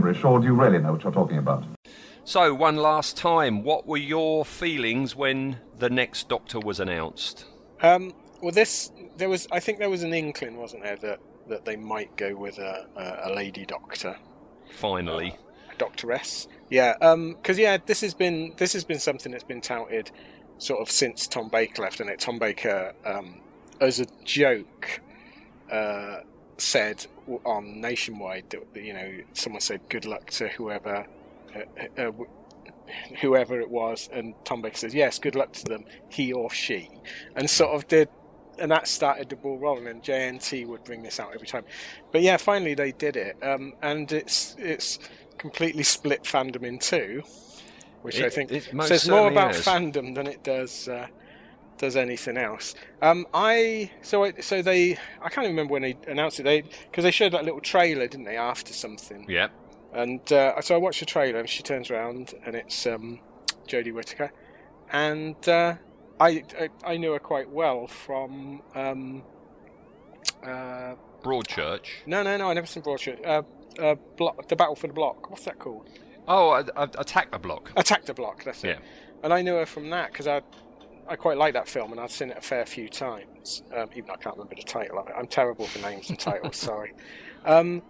Is 0.00 0.16
that 0.16 0.22
gibberish, 0.22 0.24
or 0.24 0.40
do 0.40 0.46
you 0.46 0.54
really 0.54 0.78
know 0.78 0.92
what 0.92 1.02
you're 1.02 1.12
talking 1.12 1.38
about? 1.38 1.64
So, 2.24 2.54
one 2.54 2.76
last 2.76 3.16
time, 3.16 3.64
what 3.64 3.86
were 3.86 3.96
your 3.96 4.44
feelings 4.44 5.16
when 5.16 5.58
the 5.78 5.90
next 5.90 6.28
Doctor 6.28 6.60
was 6.60 6.80
announced? 6.80 7.44
Um, 7.82 8.12
well, 8.40 8.52
this 8.52 8.92
there 9.16 9.28
was. 9.28 9.48
I 9.50 9.60
think 9.60 9.78
there 9.78 9.90
was 9.90 10.02
an 10.02 10.12
inkling, 10.12 10.56
wasn't 10.56 10.82
there, 10.82 10.96
that 10.96 11.20
that 11.48 11.64
they 11.64 11.76
might 11.76 12.16
go 12.16 12.36
with 12.36 12.58
a, 12.58 12.86
a, 12.96 13.30
a 13.30 13.34
lady 13.34 13.66
doctor, 13.66 14.16
Finally. 14.72 15.36
a 15.72 15.74
doctoress. 15.76 16.46
Yeah, 16.68 16.94
because 16.94 17.58
yeah, 17.58 17.78
this 17.84 18.00
has 18.02 18.14
been 18.14 18.54
this 18.56 18.72
has 18.72 18.84
been 18.84 19.00
something 19.00 19.32
that's 19.32 19.44
been 19.44 19.60
touted 19.60 20.10
sort 20.58 20.80
of 20.80 20.90
since 20.90 21.26
Tom 21.26 21.48
Baker 21.48 21.82
left, 21.82 22.00
and 22.00 22.10
it 22.10 22.20
Tom 22.20 22.38
Baker, 22.38 22.92
um, 23.04 23.40
as 23.80 23.98
a 23.98 24.06
joke, 24.24 25.00
uh, 25.72 26.20
said 26.58 27.06
on 27.44 27.80
Nationwide 27.80 28.50
that 28.50 28.64
you 28.82 28.92
know 28.92 29.18
someone 29.32 29.60
said 29.60 29.80
good 29.88 30.04
luck 30.06 30.30
to 30.32 30.48
whoever. 30.48 31.06
Uh, 31.54 32.00
uh, 32.00 32.12
whoever 33.20 33.60
it 33.60 33.70
was, 33.70 34.08
and 34.12 34.34
Tom 34.44 34.62
Baker 34.62 34.76
says, 34.76 34.94
"Yes, 34.94 35.18
good 35.18 35.34
luck 35.34 35.52
to 35.54 35.64
them, 35.64 35.84
he 36.08 36.32
or 36.32 36.50
she," 36.50 36.90
and 37.36 37.48
sort 37.48 37.70
of 37.74 37.86
did, 37.88 38.08
and 38.58 38.70
that 38.70 38.88
started 38.88 39.28
the 39.28 39.36
ball 39.36 39.58
rolling. 39.58 39.86
And 39.86 40.02
JNT 40.02 40.66
would 40.66 40.84
bring 40.84 41.02
this 41.02 41.20
out 41.20 41.32
every 41.34 41.46
time, 41.46 41.64
but 42.12 42.22
yeah, 42.22 42.36
finally 42.36 42.74
they 42.74 42.92
did 42.92 43.16
it, 43.16 43.36
um, 43.42 43.74
and 43.82 44.10
it's 44.12 44.56
it's 44.58 44.98
completely 45.38 45.82
split 45.84 46.24
fandom 46.24 46.64
in 46.64 46.78
two, 46.78 47.22
which 48.02 48.18
It- 48.18 48.26
I 48.26 48.30
think 48.30 48.50
says 48.86 49.08
more 49.08 49.28
about 49.30 49.54
has. 49.54 49.64
fandom 49.64 50.14
than 50.14 50.26
it 50.26 50.42
does. 50.42 50.88
Uh, 50.88 51.06
does 51.80 51.96
anything 51.96 52.36
else? 52.36 52.74
Um, 53.00 53.26
I 53.32 53.90
so 54.02 54.24
I, 54.24 54.34
so 54.40 54.62
they 54.62 54.98
I 55.20 55.28
can't 55.30 55.44
even 55.44 55.56
remember 55.56 55.72
when 55.72 55.82
they 55.82 55.96
announced 56.06 56.38
it. 56.38 56.42
They 56.44 56.62
because 56.62 57.04
they 57.04 57.10
showed 57.10 57.32
that 57.32 57.44
little 57.44 57.60
trailer, 57.60 58.06
didn't 58.06 58.26
they, 58.26 58.36
after 58.36 58.72
something? 58.72 59.24
Yeah. 59.28 59.48
And 59.92 60.20
uh, 60.32 60.60
so 60.60 60.74
I 60.74 60.78
watched 60.78 61.00
the 61.00 61.06
trailer, 61.06 61.40
and 61.40 61.48
she 61.48 61.62
turns 61.64 61.90
around, 61.90 62.34
and 62.44 62.54
it's 62.54 62.86
um, 62.86 63.18
Jodie 63.66 63.92
Whittaker, 63.92 64.30
and 64.92 65.36
uh, 65.48 65.74
I, 66.20 66.44
I 66.60 66.68
I 66.84 66.96
knew 66.98 67.12
her 67.12 67.18
quite 67.18 67.50
well 67.50 67.86
from 67.86 68.62
um, 68.74 69.22
uh, 70.44 70.94
Broadchurch. 71.22 71.86
no 72.06 72.22
no 72.22 72.36
no 72.36 72.50
I 72.50 72.52
never 72.52 72.66
seen 72.66 72.82
Broadchurch. 72.82 73.26
Uh, 73.26 73.42
uh, 73.82 73.94
block, 74.16 74.48
the 74.48 74.56
Battle 74.56 74.76
for 74.76 74.86
the 74.86 74.92
Block. 74.92 75.30
What's 75.30 75.44
that 75.44 75.58
called? 75.58 75.88
Oh, 76.28 76.50
I, 76.50 76.60
I, 76.76 76.84
Attack 76.98 77.32
the 77.32 77.38
Block. 77.38 77.72
Attack 77.76 78.04
the 78.04 78.14
Block. 78.14 78.44
That's 78.44 78.62
it. 78.64 78.68
Yeah. 78.68 78.78
And 79.22 79.32
I 79.32 79.42
knew 79.42 79.54
her 79.54 79.66
from 79.66 79.90
that 79.90 80.12
because 80.12 80.26
I 80.26 80.42
I 81.08 81.16
quite 81.16 81.36
like 81.38 81.54
that 81.54 81.68
film, 81.68 81.90
and 81.92 82.00
I've 82.00 82.12
seen 82.12 82.30
it 82.30 82.38
a 82.38 82.40
fair 82.40 82.64
few 82.66 82.88
times. 82.88 83.62
Um, 83.74 83.88
even 83.94 84.06
though 84.08 84.14
I 84.14 84.16
can't 84.16 84.36
remember 84.36 84.54
the 84.56 84.62
title 84.62 84.98
of 84.98 85.08
it. 85.08 85.14
I'm 85.16 85.26
terrible 85.26 85.66
for 85.66 85.78
names 85.80 86.08
and 86.10 86.18
titles. 86.18 86.56
sorry. 86.70 86.92
Um, 87.44 87.82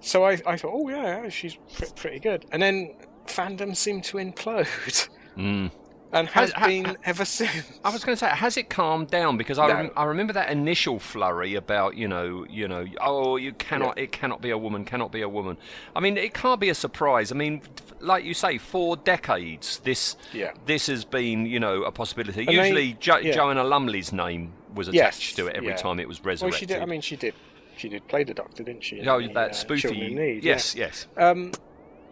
so 0.00 0.24
I, 0.24 0.32
I 0.46 0.56
thought, 0.56 0.72
oh 0.74 0.88
yeah, 0.88 1.22
yeah, 1.22 1.28
she's 1.28 1.56
pre- 1.76 1.88
pretty 1.94 2.18
good. 2.20 2.46
And 2.52 2.60
then 2.62 2.94
fandom 3.26 3.76
seemed 3.76 4.04
to 4.04 4.18
implode, 4.18 5.08
Mm. 5.36 5.70
And 6.14 6.28
has 6.28 6.52
Ha- 6.52 6.60
ha- 6.60 6.66
been 6.66 6.84
ha- 6.86 6.94
ever 7.04 7.24
since. 7.38 7.64
I 7.84 7.90
was 7.90 8.04
going 8.04 8.16
to 8.16 8.18
say, 8.20 8.28
has 8.30 8.56
it 8.56 8.70
calmed 8.70 9.10
down? 9.10 9.36
Because 9.36 9.58
I, 9.58 9.66
No. 9.68 9.74
rem- 9.74 9.90
I 9.96 10.04
remember 10.04 10.32
that 10.34 10.50
initial 10.50 10.98
flurry 10.98 11.54
about, 11.56 11.96
you 11.96 12.08
know, 12.08 12.46
you 12.48 12.68
know, 12.68 12.86
oh, 13.00 13.36
you 13.36 13.52
cannot, 13.52 13.98
it 13.98 14.12
cannot 14.12 14.40
be 14.40 14.50
a 14.50 14.58
woman, 14.58 14.84
cannot 14.84 15.12
be 15.12 15.20
a 15.22 15.28
woman. 15.28 15.56
I 15.94 16.00
mean, 16.00 16.16
it 16.16 16.32
can't 16.34 16.60
be 16.60 16.68
a 16.70 16.74
surprise. 16.74 17.32
I 17.32 17.34
mean, 17.34 17.62
like 18.00 18.24
you 18.24 18.34
say, 18.34 18.58
for 18.58 18.96
decades, 18.96 19.80
this, 19.80 20.16
Yeah. 20.32 20.52
this 20.66 20.86
has 20.86 21.04
been, 21.04 21.46
you 21.46 21.60
know, 21.60 21.82
a 21.82 21.92
possibility. 21.92 22.40
And 22.46 22.48
they- 22.48 22.54
Usually, 22.68 22.92
jo- 22.94 23.18
yeah. 23.18 23.32
Joanna 23.32 23.64
Lumley's 23.64 24.12
name 24.12 24.52
was 24.74 24.88
Yes, 24.88 25.16
attached 25.16 25.36
to 25.36 25.46
it 25.48 25.56
every 25.56 25.68
yeah. 25.70 25.76
time 25.76 26.00
it 26.00 26.08
was 26.08 26.20
Well, 26.20 26.30
resurrected. 26.30 26.60
she 26.60 26.66
did. 26.66 26.82
I 26.82 26.86
mean, 26.86 27.00
she 27.00 27.16
did. 27.16 27.34
She 27.76 27.88
did 27.88 28.06
play 28.06 28.22
the 28.22 28.34
Doctor, 28.34 28.62
didn't 28.62 28.84
she? 28.84 29.00
oh, 29.08 29.20
the, 29.20 29.28
that 29.34 29.50
uh, 29.50 29.52
Children 29.74 29.94
in 30.02 30.12
spoofy. 30.12 30.14
Need, 30.14 30.44
yeah. 30.44 30.52
yes, 30.52 30.74
yes. 30.76 31.06
Um, 31.16 31.50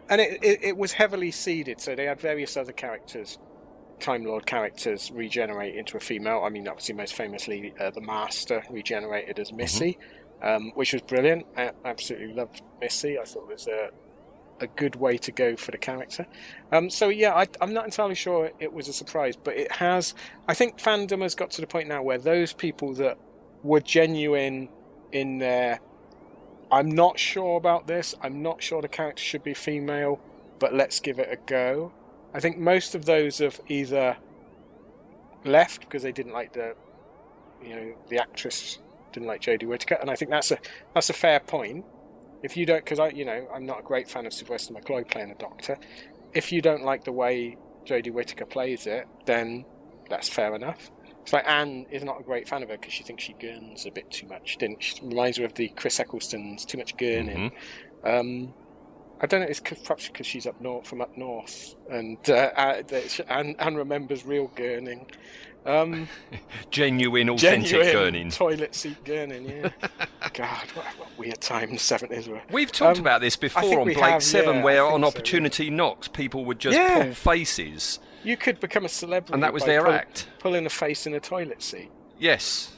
and 0.08 0.20
it, 0.20 0.42
it, 0.42 0.58
it 0.64 0.76
was 0.76 0.92
heavily 0.92 1.30
seeded, 1.30 1.80
so 1.80 1.94
they 1.94 2.04
had 2.06 2.20
various 2.20 2.56
other 2.56 2.72
characters, 2.72 3.38
Time 4.02 4.24
Lord 4.24 4.44
characters, 4.44 5.10
regenerate 5.12 5.74
into 5.76 5.96
a 5.96 6.00
female. 6.00 6.42
I 6.44 6.50
mean, 6.50 6.68
obviously, 6.68 6.94
most 6.94 7.14
famously, 7.14 7.72
uh, 7.80 7.90
the 7.90 8.00
Master 8.00 8.62
regenerated 8.68 9.38
as 9.38 9.52
Missy, 9.52 9.98
um, 10.42 10.72
which 10.74 10.92
was 10.92 11.02
brilliant. 11.02 11.46
I 11.56 11.70
absolutely 11.84 12.34
loved 12.34 12.60
Missy. 12.80 13.18
I 13.18 13.24
thought 13.24 13.48
it 13.48 13.52
was 13.54 13.66
a, 13.68 13.90
a 14.60 14.66
good 14.66 14.96
way 14.96 15.16
to 15.18 15.32
go 15.32 15.56
for 15.56 15.70
the 15.70 15.78
character. 15.78 16.26
Um, 16.70 16.90
so, 16.90 17.08
yeah, 17.08 17.32
I, 17.32 17.46
I'm 17.60 17.72
not 17.72 17.86
entirely 17.86 18.14
sure 18.16 18.50
it 18.58 18.72
was 18.72 18.88
a 18.88 18.92
surprise, 18.92 19.36
but 19.36 19.56
it 19.56 19.72
has. 19.72 20.14
I 20.48 20.54
think 20.54 20.78
fandom 20.78 21.22
has 21.22 21.34
got 21.34 21.50
to 21.52 21.60
the 21.62 21.66
point 21.66 21.88
now 21.88 22.02
where 22.02 22.18
those 22.18 22.52
people 22.52 22.92
that 22.94 23.16
were 23.62 23.80
genuine 23.80 24.68
in 25.12 25.38
their 25.38 25.80
I'm 26.72 26.90
not 26.90 27.18
sure 27.18 27.58
about 27.58 27.86
this. 27.86 28.14
I'm 28.22 28.40
not 28.40 28.62
sure 28.62 28.80
the 28.80 28.88
character 28.88 29.22
should 29.22 29.44
be 29.44 29.52
female, 29.52 30.18
but 30.58 30.72
let's 30.74 31.00
give 31.00 31.18
it 31.18 31.28
a 31.30 31.36
go. 31.36 31.92
I 32.34 32.40
think 32.40 32.58
most 32.58 32.94
of 32.94 33.04
those 33.04 33.38
have 33.38 33.60
either 33.68 34.16
left 35.44 35.80
because 35.80 36.02
they 36.02 36.12
didn't 36.12 36.32
like 36.32 36.52
the, 36.52 36.74
you 37.62 37.76
know, 37.76 37.94
the 38.08 38.18
actress 38.18 38.78
didn't 39.12 39.26
like 39.26 39.42
Jodie 39.42 39.66
Whittaker, 39.66 39.98
and 40.00 40.10
I 40.10 40.16
think 40.16 40.30
that's 40.30 40.50
a 40.50 40.58
that's 40.94 41.10
a 41.10 41.12
fair 41.12 41.40
point. 41.40 41.84
If 42.42 42.56
you 42.56 42.66
don't, 42.66 42.84
because 42.84 42.98
I, 42.98 43.08
you 43.08 43.24
know, 43.24 43.46
I'm 43.54 43.66
not 43.66 43.80
a 43.80 43.82
great 43.82 44.08
fan 44.10 44.26
of 44.26 44.32
Sylvester 44.32 44.74
McCoy 44.74 45.08
playing 45.08 45.28
the 45.28 45.34
Doctor. 45.36 45.78
If 46.32 46.50
you 46.50 46.60
don't 46.60 46.82
like 46.82 47.04
the 47.04 47.12
way 47.12 47.56
Jodie 47.84 48.12
Whittaker 48.12 48.46
plays 48.46 48.86
it, 48.86 49.06
then 49.26 49.64
that's 50.08 50.28
fair 50.28 50.54
enough. 50.54 50.90
It's 51.22 51.32
like 51.32 51.48
Anne 51.48 51.86
is 51.90 52.02
not 52.02 52.20
a 52.20 52.24
great 52.24 52.48
fan 52.48 52.64
of 52.64 52.68
her 52.68 52.76
because 52.76 52.92
she 52.92 53.04
thinks 53.04 53.22
she 53.22 53.34
gurns 53.34 53.86
a 53.86 53.92
bit 53.92 54.10
too 54.10 54.26
much. 54.26 54.56
Didn't 54.58 54.82
she? 54.82 55.00
Reminds 55.02 55.38
her 55.38 55.44
of 55.44 55.54
the 55.54 55.68
Chris 55.68 56.00
Eccleston's 56.00 56.64
too 56.64 56.78
much 56.78 56.96
gurning. 56.96 57.52
Um, 58.02 58.52
I 59.22 59.26
don't 59.26 59.40
know. 59.40 59.46
It's 59.46 59.60
perhaps 59.60 60.08
because 60.08 60.26
she's 60.26 60.46
up 60.46 60.60
north 60.60 60.86
from 60.86 61.00
up 61.00 61.16
north, 61.16 61.76
and 61.90 62.18
uh, 62.28 62.32
uh, 62.56 62.82
Anne, 63.28 63.54
Anne 63.58 63.74
remembers 63.76 64.26
real 64.26 64.48
gurning. 64.56 65.06
Um, 65.64 66.08
Genuine, 66.72 67.30
authentic 67.30 67.68
genuine 67.70 68.14
gurning. 68.30 68.34
toilet 68.36 68.74
seat 68.74 69.02
gurning. 69.04 69.48
Yeah. 69.48 70.06
God, 70.34 70.66
what, 70.74 70.84
what 70.98 71.08
weird 71.16 71.40
times 71.40 71.72
the 71.74 71.78
seventies 71.78 72.26
were. 72.28 72.40
We've 72.50 72.72
talked 72.72 72.98
Um, 72.98 73.04
about 73.04 73.20
this 73.20 73.36
before 73.36 73.78
on 73.78 73.84
Blake 73.84 73.98
have, 73.98 74.22
Seven, 74.24 74.56
yeah, 74.56 74.62
where 74.64 74.84
on 74.84 74.92
so, 74.92 74.98
yeah. 74.98 75.06
Opportunity 75.06 75.70
Knocks, 75.70 76.08
people 76.08 76.44
would 76.46 76.58
just 76.58 76.76
Yeah. 76.76 77.04
pull 77.04 77.14
faces. 77.14 78.00
You 78.24 78.36
could 78.36 78.58
become 78.58 78.84
a 78.84 78.88
celebrity, 78.88 79.34
And 79.34 79.42
that 79.44 79.52
was 79.52 79.64
their 79.64 79.84
pull- 79.84 79.92
act. 79.92 80.26
Pulling 80.40 80.66
a 80.66 80.70
face 80.70 81.06
in 81.06 81.14
a 81.14 81.20
toilet 81.20 81.62
seat. 81.62 81.90
Yes. 82.18 82.72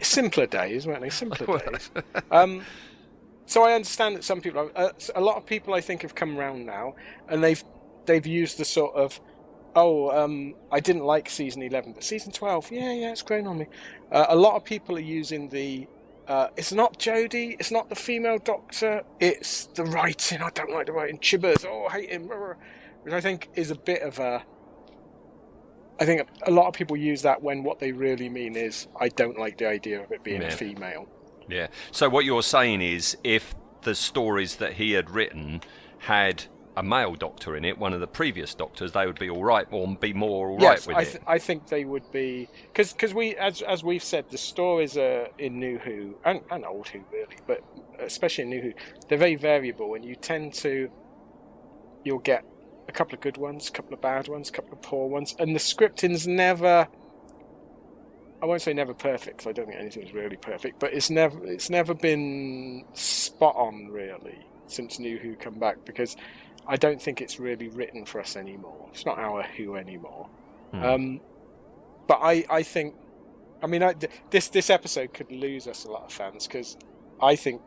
simpler 0.00 0.46
days, 0.46 0.86
weren't 0.86 1.00
they? 1.00 1.10
Simpler 1.10 1.58
days. 1.72 1.90
Um, 2.30 2.62
so 3.48 3.64
I 3.64 3.72
understand 3.72 4.14
that 4.16 4.24
some 4.24 4.40
people, 4.40 4.70
uh, 4.76 4.90
a 5.16 5.20
lot 5.20 5.36
of 5.36 5.46
people, 5.46 5.74
I 5.74 5.80
think, 5.80 6.02
have 6.02 6.14
come 6.14 6.38
around 6.38 6.66
now, 6.66 6.94
and 7.28 7.42
they've 7.42 7.62
they've 8.06 8.26
used 8.26 8.58
the 8.58 8.64
sort 8.64 8.94
of, 8.94 9.20
oh, 9.74 10.10
um, 10.10 10.54
I 10.70 10.80
didn't 10.80 11.04
like 11.04 11.28
season 11.30 11.62
eleven, 11.62 11.92
but 11.94 12.04
season 12.04 12.30
twelve, 12.30 12.70
yeah, 12.70 12.92
yeah, 12.92 13.10
it's 13.12 13.22
grown 13.22 13.46
on 13.46 13.58
me. 13.58 13.66
Uh, 14.12 14.26
a 14.28 14.36
lot 14.36 14.54
of 14.56 14.64
people 14.64 14.96
are 14.96 15.00
using 15.00 15.48
the. 15.48 15.88
Uh, 16.26 16.48
it's 16.58 16.72
not 16.72 16.98
Jodie. 16.98 17.56
It's 17.58 17.70
not 17.70 17.88
the 17.88 17.94
female 17.96 18.36
Doctor. 18.36 19.02
It's 19.18 19.64
the 19.68 19.84
writing. 19.84 20.42
I 20.42 20.50
don't 20.50 20.70
like 20.70 20.84
the 20.84 20.92
writing. 20.92 21.18
Chibbers. 21.18 21.64
Oh, 21.66 21.86
I 21.86 21.92
hate 22.00 22.10
him. 22.10 22.28
Which 23.02 23.14
I 23.14 23.20
think 23.22 23.48
is 23.54 23.70
a 23.70 23.74
bit 23.74 24.02
of 24.02 24.18
a. 24.18 24.44
I 25.98 26.04
think 26.04 26.28
a 26.46 26.50
lot 26.50 26.66
of 26.68 26.74
people 26.74 26.96
use 26.98 27.22
that 27.22 27.42
when 27.42 27.64
what 27.64 27.78
they 27.80 27.92
really 27.92 28.28
mean 28.28 28.56
is, 28.56 28.88
I 29.00 29.08
don't 29.08 29.38
like 29.38 29.56
the 29.58 29.68
idea 29.68 30.02
of 30.02 30.12
it 30.12 30.22
being 30.22 30.42
Yeah. 30.42 30.48
a 30.48 30.50
female. 30.50 31.08
Yeah. 31.48 31.68
So 31.92 32.08
what 32.08 32.24
you're 32.24 32.42
saying 32.42 32.82
is, 32.82 33.16
if 33.24 33.54
the 33.82 33.94
stories 33.94 34.56
that 34.56 34.74
he 34.74 34.92
had 34.92 35.10
written 35.10 35.62
had 35.98 36.44
a 36.76 36.82
male 36.82 37.14
doctor 37.14 37.56
in 37.56 37.64
it, 37.64 37.76
one 37.76 37.92
of 37.92 37.98
the 37.98 38.06
previous 38.06 38.54
doctors, 38.54 38.92
they 38.92 39.04
would 39.04 39.18
be 39.18 39.28
all 39.28 39.42
right, 39.42 39.66
or 39.72 39.96
be 39.96 40.12
more 40.12 40.50
all 40.50 40.54
right 40.56 40.62
yes, 40.62 40.86
with 40.86 40.96
I, 40.96 41.02
it. 41.02 41.22
I 41.26 41.38
think 41.38 41.66
they 41.66 41.84
would 41.84 42.10
be 42.12 42.48
because 42.68 42.92
because 42.92 43.12
we 43.12 43.34
as 43.36 43.62
as 43.62 43.82
we've 43.82 44.04
said 44.04 44.26
the 44.30 44.38
stories 44.38 44.96
are 44.96 45.28
in 45.38 45.58
New 45.58 45.78
Who 45.78 46.16
and, 46.24 46.40
and 46.50 46.64
Old 46.64 46.88
Who 46.88 47.00
really, 47.12 47.36
but 47.46 47.64
especially 47.98 48.44
in 48.44 48.50
New 48.50 48.60
Who, 48.60 48.72
they're 49.08 49.18
very 49.18 49.34
variable, 49.34 49.94
and 49.94 50.04
you 50.04 50.14
tend 50.14 50.54
to 50.54 50.88
you'll 52.04 52.20
get 52.20 52.44
a 52.88 52.92
couple 52.92 53.14
of 53.14 53.20
good 53.20 53.36
ones, 53.36 53.68
a 53.68 53.72
couple 53.72 53.92
of 53.92 54.00
bad 54.00 54.28
ones, 54.28 54.48
a 54.48 54.52
couple 54.52 54.72
of 54.72 54.80
poor 54.80 55.08
ones, 55.08 55.34
and 55.38 55.54
the 55.54 55.60
scripting's 55.60 56.26
never. 56.28 56.88
I 58.42 58.46
won't 58.46 58.62
say 58.62 58.72
never 58.72 58.94
perfect. 58.94 59.38
Cause 59.38 59.46
I 59.48 59.52
don't 59.52 59.66
think 59.66 59.80
anything's 59.80 60.12
really 60.12 60.36
perfect, 60.36 60.78
but 60.78 60.92
it's 60.92 61.10
never 61.10 61.44
it's 61.44 61.70
never 61.70 61.94
been 61.94 62.84
spot 62.94 63.56
on 63.56 63.88
really 63.88 64.46
since 64.66 64.98
New 64.98 65.18
Who 65.18 65.34
come 65.34 65.58
back 65.58 65.84
because 65.84 66.16
I 66.66 66.76
don't 66.76 67.00
think 67.00 67.20
it's 67.20 67.40
really 67.40 67.68
written 67.68 68.04
for 68.04 68.20
us 68.20 68.36
anymore. 68.36 68.88
It's 68.92 69.06
not 69.06 69.18
our 69.18 69.42
Who 69.42 69.76
anymore. 69.76 70.28
Um, 70.72 71.20
but 72.06 72.20
I, 72.22 72.44
I 72.50 72.62
think, 72.62 72.94
I 73.62 73.66
mean, 73.66 73.82
I, 73.82 73.94
this 74.30 74.48
this 74.48 74.68
episode 74.68 75.14
could 75.14 75.32
lose 75.32 75.66
us 75.66 75.84
a 75.84 75.90
lot 75.90 76.04
of 76.04 76.12
fans 76.12 76.46
because 76.46 76.76
I 77.22 77.36
think 77.36 77.62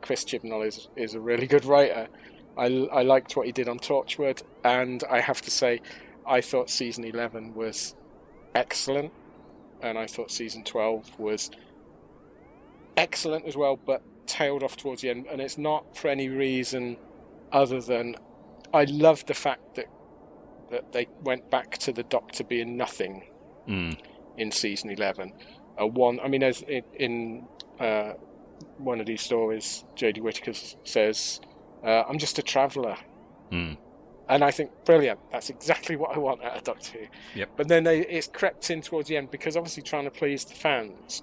Chris 0.00 0.24
Chibnall 0.24 0.66
is 0.66 0.88
is 0.96 1.14
a 1.14 1.20
really 1.20 1.46
good 1.46 1.64
writer. 1.64 2.08
I, 2.56 2.66
I 2.92 3.02
liked 3.02 3.36
what 3.36 3.46
he 3.46 3.52
did 3.52 3.68
on 3.68 3.78
Torchwood, 3.78 4.42
and 4.64 5.04
I 5.10 5.20
have 5.20 5.40
to 5.42 5.50
say, 5.50 5.80
I 6.26 6.40
thought 6.40 6.70
season 6.70 7.04
eleven 7.04 7.54
was 7.54 7.94
excellent, 8.54 9.12
and 9.82 9.98
I 9.98 10.06
thought 10.06 10.30
season 10.30 10.64
twelve 10.64 11.18
was 11.18 11.50
excellent 12.96 13.46
as 13.46 13.56
well, 13.56 13.76
but 13.76 14.02
tailed 14.26 14.62
off 14.62 14.76
towards 14.76 15.02
the 15.02 15.10
end. 15.10 15.26
And 15.30 15.40
it's 15.40 15.58
not 15.58 15.96
for 15.96 16.08
any 16.08 16.28
reason 16.28 16.96
other 17.50 17.80
than 17.80 18.16
I 18.72 18.84
love 18.84 19.26
the 19.26 19.34
fact 19.34 19.74
that 19.76 19.86
that 20.70 20.92
they 20.92 21.06
went 21.22 21.50
back 21.50 21.76
to 21.78 21.92
the 21.92 22.02
Doctor 22.02 22.44
being 22.44 22.76
nothing 22.76 23.24
Mm. 23.68 23.96
in 24.38 24.50
season 24.50 24.90
11. 24.90 25.32
A 25.78 25.86
one, 25.86 26.18
I 26.20 26.26
mean, 26.28 26.42
as 26.42 26.62
in, 26.62 26.82
in 26.94 27.46
uh, 27.78 28.14
one 28.78 28.98
of 29.00 29.06
these 29.06 29.20
stories, 29.22 29.84
Jodie 29.96 30.20
Whittaker 30.20 30.52
says, 30.84 31.40
uh, 31.84 32.02
"I'm 32.08 32.18
just 32.18 32.38
a 32.38 32.42
traveller," 32.42 32.96
Mm. 33.50 33.76
And 34.28 34.44
I 34.44 34.50
think 34.50 34.70
brilliant. 34.84 35.20
That's 35.30 35.50
exactly 35.50 35.96
what 36.02 36.14
I 36.14 36.18
want 36.18 36.42
out 36.42 36.56
of 36.56 36.64
Doctor 36.64 36.98
Who. 36.98 37.06
Yep. 37.40 37.50
But 37.56 37.68
then 37.68 37.84
they, 37.84 38.00
it's 38.06 38.28
crept 38.28 38.70
in 38.70 38.82
towards 38.82 39.08
the 39.08 39.16
end 39.16 39.30
because 39.30 39.56
obviously 39.56 39.82
trying 39.82 40.04
to 40.04 40.10
please 40.10 40.44
the 40.44 40.54
fans, 40.54 41.22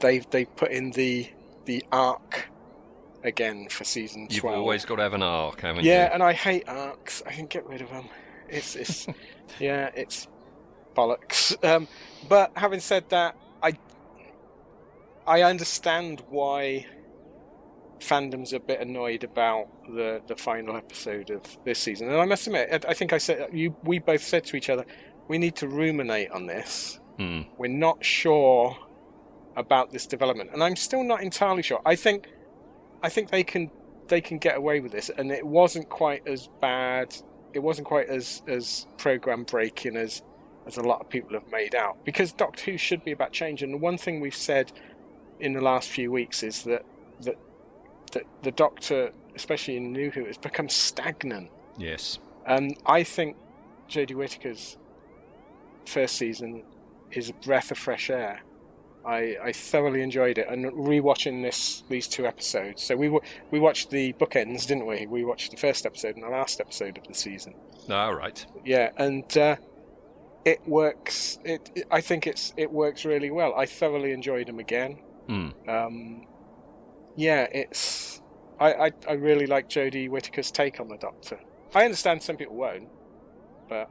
they've 0.00 0.28
they 0.30 0.44
put 0.44 0.70
in 0.70 0.90
the 0.92 1.28
the 1.64 1.84
arc 1.92 2.48
again 3.24 3.68
for 3.68 3.84
season 3.84 4.28
You've 4.30 4.40
12. 4.42 4.56
always 4.58 4.84
got 4.84 4.96
to 4.96 5.02
have 5.02 5.14
an 5.14 5.22
arc, 5.22 5.60
haven't 5.62 5.84
Yeah, 5.84 6.06
you? 6.06 6.12
and 6.14 6.22
I 6.22 6.32
hate 6.32 6.68
arcs. 6.68 7.22
I 7.26 7.32
can 7.32 7.46
get 7.46 7.66
rid 7.66 7.82
of 7.82 7.90
them. 7.90 8.08
It's, 8.48 8.76
it's 8.76 9.06
yeah, 9.58 9.90
it's 9.96 10.28
bollocks. 10.94 11.62
Um, 11.64 11.88
but 12.28 12.52
having 12.56 12.80
said 12.80 13.08
that, 13.10 13.36
I 13.62 13.72
I 15.26 15.42
understand 15.42 16.22
why 16.28 16.86
fandom's 18.00 18.52
a 18.52 18.60
bit 18.60 18.80
annoyed 18.80 19.24
about 19.24 19.68
the 19.94 20.20
the 20.26 20.36
final 20.36 20.76
episode 20.76 21.30
of 21.30 21.42
this 21.64 21.78
season. 21.78 22.08
And 22.08 22.18
I 22.20 22.24
must 22.24 22.46
admit, 22.46 22.68
I- 22.72 22.90
I 22.90 22.94
think 22.94 23.12
I 23.12 23.18
said 23.18 23.48
you 23.52 23.74
we 23.84 23.98
both 23.98 24.22
said 24.22 24.44
to 24.44 24.56
each 24.56 24.68
other, 24.70 24.84
we 25.28 25.38
need 25.38 25.56
to 25.56 25.68
ruminate 25.68 26.30
on 26.30 26.46
this. 26.46 27.00
Mm. 27.18 27.46
We're 27.56 27.68
not 27.68 28.04
sure 28.04 28.76
about 29.56 29.90
this 29.90 30.06
development, 30.06 30.50
and 30.52 30.62
I'm 30.62 30.76
still 30.76 31.02
not 31.02 31.22
entirely 31.22 31.62
sure. 31.62 31.80
I 31.86 31.96
think 31.96 32.28
I 33.02 33.08
think 33.08 33.30
they 33.30 33.42
can 33.44 33.70
they 34.08 34.20
can 34.20 34.38
get 34.38 34.56
away 34.56 34.80
with 34.80 34.92
this, 34.92 35.10
and 35.10 35.32
it 35.32 35.46
wasn't 35.46 35.88
quite 35.88 36.26
as 36.28 36.48
bad. 36.60 37.16
It 37.54 37.60
wasn't 37.60 37.88
quite 37.88 38.08
as 38.08 38.42
as 38.46 38.86
program 38.98 39.44
breaking 39.44 39.96
as 39.96 40.22
as 40.66 40.76
a 40.76 40.82
lot 40.82 41.00
of 41.00 41.08
people 41.08 41.32
have 41.32 41.50
made 41.50 41.74
out. 41.74 42.04
Because 42.04 42.32
Doctor 42.32 42.70
Who 42.72 42.76
should 42.76 43.02
be 43.04 43.12
about 43.12 43.32
change, 43.32 43.62
and 43.62 43.72
the 43.72 43.78
one 43.78 43.96
thing 43.96 44.20
we've 44.20 44.34
said 44.34 44.72
in 45.40 45.54
the 45.54 45.60
last 45.60 45.88
few 45.88 46.10
weeks 46.12 46.42
is 46.42 46.64
that 46.64 46.84
that 47.22 47.36
that 48.12 48.24
the 48.42 48.50
Doctor, 48.50 49.12
especially 49.34 49.76
in 49.76 49.92
New 49.92 50.10
Who, 50.10 50.24
has 50.24 50.38
become 50.38 50.68
stagnant. 50.68 51.50
Yes. 51.78 52.18
And 52.46 52.76
I 52.86 53.02
think 53.02 53.36
Jodie 53.88 54.14
Whittaker's 54.14 54.76
first 55.86 56.16
season 56.16 56.64
is 57.10 57.30
a 57.30 57.34
breath 57.34 57.70
of 57.70 57.78
fresh 57.78 58.10
air. 58.10 58.42
I, 59.04 59.36
I 59.42 59.52
thoroughly 59.52 60.02
enjoyed 60.02 60.36
it, 60.36 60.48
and 60.48 60.64
rewatching 60.64 61.42
this 61.42 61.84
these 61.88 62.08
two 62.08 62.26
episodes. 62.26 62.82
So 62.82 62.96
we 62.96 63.08
we 63.52 63.60
watched 63.60 63.90
the 63.90 64.12
bookends, 64.14 64.66
didn't 64.66 64.86
we? 64.86 65.06
We 65.06 65.24
watched 65.24 65.52
the 65.52 65.56
first 65.56 65.86
episode 65.86 66.16
and 66.16 66.24
the 66.24 66.28
last 66.28 66.60
episode 66.60 66.98
of 66.98 67.06
the 67.06 67.14
season. 67.14 67.54
All 67.88 68.14
right. 68.14 68.44
Yeah, 68.64 68.90
and 68.96 69.36
uh, 69.38 69.56
it 70.44 70.66
works. 70.66 71.38
It, 71.44 71.70
it 71.76 71.86
I 71.90 72.00
think 72.00 72.26
it's 72.26 72.52
it 72.56 72.72
works 72.72 73.04
really 73.04 73.30
well. 73.30 73.54
I 73.54 73.66
thoroughly 73.66 74.10
enjoyed 74.10 74.48
them 74.48 74.58
again. 74.58 74.98
Mm. 75.28 75.68
Um, 75.68 76.26
yeah, 77.16 77.46
it's. 77.52 78.20
I, 78.58 78.72
I, 78.86 78.90
I 79.08 79.12
really 79.12 79.46
like 79.46 79.68
Jodie 79.68 80.08
Whittaker's 80.08 80.50
take 80.50 80.80
on 80.80 80.88
the 80.88 80.96
Doctor. 80.96 81.38
I 81.74 81.84
understand 81.84 82.22
some 82.22 82.36
people 82.36 82.56
won't, 82.56 82.88
but 83.68 83.90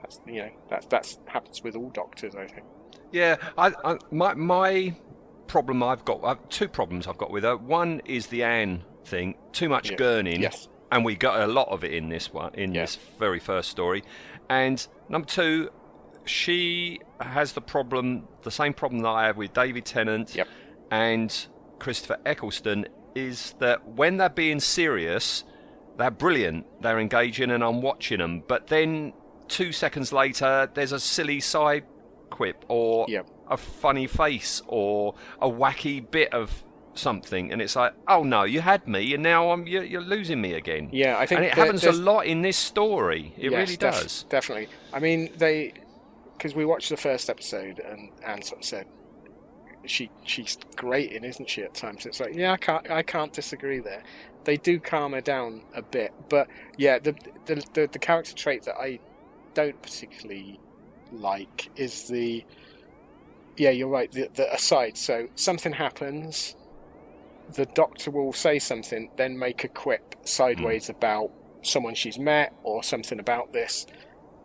that's 0.00 0.20
you 0.26 0.42
know 0.42 0.50
that's 0.68 0.86
that's 0.86 1.18
happens 1.26 1.62
with 1.62 1.74
all 1.76 1.90
Doctors. 1.90 2.34
I 2.34 2.46
think. 2.46 2.66
Yeah, 3.12 3.36
I, 3.56 3.72
I, 3.84 3.98
my 4.10 4.34
my 4.34 4.96
problem 5.46 5.82
I've 5.82 6.04
got 6.04 6.22
uh, 6.22 6.34
two 6.50 6.68
problems 6.68 7.06
I've 7.06 7.16
got 7.18 7.30
with 7.30 7.44
her. 7.44 7.56
One 7.56 8.02
is 8.04 8.26
the 8.26 8.42
Anne 8.42 8.84
thing, 9.06 9.36
too 9.52 9.68
much 9.70 9.90
Yeah. 9.90 9.96
gurning, 9.96 10.40
Yes. 10.42 10.68
and 10.92 11.04
we 11.06 11.16
got 11.16 11.40
a 11.40 11.46
lot 11.46 11.68
of 11.68 11.82
it 11.84 11.94
in 11.94 12.10
this 12.10 12.30
one, 12.32 12.54
in 12.54 12.74
Yeah. 12.74 12.82
this 12.82 12.96
very 13.18 13.40
first 13.40 13.70
story. 13.70 14.04
And 14.50 14.86
number 15.08 15.26
two, 15.26 15.70
she 16.26 17.00
has 17.18 17.52
the 17.54 17.62
problem, 17.62 18.28
the 18.42 18.50
same 18.50 18.74
problem 18.74 19.00
that 19.02 19.08
I 19.08 19.26
have 19.26 19.38
with 19.38 19.54
David 19.54 19.86
Tennant 19.86 20.34
Yep. 20.34 20.48
and 20.90 21.46
Christopher 21.78 22.18
Eccleston, 22.26 22.86
is 23.14 23.54
that 23.58 23.86
when 23.86 24.16
they're 24.16 24.28
being 24.28 24.60
serious, 24.60 25.44
they're 25.96 26.10
brilliant, 26.10 26.66
they're 26.82 27.00
engaging, 27.00 27.50
and 27.50 27.62
I'm 27.64 27.80
watching 27.82 28.18
them. 28.18 28.42
But 28.46 28.68
then 28.68 29.12
two 29.48 29.72
seconds 29.72 30.12
later, 30.12 30.70
there's 30.74 30.92
a 30.92 31.00
silly 31.00 31.40
side 31.40 31.84
quip 32.30 32.64
or 32.68 33.06
Yep. 33.08 33.26
a 33.48 33.56
funny 33.56 34.06
face 34.06 34.62
or 34.66 35.14
a 35.40 35.48
wacky 35.50 36.08
bit 36.08 36.32
of 36.34 36.62
something, 36.94 37.52
and 37.52 37.62
it's 37.62 37.74
like, 37.76 37.94
oh 38.08 38.22
no, 38.24 38.42
you 38.44 38.60
had 38.60 38.86
me, 38.86 39.14
and 39.14 39.22
now 39.22 39.50
I'm 39.50 39.66
you're, 39.66 39.84
you're 39.84 40.00
losing 40.02 40.40
me 40.40 40.54
again. 40.54 40.88
Yeah, 40.92 41.16
I 41.16 41.26
think 41.26 41.38
and 41.40 41.46
it 41.46 41.54
there- 41.56 41.64
happens 41.64 41.84
a 41.84 41.92
lot 41.92 42.26
in 42.26 42.42
this 42.42 42.56
story. 42.56 43.32
It 43.38 43.50
Yes, 43.52 43.52
really 43.52 43.76
def- 43.76 44.02
does. 44.02 44.24
definitely. 44.28 44.68
I 44.92 44.98
mean, 44.98 45.30
they 45.36 45.72
because 46.36 46.54
we 46.54 46.64
watched 46.64 46.88
the 46.90 46.96
first 46.96 47.28
episode 47.30 47.80
and 47.80 48.10
Anne 48.24 48.42
sort 48.42 48.60
of 48.60 48.64
said 48.64 48.86
she 49.90 50.10
she's 50.24 50.58
great 50.76 51.12
in, 51.12 51.24
isn't 51.24 51.48
she? 51.48 51.62
At 51.62 51.74
times, 51.74 52.06
it's 52.06 52.20
like 52.20 52.34
yeah, 52.34 52.52
I 52.52 52.56
can't 52.56 52.90
I 52.90 53.02
can't 53.02 53.32
disagree 53.32 53.80
there. 53.80 54.02
They 54.44 54.56
do 54.56 54.80
calm 54.80 55.12
her 55.12 55.20
down 55.20 55.62
a 55.74 55.82
bit, 55.82 56.12
but 56.28 56.48
yeah, 56.76 56.98
the 56.98 57.14
the 57.46 57.64
the, 57.74 57.88
the 57.92 57.98
character 57.98 58.34
trait 58.34 58.64
that 58.64 58.76
I 58.76 59.00
don't 59.54 59.80
particularly 59.82 60.60
like 61.12 61.70
is 61.76 62.08
the 62.08 62.44
yeah, 63.56 63.70
you're 63.70 63.88
right. 63.88 64.10
The, 64.10 64.30
the 64.34 64.52
aside, 64.54 64.96
so 64.96 65.28
something 65.34 65.72
happens, 65.72 66.54
the 67.54 67.66
doctor 67.66 68.10
will 68.10 68.32
say 68.32 68.58
something, 68.58 69.10
then 69.16 69.38
make 69.38 69.64
a 69.64 69.68
quip 69.68 70.14
sideways 70.24 70.86
hmm. 70.86 70.92
about 70.92 71.32
someone 71.62 71.94
she's 71.94 72.18
met 72.18 72.54
or 72.62 72.82
something 72.82 73.18
about 73.18 73.52
this 73.52 73.86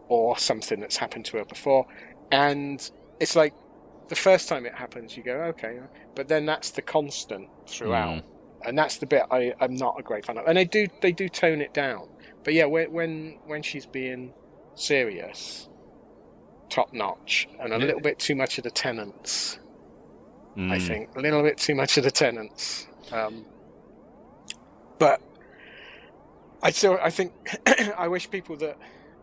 or 0.09 0.37
something 0.37 0.79
that's 0.79 0.97
happened 0.97 1.25
to 1.25 1.37
her 1.37 1.45
before. 1.45 1.85
And 2.31 2.89
it's 3.19 3.35
like 3.35 3.53
the 4.09 4.15
first 4.15 4.47
time 4.49 4.65
it 4.65 4.75
happens, 4.75 5.15
you 5.17 5.23
go, 5.23 5.33
okay, 5.43 5.79
but 6.15 6.27
then 6.27 6.45
that's 6.45 6.71
the 6.71 6.81
constant 6.81 7.49
throughout. 7.67 8.23
And 8.65 8.77
that's 8.77 8.97
the 8.97 9.05
bit 9.05 9.23
I, 9.31 9.53
I'm 9.59 9.75
not 9.75 9.95
a 9.99 10.03
great 10.03 10.25
fan 10.25 10.37
of. 10.37 10.45
And 10.47 10.57
they 10.57 10.65
do 10.65 10.87
they 11.01 11.11
do 11.11 11.27
tone 11.29 11.59
it 11.61 11.73
down. 11.73 12.07
But 12.43 12.53
yeah, 12.53 12.65
when 12.65 12.91
when, 12.91 13.39
when 13.45 13.61
she's 13.63 13.85
being 13.85 14.33
serious, 14.75 15.67
top 16.69 16.93
notch, 16.93 17.47
and 17.59 17.73
a 17.73 17.77
little 17.77 17.99
bit 18.01 18.19
too 18.19 18.35
much 18.35 18.57
of 18.57 18.63
the 18.63 18.71
Tennants. 18.71 19.59
I 20.55 20.77
Mm. 20.77 20.87
think 20.87 21.09
a 21.15 21.19
little 21.19 21.41
bit 21.41 21.57
too 21.57 21.73
much 21.75 21.97
of 21.97 22.03
the 22.03 22.11
Tennants. 22.11 22.87
Um, 23.11 23.45
but 24.99 25.19
I 26.61 26.71
still, 26.71 26.99
I 27.01 27.09
think, 27.09 27.33
I 27.97 28.07
wish 28.07 28.29
people 28.29 28.55
that 28.57 28.77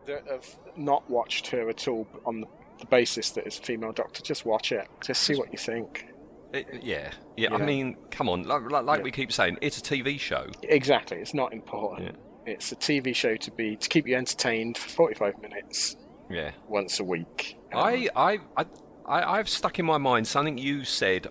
that 0.07 0.27
have 0.29 0.47
not 0.77 1.09
watched 1.09 1.49
her 1.49 1.69
at 1.69 1.87
all 1.87 2.07
on 2.27 2.41
the, 2.41 2.47
the 2.81 2.87
basis 2.87 3.31
that 3.31 3.47
it's 3.47 3.59
a 3.59 3.63
female 3.63 3.93
doctor 3.93 4.23
just 4.23 4.45
watch 4.45 4.73
it, 4.73 4.89
just 5.05 5.23
see 5.23 5.35
what 5.37 5.53
you 5.53 5.59
think. 5.59 6.07
It- 6.53 6.83
yeah, 6.83 7.13
yeah. 7.37 7.55
I 7.55 7.59
mean, 7.59 7.97
come 8.11 8.29
on, 8.29 8.43
like, 8.43 8.63
like, 8.71 8.85
like 8.85 8.99
Yeah. 8.99 9.05
we 9.05 9.11
keep 9.13 9.31
saying, 9.33 9.59
it's 9.61 9.79
a 9.79 9.83
TV 9.83 10.19
show. 10.19 10.47
Exactly, 10.63 11.19
it's 11.19 11.35
not 11.35 11.53
important. 11.53 12.17
It's 12.47 12.73
a 12.73 12.77
TV 12.77 13.15
show 13.15 13.37
to 13.37 13.51
be 13.53 13.77
to 13.77 13.89
keep 13.89 14.09
you 14.09 14.17
entertained 14.17 14.77
for 14.79 14.89
forty-five 14.89 15.41
minutes 15.41 15.97
Yeah. 16.29 16.51
once 16.69 16.99
a 16.99 17.05
week. 17.05 17.57
I, 17.73 18.09
um, 18.09 18.11
I, 18.17 18.39
I, 18.57 18.65
I, 19.07 19.39
I've 19.39 19.49
stuck 19.49 19.79
in 19.79 19.87
my 19.87 19.99
mind 19.99 20.27
something 20.27 20.59
you 20.59 20.83
said, 20.85 21.29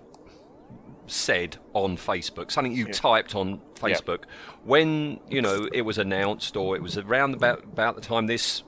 said 1.07 1.57
on 1.73 1.97
Facebook, 1.97 2.51
something 2.51 2.71
you 2.71 2.85
Yeah. 2.85 2.91
typed 2.93 3.35
on 3.35 3.59
Facebook 3.75 4.23
when 4.63 5.19
you 5.27 5.41
know 5.41 5.67
it 5.73 5.81
was 5.81 5.97
announced, 5.97 6.55
or 6.55 6.75
it 6.75 6.81
was 6.81 6.97
around 6.97 7.33
about 7.33 7.63
about 7.63 7.95
the 7.95 8.01
time 8.01 8.27
this 8.27 8.63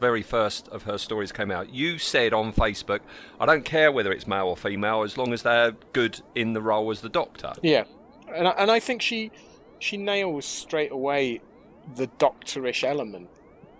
very 0.00 0.22
first 0.22 0.68
of 0.68 0.84
her 0.84 0.98
stories 0.98 1.32
came 1.32 1.50
out. 1.50 1.70
You 1.70 1.98
said 1.98 2.32
on 2.32 2.52
Facebook, 2.52 3.00
"I 3.38 3.46
don't 3.46 3.64
care 3.64 3.92
whether 3.92 4.12
it's 4.12 4.26
male 4.26 4.46
or 4.46 4.56
female, 4.56 5.02
as 5.02 5.16
long 5.18 5.32
as 5.32 5.42
they're 5.42 5.72
good 5.92 6.20
in 6.34 6.54
the 6.54 6.62
role 6.62 6.90
as 6.90 7.00
the 7.00 7.08
Doctor." 7.08 7.52
Yeah, 7.62 7.84
and 8.34 8.48
I, 8.48 8.50
and 8.52 8.70
I 8.70 8.80
think 8.80 9.02
she 9.02 9.30
she 9.78 9.96
nails 9.96 10.44
straight 10.44 10.92
away 10.92 11.40
the 11.96 12.06
doctorish 12.06 12.84
element 12.84 13.28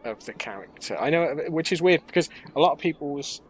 of 0.05 0.25
the 0.25 0.33
character. 0.33 0.97
I 0.99 1.11
know, 1.11 1.35
which 1.49 1.73
is 1.73 1.83
weird 1.83 2.07
because 2.07 2.29
a 2.55 2.61
lot 2.61 2.73
of 2.73 2.79
people's 2.79 3.41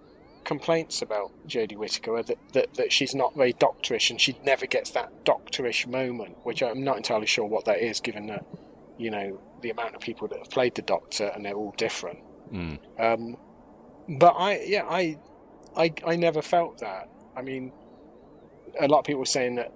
complaints 0.44 1.02
about 1.02 1.30
Jodie 1.46 1.76
Whittaker 1.76 2.16
are 2.16 2.22
that, 2.24 2.38
that, 2.54 2.74
that 2.74 2.92
she's 2.92 3.14
not 3.14 3.36
very 3.36 3.52
doctorish 3.52 4.10
and 4.10 4.20
she 4.20 4.36
never 4.44 4.66
gets 4.66 4.90
that 4.90 5.24
doctorish 5.24 5.86
moment, 5.86 6.38
which 6.42 6.62
I'm 6.62 6.82
not 6.82 6.96
entirely 6.96 7.26
sure 7.26 7.44
what 7.44 7.66
that 7.66 7.78
is, 7.78 8.00
given 8.00 8.26
that 8.26 8.44
you 8.98 9.10
know 9.10 9.40
the 9.62 9.70
amount 9.70 9.94
of 9.94 10.00
people 10.00 10.28
that 10.28 10.38
have 10.38 10.50
played 10.50 10.74
the 10.74 10.82
Doctor 10.82 11.26
and 11.34 11.44
they're 11.44 11.54
all 11.54 11.74
different. 11.76 12.18
Mm. 12.52 12.78
Um, 12.98 13.36
but 14.18 14.34
I, 14.36 14.60
yeah, 14.66 14.84
I, 14.88 15.18
I, 15.76 15.92
I 16.06 16.16
never 16.16 16.42
felt 16.42 16.78
that. 16.78 17.08
I 17.36 17.42
mean, 17.42 17.72
a 18.80 18.88
lot 18.88 18.98
of 19.00 19.04
people 19.04 19.20
were 19.20 19.24
saying 19.26 19.56
that 19.56 19.72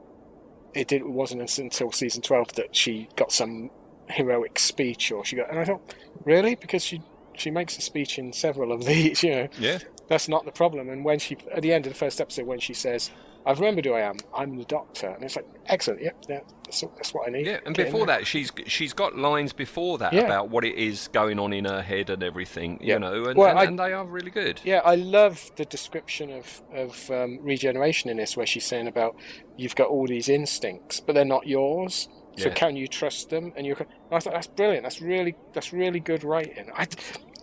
it 0.75 0.89
did. 0.89 1.05
Wasn't 1.05 1.41
until 1.59 1.93
season 1.93 2.21
twelve 2.23 2.53
that 2.55 2.75
she 2.75 3.09
got 3.17 3.31
some 3.33 3.71
heroic 4.11 4.59
speech, 4.59 5.13
or 5.13 5.25
she 5.25 5.37
got. 5.37 5.51
And 5.51 5.59
I 5.61 5.65
thought, 5.65 5.95
really, 6.25 6.55
because 6.57 6.83
she 6.85 7.01
she 7.35 7.51
makes 7.51 7.77
a 7.79 7.81
speech 7.81 8.19
in 8.19 8.33
several 8.33 8.73
of 8.73 8.85
these. 8.87 9.23
You 9.23 9.31
know, 9.31 9.49
Yeah. 9.59 9.79
that's 10.09 10.29
not 10.29 10.45
the 10.45 10.53
problem. 10.53 10.89
And 10.89 11.05
when 11.05 11.19
she 11.21 11.37
at 11.53 11.63
the 11.63 11.73
end 11.73 11.87
of 11.87 11.93
the 11.93 11.99
first 11.99 12.21
episode, 12.21 12.47
when 12.47 12.59
she 12.59 12.75
says, 12.75 13.11
"I've 13.47 13.61
remembered 13.61 13.85
who 13.85 13.93
I 13.93 14.01
am. 14.01 14.17
I'm 14.37 14.57
the 14.57 14.65
Doctor," 14.65 15.09
and 15.09 15.23
it's 15.23 15.37
like, 15.37 15.47
excellent. 15.67 16.03
Yep, 16.03 16.25
yeah, 16.29 16.41
that's, 16.81 16.95
that's 16.97 17.15
what 17.15 17.29
I 17.29 17.31
need. 17.31 17.47
Yeah, 17.47 17.61
and 17.67 17.79
in 17.79 17.85
before 17.85 18.07
that, 18.07 18.27
she's 18.27 18.53
she's 18.67 18.93
got 18.93 19.17
lines 19.17 19.53
before 19.53 19.99
that 19.99 20.13
Yeah. 20.13 20.23
about 20.23 20.51
what 20.51 20.65
it 20.65 20.75
is 20.77 21.09
going 21.09 21.39
on 21.39 21.53
in 21.53 21.65
her 21.65 21.83
head 21.83 22.11
and 22.11 22.23
everything, 22.23 22.79
you 22.81 22.89
Yeah. 22.95 22.99
know, 22.99 23.25
and, 23.25 23.37
Well, 23.39 23.51
and, 23.51 23.59
I- 23.59 23.65
and 23.65 23.79
they 23.79 23.93
are 23.93 24.05
really 24.05 24.31
good. 24.31 24.61
Yeah, 24.65 24.81
I 24.85 24.95
love 24.97 25.51
the 25.57 25.65
description 25.65 26.31
of 26.31 26.63
of 26.75 27.11
um, 27.11 27.39
regeneration 27.43 28.11
in 28.11 28.17
this, 28.17 28.37
where 28.37 28.47
she's 28.47 28.67
saying 28.67 28.87
about 28.89 29.17
you've 29.57 29.77
got 29.77 29.89
all 29.89 30.07
these 30.07 30.29
instincts, 30.29 31.01
but 31.01 31.15
they're 31.15 31.25
not 31.25 31.47
yours. 31.47 32.09
So 32.37 32.49
Yeah. 32.49 32.55
can 32.55 32.75
you 32.75 32.89
trust 32.89 33.31
them? 33.31 33.53
And 33.57 33.65
you, 33.65 33.77
I 34.11 34.19
thought 34.19 34.33
that's 34.33 34.49
brilliant. 34.49 34.83
That's 34.83 35.01
really 35.01 35.37
that's 35.53 35.73
really 35.73 36.01
good 36.01 36.25
writing. 36.25 36.71
I, 36.75 36.89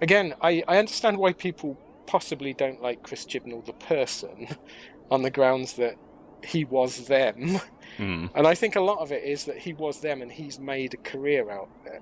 again, 0.02 0.34
I, 0.42 0.64
I 0.68 0.78
understand 0.80 1.18
why 1.18 1.32
people 1.34 1.78
possibly 2.08 2.54
don't 2.54 2.82
like 2.82 3.02
Chris 3.04 3.24
Chibnall 3.26 3.66
the 3.66 3.72
person, 3.74 4.48
on 5.10 5.22
the 5.22 5.30
grounds 5.32 5.74
that 5.74 5.96
he 6.44 6.66
was 6.66 7.08
them. 7.08 7.60
Mm. 7.98 8.30
And 8.36 8.48
I 8.48 8.56
think 8.56 8.76
a 8.76 8.82
lot 8.82 9.00
of 9.00 9.12
it 9.12 9.24
is 9.24 9.46
that 9.46 9.58
he 9.58 9.74
was 9.74 10.00
them, 10.02 10.22
and 10.22 10.32
he's 10.32 10.60
made 10.60 10.94
a 10.94 10.98
career 10.98 11.50
out 11.50 11.70
of 11.80 11.94
it. 11.94 12.02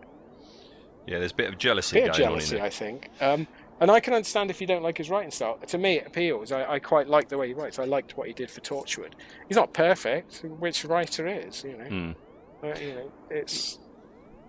Yeah, 1.07 1.19
there's 1.19 1.31
a 1.31 1.35
bit 1.35 1.49
of 1.49 1.57
jealousy 1.57 1.99
A 1.99 2.03
bit 2.03 2.09
of 2.11 2.15
jealousy, 2.15 2.59
on 2.59 2.65
I 2.65 2.69
think. 2.69 3.09
Um, 3.19 3.47
and 3.79 3.89
I 3.89 3.99
can 3.99 4.13
understand 4.13 4.51
if 4.51 4.59
you 4.59 4.67
don't 4.67 4.83
like 4.83 4.97
his 4.97 5.09
writing 5.09 5.31
style. 5.31 5.57
To 5.67 5.77
me, 5.77 5.97
it 5.97 6.07
appeals. 6.07 6.51
I, 6.51 6.73
I 6.73 6.79
quite 6.79 7.07
like 7.07 7.29
the 7.29 7.37
way 7.37 7.47
he 7.47 7.53
writes. 7.53 7.79
I 7.79 7.85
liked 7.85 8.17
what 8.17 8.27
he 8.27 8.33
did 8.33 8.51
for 8.51 8.61
Torchwood. 8.61 9.13
He's 9.47 9.55
not 9.55 9.73
perfect, 9.73 10.43
which 10.43 10.83
writer 10.85 11.27
is, 11.27 11.63
you 11.63 11.77
know. 11.77 11.85
Mm. 11.85 12.15
Uh, 12.61 12.79
you 12.79 12.93
know, 12.93 13.11
it's. 13.29 13.79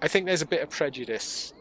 I 0.02 0.08
think 0.08 0.26
there's 0.26 0.42
a 0.42 0.46
bit 0.46 0.62
of 0.62 0.70
prejudice 0.70 1.52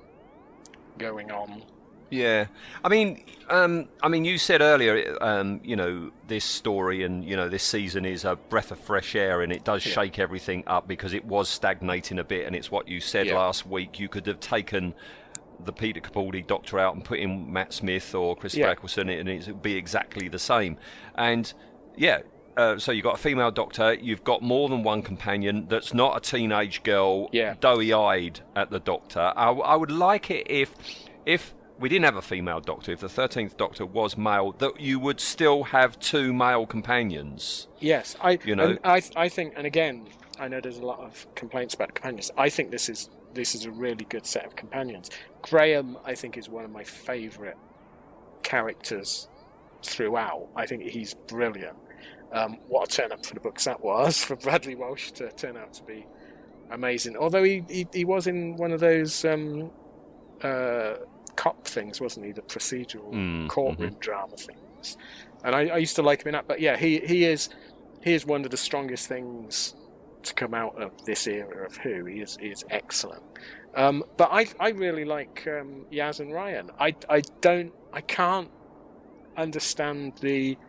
going 0.98 1.32
on. 1.32 1.64
Yeah, 2.10 2.48
I 2.84 2.90
mean, 2.90 3.24
um, 3.50 3.88
I 4.02 4.08
mean, 4.08 4.26
you 4.26 4.38
said 4.38 4.62
earlier, 4.62 5.16
um, 5.22 5.62
you 5.64 5.76
know, 5.76 6.12
this 6.28 6.44
story 6.46 7.04
and 7.04 7.24
you 7.24 7.36
know 7.36 7.50
this 7.50 7.64
season 7.64 8.06
is 8.06 8.26
a 8.26 8.36
breath 8.36 8.72
of 8.72 8.80
fresh 8.80 9.16
air, 9.16 9.42
and 9.42 9.52
it 9.52 9.64
does 9.64 9.86
Yeah. 9.86 9.94
shake 9.94 10.20
everything 10.20 10.64
up 10.68 10.88
because 10.88 11.14
it 11.14 11.26
was 11.26 11.50
stagnating 11.50 12.18
a 12.20 12.24
bit, 12.24 12.48
and 12.48 12.56
it's 12.56 12.72
what 12.72 12.88
you 12.88 13.00
said 13.00 13.28
Yeah. 13.28 13.36
last 13.36 13.68
week. 13.68 14.00
You 14.00 14.10
could 14.10 14.26
have 14.28 14.40
taken 14.40 14.94
the 15.64 15.74
Peter 15.74 16.00
Capaldi 16.00 16.46
Doctor 16.46 16.80
out 16.80 16.96
and 16.96 17.04
put 17.04 17.20
in 17.20 17.52
Matt 17.52 17.74
Smith 17.74 18.16
or 18.16 18.36
Chris 18.36 18.56
Yeah. 18.56 18.70
Eccleston, 18.70 19.10
and 19.10 19.28
it 19.30 19.46
would 19.48 19.62
be 19.62 19.76
exactly 19.76 20.28
the 20.30 20.40
same. 20.40 20.78
And 21.16 21.52
yeah. 21.96 22.20
Uh, 22.58 22.78
so 22.78 22.92
you've 22.92 23.04
got 23.06 23.16
a 23.16 23.18
female 23.22 23.52
doctor. 23.52 23.94
You've 23.94 24.24
got 24.26 24.42
more 24.42 24.68
than 24.68 24.84
one 24.84 25.02
companion 25.02 25.68
that's 25.70 25.94
not 25.94 26.18
a 26.18 26.20
teenage 26.20 26.84
girl, 26.84 27.30
Yeah. 27.32 27.54
doughy-eyed 27.62 28.42
at 28.54 28.70
the 28.70 28.82
doctor. 28.82 29.32
I, 29.34 29.52
I 29.52 29.76
would 29.78 29.92
like 29.92 30.30
it 30.30 30.46
if, 30.50 30.74
if 31.26 31.54
we 31.80 31.90
didn't 31.90 32.06
have 32.06 32.16
a 32.16 32.22
female 32.22 32.60
doctor, 32.60 32.92
if 32.92 33.00
the 33.00 33.10
thirteenth 33.10 33.58
doctor 33.58 33.86
was 33.86 34.18
male, 34.18 34.52
that 34.60 34.80
you 34.80 35.00
would 35.00 35.20
still 35.20 35.64
have 35.64 35.98
two 36.00 36.34
male 36.34 36.66
companions. 36.66 37.68
Yes, 37.80 38.16
I. 38.22 38.40
You 38.44 38.56
know- 38.56 38.78
I, 38.84 39.02
I 39.16 39.30
think, 39.30 39.54
and 39.56 39.66
again, 39.66 40.08
I 40.40 40.48
know 40.48 40.60
there's 40.62 40.78
a 40.78 40.86
lot 40.86 41.00
of 41.00 41.26
complaints 41.36 41.74
about 41.74 41.94
companions. 41.96 42.32
I 42.38 42.50
think 42.50 42.72
this 42.72 42.90
is 42.90 43.10
this 43.34 43.56
is 43.56 43.66
a 43.66 43.72
really 43.72 44.06
good 44.06 44.26
set 44.26 44.46
of 44.46 44.56
companions. 44.56 45.10
Graham, 45.42 45.98
I 46.06 46.16
think, 46.16 46.38
is 46.38 46.50
one 46.50 46.66
of 46.66 46.72
my 46.72 46.84
favourite 46.84 47.56
characters 48.44 49.28
throughout. 49.84 50.48
I 50.56 50.66
think 50.66 50.84
he's 50.84 51.14
brilliant. 51.14 51.78
Um, 52.32 52.58
what 52.68 52.92
a 52.94 52.96
turn 52.96 53.12
up 53.12 53.26
for 53.26 53.34
the 53.34 53.40
books 53.40 53.66
that 53.66 53.84
was 53.84 54.18
for 54.24 54.36
Bradley 54.36 54.76
Walsh 54.76 55.12
to 55.12 55.32
turn 55.32 55.58
out 55.58 55.74
to 55.74 55.84
be 55.84 56.06
amazing. 56.72 57.18
Although 57.18 57.44
he 57.44 57.64
he, 57.70 57.88
he 57.94 58.06
was 58.06 58.28
in 58.28 58.56
one 58.58 58.72
of 58.72 58.80
those 58.80 59.24
um, 59.26 59.72
uh, 60.44 60.96
cop 61.40 61.68
things, 61.68 62.02
wasn't 62.02 62.28
he? 62.28 62.34
The 62.34 62.44
procedural 62.44 63.14
Mm, 63.14 63.48
courtroom 63.48 63.98
drama 64.02 64.36
things. 64.38 64.98
And 65.44 65.56
I, 65.56 65.62
I 65.70 65.78
used 65.78 65.96
to 65.98 66.04
like 66.04 66.24
him 66.24 66.30
in 66.30 66.34
that. 66.34 66.48
But 66.48 66.62
yeah, 66.62 66.78
he 66.78 67.00
he 67.00 67.26
is 67.26 67.50
he 68.04 68.14
is 68.14 68.26
one 68.26 68.46
of 68.46 68.52
the 68.52 68.58
strongest 68.58 69.08
things 69.08 69.76
to 70.24 70.34
come 70.36 70.54
out 70.54 70.74
of 70.82 70.92
this 71.06 71.28
era 71.28 71.66
of 71.68 71.74
Who. 71.84 72.06
He 72.06 72.22
is 72.22 72.38
he 72.42 72.48
is 72.50 72.64
excellent. 72.70 73.24
Um, 73.76 74.04
but 74.18 74.30
I 74.34 74.48
I 74.60 74.70
really 74.72 75.06
like 75.06 75.48
um, 75.48 75.86
Yaz 75.94 76.20
and 76.20 76.34
Ryan. 76.34 76.72
I 76.80 76.96
I 77.10 77.24
don't 77.42 77.74
I 77.94 78.02
can't 78.02 78.52
understand 79.38 80.14
the 80.22 80.60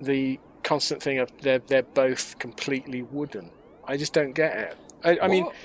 the 0.00 0.40
constant 0.64 1.02
thing 1.02 1.18
of 1.18 1.30
they're 1.42 1.60
they're 1.68 1.86
both 1.94 2.38
completely 2.38 3.02
wooden. 3.02 3.52
I 3.86 3.96
just 3.96 4.12
don't 4.14 4.34
get 4.34 4.56
it. 4.56 4.74
I, 5.04 5.18
I 5.26 5.28
mean, 5.28 5.46
What? 5.46 5.56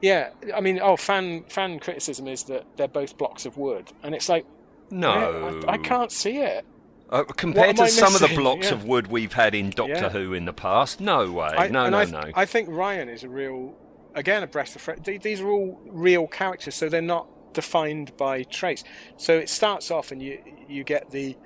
Yeah, 0.00 0.30
I 0.54 0.60
mean, 0.60 0.78
oh, 0.80 0.96
fan 0.96 1.44
fan 1.48 1.78
criticism 1.78 2.26
is 2.28 2.44
that 2.44 2.64
they're 2.76 2.88
both 2.88 3.18
blocks 3.18 3.46
of 3.46 3.56
wood, 3.56 3.92
and 4.02 4.14
it's 4.14 4.28
like, 4.28 4.46
no, 4.90 5.62
I, 5.68 5.72
I 5.72 5.78
can't 5.78 6.10
see 6.12 6.38
it. 6.38 6.64
Uh, 7.10 7.24
compared 7.24 7.76
to 7.76 7.88
some 7.88 8.14
of 8.14 8.20
the 8.20 8.28
blocks 8.36 8.68
Yeah. 8.68 8.74
of 8.74 8.84
wood 8.84 9.08
we've 9.08 9.32
had 9.32 9.52
in 9.54 9.70
Doctor 9.70 9.94
Yeah. 9.94 10.08
Who 10.10 10.32
in 10.32 10.44
the 10.44 10.52
past, 10.52 11.00
no 11.00 11.30
way, 11.32 11.48
I, 11.48 11.68
no, 11.68 11.90
no, 11.90 11.98
I, 11.98 12.04
no. 12.04 12.22
I 12.34 12.44
think 12.44 12.68
Ryan 12.68 13.08
is 13.08 13.24
a 13.24 13.28
real, 13.28 13.74
again, 14.14 14.44
a 14.44 14.46
breath 14.46 14.76
of 14.76 14.82
fresh. 14.82 14.98
These 15.04 15.40
are 15.40 15.50
all 15.50 15.80
real 15.86 16.28
characters, 16.28 16.76
so 16.76 16.88
they're 16.88 17.02
not 17.02 17.26
defined 17.52 18.16
by 18.16 18.44
traits. 18.44 18.84
So 19.16 19.36
it 19.36 19.48
starts 19.48 19.90
off, 19.90 20.12
and 20.12 20.22
you 20.22 20.38
you 20.68 20.84
get 20.84 21.10
the 21.10 21.36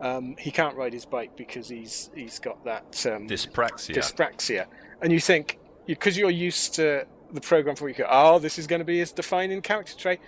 um, 0.00 0.34
he 0.38 0.50
can't 0.50 0.76
ride 0.76 0.92
his 0.92 1.04
bike 1.06 1.36
because 1.36 1.68
he's 1.68 2.10
he's 2.16 2.40
got 2.40 2.64
that 2.64 3.06
um, 3.06 3.28
Dyspraxia. 3.28 3.94
dyspraxia, 3.94 4.66
and 5.00 5.12
you 5.12 5.20
think 5.20 5.60
because 5.86 6.18
you're 6.18 6.30
used 6.30 6.74
to 6.74 7.06
the 7.32 7.40
program 7.40 7.76
for 7.76 7.88
you 7.88 7.94
go, 7.94 8.06
oh, 8.10 8.38
this 8.38 8.58
is 8.58 8.66
going 8.66 8.80
to 8.80 8.84
be 8.84 8.98
his 8.98 9.12
defining 9.12 9.62
character 9.62 9.96
trait. 9.96 10.20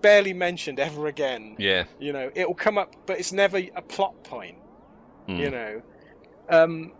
Barely 0.00 0.32
mentioned 0.32 0.80
ever 0.80 1.06
again. 1.06 1.54
yeah, 1.58 1.84
You 2.00 2.12
know, 2.12 2.30
it'll 2.34 2.54
come 2.54 2.76
up, 2.78 2.94
but 3.06 3.18
it's 3.18 3.32
never 3.32 3.58
a 3.58 3.82
plot 3.82 4.24
point. 4.24 4.58
Mm. 5.28 5.38
You 5.38 5.50
know, 5.50 5.82
um, 6.48 6.92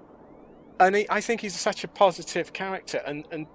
and 0.78 0.94
he, 0.96 1.06
I 1.10 1.20
think 1.20 1.40
he's 1.40 1.58
such 1.58 1.82
a 1.82 1.88
positive 1.88 2.52
character, 2.52 3.02
and, 3.04 3.26
and 3.32 3.46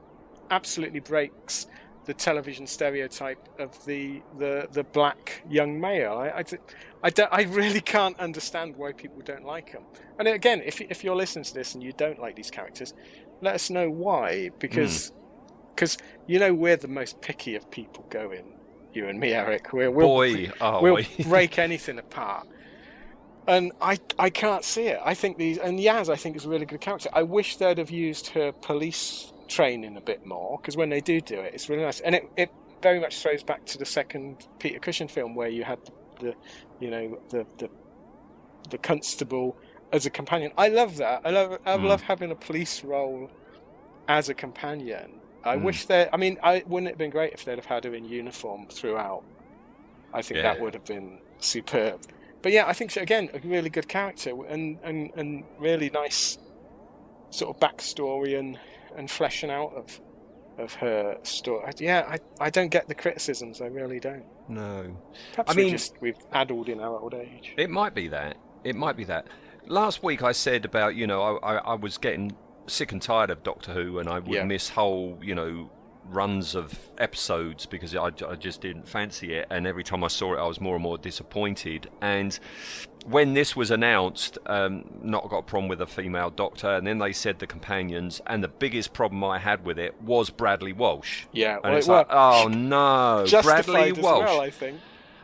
absolutely 0.52 1.00
breaks 1.00 1.68
the 2.06 2.14
television 2.14 2.68
stereotype 2.68 3.48
of 3.60 3.86
the 3.86 4.22
the, 4.38 4.68
the 4.72 4.84
black 4.84 5.42
young 5.50 5.80
male. 5.80 6.18
I 7.04 7.10
don't- 7.12 7.32
I 7.32 7.44
really 7.44 7.80
can't 7.82 8.20
understand 8.20 8.76
why 8.76 8.92
people 8.92 9.22
don't 9.24 9.46
like 9.46 9.70
him. 9.70 9.84
And 10.20 10.28
again, 10.28 10.62
if 10.66 10.82
if 10.82 11.04
you're 11.04 11.16
listening 11.16 11.46
to 11.46 11.54
this 11.54 11.74
and 11.74 11.82
you 11.84 11.94
don't 11.94 12.20
like 12.20 12.36
these 12.36 12.52
characters, 12.52 12.94
let 13.42 13.56
us 13.56 13.70
know 13.70 13.90
why. 13.90 14.50
Because 14.60 15.12
because 15.78 15.98
you 16.28 16.40
know 16.40 16.54
we're 16.56 16.78
the 16.78 16.90
most 16.90 17.22
picky 17.22 17.56
of 17.56 17.72
people 17.72 18.08
going. 18.12 18.56
You 18.94 19.08
and 19.10 19.20
me, 19.20 19.34
Eric. 19.34 19.74
We're, 19.74 19.92
we'll, 19.92 20.08
boy, 20.08 20.50
oh, 20.62 20.82
we'll 20.82 20.96
we. 20.96 21.08
break 21.20 21.60
anything 21.60 22.00
apart. 22.00 22.48
And 23.48 23.72
I, 23.82 24.00
I 24.20 24.32
can't 24.32 24.66
see 24.66 24.88
it. 24.88 25.00
I 25.06 25.16
think 25.16 25.38
these, 25.38 25.60
and 25.60 25.80
Yaz, 25.80 26.10
I 26.10 26.18
think 26.18 26.36
is 26.38 26.46
a 26.46 26.50
really 26.50 26.66
good 26.66 26.82
character. 26.82 27.10
I 27.14 27.24
wish 27.24 27.58
they'd 27.58 27.78
have 27.80 27.92
used 27.92 28.30
her 28.30 28.54
police 28.54 29.34
training 29.50 29.98
a 29.98 30.02
bit 30.02 30.26
more 30.26 30.60
because 30.62 30.78
when 30.78 30.90
they 30.90 31.02
do 31.02 31.22
do 31.22 31.40
it, 31.42 31.54
it's 31.56 31.70
really 31.70 31.84
nice. 31.84 32.02
And 32.02 32.16
it, 32.16 32.24
it 32.38 32.50
very 32.84 33.00
much 33.00 33.22
throws 33.22 33.44
back 33.44 33.66
to 33.68 33.78
the 33.80 33.86
second 33.86 34.48
Peter 34.60 34.80
Cushing 34.80 35.10
film 35.10 35.36
where 35.36 35.50
you 35.50 35.64
had 35.66 35.80
the, 35.86 35.94
the 36.28 36.36
you 36.80 36.92
know, 36.92 37.18
the, 37.32 37.46
the 37.60 37.70
the 38.72 38.80
constable 38.80 39.58
as 39.94 40.06
a 40.08 40.12
companion. 40.12 40.52
I 40.58 40.70
love 40.70 40.98
that. 40.98 41.22
I 41.26 41.32
love 41.32 41.58
I 41.66 41.78
Mm. 41.78 41.84
love 41.84 42.02
having 42.04 42.32
a 42.32 42.36
police 42.36 42.84
role 42.84 43.32
as 44.08 44.30
a 44.30 44.36
companion. 44.36 45.17
I 45.48 45.56
Mm. 45.58 45.64
wish 45.64 45.86
they. 45.86 46.10
I 46.12 46.18
mean, 46.18 46.38
I 46.44 46.64
wouldn't 46.68 46.88
it 46.88 46.92
have 46.92 46.98
been 46.98 47.10
great 47.10 47.34
if 47.34 47.46
they'd 47.46 47.58
have 47.58 47.66
had 47.66 47.84
her 47.86 47.94
in 47.96 48.06
uniform 48.06 48.68
throughout. 48.68 49.24
I 50.14 50.22
think 50.22 50.42
that 50.42 50.60
would 50.62 50.74
have 50.74 50.86
been 50.86 51.20
superb. 51.40 52.02
But 52.42 52.52
yeah, 52.52 52.66
I 52.68 52.74
think 52.74 52.92
she, 52.92 53.00
again 53.00 53.30
a 53.34 53.40
really 53.40 53.70
good 53.70 53.88
character 53.88 54.32
and, 54.48 54.78
and, 54.84 55.12
and 55.16 55.44
really 55.60 55.90
nice 55.90 56.38
sort 57.30 57.56
of 57.56 57.60
backstory 57.62 58.38
and, 58.40 58.58
and 58.96 59.10
fleshing 59.12 59.50
out 59.52 59.74
of 59.76 60.00
of 60.58 60.74
her 60.76 61.18
story. 61.22 61.72
Yeah, 61.78 62.06
I, 62.10 62.46
I 62.46 62.50
don't 62.50 62.70
get 62.70 62.88
the 62.88 62.96
criticisms. 62.96 63.62
I 63.62 63.68
really 63.68 64.00
don't. 64.00 64.26
No. 64.48 64.98
Perhaps 65.34 65.52
I 65.52 65.56
we 65.56 65.64
mean- 65.64 65.72
just 65.72 65.94
we've 66.02 66.18
addled 66.32 66.68
in 66.70 66.80
our 66.80 67.00
old 67.00 67.14
age. 67.14 67.54
It 67.58 67.70
might 67.70 67.94
be 67.94 68.08
that. 68.08 68.38
It 68.64 68.76
might 68.76 68.98
be 68.98 69.04
that. 69.04 69.28
Last 69.68 70.02
week 70.02 70.24
I 70.24 70.32
said 70.32 70.66
about, 70.66 70.96
you 70.96 71.06
know, 71.06 71.22
I, 71.44 71.54
I, 71.54 71.58
I 71.58 71.74
was 71.76 71.98
getting 72.00 72.36
sick 72.68 72.92
and 72.92 73.02
tired 73.02 73.30
of 73.30 73.44
Doctor 73.44 73.74
Who 73.74 74.00
and 74.00 74.08
I 74.10 74.20
would 74.20 74.32
Yeah. 74.34 74.44
miss 74.44 74.70
whole, 74.70 75.18
you 75.22 75.34
know, 75.36 75.70
runs 76.10 76.56
of 76.56 76.74
episodes 76.98 77.66
because 77.66 77.94
I, 77.94 78.06
I 78.06 78.36
just 78.36 78.62
didn't 78.62 78.88
fancy 78.88 79.34
it, 79.34 79.48
and 79.50 79.68
every 79.68 79.84
time 79.84 80.04
I 80.06 80.08
saw 80.08 80.36
it, 80.36 80.40
I 80.40 80.48
was 80.48 80.62
more 80.62 80.76
and 80.76 80.84
more 80.84 80.98
disappointed. 80.98 81.90
And 82.02 82.40
when 83.06 83.34
this 83.34 83.56
was 83.58 83.72
announced, 83.72 84.38
um, 84.46 84.86
not 85.02 85.30
got 85.30 85.40
a 85.40 85.44
problem 85.44 85.68
with 85.68 85.82
a 85.82 85.86
female 85.88 86.30
doctor, 86.30 86.70
and 86.76 86.88
then 86.88 87.00
they 87.00 87.12
said 87.12 87.40
the 87.40 87.48
companions, 87.48 88.22
and 88.26 88.42
the 88.42 88.48
biggest 88.48 88.94
problem 88.94 89.22
I 89.24 89.40
had 89.40 89.66
with 89.66 89.78
it 89.78 90.02
was 90.02 90.30
Bradley 90.30 90.72
Walsh. 90.72 91.26
Yeah, 91.34 91.56
and 91.56 91.64
well, 91.64 91.76
it's 91.78 91.88
it 91.88 91.92
like, 91.92 92.08
oh 92.10 92.48
no, 92.50 93.26
Bradley 93.44 93.92
as 93.92 93.98
Walsh. 93.98 94.26
well, 94.26 94.40
I 94.42 94.50
think. 94.50 94.80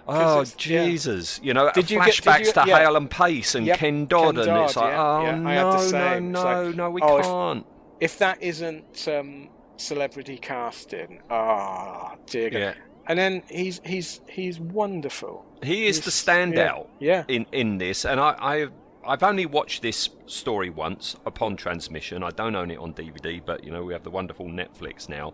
Oh 0.07 0.41
it's- 0.41 0.53
yeah. 0.67 0.86
Jesus! 0.86 1.39
You 1.43 1.53
know, 1.53 1.72
Did 1.74 1.89
you 1.89 2.00
get- 2.00 2.13
did 2.15 2.24
flashbacks 2.24 2.45
you- 2.48 2.51
to 2.53 2.63
yeah. 2.67 2.79
Hale 2.79 2.95
and 2.95 3.10
Pace 3.10 3.55
and 3.55 3.65
Yep, 3.65 3.77
Ken 3.79 4.05
Dodd, 4.05 4.36
Ken 4.36 4.50
and 4.50 4.63
it's 4.65 4.75
like, 4.75 4.91
yeah, 4.91 5.01
oh 5.01 5.22
yeah, 5.22 5.48
I 5.48 5.53
had 5.53 5.65
the 5.65 5.72
no, 5.72 5.77
same. 5.77 6.31
no, 6.31 6.43
no, 6.43 6.63
like, 6.67 6.75
no, 6.75 6.89
we 6.91 7.01
oh, 7.01 7.22
can't. 7.22 7.65
If 8.00 8.17
that 8.19 8.41
isn't 8.43 9.07
um, 9.07 9.50
celebrity 9.77 10.38
casting, 10.38 11.22
ah, 11.29 12.15
dear 12.25 12.50
God. 12.50 12.60
Yeah. 12.60 12.74
And 13.07 13.19
then 13.19 13.43
he's 13.50 13.81
he's 13.86 14.22
he's 14.27 14.60
wonderful. 14.60 15.45
He 15.62 15.88
is 15.88 15.98
He's- 15.98 16.05
the 16.05 16.31
standout 16.31 16.88
Yeah, 17.00 17.24
in 17.27 17.45
in 17.51 17.77
this, 17.77 18.05
and 18.05 18.19
I, 18.19 18.36
I 18.39 18.67
I've 19.05 19.24
only 19.24 19.45
watched 19.45 19.81
this 19.81 20.10
story 20.27 20.69
once 20.69 21.17
upon 21.25 21.57
transmission. 21.57 22.24
I 22.24 22.29
don't 22.29 22.55
own 22.55 22.72
it 22.72 22.77
on 22.79 22.93
DVD, 22.93 23.41
but 23.45 23.63
you 23.65 23.72
know 23.72 23.83
we 23.83 23.91
have 23.93 24.03
the 24.03 24.10
wonderful 24.10 24.45
Netflix 24.48 25.10
now, 25.10 25.33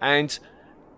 and 0.00 0.38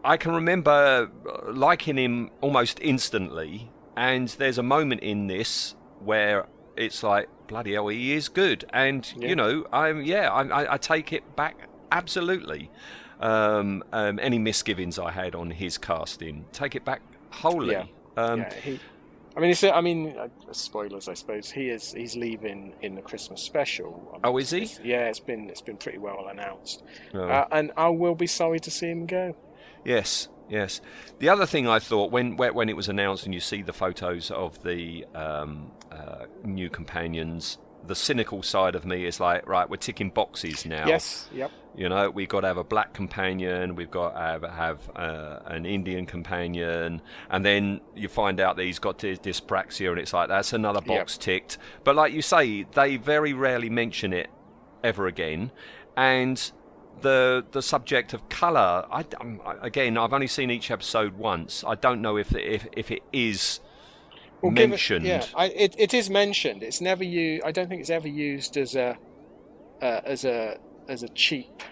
I 0.05 0.17
can 0.17 0.33
remember 0.33 1.11
uh, 1.29 1.53
liking 1.53 1.97
him 1.99 2.31
almost 2.41 2.79
instantly. 2.81 3.71
And 3.97 4.29
there's 4.29 4.57
a 4.59 4.63
moment 4.63 5.03
in 5.03 5.27
this 5.27 5.75
where 5.99 6.47
it's 6.77 7.03
like 7.03 7.29
bloody 7.49 7.75
hell, 7.75 7.89
he 7.89 8.13
is 8.13 8.29
good, 8.29 8.65
and 8.73 9.13
Yeah. 9.17 9.29
you 9.29 9.37
know 9.37 9.67
I'm 9.73 10.03
yeah 10.03 10.31
I, 10.31 10.43
I, 10.63 10.75
I 10.75 10.77
take 10.79 11.13
it 11.13 11.37
back 11.37 11.69
absolutely. 11.93 12.71
Um, 13.21 13.83
um, 13.93 14.19
any 14.23 14.39
misgivings 14.39 14.99
I 14.99 15.11
had 15.11 15.35
on 15.35 15.51
his 15.51 15.77
casting, 15.77 16.47
take 16.53 16.75
it 16.75 16.85
back 16.87 17.03
wholly. 17.31 17.73
Yeah. 17.73 17.85
Um, 18.17 18.41
yeah. 18.41 18.55
He, 18.55 18.81
I 19.37 19.41
mean, 19.41 19.51
it's, 19.51 19.63
I 19.63 19.81
mean, 19.83 20.17
uh, 20.19 20.29
spoilers, 20.53 21.07
I 21.09 21.15
suppose. 21.15 21.51
He 21.51 21.69
is 21.69 21.93
he's 21.93 22.17
leaving 22.17 22.73
in 22.81 22.95
the 22.95 23.03
Christmas 23.03 23.43
special. 23.43 24.09
I 24.11 24.13
mean, 24.15 24.21
Oh, 24.25 24.39
is 24.39 24.51
he? 24.51 24.63
it's- 24.63 24.81
yeah, 24.83 25.09
it's 25.09 25.21
been 25.21 25.51
it's 25.51 25.61
been 25.61 25.77
pretty 25.77 25.99
well 25.99 26.29
announced, 26.31 26.83
Oh. 27.13 27.25
uh, 27.29 27.47
and 27.53 27.73
I 27.77 27.89
will 27.91 28.15
be 28.15 28.27
sorry 28.27 28.61
to 28.61 28.71
see 28.71 28.89
him 28.89 29.05
go. 29.05 29.37
Yes, 29.85 30.29
yes. 30.49 30.81
The 31.19 31.29
other 31.29 31.47
thing 31.47 31.69
I 31.69 31.79
thought 31.79 32.11
when 32.11 32.37
when 32.37 32.69
it 32.69 32.77
was 32.77 32.89
announced 32.89 33.25
and 33.25 33.35
you 33.35 33.41
see 33.41 33.63
the 33.63 33.73
photos 33.73 34.31
of 34.31 34.63
the 34.63 35.05
um, 35.15 35.71
uh, 35.91 36.27
new 36.45 36.71
companions, 36.71 37.59
the 37.87 37.95
cynical 37.95 38.43
side 38.43 38.75
of 38.75 38.85
me 38.85 39.05
is 39.05 39.21
like, 39.21 39.49
right, 39.49 39.69
we're 39.69 39.77
ticking 39.77 40.11
boxes 40.11 40.67
now. 40.67 40.87
Yes, 40.87 41.29
yep. 41.33 41.51
You 41.77 41.89
know, 41.89 42.11
we've 42.11 42.29
got 42.29 42.41
to 42.41 42.49
have 42.49 42.57
a 42.57 42.65
black 42.65 42.93
companion, 42.95 43.77
we've 43.77 43.91
got 43.91 44.11
to 44.11 44.19
have, 44.19 44.43
have 44.43 44.91
uh, 44.97 45.39
an 45.47 45.65
Indian 45.65 46.05
companion, 46.05 47.01
and 47.31 47.47
then 47.47 47.81
you 47.95 48.09
find 48.09 48.41
out 48.41 48.57
that 48.57 48.65
he's 48.65 48.81
got 48.81 48.99
dyspraxia, 48.99 49.91
and 49.91 49.99
it's 49.99 50.13
like 50.13 50.29
that's 50.29 50.53
another 50.53 50.81
box 50.81 51.17
ticked. 51.17 51.59
But 51.85 51.95
like 51.95 52.13
you 52.13 52.23
say, 52.23 52.65
they 52.75 52.97
very 52.97 53.33
rarely 53.33 53.71
mention 53.71 54.13
it 54.13 54.31
ever 54.83 55.07
again, 55.07 55.53
and 55.97 56.51
the 57.03 57.45
the 57.53 57.63
subject 57.63 58.13
of 58.13 58.29
color. 58.29 58.87
I, 58.91 59.05
um, 59.21 59.41
again, 59.63 59.97
I've 59.99 60.13
only 60.13 60.27
seen 60.27 60.51
each 60.51 60.71
episode 60.71 61.15
once. 61.19 61.65
I 61.67 61.75
don't 61.75 62.01
know 62.01 62.17
if 62.17 62.35
if 62.35 62.67
if 62.73 62.91
it 62.91 63.03
is 63.13 63.61
Well, 64.43 64.53
give 64.53 64.65
it- 64.65 64.69
mentioned. 64.71 65.07
yeah, 65.07 65.25
I, 65.35 65.47
it, 65.47 65.75
it 65.79 65.95
is 65.95 66.09
mentioned. 66.11 66.63
It's 66.63 66.81
never 66.81 67.05
used. 67.05 67.45
I 67.45 67.53
don't 67.53 67.69
think 67.69 67.81
it's 67.81 67.91
ever 67.91 68.09
used 68.09 68.57
as 68.57 68.75
a 68.75 68.97
uh, 69.83 70.01
as 70.05 70.25
a 70.25 70.59
as 70.89 71.03
a 71.03 71.09
cheap 71.09 71.63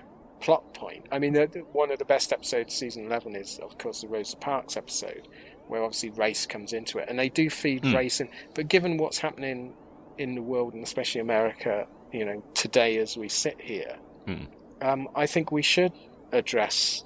plot 0.40 0.72
point. 0.74 1.06
I 1.10 1.18
mean, 1.18 1.34
one 1.72 1.90
of 1.90 1.98
the 1.98 2.04
best 2.04 2.32
episodes, 2.32 2.74
season 2.74 3.06
eleven, 3.06 3.34
is 3.36 3.58
of 3.62 3.78
course 3.78 4.02
the 4.02 4.08
Rosa 4.08 4.36
Parks 4.36 4.76
episode, 4.76 5.28
where 5.66 5.82
obviously 5.82 6.10
race 6.10 6.46
comes 6.46 6.72
into 6.72 6.98
it, 6.98 7.06
and 7.08 7.18
they 7.18 7.28
do 7.28 7.50
feed 7.50 7.84
Hmm. 7.84 7.94
race 7.96 8.20
in. 8.20 8.28
But 8.54 8.68
given 8.68 8.96
what's 8.98 9.18
happening 9.18 9.74
in 10.16 10.34
the 10.34 10.42
world, 10.42 10.74
and 10.74 10.82
especially 10.82 11.20
America, 11.20 11.86
you 12.12 12.24
know, 12.24 12.42
today 12.54 12.98
as 12.98 13.16
we 13.16 13.28
sit 13.28 13.60
here, 13.60 13.96
Hmm. 14.26 14.44
Um, 14.80 15.08
I 15.14 15.26
think 15.26 15.52
we 15.52 15.62
should 15.62 15.92
address 16.32 17.04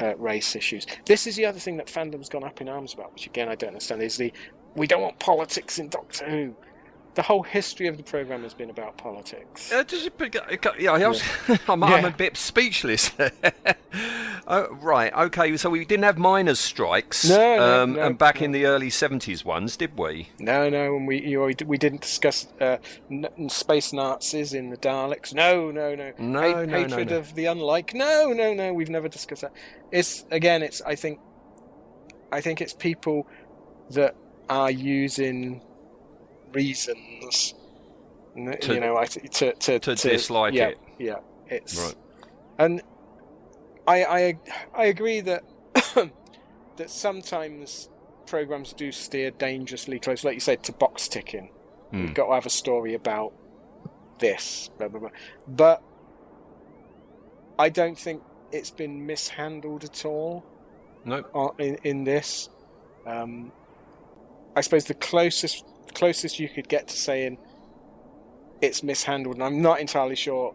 uh, 0.00 0.16
race 0.16 0.56
issues. 0.56 0.86
This 1.06 1.26
is 1.26 1.36
the 1.36 1.46
other 1.46 1.58
thing 1.58 1.76
that 1.76 1.86
fandom's 1.86 2.28
gone 2.28 2.44
up 2.44 2.60
in 2.60 2.68
arms 2.68 2.94
about, 2.94 3.12
which 3.12 3.26
again 3.26 3.48
I 3.48 3.54
don't 3.54 3.68
understand, 3.68 4.02
is 4.02 4.16
the 4.16 4.32
we 4.74 4.86
don't 4.86 5.02
want 5.02 5.18
politics 5.18 5.78
in 5.78 5.88
Doctor 5.88 6.28
Who. 6.28 6.56
The 7.14 7.22
whole 7.22 7.44
history 7.44 7.86
of 7.86 7.96
the 7.96 8.02
program 8.02 8.42
has 8.42 8.54
been 8.54 8.70
about 8.70 8.96
politics. 8.96 9.72
Uh, 9.72 9.84
yeah, 10.78 10.92
I 10.92 11.06
was, 11.06 11.22
I'm, 11.68 11.84
I'm 11.84 12.04
a 12.04 12.10
bit 12.10 12.36
speechless. 12.36 13.12
oh, 14.48 14.74
right, 14.80 15.12
okay. 15.14 15.56
So 15.56 15.70
we 15.70 15.84
didn't 15.84 16.04
have 16.04 16.18
miners' 16.18 16.58
strikes, 16.58 17.28
No, 17.28 17.56
no, 17.56 17.82
um, 17.82 17.92
no, 17.92 18.02
and 18.02 18.18
back 18.18 18.40
no. 18.40 18.46
in 18.46 18.52
the 18.52 18.66
early 18.66 18.90
'70s 18.90 19.44
ones, 19.44 19.76
did 19.76 19.96
we? 19.96 20.30
No, 20.40 20.68
no, 20.68 20.96
and 20.96 21.06
we 21.06 21.22
you 21.24 21.38
know, 21.38 21.52
we 21.66 21.78
didn't 21.78 22.00
discuss 22.00 22.48
uh, 22.60 22.78
n- 23.10 23.48
space 23.48 23.92
Nazis 23.92 24.52
in 24.52 24.70
the 24.70 24.76
Daleks. 24.76 25.32
No, 25.32 25.70
no, 25.70 25.94
no. 25.94 26.12
No, 26.18 26.40
Ha- 26.40 26.46
no, 26.60 26.64
no, 26.64 26.78
hatred 26.78 27.12
of 27.12 27.34
the 27.36 27.46
unlike. 27.46 27.94
No, 27.94 28.32
no, 28.32 28.52
no. 28.52 28.72
We've 28.74 28.90
never 28.90 29.08
discussed 29.08 29.42
that. 29.42 29.52
It's 29.92 30.24
again, 30.32 30.62
it's 30.62 30.82
I 30.82 30.96
think, 30.96 31.20
I 32.32 32.40
think 32.40 32.60
it's 32.60 32.72
people 32.72 33.28
that 33.90 34.16
are 34.48 34.70
using 34.70 35.62
reasons, 36.54 37.54
To- 38.36 38.74
you 38.74 38.80
know, 38.80 38.96
I 38.96 39.04
to 39.06 39.52
to, 39.52 39.78
to 39.78 39.94
dislike 39.94 40.54
yeah, 40.54 40.68
it. 40.68 40.78
Yeah, 40.98 41.16
it's 41.48 41.78
Right. 41.78 41.94
and 42.58 42.82
I 43.86 44.04
I 44.04 44.38
I 44.74 44.84
agree 44.86 45.20
that 45.20 45.44
that 46.76 46.90
sometimes 46.90 47.88
programs 48.26 48.72
do 48.72 48.90
steer 48.90 49.30
dangerously 49.30 49.98
close, 49.98 50.24
like 50.24 50.34
you 50.34 50.40
said, 50.40 50.62
to 50.64 50.72
box 50.72 51.08
ticking. 51.08 51.50
Hmm. 51.90 52.00
We've 52.00 52.14
got 52.14 52.26
to 52.28 52.34
have 52.34 52.46
a 52.46 52.50
story 52.50 52.94
about 52.94 53.32
this, 54.18 54.70
blah, 54.78 54.88
blah, 54.88 55.00
blah. 55.00 55.10
but 55.46 55.82
I 57.58 57.68
don't 57.68 57.98
think 57.98 58.22
it's 58.50 58.70
been 58.70 59.04
mishandled 59.06 59.84
at 59.84 60.04
all 60.04 60.44
No. 61.04 61.22
on- 61.34 61.54
in, 61.58 61.74
in 61.84 62.04
this. 62.04 62.48
Um, 63.06 63.52
I 64.56 64.60
suppose 64.62 64.84
the 64.86 64.94
closest 64.94 65.66
closest 65.94 66.38
you 66.38 66.48
could 66.48 66.68
get 66.68 66.88
to 66.88 66.96
saying 66.96 67.38
it's 68.60 68.82
mishandled, 68.82 69.36
and 69.36 69.44
I'm 69.44 69.60
not 69.62 69.80
entirely 69.80 70.16
sure 70.16 70.52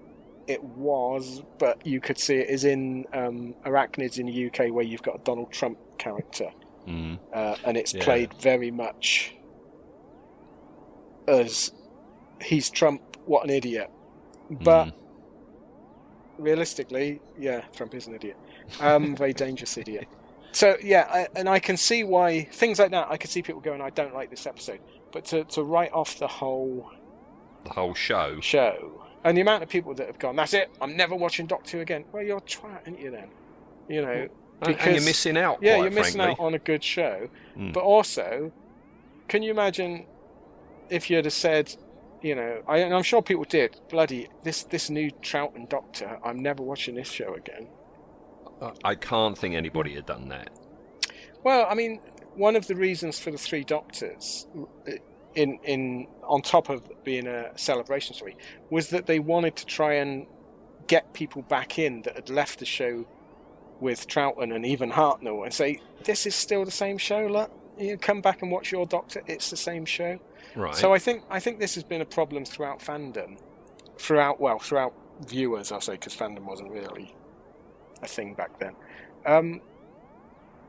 it 0.47 0.63
was, 0.63 1.41
but 1.59 1.77
you 1.85 2.01
could 2.01 2.17
see 2.17 2.35
it 2.37 2.49
is 2.49 2.63
in 2.65 3.05
um, 3.13 3.53
Arachnids 3.65 4.17
in 4.17 4.25
the 4.25 4.45
UK, 4.47 4.71
where 4.73 4.85
you've 4.85 5.03
got 5.03 5.15
a 5.15 5.21
Donald 5.23 5.51
Trump 5.51 5.77
character, 5.97 6.49
Mm. 6.87 7.19
uh, 7.33 7.55
and 7.65 7.77
it's 7.77 7.93
Yeah. 7.93 8.03
played 8.03 8.33
very 8.41 8.71
much 8.71 9.33
as 11.27 11.71
he's 12.43 12.69
Trump, 12.71 13.01
what 13.25 13.43
an 13.43 13.51
idiot. 13.51 13.87
But 14.49 14.87
Mm. 14.87 14.93
realistically, 16.37 17.21
yeah, 17.37 17.61
Trump 17.75 17.93
is 17.93 18.07
an 18.07 18.15
idiot. 18.15 18.37
Um, 18.79 19.15
very 19.17 19.33
dangerous 19.33 19.77
idiot. 19.77 20.07
So 20.53 20.77
yeah, 20.81 21.05
I, 21.11 21.27
and 21.35 21.47
I 21.47 21.59
can 21.59 21.77
see 21.77 22.03
why 22.03 22.45
things 22.45 22.79
like 22.79 22.91
that. 22.91 23.11
I 23.11 23.17
can 23.17 23.29
see 23.29 23.43
people 23.43 23.61
going, 23.61 23.81
"I 23.81 23.91
don't 23.91 24.15
like 24.15 24.31
this 24.31 24.47
episode," 24.47 24.79
but 25.11 25.25
to 25.25 25.43
to 25.45 25.63
write 25.63 25.91
off 25.93 26.17
the 26.19 26.27
whole 26.27 26.91
the 27.63 27.71
whole 27.71 27.93
show. 27.93 28.39
show 28.41 29.03
and 29.23 29.35
the 29.37 29.41
amount 29.41 29.63
of 29.63 29.69
people 29.69 29.93
that 29.95 30.07
have 30.07 30.19
gone, 30.19 30.35
"That's 30.35 30.53
it, 30.53 30.69
I'm 30.81 30.95
never 30.95 31.15
watching 31.15 31.45
Doctor 31.45 31.77
Who 31.77 31.81
again." 31.81 32.05
Well, 32.11 32.23
you're 32.23 32.37
a 32.37 32.41
twat, 32.41 32.85
aren't 32.87 32.99
you? 32.99 33.11
Then, 33.11 33.29
you 33.87 34.01
know, 34.01 34.27
And- 34.61 34.75
and 34.77 34.95
you're 34.95 35.05
missing 35.05 35.37
out. 35.37 35.59
yeah, 35.61 35.77
you're 35.77 35.91
missing 35.91 36.21
out 36.21 36.39
on 36.39 36.53
a 36.53 36.59
good 36.59 36.83
show. 36.83 37.29
Mm. 37.57 37.73
But 37.73 37.83
also, 37.83 38.51
can 39.27 39.43
you 39.43 39.51
imagine 39.51 40.05
if 40.89 41.09
you'd 41.09 41.25
have 41.25 41.33
said, 41.33 41.75
you 42.21 42.35
know, 42.35 42.61
I, 42.67 42.77
and 42.77 42.93
I'm 42.93 43.03
sure 43.03 43.21
people 43.21 43.45
did, 43.45 43.79
bloody 43.89 44.27
this 44.43 44.63
this 44.63 44.89
new 44.89 45.11
Troughton 45.11 45.67
Doctor, 45.69 46.19
I'm 46.23 46.39
never 46.39 46.63
watching 46.63 46.95
this 46.95 47.09
show 47.11 47.33
again. 47.33 47.67
I 48.83 48.95
can't 48.95 49.37
think 49.37 49.55
anybody 49.55 49.93
had 49.95 50.05
done 50.05 50.27
that. 50.29 50.49
Well, 51.43 51.65
I 51.69 51.75
mean, 51.75 52.01
one 52.39 52.55
of 52.55 52.67
the 52.67 52.75
reasons 52.75 53.19
for 53.19 53.31
the 53.31 53.37
three 53.37 53.63
Doctors, 53.63 54.47
in 55.35 55.59
in 55.63 56.07
on 56.23 56.41
top 56.41 56.69
of 56.69 56.89
being 57.03 57.27
a 57.27 57.51
celebration 57.57 58.15
story, 58.15 58.37
was 58.69 58.89
that 58.89 59.05
they 59.05 59.19
wanted 59.19 59.55
to 59.57 59.65
try 59.65 59.95
and 59.95 60.25
get 60.87 61.13
people 61.13 61.41
back 61.43 61.77
in 61.77 62.01
that 62.03 62.15
had 62.15 62.29
left 62.29 62.59
the 62.59 62.65
show 62.65 63.05
with 63.79 64.07
Troughton 64.07 64.55
and 64.55 64.65
even 64.65 64.89
Hartnell 64.91 65.43
and 65.43 65.53
say, 65.53 65.79
"This 66.05 66.25
is 66.25 66.33
still 66.33 66.63
the 66.65 66.71
same 66.71 66.97
show. 66.97 67.27
Look, 67.27 67.51
you 67.77 67.97
come 67.97 68.21
back 68.21 68.41
and 68.41 68.51
watch 68.51 68.71
your 68.71 68.85
Doctor. 68.85 69.21
It's 69.27 69.49
the 69.49 69.57
same 69.57 69.85
show." 69.85 70.17
Right. 70.55 70.75
So 70.75 70.93
I 70.93 70.99
think 70.99 71.23
I 71.29 71.39
think 71.39 71.59
this 71.59 71.75
has 71.75 71.83
been 71.83 72.01
a 72.01 72.05
problem 72.05 72.45
throughout 72.45 72.79
fandom, 72.79 73.37
throughout 73.97 74.39
well 74.39 74.59
throughout 74.59 74.93
viewers 75.27 75.69
I'll 75.71 75.81
say 75.81 75.93
because 75.93 76.15
fandom 76.15 76.45
wasn't 76.45 76.71
really 76.71 77.13
a 78.01 78.07
thing 78.07 78.33
back 78.33 78.57
then. 78.59 78.75
Um, 79.25 79.61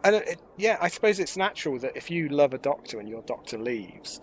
and 0.05 0.17
it, 0.17 0.41
yeah, 0.57 0.79
I 0.81 0.89
suppose 0.89 1.19
it's 1.19 1.37
natural 1.37 1.79
that 1.81 1.97
if 1.97 2.11
you 2.11 2.29
love 2.29 2.55
a 2.55 2.59
doctor 2.59 2.99
and 3.01 3.09
your 3.09 3.23
doctor 3.23 3.59
leaves, 3.59 4.21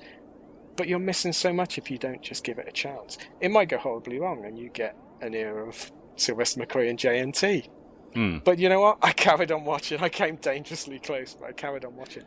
but 0.75 0.87
you're 0.87 0.99
missing 0.99 1.33
so 1.33 1.51
much 1.51 1.77
if 1.77 1.91
you 1.91 1.97
don't 1.97 2.21
just 2.21 2.43
give 2.43 2.59
it 2.59 2.67
a 2.67 2.71
chance. 2.71 3.17
It 3.41 3.51
might 3.51 3.69
go 3.69 3.77
horribly 3.77 4.19
wrong 4.19 4.45
and 4.45 4.57
you 4.57 4.69
get 4.69 4.95
an 5.21 5.33
era 5.33 5.67
of 5.67 5.91
Sylvester 6.15 6.61
McCoy 6.61 6.89
and 6.89 6.99
JNT. 6.99 7.67
Hmm. 8.13 8.37
But 8.43 8.59
you 8.59 8.69
know 8.69 8.79
what? 8.79 8.99
I 9.01 9.11
carried 9.11 9.51
on 9.51 9.65
watching. 9.65 9.99
I 10.01 10.09
came 10.09 10.37
dangerously 10.37 10.99
close, 10.99 11.35
but 11.39 11.49
I 11.49 11.51
carried 11.51 11.83
on 11.83 11.95
watching. 11.95 12.23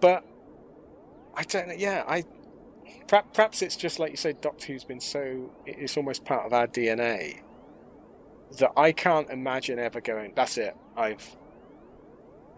But 0.00 0.24
I 1.34 1.44
don't 1.44 1.68
know. 1.68 1.74
Yeah, 1.74 2.04
I 2.06 2.24
perhaps, 3.06 3.28
perhaps 3.32 3.62
it's 3.62 3.76
just 3.76 3.98
like 3.98 4.10
you 4.10 4.16
said. 4.16 4.40
Doctor 4.40 4.72
Who's 4.72 4.84
been 4.84 5.00
so 5.00 5.50
it's 5.66 5.96
almost 5.96 6.24
part 6.24 6.46
of 6.46 6.52
our 6.52 6.66
DNA 6.66 7.40
that 8.58 8.72
I 8.76 8.92
can't 8.92 9.30
imagine 9.30 9.78
ever 9.78 10.00
going. 10.00 10.32
That's 10.34 10.58
it. 10.58 10.76
I've 10.96 11.36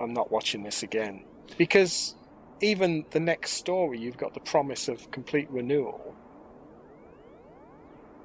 I'm 0.00 0.12
not 0.12 0.30
watching 0.30 0.62
this 0.62 0.83
again 0.83 1.24
because 1.59 2.14
even 2.61 3.04
the 3.11 3.20
next 3.20 3.52
story, 3.52 3.98
you've 3.98 4.16
got 4.16 4.35
the 4.35 4.40
promise 4.40 4.88
of 4.88 5.11
complete 5.11 5.48
renewal. 5.50 6.14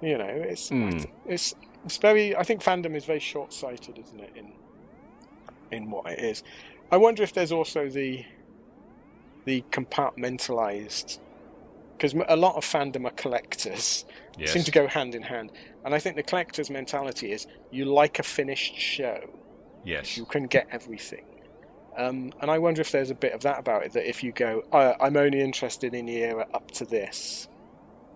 You 0.01 0.17
know, 0.17 0.25
it's 0.27 0.69
Hmm. 0.69 0.99
it's 1.25 1.53
it's 1.85 1.97
very. 1.97 2.35
I 2.35 2.43
think 2.43 2.63
fandom 2.63 2.95
is 2.95 3.05
very 3.05 3.19
short 3.19 3.51
sighted, 3.53 3.97
isn't 3.97 4.19
it? 4.19 4.31
In 4.35 4.53
in 5.71 5.91
what 5.91 6.09
it 6.11 6.19
is. 6.19 6.43
I 6.91 6.97
wonder 6.97 7.21
if 7.23 7.33
there's 7.33 7.51
also 7.51 7.89
the 7.89 8.25
the 9.45 9.63
compartmentalized 9.71 11.19
because 11.97 12.13
a 12.27 12.35
lot 12.35 12.55
of 12.55 12.63
fandom 12.65 13.05
are 13.05 13.11
collectors 13.11 14.05
Yes. 14.37 14.51
seem 14.53 14.63
to 14.63 14.71
go 14.71 14.87
hand 14.87 15.15
in 15.15 15.21
hand 15.23 15.51
and 15.83 15.93
i 15.93 15.99
think 15.99 16.15
the 16.15 16.23
collector's 16.23 16.69
mentality 16.69 17.31
is 17.33 17.45
you 17.71 17.83
like 17.85 18.19
a 18.19 18.23
finished 18.23 18.75
show 18.77 19.19
yes. 19.83 20.15
you 20.17 20.23
can 20.25 20.45
get 20.47 20.67
everything 20.71 21.25
um, 21.99 22.31
and 22.41 22.49
i 22.49 22.57
wonder 22.57 22.81
if 22.81 22.91
there's 22.91 23.11
a 23.11 23.15
bit 23.15 23.33
of 23.33 23.41
that 23.41 23.59
about 23.59 23.83
it 23.83 23.93
that 23.93 24.07
if 24.07 24.23
you 24.23 24.31
go 24.31 24.63
i'm 24.71 25.17
only 25.17 25.41
interested 25.41 25.93
in 25.93 26.05
the 26.05 26.17
era 26.23 26.47
up 26.53 26.71
to 26.71 26.85
this 26.85 27.47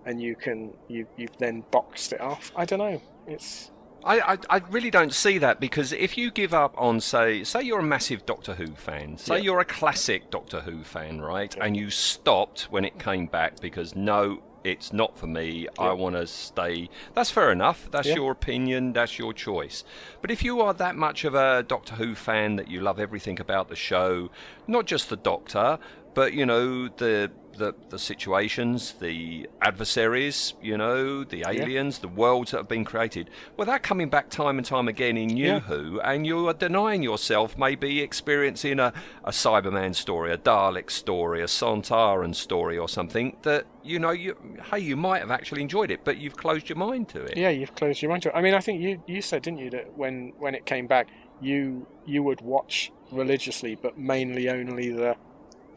and 0.05 0.21
you 0.21 0.35
can 0.35 0.73
you 0.87 1.07
you've 1.17 1.35
then 1.37 1.63
boxed 1.71 2.13
it 2.13 2.21
off. 2.21 2.51
I 2.55 2.65
don't 2.65 2.79
know. 2.79 3.01
It's 3.27 3.71
I, 4.05 4.33
I, 4.33 4.37
I 4.49 4.57
really 4.69 4.91
don't 4.91 5.13
see 5.13 5.37
that 5.39 5.59
because 5.59 5.91
if 5.93 6.17
you 6.17 6.31
give 6.31 6.53
up 6.53 6.73
on 6.77 6.99
say 6.99 7.43
say 7.43 7.61
you're 7.61 7.79
a 7.79 7.83
massive 7.83 8.25
Doctor 8.25 8.55
Who 8.55 8.67
fan, 8.75 9.17
say 9.17 9.37
Yeah. 9.37 9.43
you're 9.43 9.59
a 9.59 9.65
classic 9.65 10.29
Doctor 10.29 10.61
Who 10.61 10.83
fan, 10.83 11.21
right, 11.21 11.55
and 11.59 11.75
you 11.77 11.89
stopped 11.89 12.63
when 12.71 12.85
it 12.85 12.99
came 12.99 13.27
back 13.27 13.59
because 13.61 13.95
no, 13.95 14.41
it's 14.63 14.93
not 14.93 15.17
for 15.17 15.27
me. 15.27 15.67
I 15.77 15.91
want 15.91 16.15
to 16.15 16.25
stay. 16.25 16.89
That's 17.13 17.29
fair 17.29 17.51
enough. 17.51 17.89
That's 17.91 18.07
Yeah. 18.07 18.15
your 18.15 18.31
opinion. 18.31 18.93
That's 18.93 19.19
your 19.19 19.33
choice. 19.33 19.83
But 20.21 20.31
if 20.31 20.41
you 20.43 20.61
are 20.61 20.73
that 20.75 20.95
much 20.95 21.25
of 21.25 21.35
a 21.35 21.63
Doctor 21.63 21.95
Who 21.95 22.15
fan 22.15 22.55
that 22.55 22.69
you 22.69 22.79
love 22.79 22.99
everything 22.99 23.39
about 23.41 23.67
the 23.69 23.75
show, 23.75 24.29
not 24.67 24.85
just 24.85 25.09
the 25.09 25.17
Doctor, 25.17 25.79
but 26.13 26.33
you 26.33 26.45
know 26.45 26.87
the 26.87 27.31
the, 27.57 27.75
the 27.89 27.99
situations, 27.99 28.93
the 28.93 29.47
adversaries, 29.61 30.55
you 30.61 30.77
know, 30.77 31.23
the 31.23 31.43
aliens, 31.47 31.99
the 31.99 32.07
worlds 32.07 32.51
that 32.51 32.57
have 32.57 32.67
been 32.67 32.83
created. 32.83 33.29
Well, 33.55 33.65
they're 33.67 33.79
coming 33.79 34.09
back 34.09 34.29
time 34.29 34.57
and 34.57 34.65
time 34.65 34.87
again 34.87 35.17
in 35.17 35.27
New 35.27 35.45
Yeah. 35.45 35.59
Who, 35.59 35.99
and 36.01 36.25
you 36.25 36.47
are 36.47 36.53
denying 36.53 37.03
yourself 37.03 37.57
maybe 37.57 38.01
experiencing 38.01 38.79
a, 38.79 38.91
a 39.23 39.31
Cyberman 39.31 39.95
story, 39.95 40.31
a 40.31 40.37
Dalek 40.37 40.89
story, 40.89 41.41
a 41.41 41.45
Sontaran 41.45 42.33
story, 42.35 42.77
or 42.77 42.89
something 42.89 43.37
that 43.43 43.65
you 43.83 43.99
know. 43.99 44.11
You 44.11 44.35
hey, 44.71 44.79
you 44.79 44.95
might 44.95 45.19
have 45.19 45.31
actually 45.31 45.61
enjoyed 45.61 45.91
it, 45.91 46.03
but 46.03 46.17
you've 46.17 46.35
closed 46.35 46.69
your 46.69 46.77
mind 46.77 47.09
to 47.09 47.21
it. 47.21 47.37
yeah 47.37 47.49
you've 47.49 47.75
closed 47.75 48.01
your 48.01 48.09
mind 48.09 48.23
to 48.23 48.29
it 48.29 48.35
i 48.35 48.41
mean 48.41 48.53
i 48.53 48.59
think 48.59 48.81
you 48.81 49.01
you 49.07 49.21
said 49.21 49.41
didn't 49.41 49.59
you 49.59 49.69
that 49.69 49.97
when 49.97 50.33
when 50.37 50.55
it 50.55 50.65
came 50.65 50.87
back 50.87 51.07
you 51.41 51.85
you 52.05 52.23
would 52.23 52.41
watch 52.41 52.91
religiously 53.11 53.75
but 53.75 53.97
mainly 53.97 54.49
only 54.49 54.89
the 54.91 55.15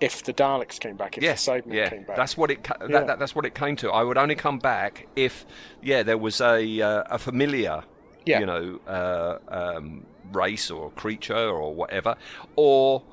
if 0.00 0.22
the 0.24 0.32
daleks 0.32 0.78
came 0.78 0.96
back 0.96 1.16
if 1.16 1.22
Yes, 1.22 1.44
the 1.44 1.52
Cybermen 1.52 1.74
yeah, 1.74 1.88
came 1.88 2.04
back 2.04 2.16
that's 2.16 2.36
what 2.36 2.50
it. 2.50 2.62
That, 2.64 2.90
Yeah. 2.90 3.04
that, 3.04 3.18
that's 3.18 3.34
what 3.34 3.46
it 3.46 3.54
came 3.54 3.76
to. 3.76 3.90
I 3.90 4.02
would 4.02 4.18
only 4.18 4.34
come 4.34 4.58
back 4.58 5.06
if, 5.16 5.46
yeah, 5.82 6.02
there 6.02 6.18
was 6.18 6.40
a 6.40 6.80
uh, 6.80 7.02
a 7.10 7.18
familiar, 7.18 7.84
Yeah. 8.24 8.40
you 8.40 8.46
know, 8.46 8.78
uh, 8.86 9.38
um, 9.48 10.06
race 10.32 10.70
or 10.70 10.90
creature 10.90 11.48
or 11.48 11.74
whatever, 11.74 12.16
or 12.56 13.04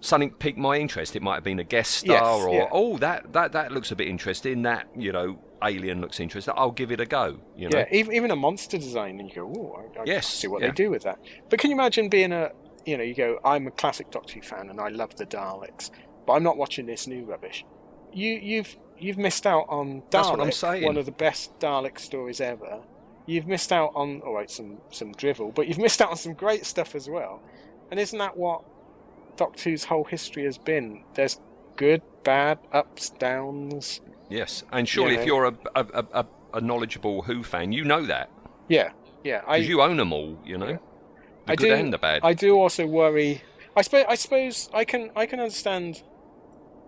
something 0.00 0.30
piqued 0.32 0.58
my 0.58 0.78
interest. 0.78 1.14
It 1.14 1.22
might 1.22 1.34
have 1.36 1.44
been 1.44 1.60
a 1.60 1.64
guest 1.64 1.92
star, 1.92 2.14
Yes, 2.36 2.46
or 2.46 2.54
yeah. 2.54 2.68
oh, 2.72 2.98
that 2.98 3.32
that 3.32 3.52
that 3.52 3.70
looks 3.72 3.90
a 3.92 3.96
bit 3.96 4.08
interesting. 4.08 4.62
That 4.62 4.86
you 4.96 5.12
know, 5.12 5.38
alien 5.62 6.00
looks 6.00 6.18
interesting. 6.18 6.54
I'll 6.56 6.72
give 6.72 6.90
it 6.90 7.00
a 7.00 7.06
go. 7.06 7.38
You 7.54 7.68
know, 7.68 7.78
Yeah, 7.78 7.86
even, 7.92 8.14
even 8.14 8.30
a 8.32 8.36
monster 8.36 8.78
design, 8.78 9.20
and 9.20 9.28
you 9.28 9.34
go, 9.36 9.52
"Oh, 9.56 9.76
I, 9.80 10.00
I 10.00 10.04
Yes, 10.06 10.26
see 10.26 10.48
what 10.48 10.60
they 10.62 10.72
do 10.72 10.90
with 10.90 11.04
that." 11.04 11.18
But 11.48 11.60
can 11.60 11.70
you 11.70 11.76
imagine 11.76 12.08
being 12.08 12.32
a, 12.32 12.50
you 12.84 12.96
know, 12.96 13.04
you 13.04 13.14
go, 13.14 13.38
"I'm 13.44 13.68
a 13.68 13.70
classic 13.70 14.10
Doctor 14.10 14.34
Who 14.34 14.42
fan, 14.42 14.68
and 14.70 14.80
I 14.80 14.88
love 14.88 15.14
the 15.16 15.26
Daleks, 15.26 15.90
but 16.26 16.34
I'm 16.34 16.42
not 16.42 16.56
watching 16.56 16.86
this 16.86 17.06
new 17.06 17.24
rubbish." 17.24 17.64
You, 18.12 18.34
you've 18.34 18.76
you've 18.98 19.18
missed 19.18 19.46
out 19.46 19.64
on 19.68 20.02
Dalek, 20.02 20.10
That's 20.10 20.28
what 20.28 20.40
I'm 20.40 20.52
saying. 20.52 20.84
one 20.84 20.96
of 20.96 21.06
the 21.06 21.12
best 21.12 21.58
Dalek 21.58 21.98
stories 21.98 22.40
ever. 22.40 22.80
You've 23.24 23.46
missed 23.46 23.72
out 23.72 23.92
on, 23.94 24.20
oh, 24.24 24.28
all 24.28 24.34
right, 24.34 24.50
some 24.50 24.78
some 24.90 25.12
drivel, 25.12 25.50
but 25.52 25.66
you've 25.68 25.78
missed 25.78 26.02
out 26.02 26.10
on 26.10 26.16
some 26.16 26.34
great 26.34 26.66
stuff 26.66 26.94
as 26.94 27.08
well. 27.08 27.40
And 27.90 27.98
isn't 28.00 28.18
that 28.18 28.36
what 28.36 28.62
Doctor 29.36 29.70
Who's 29.70 29.84
whole 29.84 30.04
history 30.04 30.44
has 30.44 30.58
been? 30.58 31.04
There's 31.14 31.40
good, 31.76 32.02
bad, 32.24 32.58
ups, 32.72 33.10
downs. 33.10 34.00
yes. 34.28 34.62
And 34.72 34.88
surely, 34.88 35.14
if 35.16 35.24
you're 35.26 35.46
a 35.46 35.54
a, 35.74 36.04
a, 36.12 36.26
a 36.54 36.60
knowledgeable 36.60 37.22
Who 37.22 37.42
fan, 37.42 37.72
you 37.72 37.84
know 37.84 38.04
that 38.06 38.28
Yeah, 38.68 38.90
yeah. 39.24 39.40
I, 39.46 39.58
because 39.58 39.68
you 39.68 39.80
own 39.80 39.96
them 39.96 40.12
all. 40.12 40.36
You 40.44 40.58
know, 40.58 40.68
Yeah. 40.68 40.78
the 41.46 41.52
I 41.52 41.56
good 41.56 41.68
do, 41.68 41.74
and 41.74 41.92
the 41.92 41.98
bad. 41.98 42.20
I 42.24 42.34
do 42.34 42.56
also 42.58 42.86
worry. 42.86 43.42
I 43.76 43.82
suppose. 43.82 44.04
I 44.08 44.14
suppose 44.16 44.68
I 44.74 44.84
can. 44.84 45.10
I 45.16 45.24
can 45.26 45.40
understand 45.40 46.02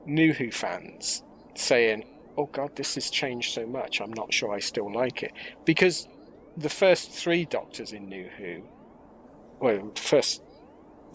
new 0.07 0.33
Who 0.33 0.51
fans 0.51 1.23
saying, 1.55 2.05
"Oh 2.37 2.47
God, 2.47 2.77
this 2.77 2.95
has 2.97 3.11
changed 3.11 3.53
so 3.53 3.67
much. 3.67 4.01
I'm 4.01 4.13
not 4.13 4.33
sure 4.33 4.53
I 4.53 4.61
still 4.61 4.93
like 4.93 5.23
it." 5.23 5.33
Because 5.65 6.09
the 6.57 6.69
first 6.69 7.11
three 7.11 7.45
Doctors 7.45 7.93
in 7.93 8.09
New 8.09 8.29
Who, 8.39 8.63
well, 9.61 9.91
the 9.95 10.01
first 10.01 10.43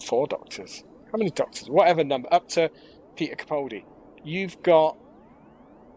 four 0.05 0.27
Doctors. 0.27 0.83
How 1.11 1.17
many 1.17 1.31
Doctors? 1.31 1.69
Whatever 1.69 2.03
number, 2.03 2.31
up 2.33 2.47
to 2.49 2.69
Peter 3.15 3.35
Capaldi. 3.35 3.83
You've 4.23 4.61
got. 4.63 4.97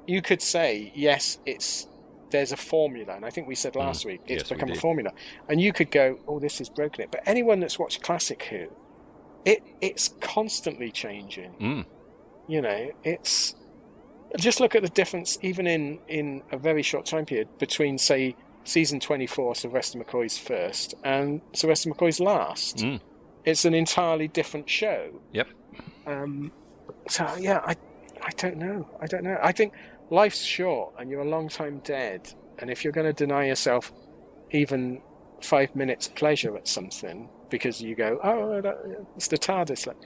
You 0.06 0.22
could 0.22 0.42
say 0.42 0.92
yes. 0.94 1.38
It's 1.46 1.86
there's 2.30 2.50
a 2.52 2.56
formula, 2.56 3.14
and 3.14 3.24
I 3.24 3.30
think 3.30 3.46
we 3.46 3.54
said 3.54 3.76
last 3.76 4.04
week 4.04 4.20
it's 4.26 4.44
Mm. 4.44 4.50
Yes, 4.50 4.58
become 4.58 4.70
a 4.70 4.74
formula. 4.74 5.12
And 5.48 5.60
you 5.60 5.72
could 5.72 5.90
go, 5.90 6.18
"Oh, 6.26 6.40
this 6.40 6.58
has 6.58 6.68
broken 6.68 7.02
it." 7.02 7.10
But 7.10 7.22
anyone 7.26 7.60
that's 7.60 7.78
watched 7.78 8.02
classic 8.02 8.42
Who, 8.44 8.68
it 9.44 9.62
it's 9.80 10.08
constantly 10.20 10.90
changing. 10.90 11.52
Mm. 11.60 11.86
You 12.52 12.60
know, 12.60 12.90
it's 13.02 13.54
just 14.36 14.60
look 14.60 14.74
at 14.74 14.82
the 14.82 14.90
difference, 14.90 15.38
even 15.40 15.66
in 15.66 16.00
in 16.06 16.42
a 16.52 16.58
very 16.58 16.82
short 16.82 17.06
time 17.06 17.24
period, 17.24 17.48
between 17.58 17.96
say 17.96 18.36
season 18.64 19.00
twenty 19.00 19.26
four, 19.26 19.54
Sylvester 19.54 19.98
McCoy's 19.98 20.36
first, 20.36 20.94
and 21.02 21.40
Sylvester 21.54 21.88
McCoy's 21.90 22.20
last. 22.20 22.76
Mm. 22.76 23.00
It's 23.46 23.64
an 23.64 23.72
entirely 23.72 24.28
different 24.28 24.68
show. 24.68 25.22
Yep. 25.32 25.48
Um, 26.06 26.52
so 27.08 27.22
yeah, 27.40 27.60
I 27.64 27.74
I 28.20 28.30
don't 28.36 28.58
know. 28.58 28.86
I 29.00 29.06
don't 29.06 29.24
know. 29.24 29.38
I 29.42 29.52
think 29.52 29.72
life's 30.10 30.42
short, 30.42 30.92
and 30.98 31.10
you're 31.10 31.22
a 31.22 31.30
long 31.36 31.48
time 31.48 31.80
dead. 31.84 32.34
And 32.58 32.70
if 32.70 32.84
you're 32.84 32.92
going 32.92 33.06
to 33.06 33.14
deny 33.14 33.46
yourself 33.46 33.90
even 34.50 35.00
five 35.40 35.74
minutes 35.74 36.06
pleasure 36.06 36.54
at 36.54 36.68
something 36.68 37.30
because 37.48 37.80
you 37.80 37.94
go, 37.94 38.20
oh, 38.22 38.60
that, 38.60 38.76
it's 39.16 39.28
the 39.28 39.38
TARDIS. 39.38 39.86
Like, 39.86 39.96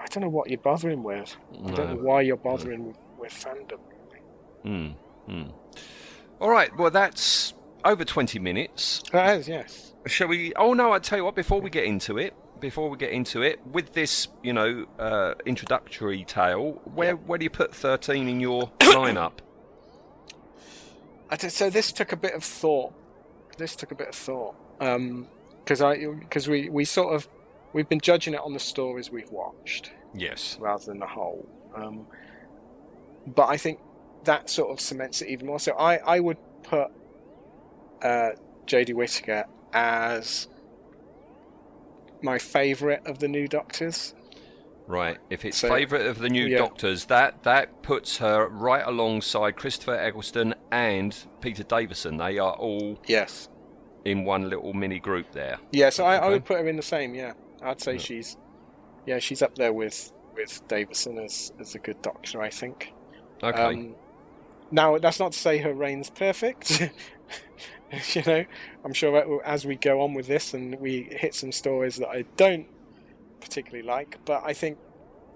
I 0.00 0.06
don't 0.06 0.22
know 0.22 0.28
what 0.30 0.48
you're 0.48 0.58
bothering 0.58 1.02
with. 1.02 1.36
I 1.66 1.70
don't 1.72 1.90
know 1.90 2.02
why 2.02 2.22
you're 2.22 2.36
bothering 2.36 2.86
with, 2.86 2.96
with 3.18 3.32
fandom. 3.32 3.78
Mm, 4.64 4.94
mm. 5.28 5.52
All 6.40 6.50
right. 6.50 6.74
Well, 6.76 6.90
that's 6.90 7.52
over 7.84 8.04
20 8.04 8.38
minutes. 8.38 9.02
That 9.12 9.38
is, 9.38 9.48
yes. 9.48 9.94
Shall 10.06 10.28
we? 10.28 10.52
Oh, 10.54 10.72
no, 10.72 10.92
I 10.92 10.98
tell 10.98 11.18
you 11.18 11.24
what, 11.24 11.34
before 11.34 11.60
we 11.60 11.68
get 11.70 11.84
into 11.84 12.16
it, 12.18 12.34
before 12.60 12.88
we 12.88 12.96
get 12.96 13.10
into 13.10 13.42
it, 13.42 13.64
with 13.66 13.92
this, 13.92 14.28
you 14.42 14.52
know, 14.52 14.86
uh, 14.98 15.34
introductory 15.44 16.24
tale, 16.24 16.80
where, 16.94 17.16
where 17.16 17.38
do 17.38 17.44
you 17.44 17.50
put 17.50 17.74
13 17.74 18.26
in 18.28 18.40
your 18.40 18.70
lineup? 18.80 19.32
Did- 21.38 21.52
so 21.52 21.70
this 21.70 21.92
took 21.92 22.12
a 22.12 22.16
bit 22.16 22.34
of 22.34 22.42
thought. 22.42 22.92
This 23.58 23.76
took 23.76 23.92
a 23.92 23.94
bit 23.94 24.08
of 24.08 24.14
thought 24.14 24.54
because 24.78 25.82
I 25.82 26.06
because 26.06 26.48
we 26.48 26.70
we 26.70 26.84
sort 26.86 27.14
of 27.14 27.28
we've 27.72 27.88
been 27.88 28.00
judging 28.00 28.34
it 28.34 28.40
on 28.40 28.52
the 28.52 28.60
stories 28.60 29.10
we've 29.10 29.30
watched 29.30 29.92
Yes. 30.14 30.56
rather 30.60 30.84
than 30.86 30.98
the 30.98 31.06
whole. 31.06 31.46
Um, 31.74 32.06
but 33.26 33.48
I 33.48 33.56
think 33.56 33.78
that 34.24 34.50
sort 34.50 34.70
of 34.70 34.80
cements 34.80 35.22
it 35.22 35.28
even 35.28 35.46
more. 35.46 35.60
So 35.60 35.72
I 35.72 35.96
I 35.98 36.20
would 36.20 36.38
put 36.62 36.88
uh, 38.02 38.30
Jodie 38.66 38.94
Whittaker 38.94 39.44
as 39.72 40.48
my 42.22 42.38
favourite 42.38 43.06
of 43.06 43.18
the 43.18 43.28
new 43.28 43.46
Doctors. 43.48 44.14
Right. 44.86 45.18
If 45.30 45.44
it's 45.44 45.58
So- 45.58 45.68
favourite 45.68 46.06
of 46.06 46.18
the 46.18 46.28
new 46.28 46.46
yeah. 46.46 46.58
Doctors, 46.58 47.04
that 47.06 47.44
that 47.44 47.82
puts 47.82 48.18
her 48.18 48.48
right 48.48 48.84
alongside 48.84 49.52
Christopher 49.56 49.94
Eccleston 49.94 50.54
and 50.72 51.16
Peter 51.40 51.62
Davison. 51.62 52.16
They 52.16 52.38
are 52.38 52.54
all 52.54 52.98
Yes. 53.06 53.48
in 54.04 54.24
one 54.24 54.48
little 54.50 54.72
mini 54.74 54.98
group 54.98 55.30
there. 55.32 55.58
Yeah, 55.72 55.90
so 55.90 56.04
I, 56.04 56.16
I 56.16 56.28
would 56.30 56.44
put 56.44 56.58
her 56.58 56.66
in 56.68 56.76
the 56.76 56.82
same. 56.82 57.14
Yeah, 57.14 57.34
I'd 57.62 57.80
say 57.80 57.98
she's, 57.98 58.36
yeah, 59.06 59.18
she's 59.18 59.42
up 59.42 59.54
there 59.56 59.72
with 59.72 60.12
with 60.34 60.62
Davison 60.68 61.18
as 61.18 61.52
as 61.60 61.74
a 61.74 61.78
good 61.78 62.00
doctor. 62.02 62.40
I 62.42 62.50
think. 62.50 62.92
Okay. 63.42 63.62
Um, 63.62 63.94
now 64.70 64.98
that's 64.98 65.18
not 65.18 65.32
to 65.32 65.38
say 65.38 65.58
her 65.58 65.74
reign's 65.74 66.10
perfect. 66.10 66.80
you 68.14 68.22
know, 68.26 68.44
I'm 68.84 68.92
sure 68.92 69.42
as 69.44 69.64
we 69.66 69.76
go 69.76 70.00
on 70.02 70.14
with 70.14 70.26
this 70.26 70.54
and 70.54 70.78
we 70.80 71.02
hit 71.10 71.34
some 71.34 71.50
stories 71.52 71.96
that 71.96 72.08
I 72.08 72.24
don't 72.36 72.66
particularly 73.40 73.84
like, 73.86 74.18
but 74.24 74.42
I 74.44 74.52
think, 74.52 74.78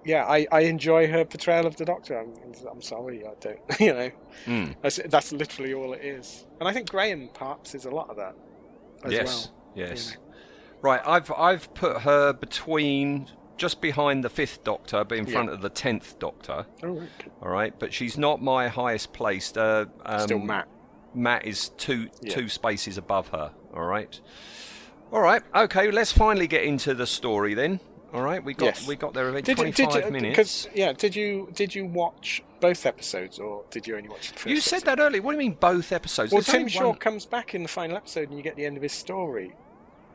yeah, 0.05 0.25
I, 0.27 0.47
I 0.53 0.61
enjoy 0.61 1.09
her 1.09 1.25
portrayal 1.25 1.67
of 1.67 1.77
the 1.77 1.85
Doctor. 1.85 2.19
I'm, 2.21 2.35
I'm 2.71 2.83
sorry, 2.83 3.25
I 3.27 3.33
don't, 3.41 3.59
you 3.81 3.93
know, 3.93 4.11
Mm. 4.47 4.75
that's, 4.83 5.01
that's 5.07 5.33
literally 5.33 5.75
all 5.75 5.95
it 5.95 6.05
is. 6.05 6.47
And 6.61 6.69
I 6.69 6.73
think 6.73 6.91
Graham 6.91 7.29
Parks 7.33 7.75
is 7.75 7.87
a 7.87 7.91
lot 7.91 8.11
of 8.11 8.17
that 8.17 8.35
as 9.05 9.13
yes, 9.13 9.27
well. 9.27 9.55
yes. 9.89 10.17
Right, 10.85 11.01
I've 11.07 11.31
I've 11.33 11.73
put 11.73 12.03
her 12.03 12.35
between 12.35 13.29
just 13.57 13.81
behind 13.81 14.23
the 14.23 14.29
fifth 14.29 14.65
Doctor, 14.65 15.03
but 15.05 15.17
in 15.17 15.27
Yeah. 15.27 15.33
front 15.33 15.49
of 15.49 15.63
the 15.63 15.71
tenth 15.71 16.19
Doctor. 16.19 16.67
Oh, 16.83 16.89
right. 16.89 17.09
All 17.43 17.49
right, 17.49 17.73
but 17.79 17.95
she's 17.95 18.19
not 18.19 18.43
my 18.43 18.69
highest 18.69 19.13
placed. 19.15 19.57
Uh, 19.57 19.87
um, 20.05 20.21
Still 20.21 20.41
Matt. 20.41 20.69
Matt 21.15 21.47
is 21.47 21.71
two 21.79 22.11
Yeah. 22.21 22.35
two 22.35 22.49
spaces 22.51 22.99
above 22.99 23.29
her. 23.29 23.53
All 23.73 23.85
right. 23.85 24.21
All 25.11 25.21
right. 25.23 25.43
Okay. 25.55 25.91
Let's 25.91 26.13
finally 26.13 26.47
get 26.47 26.65
into 26.65 26.93
the 26.95 27.07
story 27.07 27.55
then. 27.55 27.81
All 28.13 28.23
right. 28.23 28.45
We 28.45 28.53
got 28.53 28.67
Yes. 28.67 28.87
we 28.87 28.95
got 28.97 29.15
there 29.15 29.29
in 29.35 29.43
twenty 29.43 29.73
five 29.73 30.11
minutes. 30.11 30.37
Because 30.37 30.69
yeah, 30.75 30.93
did 30.93 31.17
you 31.17 31.49
did 31.55 31.75
you 31.75 31.87
watch 31.87 32.43
both 32.61 32.85
episodes 32.85 33.39
or 33.39 33.65
did 33.71 33.87
you 33.87 33.97
only 33.97 34.09
watch 34.11 34.33
the 34.33 34.35
first? 34.39 34.47
You 34.47 34.61
said 34.61 34.77
episode? 34.83 34.87
that 34.99 35.03
earlier. 35.03 35.23
What 35.23 35.33
do 35.33 35.37
you 35.39 35.49
mean 35.51 35.57
both 35.59 35.93
episodes? 35.93 36.31
Well, 36.33 36.41
There's 36.43 36.47
Tim 36.53 36.61
only 36.63 36.71
Shaw 36.71 36.89
one- 36.89 36.99
comes 36.99 37.25
back 37.25 37.55
in 37.55 37.63
the 37.63 37.69
final 37.69 37.97
episode, 37.97 38.29
and 38.29 38.37
you 38.37 38.43
get 38.43 38.57
the 38.57 38.67
end 38.67 38.77
of 38.77 38.83
his 38.83 38.93
story. 38.93 39.55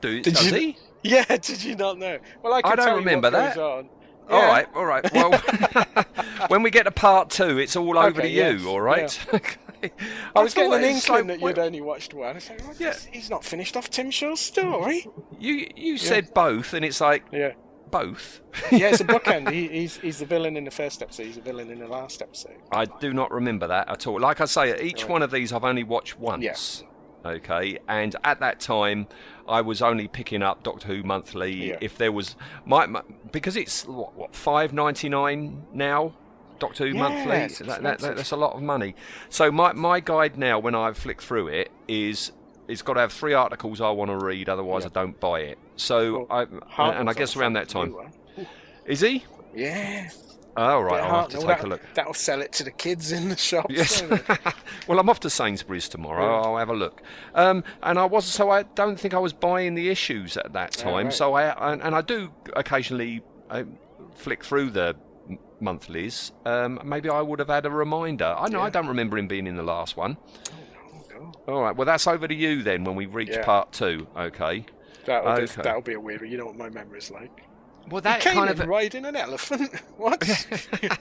Do, 0.01 0.21
Did 0.21 0.33
does 0.35 0.51
you- 0.51 0.57
he? 0.57 0.77
Yeah, 1.01 1.23
did 1.37 1.63
you 1.63 1.75
not 1.77 1.97
know? 1.97 2.17
Well, 2.43 2.53
I, 2.53 2.61
can 2.61 2.73
I 2.73 2.75
don't 2.75 2.89
you 2.89 2.95
remember 2.97 3.29
that. 3.29 3.57
On. 3.57 3.87
All 4.29 4.39
Yeah. 4.41 4.47
right, 4.47 4.67
all 4.75 4.83
right. 4.85 5.13
Well, 5.13 5.31
when 6.49 6.61
we 6.61 6.71
get 6.71 6.83
to 6.83 6.91
part 6.91 7.29
two, 7.29 7.57
it's 7.57 7.77
all 7.77 7.97
over 7.97 8.19
Okay, 8.19 8.23
to 8.23 8.27
you. 8.27 8.41
yes, 8.41 8.65
All 8.65 8.81
right. 8.81 9.19
Okay. 9.33 9.91
I 10.35 10.43
was 10.43 10.53
getting 10.53 10.73
an 10.73 10.83
inkling 10.83 11.19
like, 11.19 11.27
that 11.27 11.33
you'd 11.39 11.55
well, 11.55 11.65
only 11.65 11.79
watched 11.79 12.13
one. 12.13 12.27
I 12.27 12.33
like, 12.33 12.67
what, 12.67 12.77
Yeah. 12.81 12.93
he's 13.13 13.29
not 13.29 13.45
finished 13.45 13.77
off 13.77 13.89
Tim 13.89 14.11
Shaw's 14.11 14.41
story. 14.41 15.07
You 15.39 15.67
you 15.73 15.97
said 15.97 16.33
both, 16.33 16.73
and 16.73 16.83
it's 16.83 16.99
like 16.99 17.23
Yeah, 17.31 17.53
both. 17.89 18.41
yeah, 18.69 18.89
it's 18.89 18.99
a 18.99 19.05
bookend. 19.05 19.49
he, 19.51 19.69
he's 19.69 19.95
he's 19.99 20.19
the 20.19 20.25
villain 20.25 20.57
in 20.57 20.65
the 20.65 20.71
first 20.71 21.01
episode. 21.01 21.27
He's 21.27 21.35
the 21.35 21.41
villain 21.41 21.71
in 21.71 21.79
the 21.79 21.87
last 21.87 22.21
episode. 22.21 22.57
I 22.73 22.83
do 22.99 23.13
not 23.13 23.31
remember 23.31 23.67
that 23.67 23.87
at 23.87 24.05
all. 24.05 24.19
Like 24.19 24.41
I 24.41 24.45
say, 24.45 24.81
each 24.81 25.07
one 25.07 25.21
of 25.23 25.31
these 25.31 25.53
I've 25.53 25.63
only 25.63 25.85
watched 25.85 26.19
once. 26.19 26.83
Okay, 27.25 27.79
and 27.87 28.15
at 28.23 28.39
that 28.39 28.59
time, 28.59 29.07
I 29.47 29.61
was 29.61 29.81
only 29.81 30.07
picking 30.07 30.41
up 30.41 30.63
Doctor 30.63 30.87
Who 30.87 31.03
monthly 31.03 31.69
Yeah. 31.69 31.77
if 31.81 31.97
there 31.97 32.11
was 32.11 32.35
my, 32.65 32.85
my 32.85 33.01
because 33.31 33.57
it's 33.57 33.85
what, 33.85 34.15
what 34.15 34.35
five 34.35 34.73
ninety 34.73 35.09
nine 35.09 35.65
now. 35.73 36.13
Doctor 36.59 36.87
Who 36.87 36.93
Yeah, 36.93 36.99
monthly 36.99 37.37
it's 37.37 37.59
that, 37.59 37.81
that, 37.83 37.99
that, 37.99 38.15
that's 38.17 38.31
a 38.31 38.35
lot 38.35 38.53
of 38.53 38.61
money. 38.61 38.93
So 39.29 39.51
my 39.51 39.71
my 39.73 39.99
guide 40.01 40.37
now, 40.37 40.59
when 40.59 40.75
I 40.75 40.91
flick 40.93 41.21
through 41.21 41.47
it, 41.47 41.71
is 41.87 42.31
it's 42.67 42.81
got 42.81 42.93
to 42.93 42.99
have 42.99 43.13
three 43.13 43.33
articles 43.33 43.81
I 43.81 43.89
want 43.91 44.11
to 44.11 44.17
read, 44.17 44.47
otherwise 44.49 44.85
I 44.85 44.89
don't 44.89 45.19
buy 45.19 45.39
it. 45.41 45.57
So 45.77 46.27
I 46.29 46.43
and 46.77 47.09
I 47.09 47.13
guess 47.13 47.35
around 47.35 47.53
that 47.53 47.69
time, 47.69 47.95
is 48.85 49.01
he? 49.01 49.23
Yeah. 49.55 50.09
Oh 50.61 50.81
right, 50.81 51.01
I'll 51.01 51.21
have 51.21 51.29
to 51.29 51.37
Hartnell. 51.37 51.39
take 51.39 51.47
That- 51.47 51.63
a 51.63 51.67
look. 51.67 51.81
That'll 51.93 52.13
sell 52.13 52.41
it 52.41 52.51
to 52.53 52.63
the 52.63 52.71
kids 52.71 53.11
in 53.11 53.29
the 53.29 53.37
shops. 53.37 53.73
Yes. 53.75 54.03
well, 54.87 54.99
I'm 54.99 55.09
off 55.09 55.19
to 55.21 55.29
Sainsbury's 55.29 55.87
tomorrow. 55.87 56.41
I'll 56.41 56.57
have 56.57 56.69
a 56.69 56.73
look. 56.73 57.01
Um, 57.33 57.63
and 57.83 57.97
I 57.97 58.05
was 58.05 58.25
so 58.25 58.49
I 58.49 58.63
don't 58.63 58.99
think 58.99 59.13
I 59.13 59.19
was 59.19 59.31
buying 59.33 59.75
the 59.75 59.89
issues 59.89 60.35
at 60.37 60.53
that 60.53 60.71
time. 60.73 61.05
right. 61.05 61.13
So 61.13 61.33
I 61.33 61.71
and, 61.71 61.81
and 61.81 61.95
I 61.95 62.01
do 62.01 62.31
occasionally 62.55 63.21
uh, 63.49 63.63
flick 64.15 64.43
through 64.43 64.71
the 64.71 64.95
monthlies. 65.61 66.31
Um, 66.45 66.79
maybe 66.83 67.09
I 67.09 67.21
would 67.21 67.39
have 67.39 67.49
had 67.49 67.65
a 67.65 67.69
reminder. 67.71 68.35
I 68.37 68.49
know 68.49 68.61
I 68.61 68.69
don't 68.69 68.87
remember 68.87 69.17
him 69.17 69.27
being 69.27 69.47
in 69.47 69.55
the 69.55 69.63
last 69.63 69.95
one. 69.97 70.17
Oh, 71.17 71.31
All 71.53 71.61
right. 71.63 71.75
Well, 71.75 71.85
that's 71.85 72.07
over 72.07 72.27
to 72.27 72.35
you 72.35 72.63
then 72.63 72.83
when 72.83 72.95
we 72.95 73.05
reach 73.05 73.29
Yeah. 73.29 73.43
part 73.43 73.71
two. 73.71 74.07
Okay. 74.17 74.65
That'll, 75.05 75.35
be, 75.37 75.45
that'll 75.45 75.81
be 75.81 75.93
a 75.93 75.99
weird 75.99 76.21
one. 76.21 76.29
You 76.31 76.37
know 76.37 76.45
what 76.45 76.57
my 76.57 76.69
memory's 76.69 77.09
like. 77.11 77.43
Well, 77.89 78.01
that 78.01 78.21
Came 78.21 78.33
kind 78.35 78.51
in 78.51 78.61
of 78.61 78.67
riding 78.67 79.05
an 79.05 79.15
elephant. 79.15 79.73
what? 79.97 80.21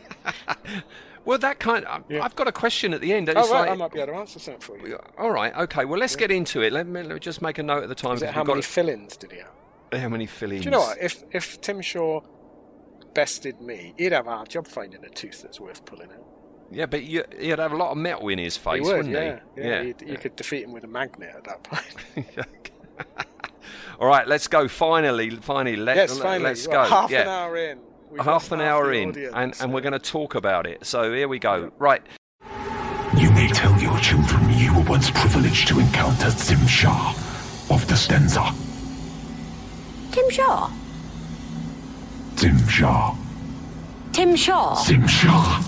well 1.24 1.38
that 1.38 1.59
kind. 1.59 1.85
Of, 1.85 2.05
Yeah. 2.09 2.24
I've 2.24 2.37
got 2.37 2.48
a 2.48 2.53
question 2.53 2.92
at 2.94 3.01
the 3.01 3.12
end. 3.12 3.29
Oh, 3.29 3.33
it's 3.38 3.48
oh, 3.48 3.53
right, 3.53 3.61
like, 3.61 3.70
I 3.70 3.74
might 3.74 3.92
be 3.92 4.01
able 4.01 4.14
to 4.14 4.18
answer 4.18 4.38
something 4.38 4.61
for 4.61 4.79
you. 4.87 4.98
all 5.16 5.31
right. 5.31 5.55
Okay. 5.57 5.85
Well, 5.85 6.01
let's 6.01 6.16
get 6.16 6.31
into 6.31 6.62
it. 6.62 6.72
Let 6.72 6.87
me, 6.87 7.03
let 7.03 7.14
me 7.14 7.20
just 7.20 7.42
make 7.42 7.59
a 7.59 7.62
note 7.62 7.83
at 7.83 7.88
the 7.88 7.94
time. 7.94 8.14
Is 8.14 8.22
it 8.22 8.27
because 8.27 8.35
how 8.35 8.44
many 8.44 8.62
fill-ins 8.62 9.16
did 9.16 9.33
he 9.33 9.38
have? 9.38 9.48
how 9.92 10.09
many 10.09 10.27
fillings? 10.27 10.62
Do 10.62 10.66
you 10.66 10.70
know 10.70 10.81
what? 10.81 10.98
If 11.01 11.24
if 11.33 11.61
Tim 11.61 11.81
Shaw 11.81 12.20
bested 13.14 13.61
me, 13.61 13.94
he'd 13.96 14.12
have 14.12 14.27
a 14.27 14.31
hard 14.31 14.48
job 14.51 14.66
finding 14.66 15.05
a 15.05 15.09
tooth 15.09 15.42
that's 15.42 15.59
worth 15.61 15.85
pulling 15.85 16.11
out. 16.11 16.24
Yeah, 16.70 16.87
but 16.87 17.05
you, 17.05 17.24
he'd 17.38 17.59
have 17.59 17.72
a 17.72 17.77
lot 17.77 17.92
of 17.92 17.96
metal 17.96 18.29
in 18.29 18.38
his 18.38 18.57
face, 18.57 18.74
he 18.74 18.81
would, 18.83 18.96
wouldn't 18.98 19.14
yeah. 19.14 19.40
he? 19.57 19.62
Yeah, 19.62 19.81
you'd- 19.81 20.07
you 20.07 20.18
could 20.18 20.37
defeat 20.37 20.64
him 20.64 20.72
with 20.72 20.85
a 20.85 20.88
magnet 20.88 21.35
at 21.35 21.44
that 21.44 21.62
point. 21.62 22.27
All 24.01 24.07
right, 24.07 24.27
let's 24.27 24.47
go. 24.49 24.69
Finally, 24.69 25.31
finally, 25.37 25.77
let, 25.77 25.97
yes, 25.97 26.15
let- 26.15 26.23
finally. 26.23 26.45
let's 26.45 26.67
Well, 26.69 26.85
go. 26.85 26.91
Half 26.91 27.11
yeah. 27.11 27.23
an 27.23 27.29
hour 27.29 27.57
in. 27.57 27.79
we've 28.11 28.21
half 28.25 28.53
an 28.53 28.61
half 28.61 28.69
hour 28.69 28.93
in, 28.93 29.09
audience, 29.11 29.33
and, 29.35 29.55
and 29.61 29.73
we're 29.75 29.81
going 29.81 29.93
to 29.93 29.99
talk 29.99 30.35
about 30.35 30.67
it. 30.67 30.85
So 30.87 31.13
here 31.13 31.29
we 31.29 31.39
go. 31.39 31.73
Right. 31.79 32.03
You 33.17 33.31
may 33.33 33.49
tell 33.49 33.77
your 33.81 33.99
children 33.99 34.41
you 34.57 34.73
were 34.75 34.83
once 34.85 35.11
privileged 35.11 35.67
to 35.69 35.81
encounter 35.81 36.27
T'Zim-Sha 36.27 37.11
of 37.75 37.87
the 37.89 37.95
Stenza. 37.95 38.55
Tim 40.13 40.31
Shaw. 40.31 40.71
T'Zim-Sha. 42.37 43.15
Tim 44.13 44.37
Shaw. 44.37 44.75
T'Zim-Sha. 44.77 45.63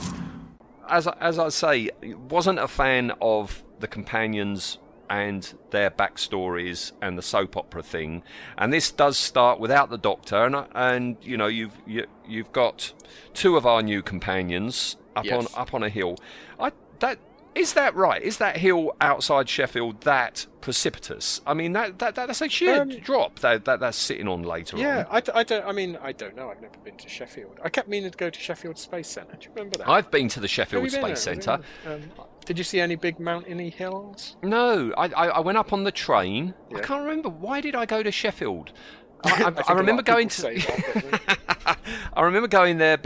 As 0.88 1.06
as 1.20 1.38
I 1.38 1.48
say, 1.50 1.90
wasn't 2.28 2.58
a 2.58 2.68
fan 2.68 3.12
of 3.20 3.62
the 3.78 3.86
companions 3.86 4.78
and 5.10 5.52
their 5.70 5.90
backstories 5.90 6.92
and 7.02 7.18
the 7.18 7.22
soap 7.22 7.56
opera 7.56 7.82
thing. 7.82 8.22
And 8.56 8.72
this 8.72 8.90
does 8.90 9.18
start 9.18 9.58
without 9.60 9.90
the 9.90 9.98
Doctor, 9.98 10.44
and 10.46 10.56
and 10.74 11.16
you 11.20 11.36
know 11.36 11.48
you've 11.48 11.76
you, 11.86 12.06
you've 12.26 12.52
got 12.52 12.92
two 13.34 13.56
of 13.56 13.66
our 13.66 13.82
new 13.82 14.00
companions 14.02 14.96
up 15.16 15.24
Yes. 15.26 15.46
on 15.54 15.60
up 15.60 15.74
on 15.74 15.82
a 15.82 15.88
hill. 15.88 16.16
I 16.58 16.70
that 17.00 17.18
is 17.54 17.72
that 17.74 17.94
right? 17.94 18.22
Is 18.22 18.36
that 18.38 18.56
hill 18.58 18.94
outside 19.00 19.48
Sheffield 19.48 20.02
that 20.02 20.46
precipitous? 20.60 21.40
I 21.46 21.54
mean 21.54 21.72
that, 21.72 21.98
that, 21.98 22.14
that 22.14 22.26
that's 22.26 22.40
a 22.40 22.48
sheer 22.48 22.82
Um, 22.82 22.88
drop 22.90 23.40
that, 23.40 23.64
that 23.64 23.80
that's 23.80 23.96
sitting 23.98 24.28
on 24.28 24.42
later 24.42 24.76
Yeah, 24.76 25.00
on. 25.00 25.06
I, 25.10 25.20
d- 25.20 25.32
I 25.34 25.42
don't. 25.42 25.66
I 25.66 25.72
mean, 25.72 25.98
I 26.02 26.12
don't 26.12 26.36
know. 26.36 26.48
I've 26.50 26.60
never 26.62 26.76
been 26.84 26.96
to 26.96 27.08
Sheffield. 27.08 27.58
I 27.64 27.68
kept 27.68 27.88
meaning 27.88 28.10
to 28.10 28.16
go 28.16 28.30
to 28.30 28.40
Sheffield 28.40 28.78
Space 28.78 29.08
Centre. 29.08 29.36
Do 29.38 29.44
you 29.48 29.50
remember 29.54 29.78
that? 29.78 29.88
I've 29.88 30.10
been 30.10 30.28
to 30.28 30.40
the 30.40 30.48
Sheffield 30.48 30.88
Space 30.90 30.92
there? 31.24 31.34
Have 31.34 31.36
you 31.38 31.42
Centre. 31.42 31.60
Um, 31.86 32.02
did 32.46 32.56
you 32.58 32.64
see 32.64 32.80
any 32.80 32.96
big 32.96 33.20
mountainy 33.20 33.70
hills? 33.70 34.36
No, 34.42 34.92
I, 34.96 35.06
I, 35.08 35.26
I 35.28 35.40
went 35.40 35.58
up 35.58 35.72
on 35.72 35.84
the 35.84 35.92
train. 35.92 36.54
I 36.74 36.80
can't 36.80 37.02
remember 37.02 37.28
why 37.28 37.60
did 37.60 37.74
I 37.74 37.84
go 37.86 38.02
to 38.02 38.10
Sheffield. 38.10 38.72
I, 39.24 39.30
I, 39.30 39.34
I 39.44 39.50
lot 39.50 39.76
remember 39.76 40.02
going 40.02 40.28
to. 40.28 40.42
that, 40.42 41.78
I 42.14 42.22
remember 42.22 42.48
going 42.48 42.78
there. 42.78 42.98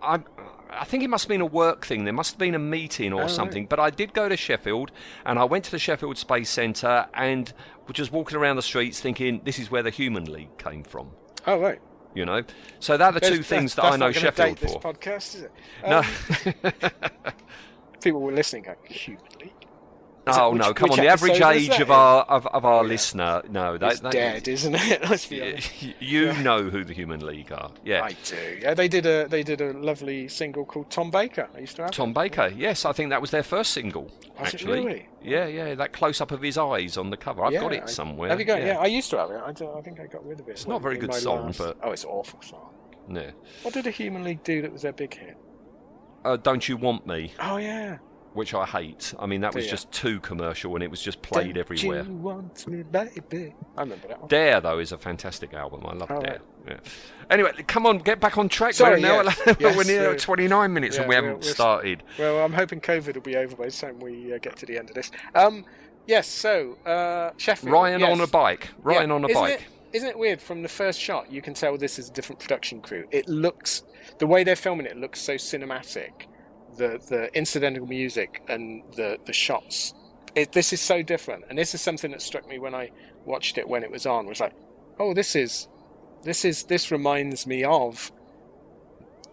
I, 0.00 0.20
I 0.78 0.84
think 0.84 1.02
it 1.02 1.08
must 1.08 1.24
have 1.24 1.28
been 1.28 1.40
a 1.40 1.46
work 1.46 1.84
thing. 1.86 2.04
There 2.04 2.12
must 2.12 2.32
have 2.32 2.38
been 2.38 2.54
a 2.54 2.58
meeting 2.58 3.12
or 3.12 3.20
Oh, 3.20 3.22
right. 3.22 3.30
something. 3.30 3.66
But 3.66 3.80
I 3.80 3.90
did 3.90 4.12
go 4.14 4.28
to 4.28 4.36
Sheffield, 4.36 4.90
and 5.26 5.38
I 5.38 5.44
went 5.44 5.64
to 5.64 5.70
the 5.70 5.78
Sheffield 5.78 6.16
Space 6.18 6.48
Centre, 6.50 7.06
and 7.14 7.52
was 7.86 7.94
just 7.96 8.12
walking 8.12 8.36
around 8.38 8.56
the 8.56 8.62
streets, 8.62 9.00
thinking 9.00 9.40
this 9.44 9.58
is 9.58 9.70
where 9.70 9.82
the 9.82 9.90
Human 9.90 10.30
League 10.32 10.56
came 10.58 10.82
from. 10.84 11.10
Oh 11.46 11.58
right. 11.58 11.80
You 12.14 12.24
know, 12.24 12.42
so 12.80 12.96
that 12.96 13.14
are 13.14 13.20
the 13.20 13.20
two 13.20 13.42
things 13.42 13.74
that 13.76 13.84
I 13.84 13.96
know 13.96 14.10
Sheffield 14.12 14.58
for. 14.58 14.66
This 14.66 14.76
podcast, 14.76 15.34
is 15.36 15.42
it? 15.42 15.52
No. 15.86 15.98
Um, 15.98 16.92
people 18.02 18.20
were 18.20 18.32
listening. 18.32 18.62
Going, 18.64 18.76
Human 18.88 19.22
League. 19.40 19.52
Oh 20.36 20.50
which- 20.52 20.60
no! 20.62 20.74
Come 20.74 20.90
on, 20.90 20.98
the 20.98 21.08
average 21.08 21.40
age 21.40 21.68
of 21.80 21.88
in? 21.88 21.90
our 21.90 22.22
of, 22.24 22.46
of 22.48 22.64
our 22.64 22.82
Yeah. 22.82 22.88
listener, 22.88 23.42
no, 23.50 23.78
they, 23.78 23.86
It's 23.88 24.00
they- 24.00 24.10
dead, 24.10 24.48
isn't 24.48 24.74
it? 24.74 25.02
Let's 25.10 25.26
be 25.26 25.40
honest. 25.42 25.70
you 26.00 26.32
know 26.42 26.64
who 26.70 26.84
the 26.84 26.92
Human 26.94 27.24
League 27.24 27.52
are. 27.52 27.70
Yeah. 27.84 28.02
I 28.02 28.16
do. 28.24 28.58
Yeah, 28.62 28.74
they 28.74 28.88
did 28.88 29.06
a 29.06 29.26
they 29.28 29.42
did 29.42 29.60
a 29.60 29.72
lovely 29.72 30.28
single 30.28 30.64
called 30.64 30.90
Tom 30.90 31.10
Baker. 31.10 31.48
I 31.54 31.60
used 31.60 31.76
to 31.76 31.82
have. 31.82 31.90
Tom 31.92 32.10
it. 32.10 32.14
Baker, 32.14 32.52
yes, 32.56 32.84
I 32.84 32.92
think 32.92 33.10
that 33.10 33.20
was 33.20 33.30
their 33.30 33.42
first 33.42 33.72
single. 33.72 34.04
Was 34.04 34.48
it 34.48 34.54
actually, 34.54 34.84
really? 34.84 35.08
yeah, 35.22 35.46
yeah, 35.46 35.74
that 35.74 35.92
close 35.92 36.20
up 36.20 36.30
of 36.30 36.40
his 36.42 36.56
eyes 36.58 36.96
on 36.96 37.10
the 37.10 37.16
cover. 37.16 37.44
I've 37.44 37.52
Yeah, 37.52 37.60
got 37.60 37.72
it 37.72 37.82
I- 37.84 37.86
somewhere. 37.86 38.28
Have 38.30 38.38
you 38.38 38.44
got? 38.44 38.62
Yeah. 38.62 38.78
I 38.78 38.86
used 38.86 39.10
to 39.10 39.18
have 39.18 39.30
it. 39.30 39.40
I, 39.44 39.52
don't- 39.52 39.76
I 39.76 39.80
think 39.80 39.98
I 40.00 40.06
got 40.06 40.24
rid 40.26 40.38
of 40.40 40.48
it. 40.48 40.52
It's 40.52 40.66
not 40.66 40.76
a 40.76 40.82
very 40.82 40.96
good 40.98 41.12
song, 41.14 41.54
but- 41.58 41.76
oh, 41.82 41.90
it's 41.92 42.04
an 42.04 42.10
awful 42.10 42.40
song. 42.42 42.70
Yeah. 43.10 43.30
What 43.62 43.74
did 43.74 43.84
the 43.84 43.90
Human 43.90 44.22
League 44.22 44.44
do 44.44 44.62
that 44.62 44.72
was 44.72 44.82
their 44.82 44.92
big 44.92 45.14
hit? 45.14 45.36
Uh, 46.24 46.36
Don't 46.36 46.68
you 46.68 46.76
want 46.76 47.06
me? 47.06 47.32
Oh 47.40 47.56
yeah. 47.56 47.98
Which 48.38 48.54
I 48.54 48.64
hate. 48.64 49.14
I 49.18 49.26
mean, 49.26 49.40
that 49.40 49.52
was 49.52 49.64
ya? 49.64 49.72
just 49.72 49.90
too 49.90 50.20
commercial, 50.20 50.72
and 50.76 50.84
it 50.84 50.88
was 50.92 51.02
just 51.02 51.20
played 51.22 51.54
Don't 51.54 51.58
everywhere. 51.58 52.04
You 52.04 52.12
want 52.12 52.68
me, 52.68 52.84
baby. 52.84 53.52
I 53.76 53.80
remember 53.80 54.06
that 54.06 54.20
one. 54.20 54.28
Dare 54.28 54.60
though 54.60 54.78
is 54.78 54.92
a 54.92 54.98
fantastic 54.98 55.54
album. 55.54 55.84
I 55.84 55.94
love 55.94 56.08
Oh, 56.08 56.20
Dare. 56.20 56.38
Yeah. 56.68 56.76
Anyway, 57.30 57.50
come 57.66 57.84
on, 57.84 57.98
get 57.98 58.20
back 58.20 58.38
on 58.38 58.48
track. 58.48 58.74
Sorry, 58.74 59.02
We're 59.02 59.24
now 59.24 59.32
yes, 59.58 59.76
we're 59.76 59.82
near 59.82 60.12
uh, 60.12 60.16
29 60.16 60.72
minutes 60.72 60.94
yeah, 60.94 61.02
and 61.02 61.08
we 61.08 61.16
haven't 61.16 61.40
we're- 61.40 61.52
started. 61.52 62.04
Well, 62.16 62.44
I'm 62.44 62.52
hoping 62.52 62.80
COVID 62.80 63.14
will 63.14 63.22
be 63.22 63.34
over 63.34 63.56
by 63.56 63.64
the 63.64 63.72
time 63.72 63.98
we 63.98 64.32
uh, 64.32 64.38
get 64.38 64.54
to 64.58 64.66
the 64.66 64.78
end 64.78 64.88
of 64.88 64.94
this. 64.94 65.10
Um, 65.34 65.64
yes. 66.06 66.28
So 66.28 66.78
uh, 66.86 67.32
Sheffield. 67.38 67.72
Ryan 67.72 67.98
yes. 68.02 68.12
on 68.12 68.20
a 68.20 68.28
bike. 68.28 68.68
Ryan 68.84 69.08
Yeah, 69.08 69.14
on 69.16 69.24
a 69.24 69.28
isn't 69.30 69.42
bike. 69.42 69.60
It, 69.60 69.96
isn't 69.96 70.08
it 70.10 70.16
weird? 70.16 70.40
From 70.40 70.62
the 70.62 70.68
first 70.68 71.00
shot, 71.00 71.32
you 71.32 71.42
can 71.42 71.54
tell 71.54 71.76
this 71.76 71.98
is 71.98 72.08
a 72.08 72.12
different 72.12 72.38
production 72.38 72.82
crew. 72.82 73.04
It 73.10 73.26
looks 73.26 73.82
the 74.18 74.28
way 74.28 74.44
they're 74.44 74.54
filming 74.54 74.86
it 74.86 74.96
looks 74.96 75.20
so 75.20 75.34
cinematic. 75.34 76.26
The 76.78 77.00
the 77.08 77.36
incidental 77.36 77.86
music 77.86 78.42
and 78.48 78.82
the 78.96 79.18
the 79.26 79.32
shots 79.32 79.94
it, 80.34 80.52
this 80.52 80.72
is 80.72 80.80
so 80.80 81.02
different, 81.02 81.44
and 81.48 81.58
this 81.58 81.74
is 81.74 81.80
something 81.80 82.10
that 82.12 82.22
struck 82.22 82.48
me 82.48 82.58
when 82.58 82.74
I 82.74 82.90
watched 83.24 83.58
it 83.58 83.68
when 83.68 83.82
it 83.82 83.90
was 83.90 84.06
on. 84.06 84.26
Was 84.26 84.40
like, 84.40 84.52
oh, 85.00 85.12
this 85.14 85.34
is, 85.34 85.66
this 86.22 86.44
is, 86.44 86.64
this 86.64 86.90
reminds 86.92 87.46
me 87.46 87.64
of. 87.64 88.12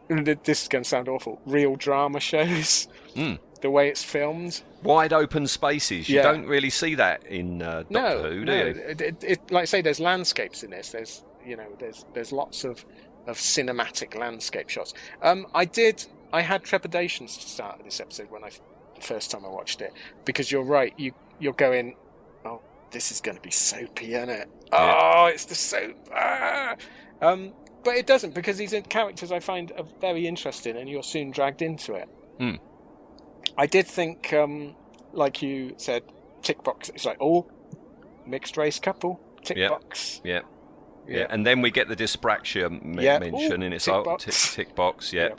This 0.07 0.63
is 0.63 0.67
going 0.67 0.83
to 0.83 0.89
sound 0.89 1.09
awful. 1.09 1.41
Real 1.45 1.75
drama 1.75 2.19
shows, 2.19 2.87
Mm. 3.15 3.39
the 3.61 3.69
way 3.69 3.89
it's 3.89 4.03
filmed. 4.03 4.61
Wide 4.83 5.13
open 5.13 5.47
spaces. 5.47 6.07
You 6.09 6.17
Yeah. 6.17 6.23
don't 6.23 6.45
really 6.45 6.69
see 6.69 6.95
that 6.95 7.25
in 7.25 7.61
uh, 7.61 7.83
Doctor 7.83 7.91
no, 7.91 8.23
Who, 8.31 8.39
do 8.39 8.45
no. 8.45 8.55
you? 8.55 8.67
It, 8.67 9.01
it, 9.01 9.23
it, 9.23 9.51
like 9.51 9.63
I 9.63 9.65
say, 9.65 9.81
there's 9.81 9.99
landscapes 9.99 10.63
in 10.63 10.69
this. 10.71 10.89
There's 10.91 11.23
you 11.45 11.55
know, 11.55 11.67
there's 11.79 12.05
there's 12.13 12.31
lots 12.31 12.63
of 12.63 12.85
of 13.27 13.37
cinematic 13.37 14.15
landscape 14.15 14.69
shots. 14.69 14.93
Um, 15.21 15.47
I 15.55 15.65
did. 15.65 16.05
I 16.33 16.41
had 16.41 16.63
trepidations 16.63 17.37
to 17.37 17.47
start 17.47 17.81
this 17.83 17.99
episode 17.99 18.29
when 18.31 18.43
I 18.43 18.49
the 18.95 19.01
first 19.01 19.31
time 19.31 19.45
I 19.45 19.49
watched 19.49 19.81
it 19.81 19.93
because 20.25 20.51
you're 20.51 20.63
right. 20.63 20.93
You 20.97 21.13
you're 21.39 21.53
going, 21.53 21.95
oh, 22.45 22.61
this 22.91 23.11
is 23.11 23.19
going 23.21 23.35
to 23.37 23.43
be 23.43 23.51
soapy, 23.51 24.13
isn't 24.15 24.29
it? 24.29 24.49
Oh, 24.71 25.25
it's 25.33 25.45
the 25.45 25.55
soap. 25.55 25.95
Ah! 26.13 26.75
Um, 27.21 27.53
but 27.83 27.95
it 27.95 28.07
doesn't 28.07 28.33
because 28.33 28.57
these 28.57 28.73
are 28.73 28.81
characters 28.81 29.31
I 29.31 29.39
find 29.39 29.71
are 29.77 29.85
very 30.01 30.27
interesting, 30.27 30.77
and 30.77 30.89
you're 30.89 31.03
soon 31.03 31.31
dragged 31.31 31.61
into 31.61 31.93
it. 31.93 32.07
Hmm. 32.39 32.55
I 33.57 33.67
did 33.67 33.87
think, 33.87 34.33
um, 34.33 34.75
like 35.13 35.41
you 35.41 35.75
said, 35.77 36.03
tick 36.41 36.63
box. 36.63 36.89
It's 36.89 37.05
like, 37.05 37.17
oh, 37.21 37.47
mixed 38.25 38.57
race 38.57 38.79
couple, 38.79 39.19
tick 39.43 39.57
Yeah. 39.57 39.69
box. 39.69 40.19
Yeah. 40.23 40.41
Yeah. 41.07 41.17
Yeah. 41.19 41.27
and 41.29 41.45
then 41.45 41.61
we 41.61 41.69
get 41.69 41.87
the 41.87 41.95
dyspraxia 41.95 42.65
m- 42.65 42.99
Yeah. 42.99 43.19
mention, 43.19 43.61
Ooh, 43.61 43.65
and 43.65 43.73
it's 43.75 43.85
tick 43.85 44.03
box. 44.03 44.23
tick, 44.25 44.33
tick 44.67 44.75
box, 44.75 45.13
yeah. 45.13 45.29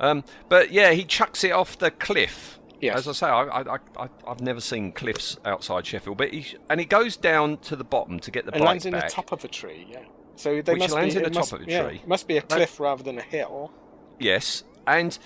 Yeah. 0.00 0.06
Um, 0.06 0.24
but 0.48 0.70
yeah, 0.72 0.92
he 0.92 1.04
chucks 1.04 1.44
it 1.44 1.52
off 1.52 1.78
the 1.78 1.90
cliff. 1.90 2.58
Yes. 2.80 2.98
As 2.98 3.08
I 3.08 3.12
say, 3.12 3.26
I, 3.28 3.60
I, 3.62 3.78
I, 3.98 4.08
I've 4.28 4.40
never 4.42 4.60
seen 4.60 4.92
cliffs 4.92 5.38
outside 5.44 5.86
Sheffield, 5.86 6.18
but 6.18 6.32
he 6.32 6.46
and 6.68 6.78
he 6.80 6.84
goes 6.86 7.16
down 7.16 7.56
to 7.58 7.76
the 7.76 7.84
bottom 7.84 8.20
to 8.20 8.30
get 8.30 8.44
the 8.44 8.52
and 8.52 8.60
bike 8.60 8.68
lands 8.68 8.86
in 8.86 8.92
back. 8.92 9.08
the 9.08 9.14
top 9.14 9.32
of 9.32 9.42
a 9.44 9.48
tree. 9.48 9.86
Yeah. 9.88 10.00
So 10.36 10.60
they 10.60 10.72
Which 10.72 10.80
must 10.80 10.94
lands 10.94 11.14
be, 11.14 11.20
in 11.20 11.26
it 11.26 11.32
the 11.32 11.38
must, 11.38 11.50
top 11.50 11.60
of 11.60 11.66
a 11.66 11.70
yeah, 11.70 11.82
tree. 11.84 11.96
it 12.02 12.08
must 12.08 12.26
be 12.28 12.36
a 12.36 12.42
cliff 12.42 12.78
rather 12.80 13.02
than 13.02 13.16
a 13.18 13.22
hill. 13.22 13.72
Yes, 14.18 14.64
and 14.86 15.16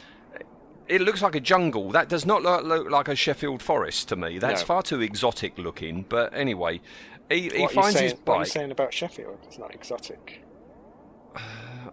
it 0.87 1.00
looks 1.00 1.20
like 1.22 1.35
a 1.35 1.40
jungle. 1.40 1.90
That 1.90 2.09
does 2.09 2.24
not 2.26 2.42
look, 2.42 2.64
look 2.64 2.90
like 2.90 3.09
a 3.09 3.16
Sheffield 3.16 3.62
forest 3.62 4.09
to 4.11 4.16
me. 4.16 4.38
That's 4.38 4.61
No. 4.62 4.66
far 4.66 4.83
too 4.83 5.00
exotic 5.00 5.59
looking. 5.59 6.04
But 6.09 6.35
anyway, 6.35 6.81
he, 7.31 7.48
he 7.48 7.66
finds 7.68 7.96
saying, 7.98 8.11
his 8.11 8.20
what 8.24 8.35
are 8.35 8.37
you 8.37 8.40
bike. 8.44 8.46
saying 8.46 8.70
about 8.70 8.94
Sheffield? 8.94 9.38
It's 9.44 9.59
not 9.59 9.74
exotic. 9.74 10.42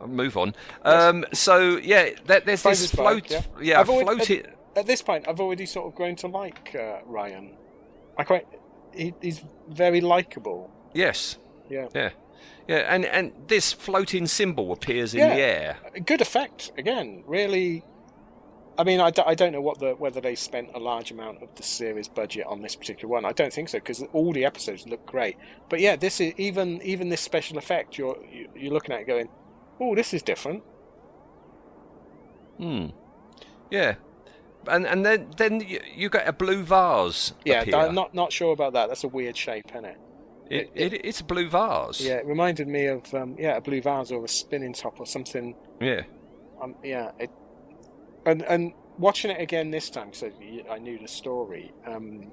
Move 0.06 0.38
on. 0.38 0.54
Um, 0.84 1.26
so 1.34 1.78
yeah, 1.78 2.10
there, 2.26 2.42
there's 2.42 2.64
this 2.64 2.82
his 2.82 2.92
bike, 2.92 3.28
float. 3.28 3.32
yeah. 3.32 3.42
yeah, 3.62 3.80
I've 3.80 3.90
already- 3.90 4.06
floated. 4.26 4.52
At 4.76 4.86
this 4.88 5.02
point, 5.02 5.26
I've 5.28 5.40
already 5.40 5.66
sort 5.66 5.88
of 5.88 5.96
grown 5.96 6.16
to 6.18 6.28
like 6.28 6.76
uh, 6.78 6.98
Ryan. 7.06 7.56
I 8.18 8.24
quite. 8.24 8.46
He, 8.94 9.14
he's 9.22 9.42
very 9.70 10.02
likable. 10.02 10.70
Yes. 10.94 11.38
Yeah. 11.70 11.88
Yeah. 11.96 12.10
Yeah, 12.68 12.78
and, 12.94 13.06
and 13.06 13.32
this 13.48 13.72
floating 13.72 14.26
symbol 14.28 14.72
appears 14.72 15.14
in 15.14 15.20
Yeah. 15.20 15.30
the 15.36 15.42
air. 15.42 15.78
Good 16.06 16.20
effect 16.22 16.72
again. 16.78 17.24
Really. 17.28 17.84
I 18.78 18.84
mean, 18.84 19.00
I, 19.00 19.10
d- 19.10 19.24
I 19.26 19.36
don't 19.36 19.54
know 19.54 19.62
what 19.62 19.80
the 19.80 19.92
whether 19.94 20.20
they 20.20 20.36
spent 20.36 20.70
a 20.74 20.80
large 20.80 21.10
amount 21.12 21.42
of 21.42 21.50
the 21.56 21.64
series 21.64 22.08
budget 22.10 22.46
on 22.48 22.62
this 22.62 22.76
particular 22.76 23.08
one. 23.12 23.24
I 23.26 23.32
don't 23.32 23.54
think 23.54 23.70
so 23.70 23.78
because 23.80 24.04
all 24.14 24.34
the 24.34 24.44
episodes 24.46 24.86
look 24.88 25.06
great. 25.06 25.38
But 25.70 25.80
yeah, 25.80 25.96
this 25.96 26.20
is 26.20 26.34
even 26.38 26.82
even 26.82 27.10
this 27.10 27.22
special 27.22 27.58
effect. 27.58 27.98
You're 27.98 28.18
you- 28.30 28.50
you're 28.56 28.74
looking 28.74 28.94
at 28.96 29.08
going, 29.08 29.30
oh, 29.80 29.96
this 29.96 30.14
is 30.14 30.22
different. 30.22 30.64
Hmm. 32.58 32.88
Yeah. 33.72 33.96
And 34.68 34.86
and 34.88 35.06
then 35.06 35.28
then 35.38 35.60
you, 35.62 35.80
you 35.96 36.10
get 36.10 36.28
a 36.28 36.34
blue 36.34 36.64
vase 36.64 37.34
Yeah. 37.46 37.64
I'm 37.78 37.94
not 37.96 38.14
not 38.14 38.32
sure 38.34 38.52
about 38.54 38.74
that. 38.74 38.88
That's 38.88 39.04
a 39.04 39.08
weird 39.08 39.38
shape, 39.38 39.66
isn't 39.72 39.86
it? 39.86 39.98
it, 40.50 40.72
it, 40.76 40.94
it's 41.06 41.22
a 41.22 41.24
blue 41.24 41.50
vase. 41.50 42.02
Yeah, 42.02 42.16
it 42.16 42.26
reminded 42.26 42.68
me 42.68 42.86
of 42.88 43.14
um, 43.14 43.36
yeah 43.40 43.58
a 43.58 43.62
blue 43.62 43.82
vase 43.82 44.12
or 44.12 44.24
a 44.24 44.28
spinning 44.28 44.74
top 44.74 45.00
or 45.00 45.06
something. 45.06 45.56
Yeah. 45.80 46.02
Um, 46.62 46.76
yeah, 46.84 47.12
it, 47.20 47.30
and 48.26 48.42
and 48.44 48.74
watching 48.98 49.32
it 49.32 49.40
again 49.42 49.72
this 49.72 49.90
time 49.90 50.10
because 50.12 50.32
I 50.70 50.78
knew 50.80 50.98
the 51.00 51.08
story 51.08 51.74
um, 51.86 52.32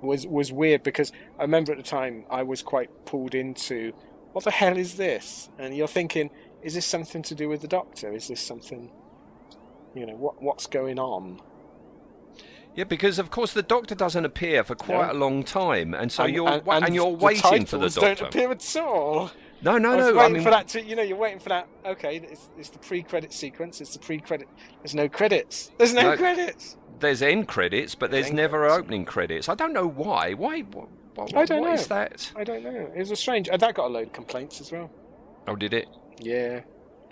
was 0.00 0.26
was 0.26 0.52
weird 0.52 0.82
because 0.82 1.12
I 1.38 1.42
remember 1.42 1.72
at 1.72 1.78
the 1.78 1.84
time 1.84 2.24
I 2.30 2.42
was 2.42 2.62
quite 2.62 3.06
pulled 3.06 3.34
into 3.34 3.92
what 4.32 4.44
the 4.44 4.50
hell 4.50 4.76
is 4.76 4.96
this? 4.96 5.48
And 5.58 5.74
you're 5.74 5.88
thinking, 5.88 6.30
is 6.62 6.74
this 6.74 6.84
something 6.84 7.22
to 7.22 7.34
do 7.34 7.48
with 7.48 7.62
the 7.62 7.68
Doctor? 7.68 8.12
Is 8.12 8.28
this 8.28 8.40
something? 8.40 8.90
You 9.94 10.06
know 10.06 10.14
what 10.16 10.42
what's 10.42 10.66
going 10.66 10.98
on? 10.98 11.40
Yeah, 12.74 12.84
because 12.84 13.18
of 13.18 13.30
course 13.30 13.54
the 13.54 13.62
Doctor 13.62 13.94
doesn't 13.94 14.24
appear 14.26 14.62
for 14.62 14.74
quite 14.74 15.06
No. 15.06 15.12
a 15.12 15.18
long 15.18 15.42
time, 15.42 15.94
and 15.94 16.12
so 16.12 16.24
and, 16.24 16.34
you're 16.34 16.48
and, 16.48 16.68
and 16.68 16.84
and 16.84 16.94
you're 16.94 17.16
the 17.16 17.24
waiting 17.24 17.64
for 17.64 17.78
the 17.78 17.88
Doctor. 17.88 18.00
Don't 18.14 18.28
appear 18.28 18.50
at 18.50 18.76
all. 18.76 19.30
No, 19.66 19.78
no, 19.78 19.92
I 19.92 19.96
was 19.96 20.14
no. 20.14 20.20
I 20.20 20.28
mean, 20.28 20.42
for 20.44 20.50
that 20.50 20.68
to, 20.68 20.82
you 20.82 20.94
know, 20.94 21.02
you're 21.02 21.16
waiting 21.16 21.40
for 21.40 21.48
that. 21.48 21.66
Okay, 21.84 22.18
it's, 22.18 22.48
it's 22.56 22.70
the 22.70 22.78
pre-credit 22.78 23.32
sequence. 23.32 23.80
It's 23.80 23.92
the 23.94 23.98
pre-credit. 23.98 24.48
There's 24.82 24.94
no 24.94 25.08
credits. 25.08 25.72
There's 25.76 25.92
no, 25.92 26.02
No. 26.12 26.16
credits. 26.16 26.76
there's 27.00 27.20
end 27.20 27.48
credits, 27.48 27.96
but 27.96 28.12
there's 28.12 28.26
End 28.26 28.36
never 28.36 28.58
credits. 28.60 28.78
opening 28.78 29.04
credits. 29.04 29.48
I 29.48 29.54
don't 29.56 29.72
know 29.72 29.88
why. 29.88 30.34
Why? 30.34 30.60
What, 30.60 30.88
what, 31.16 31.34
I 31.36 31.44
don't 31.46 31.62
what 31.62 31.68
know. 31.68 31.74
is 31.74 31.88
that? 31.88 32.32
I 32.36 32.44
don't 32.44 32.62
know. 32.62 32.90
It 32.94 32.98
was 32.98 33.10
a 33.10 33.16
strange. 33.16 33.48
That 33.48 33.60
got 33.74 33.86
a 33.86 33.88
load 33.88 34.06
of 34.06 34.12
complaints 34.12 34.60
as 34.60 34.70
well. 34.70 34.88
Oh, 35.48 35.56
did 35.56 35.74
it? 35.74 35.88
Yeah. 36.20 36.60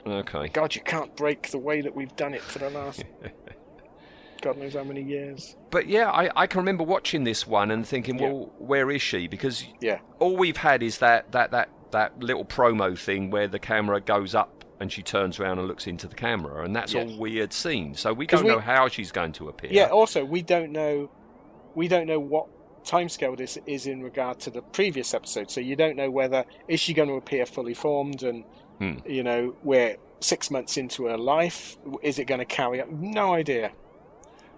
Okay. 0.07 0.47
God, 0.49 0.77
you 0.77 0.81
can't 0.83 1.15
break 1.17 1.51
the 1.51 1.59
way 1.59 1.81
that 1.81 1.95
we've 1.97 2.15
done 2.15 2.35
it 2.35 2.43
for 2.43 2.61
the 2.61 2.71
last. 2.71 3.05
God 4.43 4.59
knows 4.59 4.75
how 4.75 4.85
many 4.85 5.03
years. 5.03 5.57
But 5.71 5.89
yeah, 5.89 6.11
I, 6.11 6.31
I 6.37 6.47
can 6.47 6.59
remember 6.59 6.85
watching 6.85 7.25
this 7.25 7.47
one 7.47 7.71
and 7.71 7.87
thinking, 7.87 8.19
Yeah. 8.19 8.29
well, 8.31 8.53
where 8.59 8.91
is 8.91 9.01
she? 9.01 9.27
Because 9.27 9.65
Yeah. 9.81 10.01
all 10.19 10.37
we've 10.37 10.59
had 10.59 10.83
is 10.83 10.99
that, 10.99 11.33
that, 11.33 11.51
that, 11.53 11.71
that 11.95 12.21
little 12.23 12.45
promo 12.45 12.97
thing 12.99 13.31
where 13.31 13.49
the 13.49 13.59
camera 13.59 14.01
goes 14.01 14.35
up 14.35 14.65
and 14.81 14.93
she 14.93 15.03
turns 15.03 15.39
around 15.41 15.59
and 15.59 15.67
looks 15.69 15.87
into 15.87 16.07
the 16.09 16.15
camera, 16.17 16.65
and 16.65 16.75
that's 16.77 16.93
Yes. 16.93 17.09
all 17.11 17.19
weird 17.19 17.53
scenes. 17.53 18.01
So 18.01 18.13
we 18.13 18.27
don't 18.27 18.45
we- 18.45 18.51
know 18.51 18.59
how 18.61 18.89
she's 18.89 19.11
going 19.13 19.33
to 19.33 19.49
appear. 19.49 19.71
Yeah. 19.73 19.87
Also, 19.87 20.25
we 20.25 20.43
don't 20.43 20.73
know. 20.73 21.11
We 21.75 21.89
don't 21.89 22.07
know 22.07 22.21
what 22.21 22.47
timescale 22.85 23.37
this 23.37 23.57
is 23.67 23.87
in 23.87 24.03
regard 24.03 24.39
to 24.41 24.51
the 24.51 24.61
previous 24.63 25.15
episode. 25.15 25.51
So 25.51 25.61
you 25.61 25.75
don't 25.77 25.97
know 25.97 26.11
whether 26.11 26.45
is 26.69 26.81
she 26.81 26.93
going 26.93 27.09
to 27.09 27.15
appear 27.15 27.47
fully 27.47 27.73
formed 27.75 28.23
and 28.23 28.45
Hmm. 28.79 28.95
you 29.07 29.23
know 29.23 29.55
we're 29.63 29.97
six 30.21 30.51
months 30.51 30.77
into 30.77 31.07
her 31.07 31.17
life. 31.17 31.77
Is 32.03 32.19
it 32.19 32.27
going 32.27 32.41
to 32.41 32.45
carry 32.45 32.81
up? 32.83 32.89
No 32.91 33.33
idea. 33.33 33.71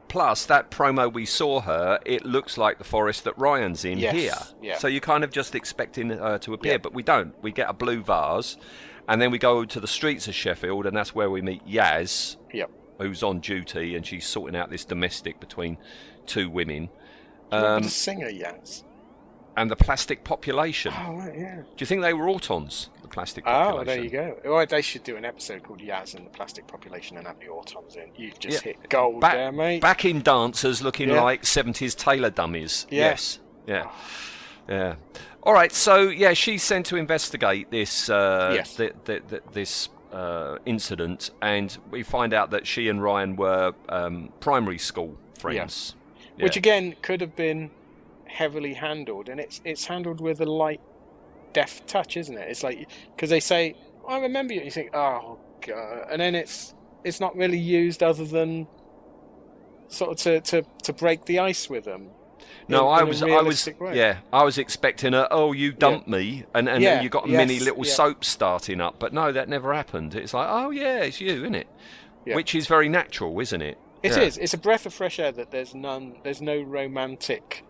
Plus, 0.08 0.46
that 0.46 0.70
promo 0.70 1.12
we 1.12 1.26
saw 1.26 1.60
her, 1.60 1.98
it 2.06 2.24
looks 2.24 2.56
like 2.56 2.78
the 2.78 2.84
forest 2.84 3.24
that 3.24 3.36
Ryan's 3.36 3.84
in 3.84 3.98
Yes, 3.98 4.14
here. 4.14 4.34
yeah. 4.62 4.78
So 4.78 4.86
you're 4.88 5.00
kind 5.00 5.24
of 5.24 5.30
just 5.30 5.54
expecting 5.54 6.10
her 6.10 6.38
to 6.38 6.54
appear, 6.54 6.72
Yeah. 6.72 6.78
but 6.78 6.94
we 6.94 7.02
don't. 7.02 7.34
We 7.42 7.50
get 7.52 7.68
a 7.68 7.72
blue 7.72 8.02
vase, 8.02 8.56
and 9.08 9.20
then 9.20 9.30
we 9.30 9.38
go 9.38 9.64
to 9.64 9.80
the 9.80 9.86
streets 9.88 10.28
of 10.28 10.34
Sheffield, 10.34 10.86
and 10.86 10.96
that's 10.96 11.14
where 11.14 11.28
we 11.30 11.42
meet 11.42 11.66
Yaz, 11.66 12.36
Yep. 12.52 12.70
who's 12.98 13.22
on 13.22 13.40
duty, 13.40 13.96
and 13.96 14.06
she's 14.06 14.26
sorting 14.26 14.56
out 14.56 14.70
this 14.70 14.84
domestic 14.84 15.40
between 15.40 15.76
two 16.26 16.48
women. 16.48 16.88
Um, 17.50 17.82
the 17.82 17.88
singer 17.88 18.28
Yaz? 18.30 18.84
And 19.56 19.70
the 19.70 19.76
plastic 19.76 20.22
population. 20.24 20.92
Oh 20.96 21.14
right, 21.14 21.34
yeah. 21.36 21.56
Do 21.56 21.64
you 21.78 21.86
think 21.86 22.02
they 22.02 22.12
were 22.14 22.26
Autons, 22.26 22.88
the 23.02 23.08
plastic 23.08 23.44
population? 23.44 23.80
Oh, 23.80 23.84
there 23.84 24.02
you 24.04 24.10
go. 24.10 24.38
Well, 24.44 24.66
they 24.66 24.82
should 24.82 25.02
do 25.02 25.16
an 25.16 25.24
episode 25.24 25.62
called 25.62 25.80
Yaz 25.80 26.14
and 26.14 26.26
the 26.26 26.30
Plastic 26.30 26.66
Population 26.66 27.16
and 27.16 27.26
have 27.26 27.38
the 27.40 27.46
Autons 27.46 27.96
in. 27.96 28.10
You've 28.16 28.38
just 28.38 28.64
Yeah. 28.64 28.72
hit 28.72 28.88
gold 28.88 29.20
Back, 29.20 29.34
there, 29.34 29.52
mate. 29.52 29.80
back 29.80 30.04
in 30.04 30.20
dancers 30.22 30.82
looking 30.82 31.08
Yeah. 31.08 31.22
like 31.22 31.44
70s 31.44 31.94
tailor 31.94 32.30
dummies. 32.30 32.86
Yeah. 32.90 33.10
Yes. 33.10 33.38
Yeah. 33.66 33.90
Yeah. 34.68 34.94
All 35.42 35.52
right. 35.52 35.72
So 35.72 36.00
yeah, 36.08 36.32
she's 36.34 36.62
sent 36.62 36.86
to 36.86 36.96
investigate 36.96 37.70
this 37.70 38.10
uh, 38.10 38.52
Yes. 38.54 38.76
th- 38.76 38.92
th- 39.04 39.22
th- 39.28 39.42
this 39.52 39.88
uh, 40.12 40.56
incident, 40.66 41.30
and 41.42 41.76
we 41.90 42.02
find 42.02 42.32
out 42.32 42.50
that 42.50 42.66
she 42.66 42.88
and 42.88 43.02
Ryan 43.02 43.36
were 43.36 43.74
um, 43.88 44.32
primary 44.40 44.78
school 44.78 45.16
friends. 45.38 45.94
Which 46.38 46.56
Yeah. 46.56 46.60
again 46.60 46.94
could 47.02 47.20
have 47.20 47.34
been 47.36 47.70
heavily 48.28 48.74
handled, 48.74 49.28
and 49.28 49.40
it's 49.40 49.60
it's 49.64 49.86
handled 49.86 50.20
with 50.20 50.40
a 50.40 50.46
light, 50.46 50.80
deft 51.52 51.86
touch, 51.86 52.16
isn't 52.16 52.36
it? 52.36 52.48
It's 52.48 52.62
like 52.62 52.88
because 53.14 53.30
they 53.30 53.40
say, 53.40 53.74
oh, 54.04 54.08
"I 54.14 54.20
remember 54.20 54.52
you," 54.54 54.60
and 54.60 54.64
you 54.66 54.70
think, 54.72 54.90
"Oh 54.94 55.38
god," 55.66 56.06
and 56.10 56.20
then 56.20 56.34
it's 56.34 56.74
it's 57.04 57.20
not 57.20 57.36
really 57.36 57.58
used 57.58 58.02
other 58.02 58.24
than 58.24 58.66
sort 59.88 60.10
of 60.12 60.16
to 60.18 60.40
to, 60.40 60.62
to 60.84 60.92
break 60.92 61.24
the 61.26 61.38
ice 61.38 61.68
with 61.70 61.84
them. 61.84 62.10
No, 62.68 62.88
in- 62.92 62.98
I 62.98 63.02
in 63.02 63.08
was, 63.08 63.22
I 63.22 63.40
was, 63.42 63.68
yeah, 63.92 64.18
I 64.32 64.42
was 64.44 64.58
expecting 64.58 65.14
a, 65.14 65.28
oh, 65.30 65.52
you 65.52 65.72
dumped 65.72 66.08
me, 66.08 66.44
and 66.54 66.68
and 66.68 66.82
Yeah, 66.82 67.00
you 67.00 67.08
got 67.08 67.26
a 67.26 67.30
yes, 67.30 67.38
mini 67.38 67.60
little 67.60 67.86
yeah. 67.86 67.92
soap 67.92 68.24
starting 68.24 68.80
up, 68.80 68.98
but 68.98 69.12
no, 69.12 69.30
that 69.32 69.48
never 69.48 69.72
happened. 69.72 70.14
It's 70.14 70.34
like, 70.34 70.48
oh 70.50 70.70
yeah, 70.70 70.98
it's 71.02 71.20
you, 71.20 71.32
isn't 71.42 71.54
it? 71.54 71.68
Yeah. 72.24 72.34
Which 72.34 72.54
is 72.56 72.66
very 72.66 72.88
natural, 72.88 73.38
isn't 73.40 73.62
it? 73.62 73.78
It 74.02 74.12
Yeah. 74.12 74.22
is. 74.22 74.36
It's 74.36 74.52
a 74.52 74.58
breath 74.58 74.84
of 74.84 74.92
fresh 74.94 75.18
air 75.20 75.30
that 75.32 75.52
there's 75.52 75.74
none. 75.74 76.16
There's 76.24 76.42
no 76.42 76.60
romantic 76.60 77.64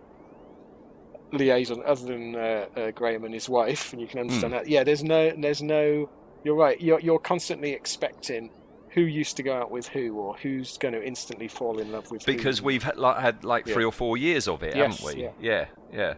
liaison 1.32 1.82
other 1.84 2.06
than 2.06 2.34
uh, 2.36 2.66
uh, 2.76 2.90
Graham 2.92 3.24
and 3.24 3.34
his 3.34 3.48
wife, 3.48 3.92
and 3.92 4.00
you 4.00 4.08
can 4.08 4.20
understand 4.20 4.52
Hmm. 4.52 4.58
that. 4.58 4.68
Yeah, 4.68 4.84
there's 4.84 5.02
no. 5.04 5.30
There's 5.36 5.62
no. 5.62 6.08
You're 6.44 6.54
right. 6.54 6.80
You're 6.80 7.00
you're 7.00 7.18
constantly 7.18 7.72
expecting 7.72 8.50
who 8.90 9.02
used 9.02 9.36
to 9.36 9.42
go 9.42 9.54
out 9.54 9.70
with 9.70 9.88
who, 9.88 10.14
or 10.16 10.36
who's 10.38 10.78
going 10.78 10.94
to 10.94 11.04
instantly 11.04 11.48
fall 11.48 11.78
in 11.78 11.92
love 11.92 12.10
with 12.10 12.24
who. 12.24 12.32
because 12.32 12.62
we've 12.62 12.82
had 12.82 12.96
like, 12.96 13.18
had 13.18 13.44
like 13.44 13.66
three 13.66 13.82
Yeah. 13.82 13.88
or 13.88 13.92
four 13.92 14.16
years 14.16 14.48
of 14.48 14.62
it, 14.62 14.74
Yes, 14.74 14.98
haven't 15.00 15.16
we? 15.16 15.22
yeah. 15.24 15.30
yeah, 15.38 15.66
yeah. 15.92 16.14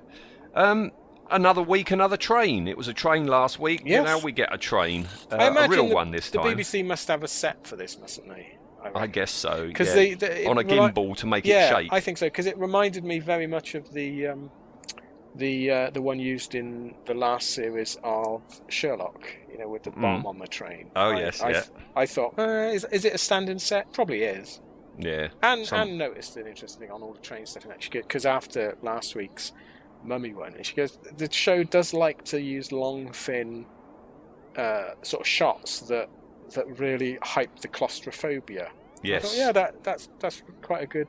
Um, 0.54 0.92
another 1.28 1.60
week, 1.62 1.90
another 1.90 2.16
train. 2.16 2.68
It 2.68 2.76
was 2.76 2.86
a 2.86 2.94
train 2.94 3.26
last 3.26 3.58
week. 3.58 3.82
Yes. 3.84 4.04
Now 4.04 4.20
we 4.20 4.30
get 4.30 4.54
a 4.54 4.58
train, 4.58 5.08
uh, 5.32 5.36
I 5.36 5.64
a 5.64 5.68
real 5.68 5.88
the, 5.88 5.94
one 5.94 6.12
this 6.12 6.30
time. 6.30 6.56
the. 6.56 6.62
BBC 6.62 6.84
must 6.86 7.08
have 7.08 7.24
a 7.24 7.28
set 7.28 7.66
for 7.66 7.74
this, 7.74 7.98
mustn't 7.98 8.28
they? 8.28 8.58
I 8.94 9.08
guess 9.08 9.32
so. 9.32 9.66
because 9.66 9.88
yeah. 9.96 10.48
on 10.48 10.56
a 10.56 10.60
it 10.60 10.66
remi- 10.68 10.92
gimbal 10.92 11.16
to 11.16 11.26
make 11.26 11.44
yeah, 11.44 11.66
it 11.66 11.74
shake. 11.74 11.92
I 11.92 11.98
think 11.98 12.16
so 12.16 12.26
because 12.26 12.46
it 12.46 12.56
reminded 12.58 13.02
me 13.04 13.18
very 13.18 13.48
much 13.48 13.74
of 13.74 13.92
the 13.92 14.28
um, 14.28 14.50
the 15.38 15.70
uh, 15.70 15.90
the 15.90 16.02
one 16.02 16.18
used 16.18 16.54
in 16.54 16.94
the 17.06 17.14
last 17.14 17.50
series 17.50 17.96
of 18.04 18.42
Sherlock. 18.68 19.26
You 19.50 19.58
know, 19.58 19.68
with 19.68 19.82
the 19.84 19.90
bomb 19.90 20.26
on 20.26 20.38
the 20.38 20.46
train. 20.46 20.86
Mm. 20.86 20.90
Oh, 20.96 21.10
I, 21.10 21.18
yes, 21.18 21.40
I, 21.40 21.50
yeah. 21.50 21.62
I 21.96 22.06
thought, 22.06 22.38
uh, 22.38 22.70
is, 22.72 22.84
is 22.92 23.04
it 23.04 23.14
a 23.14 23.18
standing 23.18 23.58
set? 23.58 23.92
Probably 23.92 24.22
is. 24.22 24.60
yeah. 24.98 25.28
And 25.42 25.66
Some- 25.66 25.80
and 25.80 25.98
noticed 25.98 26.36
an 26.36 26.46
interesting 26.46 26.80
thing 26.80 26.90
on 26.92 27.02
all 27.02 27.12
the 27.12 27.20
train 27.20 27.44
stuff 27.46 27.64
and 27.64 27.72
actually 27.72 28.02
because 28.02 28.24
after 28.24 28.76
last 28.82 29.16
week's 29.16 29.52
Mummy 30.04 30.32
one, 30.32 30.54
and 30.54 30.64
she 30.64 30.76
goes, 30.76 30.96
the 31.16 31.30
show 31.32 31.64
does 31.64 31.92
like 31.92 32.24
to 32.26 32.40
use 32.40 32.70
long, 32.70 33.10
thin, 33.10 33.66
uh, 34.56 34.90
sort 35.02 35.22
of 35.22 35.26
shots 35.26 35.80
that 35.80 36.08
that 36.54 36.78
really 36.78 37.18
hype 37.22 37.58
the 37.60 37.68
claustrophobia. 37.68 38.66
I 38.68 39.00
yes. 39.02 39.22
thought, 39.22 39.36
yeah, 39.36 39.52
that 39.52 39.82
that's 39.82 40.08
that's 40.20 40.42
quite 40.62 40.82
a 40.84 40.86
good 40.86 41.08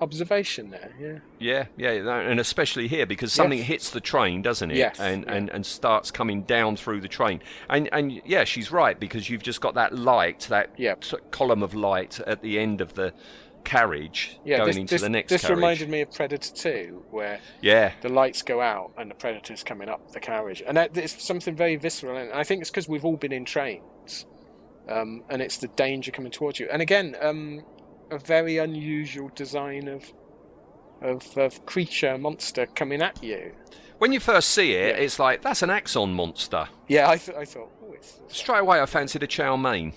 observation 0.00 0.70
there. 0.70 0.90
Yeah. 0.98 1.18
Yeah, 1.38 1.66
yeah, 1.94 2.02
no, 2.02 2.18
and 2.20 2.40
especially 2.40 2.88
here 2.88 3.06
because 3.06 3.32
something 3.32 3.58
Yes. 3.58 3.66
hits 3.68 3.90
the 3.90 4.00
train, 4.00 4.42
doesn't 4.42 4.70
it? 4.70 4.76
Yes, 4.76 4.98
and, 4.98 5.24
yeah. 5.24 5.32
and 5.34 5.48
and 5.50 5.66
starts 5.66 6.10
coming 6.10 6.42
down 6.42 6.76
through 6.76 7.00
the 7.00 7.08
train. 7.08 7.40
And 7.68 7.88
and 7.92 8.20
yeah, 8.24 8.44
she's 8.44 8.70
right 8.72 8.98
because 8.98 9.28
you've 9.30 9.42
just 9.42 9.60
got 9.60 9.74
that 9.74 9.94
light, 9.94 10.46
that 10.50 10.70
sort 11.04 11.22
of 11.22 11.30
column 11.30 11.62
of 11.62 11.74
light 11.74 12.20
at 12.26 12.42
the 12.42 12.58
end 12.58 12.80
of 12.80 12.94
the 12.94 13.12
carriage 13.62 14.38
Yeah, 14.42 14.56
going 14.56 14.68
this, 14.68 14.76
into 14.78 14.94
this, 14.94 15.02
the 15.02 15.10
next 15.10 15.28
this 15.30 15.42
carriage. 15.42 15.56
reminded 15.56 15.90
me 15.90 16.00
of 16.00 16.10
Predator 16.12 16.50
2, 16.54 17.04
where 17.10 17.40
Yeah, 17.60 17.92
the 18.00 18.08
lights 18.08 18.40
go 18.40 18.62
out 18.62 18.92
and 18.96 19.10
the 19.10 19.14
predator's 19.14 19.62
coming 19.62 19.88
up 19.90 20.12
the 20.12 20.20
carriage, 20.20 20.62
and 20.66 20.78
that, 20.78 20.96
it's 20.96 21.22
something 21.22 21.54
very 21.54 21.76
visceral. 21.76 22.16
And 22.16 22.32
I 22.32 22.42
think 22.42 22.62
it's 22.62 22.70
because 22.70 22.88
we've 22.88 23.04
all 23.04 23.18
been 23.18 23.32
in 23.32 23.44
trains, 23.44 24.24
um, 24.88 25.24
and 25.28 25.42
it's 25.42 25.58
the 25.58 25.68
danger 25.68 26.10
coming 26.10 26.32
towards 26.32 26.58
you. 26.58 26.68
And 26.72 26.80
again, 26.80 27.14
um, 27.20 27.60
a 28.10 28.18
very 28.18 28.58
unusual 28.58 29.30
design 29.34 29.88
of 29.88 30.12
of, 31.02 31.36
of 31.38 31.64
creature 31.64 32.18
monster 32.18 32.66
coming 32.66 33.00
at 33.00 33.22
you. 33.22 33.52
when 33.98 34.12
you 34.12 34.20
first 34.20 34.50
see 34.50 34.72
it, 34.72 34.96
Yeah. 34.96 35.02
it's 35.02 35.18
like 35.18 35.40
that's 35.42 35.62
an 35.62 35.70
axon 35.70 36.12
monster. 36.12 36.68
Yeah, 36.88 37.08
I, 37.08 37.16
th- 37.16 37.36
I 37.38 37.44
thought, 37.46 37.70
oh, 37.82 37.92
it's, 37.92 38.20
it's 38.26 38.36
Straight 38.36 38.58
away, 38.60 38.80
I 38.80 38.86
fancied 38.86 39.22
a 39.22 39.26
chow 39.26 39.56
mein. 39.56 39.94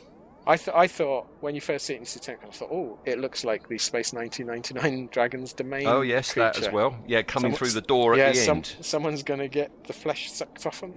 I, 0.48 0.56
th- 0.58 0.76
I 0.76 0.88
thought 0.88 1.28
when 1.42 1.56
you 1.56 1.62
first 1.62 1.86
see 1.86 1.94
it 1.96 2.00
in 2.00 2.04
Sutenka, 2.06 2.46
I 2.48 2.52
thought, 2.52 2.70
oh, 2.72 3.00
it 3.06 3.18
looks 3.20 3.44
like 3.46 3.68
the 3.70 3.78
Space 3.78 4.12
1999 4.14 5.08
Dragon's 5.12 5.54
Domain. 5.54 5.88
Oh 5.88 6.02
yes, 6.02 6.34
that 6.36 6.58
as 6.58 6.70
well. 6.72 6.98
Yeah, 7.08 7.22
coming 7.22 7.52
Someone- 7.52 7.58
through 7.58 7.72
the 7.82 7.82
door 7.88 8.14
at 8.14 8.20
yeah, 8.20 8.30
the 8.32 8.36
some- 8.38 8.58
end. 8.58 8.76
someone's 8.82 9.24
going 9.24 9.40
to 9.42 9.48
get 9.50 9.86
the 9.86 9.94
flesh 9.94 10.32
sucked 10.32 10.66
off 10.66 10.80
them. 10.82 10.96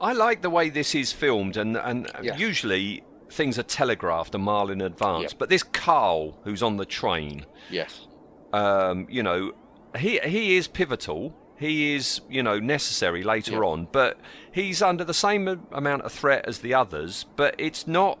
I 0.00 0.12
like 0.12 0.42
the 0.42 0.50
way 0.50 0.70
this 0.70 0.94
is 0.94 1.12
filmed, 1.12 1.56
and 1.56 1.76
and 1.76 2.08
Yeah. 2.22 2.36
usually 2.36 3.02
things 3.30 3.58
are 3.58 3.62
telegraphed 3.62 4.34
a 4.34 4.38
mile 4.38 4.70
in 4.70 4.80
advance. 4.80 5.32
Yeah. 5.32 5.36
But 5.38 5.48
this 5.48 5.62
Carl, 5.62 6.38
who's 6.44 6.62
on 6.62 6.76
the 6.76 6.86
train, 6.86 7.44
Yes. 7.70 8.06
um, 8.52 9.06
you 9.10 9.22
know, 9.22 9.52
he 9.98 10.18
he 10.20 10.56
is 10.56 10.68
pivotal. 10.68 11.34
He 11.58 11.94
is, 11.96 12.20
you 12.30 12.42
know, 12.42 12.58
necessary 12.60 13.24
later 13.24 13.52
Yeah. 13.54 13.68
on, 13.70 13.88
but 13.90 14.18
he's 14.52 14.80
under 14.80 15.02
the 15.04 15.14
same 15.14 15.48
amount 15.72 16.02
of 16.02 16.12
threat 16.12 16.44
as 16.46 16.60
the 16.60 16.72
others. 16.74 17.26
But 17.36 17.56
it's 17.58 17.86
not 17.86 18.18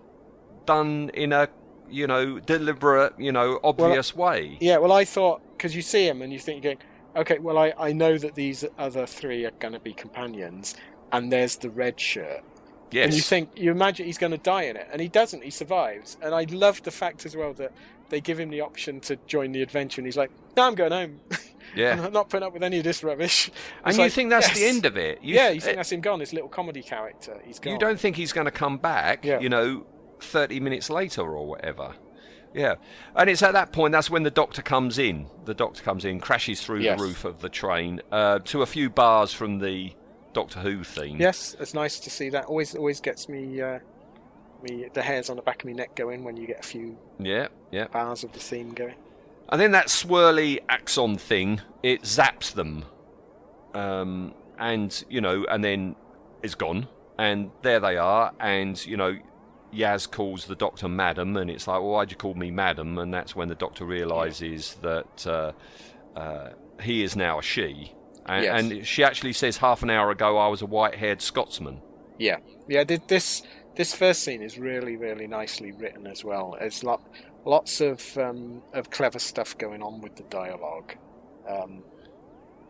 done 0.66 1.10
in 1.14 1.32
a, 1.32 1.48
you 1.88 2.06
know, 2.08 2.40
deliberate, 2.40 3.14
you 3.18 3.30
know, 3.30 3.60
obvious 3.62 4.14
way. 4.16 4.58
Yeah, 4.60 4.78
well, 4.78 4.92
I 4.92 5.04
thought 5.04 5.40
because 5.56 5.74
you 5.76 5.82
see 5.82 6.06
him 6.08 6.20
and 6.22 6.32
you 6.32 6.38
think, 6.38 6.62
you're 6.64 6.74
going, 6.74 6.84
okay, 7.16 7.38
well, 7.38 7.58
I, 7.58 7.72
I 7.78 7.92
know 7.92 8.18
that 8.18 8.34
these 8.34 8.64
other 8.76 9.06
three 9.06 9.44
are 9.44 9.50
going 9.52 9.72
to 9.74 9.80
be 9.80 9.92
companions, 9.92 10.74
and 11.12 11.32
there's 11.32 11.56
the 11.56 11.70
red 11.70 11.98
shirt, 11.98 12.42
Yes. 12.90 13.04
and 13.06 13.14
you 13.14 13.20
think 13.20 13.50
you 13.56 13.70
imagine 13.70 14.06
he's 14.06 14.18
going 14.18 14.32
to 14.32 14.38
die 14.38 14.62
in 14.62 14.76
it, 14.76 14.88
and 14.90 15.00
he 15.00 15.08
doesn't. 15.08 15.44
He 15.44 15.50
survives, 15.50 16.16
and 16.22 16.34
I 16.34 16.44
love 16.50 16.82
the 16.82 16.90
fact 16.90 17.26
as 17.26 17.36
well 17.36 17.52
that 17.54 17.72
they 18.08 18.20
give 18.20 18.40
him 18.40 18.48
the 18.50 18.62
option 18.62 19.00
to 19.00 19.16
join 19.26 19.52
the 19.52 19.60
adventure, 19.62 20.00
and 20.00 20.06
he's 20.06 20.16
like, 20.16 20.30
no, 20.56 20.66
I'm 20.66 20.74
going 20.74 20.92
home. 20.92 21.20
yeah. 21.76 22.02
I'm 22.02 22.12
not 22.12 22.30
putting 22.30 22.46
up 22.46 22.54
with 22.54 22.62
any 22.62 22.78
of 22.78 22.84
this 22.84 23.04
rubbish. 23.04 23.50
And 23.84 23.88
It's 23.90 23.98
you 23.98 24.04
like, 24.04 24.12
think 24.12 24.30
that's 24.30 24.52
the 24.58 24.64
end 24.64 24.86
of 24.86 24.96
it? 24.96 25.22
You 25.22 25.34
yeah, 25.34 25.50
you 25.50 25.60
think 25.60 25.76
that's 25.76 25.92
him 25.92 26.00
gone. 26.00 26.20
His 26.20 26.32
little 26.32 26.48
comedy 26.48 26.82
character. 26.82 27.38
He's 27.44 27.58
gone. 27.58 27.74
You 27.74 27.78
don't 27.78 28.00
think 28.00 28.16
he's 28.16 28.32
going 28.32 28.46
to 28.46 28.50
come 28.50 28.78
back, 28.78 29.24
Yeah. 29.24 29.40
you 29.40 29.48
know, 29.50 29.86
30 30.20 30.58
minutes 30.60 30.88
later 30.88 31.22
or 31.22 31.46
whatever. 31.46 31.94
Yeah. 32.54 32.76
And 33.14 33.28
it's 33.28 33.42
at 33.42 33.52
that 33.52 33.72
point, 33.72 33.92
that's 33.92 34.08
when 34.08 34.22
the 34.22 34.30
doctor 34.30 34.62
comes 34.62 34.98
in. 34.98 35.26
The 35.44 35.52
doctor 35.54 35.82
comes 35.82 36.06
in, 36.06 36.18
crashes 36.20 36.62
through 36.62 36.80
Yes. 36.80 36.98
the 36.98 37.04
roof 37.04 37.26
of 37.26 37.40
the 37.42 37.50
train 37.50 38.00
uh, 38.10 38.38
to 38.46 38.62
a 38.62 38.66
few 38.66 38.88
bars 38.88 39.34
from 39.34 39.58
the 39.58 39.92
Doctor 40.32 40.60
Who 40.60 40.84
theme. 40.84 41.20
Yes, 41.20 41.56
it's 41.58 41.74
nice 41.74 41.98
to 42.00 42.10
see 42.10 42.28
that. 42.30 42.46
Always, 42.46 42.74
always 42.74 43.00
gets 43.00 43.28
me, 43.28 43.60
uh, 43.60 43.78
me 44.62 44.88
the 44.92 45.02
hairs 45.02 45.30
on 45.30 45.36
the 45.36 45.42
back 45.42 45.62
of 45.62 45.66
my 45.66 45.72
neck 45.72 45.94
going 45.96 46.24
when 46.24 46.36
you 46.36 46.46
get 46.46 46.60
a 46.60 46.66
few 46.66 46.96
Yeah, 47.18 47.48
yeah. 47.70 47.86
bars 47.88 48.24
of 48.24 48.32
the 48.32 48.40
theme 48.40 48.70
going. 48.70 48.94
And 49.50 49.60
then 49.60 49.72
that 49.72 49.86
swirly 49.86 50.58
axon 50.68 51.16
thing, 51.16 51.60
it 51.82 52.02
zaps 52.02 52.52
them. 52.52 52.84
Um, 53.74 54.34
and, 54.58 55.04
you 55.08 55.20
know, 55.20 55.46
and 55.48 55.64
then 55.64 55.96
it's 56.42 56.54
gone. 56.54 56.88
And 57.18 57.50
there 57.62 57.80
they 57.80 57.96
are. 57.96 58.32
And, 58.38 58.84
you 58.84 58.96
know, 58.96 59.16
Yaz 59.72 60.10
calls 60.10 60.44
the 60.44 60.54
doctor 60.54 60.88
madam. 60.88 61.36
And 61.36 61.50
it's 61.50 61.66
like, 61.66 61.80
well, 61.80 61.92
why'd 61.92 62.10
you 62.10 62.16
call 62.16 62.34
me 62.34 62.50
madam? 62.50 62.98
And 62.98 63.12
that's 63.12 63.34
when 63.34 63.48
the 63.48 63.54
doctor 63.54 63.84
realizes 63.86 64.74
that 64.82 65.26
uh, 65.26 65.52
uh, 66.14 66.50
he 66.82 67.02
is 67.02 67.16
now 67.16 67.38
a 67.38 67.42
she. 67.42 67.94
And, 68.28 68.44
Yes. 68.44 68.60
and 68.60 68.86
she 68.86 69.02
actually 69.02 69.32
says 69.32 69.56
half 69.58 69.82
an 69.82 69.90
hour 69.90 70.10
ago 70.10 70.36
I 70.38 70.48
was 70.48 70.62
a 70.62 70.66
white 70.66 70.96
haired 70.96 71.22
Scotsman. 71.22 71.80
Yeah, 72.18 72.38
yeah. 72.68 72.84
This 72.84 73.42
this 73.76 73.94
first 73.94 74.22
scene 74.24 74.42
is 74.42 74.58
really, 74.58 74.96
really 74.96 75.26
nicely 75.26 75.72
written 75.72 76.06
as 76.06 76.24
well. 76.24 76.56
There's 76.58 76.82
lot, 76.82 77.00
lots 77.44 77.80
of 77.80 78.18
um, 78.18 78.62
of 78.74 78.90
clever 78.90 79.18
stuff 79.18 79.56
going 79.56 79.82
on 79.82 80.00
with 80.00 80.16
the 80.16 80.24
dialogue. 80.24 80.96
Um, 81.48 81.84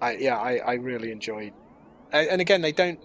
I 0.01 0.13
yeah, 0.17 0.37
I, 0.37 0.57
I 0.59 0.73
really 0.75 1.11
enjoyed. 1.11 1.53
And 2.13 2.41
again, 2.41 2.63
they 2.63 2.73
don't 2.73 3.01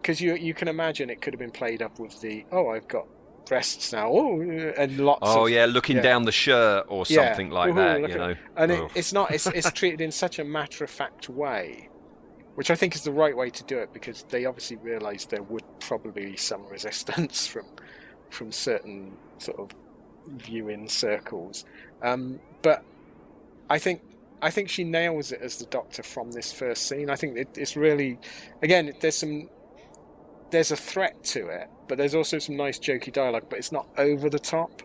because 0.00 0.20
you 0.20 0.34
you 0.36 0.54
can 0.54 0.68
imagine 0.68 1.10
it 1.10 1.20
could 1.20 1.34
have 1.34 1.40
been 1.40 1.50
played 1.50 1.82
up 1.82 1.98
with 1.98 2.20
the 2.20 2.44
oh 2.52 2.68
I've 2.70 2.88
got 2.88 3.06
breasts 3.46 3.92
now 3.92 4.10
oh 4.10 4.40
and 4.76 4.98
lots 4.98 5.20
Oh, 5.22 5.44
of 5.44 5.50
yeah, 5.50 5.66
looking 5.66 5.96
yeah. 5.96 6.02
down 6.02 6.24
the 6.24 6.32
shirt 6.32 6.84
or 6.88 7.04
Yeah. 7.08 7.34
something 7.34 7.50
like 7.50 7.72
Ooh, 7.72 7.74
that, 7.74 8.06
you 8.06 8.14
know. 8.14 8.34
and 8.56 8.72
it, 8.72 8.84
it's 8.94 9.12
not 9.12 9.32
it's, 9.32 9.48
it's 9.48 9.72
treated 9.72 10.00
in 10.00 10.12
such 10.12 10.38
a 10.38 10.44
matter 10.44 10.84
of 10.84 10.90
fact 10.90 11.28
way 11.28 11.90
which 12.54 12.70
i 12.70 12.76
think 12.76 12.94
is 12.94 13.02
the 13.02 13.12
right 13.12 13.36
way 13.36 13.50
to 13.50 13.64
do 13.64 13.78
it 13.78 13.90
because 13.92 14.24
they 14.30 14.44
obviously 14.44 14.76
realized 14.76 15.30
there 15.30 15.42
would 15.42 15.64
probably 15.80 16.12
be 16.30 16.36
some 16.36 16.66
resistance 16.66 17.46
from 17.52 17.64
from 18.30 18.52
certain 18.52 19.18
sort 19.38 19.58
of 19.60 19.70
viewing 20.26 20.88
circles 20.88 21.64
um, 22.02 22.40
but 22.62 22.80
i 23.70 23.78
think 23.78 24.02
i 24.42 24.50
think 24.50 24.70
she 24.70 24.84
nails 24.84 25.32
it 25.32 25.40
as 25.42 25.56
the 25.58 25.66
doctor 25.66 26.02
from 26.02 26.32
this 26.32 26.52
first 26.52 26.86
scene 26.88 27.10
i 27.10 27.16
think 27.16 27.36
it, 27.38 27.48
it's 27.56 27.76
really 27.76 28.20
again 28.62 28.92
there's 29.00 29.18
some 29.18 29.48
there's 30.50 30.70
a 30.70 30.76
threat 30.76 31.14
to 31.22 31.48
it 31.48 31.68
but 31.88 31.98
there's 31.98 32.14
also 32.14 32.38
some 32.38 32.56
nice 32.56 32.78
jokey 32.78 33.12
dialogue 33.12 33.44
but 33.48 33.58
it's 33.58 33.72
not 33.72 33.86
over 33.98 34.28
the 34.30 34.38
top 34.38 34.82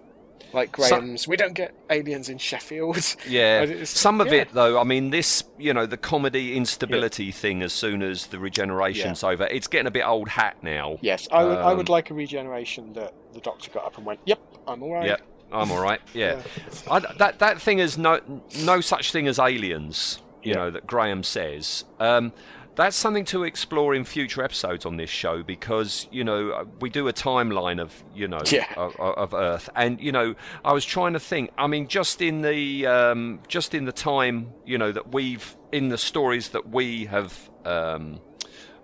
like 0.52 0.76
So- 0.78 0.90
Graham's, 0.90 1.28
we 1.28 1.38
don't 1.38 1.54
get 1.54 1.76
aliens 1.92 2.28
in 2.28 2.40
Sheffield. 2.40 3.16
Yeah, 3.28 3.84
some 3.84 4.20
of 4.20 4.28
yeah. 4.28 4.42
it 4.42 4.50
though. 4.54 4.80
I 4.80 4.84
mean, 4.84 5.12
this 5.12 5.44
you 5.60 5.74
know 5.76 5.86
the 5.86 5.98
comedy 5.98 6.56
instability 6.58 7.32
thing. 7.32 7.62
As 7.62 7.72
soon 7.72 8.02
as 8.02 8.26
the 8.28 8.40
regeneration's 8.40 9.24
over, 9.24 9.46
it's 9.46 9.68
getting 9.68 9.86
a 9.86 9.92
bit 9.92 10.08
old 10.08 10.28
hat 10.30 10.58
now. 10.64 10.98
Yes, 11.02 11.28
I 11.32 11.44
would. 11.44 11.58
I 11.60 11.72
Um, 11.72 11.78
would 11.78 11.90
like 11.90 12.10
a 12.10 12.16
regeneration 12.16 12.94
that 12.94 13.14
the 13.34 13.42
Doctor 13.42 13.70
got 13.70 13.86
up 13.86 13.98
and 13.98 14.08
went, 14.08 14.22
"Yep, 14.26 14.40
I'm 14.68 14.82
all 14.82 14.92
right." 14.94 15.06
Yep, 15.06 15.22
I'm 15.52 15.72
all 15.72 15.82
right. 15.84 16.02
Yeah, 16.16 16.42
I, 16.90 17.00
that 17.20 17.38
that 17.38 17.62
thing 17.62 17.78
is 17.78 18.00
no 18.00 18.20
no 18.64 18.82
such 18.82 19.12
thing 19.12 19.28
as 19.28 19.38
aliens. 19.38 20.20
You 20.42 20.54
Yeah. 20.54 20.56
know 20.58 20.72
that 20.72 20.88
Graham 20.88 21.22
says. 21.22 21.86
Um, 22.00 22.34
that's 22.80 22.96
something 22.96 23.26
to 23.26 23.44
explore 23.44 23.94
in 23.94 24.04
future 24.06 24.42
episodes 24.42 24.86
on 24.86 24.96
this 24.96 25.10
show 25.10 25.44
because 25.44 26.08
you 26.12 26.24
know 26.24 26.66
we 26.80 26.90
do 26.90 27.08
a 27.10 27.14
timeline 27.14 27.80
of 27.82 27.92
you 28.16 28.28
know 28.28 28.40
Yeah. 28.46 28.74
of, 28.78 28.96
of 29.00 29.34
Earth, 29.34 29.70
and 29.76 30.00
you 30.00 30.12
know 30.12 30.34
I 30.64 30.72
was 30.74 30.86
trying 30.86 31.14
to 31.14 31.20
think. 31.20 31.52
I 31.58 31.68
mean, 31.68 31.88
just 31.88 32.22
in 32.22 32.42
the 32.42 32.88
um, 32.88 33.40
just 33.48 33.74
in 33.74 33.84
the 33.86 33.92
time 33.92 34.54
you 34.66 34.78
know 34.78 34.92
that 34.94 35.12
we've 35.14 35.56
in 35.72 35.90
the 35.90 35.98
stories 35.98 36.50
that 36.50 36.70
we 36.70 37.06
have. 37.06 37.50
Um, 37.66 38.22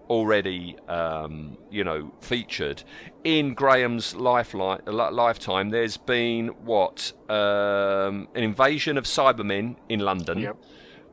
already, 0.07 0.77
um, 0.87 1.57
you 1.71 1.83
know, 1.83 2.13
featured 2.21 2.83
in 3.23 3.55
Graham's 3.55 4.13
lifeline, 4.13 4.81
lifetime. 4.85 5.71
There's 5.71 5.97
been 5.97 6.49
what 6.63 7.11
um, 7.27 8.27
an 8.35 8.43
invasion 8.43 8.99
of 8.99 9.05
Cybermen 9.05 9.77
in 9.89 10.01
London, 10.01 10.37
Yep. 10.41 10.57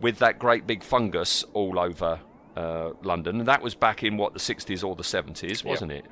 with 0.02 0.18
that 0.18 0.38
great 0.38 0.66
big 0.66 0.82
fungus 0.82 1.42
all 1.54 1.78
over 1.78 2.20
uh, 2.56 2.90
London, 3.02 3.38
and 3.38 3.48
that 3.48 3.62
was 3.62 3.74
back 3.74 4.02
in 4.02 4.16
what 4.16 4.32
the 4.34 4.38
60s 4.40 4.84
or 4.84 4.94
the 4.96 5.02
70s, 5.02 5.64
wasn't 5.64 5.92
it? 5.92 6.04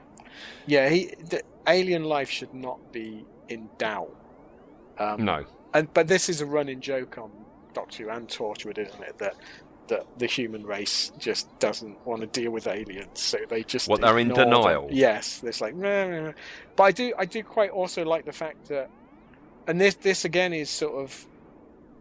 Yeah, 0.67 0.89
he 0.89 1.15
alien 1.67 2.05
life 2.05 2.31
should 2.31 2.55
not 2.55 2.93
be 2.93 3.25
in 3.49 3.69
doubt. 3.79 4.15
Um, 4.99 5.25
No. 5.25 5.45
and 5.75 5.93
but 5.93 6.09
this 6.09 6.29
is 6.29 6.41
a 6.41 6.47
running 6.47 6.81
joke 6.81 7.19
on 7.19 7.31
Doctor 7.75 8.05
Who 8.05 8.11
and 8.11 8.27
Torchwood, 8.29 8.79
isn't 8.79 9.03
it? 9.03 9.19
That 9.19 9.35
that 9.89 10.07
the 10.19 10.27
human 10.27 10.65
race 10.65 11.11
just 11.19 11.47
doesn't 11.59 12.07
want 12.07 12.21
to 12.21 12.27
deal 12.29 12.53
with 12.53 12.67
aliens, 12.69 13.21
so 13.21 13.39
they 13.49 13.65
just 13.65 13.89
What, 13.89 14.01
they're 14.01 14.19
in 14.19 14.31
ignore 14.31 14.45
them. 14.45 14.51
denial? 14.51 14.89
Yes, 14.91 15.43
it's 15.45 15.61
like, 15.61 15.75
"Meh, 15.75 16.07
meh, 16.09 16.21
meh." 16.23 16.33
but 16.77 16.85
I 16.85 16.93
do 16.93 17.13
I 17.19 17.25
do 17.27 17.43
quite 17.43 17.71
also 17.71 18.05
like 18.05 18.25
the 18.25 18.33
fact 18.33 18.69
that, 18.69 18.89
and 19.67 19.81
this 19.81 19.95
this 19.97 20.25
again 20.25 20.53
is 20.53 20.71
sort 20.71 20.95
of 20.95 21.27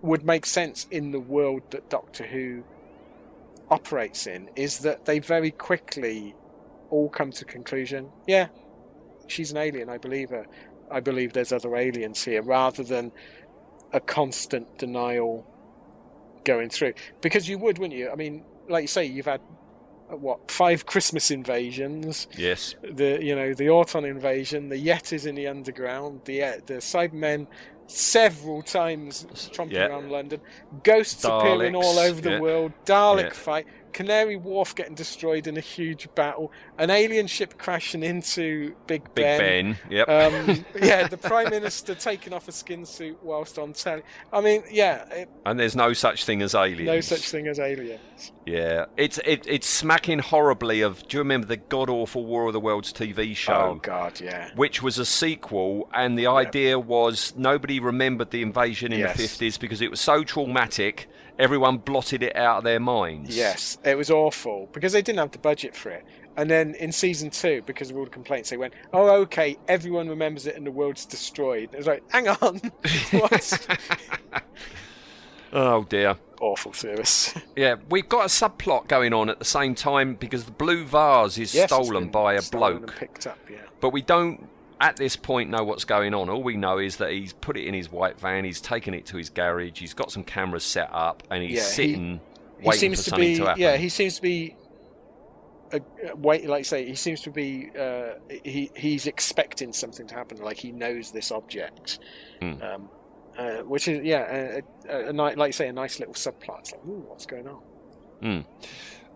would 0.01 0.23
make 0.23 0.45
sense 0.45 0.87
in 0.91 1.11
the 1.11 1.19
world 1.19 1.63
that 1.71 1.89
Doctor 1.89 2.25
Who 2.25 2.63
operates 3.71 4.27
in, 4.27 4.49
is 4.55 4.79
that 4.79 5.05
they 5.05 5.19
very 5.19 5.51
quickly 5.51 6.35
all 6.89 7.09
come 7.09 7.31
to 7.31 7.45
conclusion, 7.45 8.09
yeah, 8.27 8.47
she's 9.27 9.51
an 9.51 9.57
alien, 9.57 9.89
I 9.89 9.97
believe 9.97 10.29
her. 10.31 10.45
I 10.91 10.99
believe 11.01 11.33
there's 11.33 11.51
other 11.51 11.75
aliens 11.75 12.23
here, 12.23 12.41
rather 12.41 12.83
than 12.83 13.11
a 13.93 13.99
constant 13.99 14.77
denial 14.79 15.45
going 16.45 16.69
through. 16.69 16.93
Because 17.21 17.47
you 17.47 17.59
would, 17.59 17.77
wouldn't 17.77 17.99
you? 17.99 18.09
I 18.09 18.15
mean, 18.15 18.43
like 18.67 18.83
you 18.83 18.87
say, 18.87 19.05
you've 19.05 19.27
had 19.27 19.41
what 20.09 20.49
five 20.49 20.87
Christmas 20.87 21.29
invasions, 21.29 22.27
Yes. 22.35 22.73
the 22.81 23.19
you 23.23 23.35
know 23.35 23.53
the 23.53 23.69
Auton 23.69 24.05
invasion, 24.05 24.69
the 24.69 24.83
Yetis 24.83 25.27
in 25.27 25.35
the 25.35 25.47
underground, 25.47 26.21
the 26.25 26.39
the 26.65 26.75
Cybermen 26.75 27.45
several 27.89 28.61
times 28.61 29.25
tromping 29.51 29.71
Yeah. 29.71 29.87
around 29.87 30.11
London, 30.11 30.39
ghosts 30.83 31.23
appearing 31.25 31.75
all 31.75 31.97
over 31.99 32.21
the 32.21 32.31
yeah. 32.31 32.39
world, 32.39 32.71
Dalek 32.85 33.23
Yeah. 33.23 33.29
fight, 33.31 33.67
Canary 33.93 34.35
Wharf 34.35 34.75
getting 34.75 34.95
destroyed 34.95 35.47
in 35.47 35.57
a 35.57 35.61
huge 35.61 36.07
battle, 36.15 36.51
an 36.77 36.89
alien 36.89 37.27
ship 37.27 37.57
crashing 37.57 38.03
into 38.03 38.75
Big 38.87 39.03
Big 39.15 39.23
Ben. 39.25 39.39
Ben. 39.39 39.77
Yep. 39.89 40.09
Um, 40.09 40.65
yeah, 40.81 41.07
the 41.07 41.17
Prime 41.17 41.49
Minister 41.49 41.95
taking 41.95 42.33
off 42.33 42.47
a 42.47 42.51
skin 42.51 42.85
suit 42.85 43.17
whilst 43.23 43.57
on 43.59 43.73
telly. 43.73 44.03
I 44.31 44.41
mean, 44.41 44.63
yeah, 44.71 45.07
it, 45.09 45.29
and 45.45 45.59
there's 45.59 45.75
no 45.75 45.93
such 45.93 46.25
thing 46.25 46.41
as 46.41 46.55
aliens. 46.55 46.85
no 46.87 47.01
such 47.01 47.29
thing 47.29 47.47
as 47.47 47.59
aliens. 47.59 48.31
Yeah, 48.45 48.85
it's 48.97 49.19
it, 49.25 49.45
it's 49.47 49.67
smacking 49.67 50.19
horribly 50.19 50.81
of. 50.81 51.07
Do 51.07 51.17
you 51.17 51.19
remember 51.21 51.47
the 51.47 51.57
god 51.57 51.89
awful 51.89 52.25
War 52.25 52.47
of 52.47 52.53
the 52.53 52.59
Worlds 52.59 52.91
TV 52.93 53.35
show? 53.35 53.53
Oh 53.53 53.79
God, 53.81 54.19
yeah. 54.19 54.49
which 54.55 54.81
was 54.81 54.97
a 54.97 55.05
sequel, 55.05 55.89
and 55.93 56.17
the 56.17 56.27
idea 56.27 56.79
was 56.79 57.33
nobody 57.37 57.79
remembered 57.79 58.31
the 58.31 58.41
invasion 58.41 58.91
in 58.93 58.99
Yes. 58.99 59.17
the 59.17 59.23
50s 59.49 59.59
because 59.59 59.81
it 59.81 59.89
was 59.91 59.99
so 60.01 60.23
traumatic, 60.23 61.07
everyone 61.39 61.77
blotted 61.77 62.21
it 62.21 62.35
out 62.35 62.59
of 62.59 62.63
their 62.65 62.79
minds. 62.79 63.35
Yes, 63.35 63.77
it 63.83 63.97
was 63.97 64.11
awful 64.11 64.69
because 64.73 64.93
they 64.93 65.01
didn't 65.01 65.19
have 65.19 65.31
the 65.31 65.39
budget 65.39 65.75
for 65.75 65.89
it. 65.89 66.05
And 66.37 66.49
then 66.49 66.75
in 66.75 66.91
season 66.91 67.31
two, 67.31 67.63
because 67.65 67.89
of 67.89 67.97
all 67.97 68.05
the 68.05 68.09
complaints, 68.11 68.49
they 68.51 68.57
went, 68.57 68.73
"Oh, 68.93 69.09
okay, 69.23 69.57
everyone 69.67 70.07
remembers 70.07 70.45
it, 70.45 70.55
and 70.55 70.65
the 70.67 70.71
world's 70.71 71.05
destroyed." 71.05 71.69
It 71.73 71.77
was 71.77 71.87
like, 71.87 72.03
"Hang 72.11 72.27
on, 72.27 72.59
what?" 73.11 73.67
Oh 75.51 75.83
dear. 75.85 76.15
awful 76.39 76.73
service. 76.73 77.33
Yeah, 77.55 77.75
we've 77.89 78.07
got 78.07 78.21
a 78.21 78.27
subplot 78.27 78.87
going 78.87 79.13
on 79.13 79.29
at 79.29 79.39
the 79.39 79.45
same 79.45 79.73
time 79.75 80.13
because 80.15 80.45
the 80.45 80.51
blue 80.51 80.85
vase 80.85 81.37
is 81.39 81.53
Yes, 81.55 81.69
stolen 81.71 82.09
by 82.09 82.35
a 82.35 82.41
stolen 82.41 82.83
bloke. 82.83 82.95
picked 82.95 83.25
up. 83.27 83.37
Yeah, 83.49 83.57
But 83.81 83.89
we 83.89 84.01
don't, 84.03 84.47
at 84.81 84.95
this 84.95 85.15
point, 85.15 85.49
know 85.49 85.63
what's 85.63 85.83
going 85.85 86.13
on. 86.13 86.29
All 86.29 86.41
we 86.41 86.55
know 86.55 86.77
is 86.77 86.97
that 86.97 87.11
he's 87.11 87.33
put 87.33 87.57
it 87.57 87.65
in 87.65 87.73
his 87.73 87.91
white 87.91 88.19
van, 88.19 88.45
he's 88.45 88.61
taken 88.61 88.93
it 88.93 89.05
to 89.07 89.17
his 89.17 89.29
garage, 89.29 89.79
he's 89.79 89.93
got 89.93 90.11
some 90.11 90.23
cameras 90.23 90.63
set 90.63 90.89
up, 90.93 91.23
and 91.29 91.43
he's 91.43 91.57
Yeah, 91.57 91.63
sitting 91.63 92.21
he 92.59 92.67
waiting 92.67 92.79
seems 92.79 92.99
for 92.99 93.03
to 93.05 93.09
something 93.11 93.27
be. 93.27 93.35
to 93.37 93.45
happen. 93.45 93.61
yeah, 93.61 93.77
he 93.77 93.89
seems 93.89 94.15
to 94.17 94.21
be. 94.21 94.55
Uh, 95.71 95.79
wait, 96.15 96.47
like 96.49 96.59
I 96.59 96.63
say, 96.63 96.85
he 96.85 96.95
seems 96.95 97.21
to 97.21 97.29
be. 97.31 97.69
Uh, 97.77 98.13
he 98.43 98.71
he's 98.75 99.05
expecting 99.05 99.71
something 99.73 100.07
to 100.07 100.15
happen. 100.15 100.37
Like 100.37 100.57
he 100.57 100.71
knows 100.71 101.11
this 101.11 101.31
object, 101.31 101.99
Hmm. 102.39 102.53
um, 102.63 102.89
uh, 103.37 103.57
which 103.59 103.87
is 103.87 104.03
yeah, 104.03 104.61
a, 104.89 104.89
a, 104.89 105.11
a, 105.11 105.13
like 105.13 105.37
you 105.49 105.51
say, 105.53 105.67
a 105.67 105.73
nice 105.73 105.99
little 105.99 106.15
subplot. 106.15 106.59
It's 106.61 106.71
like, 106.71 106.85
ooh, 106.85 107.05
what's 107.07 107.25
going 107.27 107.47
on? 107.47 108.45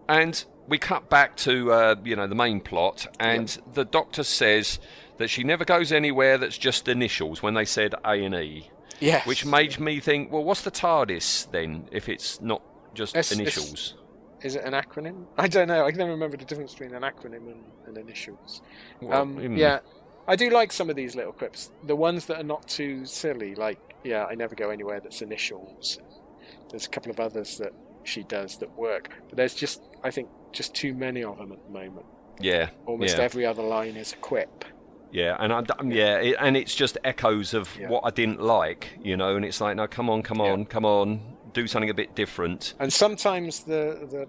And 0.07 0.45
we 0.67 0.77
cut 0.77 1.09
back 1.09 1.35
to 1.37 1.71
uh, 1.71 1.95
you 2.03 2.15
know 2.15 2.27
the 2.27 2.35
main 2.35 2.59
plot, 2.61 3.07
and 3.19 3.57
the 3.73 3.83
doctor 3.85 4.23
says 4.23 4.79
that 5.23 5.29
she 5.29 5.43
never 5.43 5.63
goes 5.65 5.91
anywhere 5.91 6.37
that's 6.37 6.57
just 6.57 6.87
initials. 6.87 7.41
When 7.41 7.53
they 7.53 7.65
said 7.65 7.95
A 8.05 8.11
and 8.25 8.35
E, 8.35 8.69
Yes. 8.99 9.25
which 9.25 9.45
made 9.45 9.79
me 9.79 9.99
think, 9.99 10.31
well, 10.31 10.43
what's 10.43 10.61
the 10.61 10.71
TARDIS 10.71 11.49
then 11.51 11.87
if 11.91 12.07
it's 12.09 12.41
not 12.41 12.61
just 12.93 13.15
It's- 13.15 13.31
it's- 13.31 13.39
initials? 13.57 13.95
Is 14.41 14.55
it 14.57 14.65
an 14.65 14.73
acronym? 14.73 15.25
I 15.37 15.47
don't 15.47 15.69
know. 15.69 15.85
I 15.85 15.91
can 15.91 15.99
never 15.99 16.11
remember 16.11 16.35
the 16.35 16.43
difference 16.43 16.73
between 16.73 16.93
an 16.93 17.03
acronym 17.03 17.47
and, 17.53 17.63
and 17.87 17.97
initials. 17.97 18.61
Well, 19.01 19.21
um, 19.21 19.37
hmm. 19.37 19.55
Yeah, 19.55 19.79
I 20.27 20.35
do 20.35 20.49
like 20.49 20.73
some 20.73 20.89
of 20.89 20.97
these 20.97 21.15
little 21.15 21.31
quips. 21.31 21.71
The 21.83 21.95
ones 21.95 22.25
that 22.25 22.39
are 22.41 22.43
not 22.43 22.67
too 22.67 23.05
silly, 23.05 23.55
like 23.55 23.79
yeah, 24.03 24.25
I 24.25 24.35
never 24.35 24.53
go 24.53 24.69
anywhere 24.69 24.99
that's 24.99 25.21
initials. 25.21 25.97
There's 26.69 26.85
a 26.85 26.89
couple 26.89 27.09
of 27.09 27.21
others 27.21 27.57
that 27.59 27.71
she 28.03 28.23
does 28.23 28.57
that 28.57 28.71
work, 28.77 29.11
but 29.29 29.37
there's 29.37 29.53
just 29.55 29.81
I 30.03 30.11
think 30.11 30.27
just 30.51 30.73
too 30.75 30.93
many 30.93 31.23
of 31.23 31.37
them 31.37 31.53
at 31.53 31.63
the 31.65 31.71
moment. 31.71 32.05
yeah, 32.41 32.69
Almost 32.85 33.17
yeah. 33.17 33.23
every 33.23 33.45
other 33.45 33.63
line 33.63 33.95
is 33.95 34.11
a 34.11 34.17
quip. 34.17 34.65
Yeah, 35.13 35.37
and 35.39 35.53
I, 35.53 35.61
d- 35.61 35.73
um, 35.77 35.91
yeah, 35.91 36.17
it, 36.17 36.35
and 36.39 36.57
it's 36.57 36.73
just 36.73 36.97
echoes 37.03 37.53
of 37.53 37.69
Yeah. 37.79 37.87
what 37.87 38.01
I 38.03 38.09
didn't 38.09 38.41
like, 38.41 38.97
you 39.01 39.15
know. 39.15 39.35
And 39.35 39.45
it's 39.45 39.61
like, 39.61 39.75
no, 39.77 39.87
come 39.87 40.09
on, 40.09 40.23
come 40.23 40.39
Yeah. 40.39 40.51
on, 40.51 40.65
come 40.65 40.85
on, 40.85 41.37
do 41.53 41.67
something 41.67 41.89
a 41.89 41.93
bit 41.93 42.15
different. 42.15 42.73
And 42.79 42.91
sometimes 42.91 43.63
the 43.63 44.07
the 44.11 44.27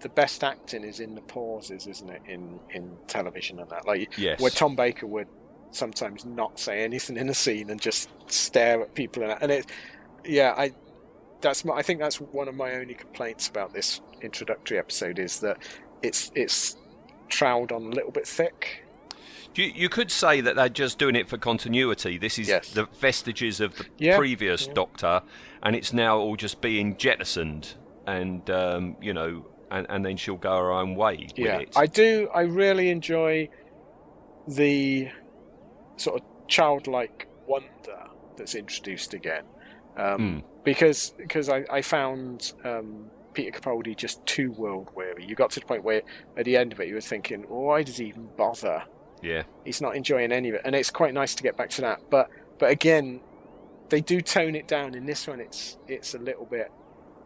the 0.00 0.08
best 0.10 0.44
acting 0.44 0.84
is 0.84 1.00
in 1.00 1.14
the 1.14 1.22
pauses, 1.22 1.86
isn't 1.86 2.10
it? 2.10 2.20
In 2.28 2.60
in 2.70 2.96
television 3.08 3.58
and 3.60 3.70
that, 3.70 3.86
like 3.86 4.18
Yes. 4.18 4.40
where 4.40 4.50
Tom 4.50 4.76
Baker 4.76 5.06
would 5.06 5.28
sometimes 5.70 6.24
not 6.26 6.60
say 6.60 6.84
anything 6.84 7.16
in 7.16 7.28
a 7.30 7.34
scene 7.34 7.70
and 7.70 7.80
just 7.80 8.10
stare 8.30 8.82
at 8.82 8.94
people, 8.94 9.22
and, 9.22 9.42
and 9.42 9.50
it, 9.50 9.66
yeah, 10.24 10.54
I 10.56 10.72
that's 11.40 11.64
my, 11.64 11.74
I 11.74 11.82
think 11.82 11.98
that's 12.00 12.20
one 12.20 12.48
of 12.48 12.54
my 12.54 12.74
only 12.74 12.94
complaints 12.94 13.48
about 13.48 13.72
this 13.72 14.00
introductory 14.20 14.78
episode 14.78 15.18
is 15.18 15.40
that 15.40 15.56
it's 16.02 16.30
it's 16.34 16.76
troweled 17.30 17.72
on 17.72 17.84
a 17.84 17.88
little 17.88 18.12
bit 18.12 18.28
thick. 18.28 18.83
You, 19.54 19.72
you 19.74 19.88
could 19.88 20.10
say 20.10 20.40
that 20.40 20.56
they're 20.56 20.68
just 20.68 20.98
doing 20.98 21.14
it 21.16 21.28
for 21.28 21.38
continuity. 21.38 22.18
This 22.18 22.38
is 22.38 22.48
Yes. 22.48 22.70
the 22.72 22.86
vestiges 22.98 23.60
of 23.60 23.76
the 23.76 23.86
Yeah, 23.98 24.16
previous 24.16 24.66
yeah. 24.66 24.72
Doctor, 24.74 25.22
and 25.62 25.76
it's 25.76 25.92
now 25.92 26.18
all 26.18 26.36
just 26.36 26.60
being 26.60 26.96
jettisoned, 26.96 27.74
and 28.06 28.48
um, 28.50 28.96
you 29.00 29.12
know, 29.12 29.46
and, 29.70 29.86
and 29.88 30.04
then 30.04 30.16
she'll 30.16 30.36
go 30.36 30.56
her 30.56 30.72
own 30.72 30.94
way 30.96 31.28
Yeah, 31.36 31.58
with 31.58 31.68
it. 31.68 31.76
I 31.76 31.86
do. 31.86 32.28
I 32.34 32.42
really 32.42 32.90
enjoy 32.90 33.48
the 34.46 35.08
sort 35.96 36.20
of 36.20 36.26
childlike 36.48 37.28
wonder 37.46 37.68
that's 38.36 38.54
introduced 38.54 39.14
again, 39.14 39.44
um, 39.96 40.42
because 40.64 41.12
because 41.16 41.48
I, 41.48 41.64
I 41.70 41.82
found 41.82 42.52
um, 42.64 43.10
Peter 43.32 43.58
Capaldi 43.58 43.96
just 43.96 44.24
too 44.26 44.52
world 44.52 44.88
weary. 44.96 45.24
You 45.26 45.34
got 45.36 45.50
to 45.52 45.60
the 45.60 45.66
point 45.66 45.84
where 45.84 46.02
at 46.36 46.44
the 46.44 46.56
end 46.56 46.72
of 46.72 46.80
it 46.80 46.88
you 46.88 46.94
were 46.94 47.00
thinking, 47.00 47.44
why 47.48 47.82
does 47.82 47.98
he 47.98 48.06
even 48.06 48.28
bother? 48.36 48.82
Yeah, 49.24 49.42
He's 49.64 49.80
not 49.80 49.96
enjoying 49.96 50.30
any 50.32 50.50
of 50.50 50.54
it, 50.56 50.62
and 50.64 50.74
it's 50.74 50.90
quite 50.90 51.14
nice 51.14 51.34
to 51.34 51.42
get 51.42 51.56
back 51.56 51.70
to 51.70 51.80
that. 51.80 52.00
But 52.10 52.28
but 52.58 52.70
again, 52.70 53.20
they 53.88 54.00
do 54.00 54.20
tone 54.20 54.54
it 54.54 54.68
down. 54.68 54.94
In 54.94 55.06
this 55.06 55.26
one, 55.26 55.40
it's 55.40 55.78
it's 55.88 56.14
a 56.14 56.18
little 56.18 56.44
bit 56.46 56.70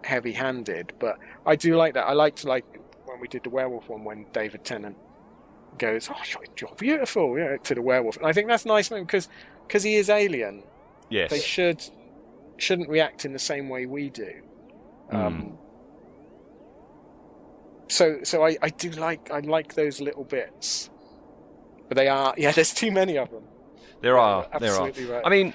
heavy-handed, 0.05 0.93
but 0.99 1.19
I 1.45 1.57
do 1.57 1.77
like 1.77 1.95
that. 1.95 2.07
I 2.07 2.13
liked 2.13 2.45
like 2.45 2.65
when 3.05 3.21
we 3.21 3.29
did 3.29 3.43
the 3.45 3.51
werewolf 3.51 3.89
one 3.89 4.05
when 4.05 4.27
David 4.33 4.65
Tennant 4.65 4.97
goes, 5.77 6.09
"Oh, 6.11 6.17
you're, 6.57 6.75
beautiful," 6.77 7.39
yeah, 7.39 7.57
to 7.57 7.75
the 7.75 7.83
werewolf, 7.83 8.17
and 8.17 8.27
I 8.27 8.33
think 8.33 8.49
that's 8.49 8.65
nice 8.65 8.89
because 8.89 9.29
because 9.67 9.83
he 9.83 9.97
is 9.97 10.09
alien. 10.09 10.63
yes, 11.11 11.31
They 11.31 11.41
should 11.41 11.83
shouldn't 12.57 12.89
react 12.89 13.25
in 13.25 13.33
the 13.33 13.39
same 13.39 13.69
way 13.69 13.87
we 13.87 14.11
do. 14.11 14.43
Um, 15.11 15.59
so 17.89 18.19
so 18.25 18.45
I, 18.45 18.57
I 18.63 18.69
do 18.69 18.91
like 18.91 19.31
I 19.31 19.41
like 19.41 19.75
those 19.75 20.01
little 20.01 20.25
bits, 20.25 20.91
but 21.89 21.97
they 21.97 22.09
are 22.09 22.35
yeah. 22.39 22.53
There's 22.53 22.73
too 22.75 22.91
many 22.91 23.17
of 23.19 23.31
them. 23.31 23.43
there 24.01 24.19
are, 24.19 24.47
there 24.61 24.73
are. 24.75 24.89
absolutely 24.89 25.13
right. 25.15 25.23
I 25.25 25.31
mean, 25.31 25.55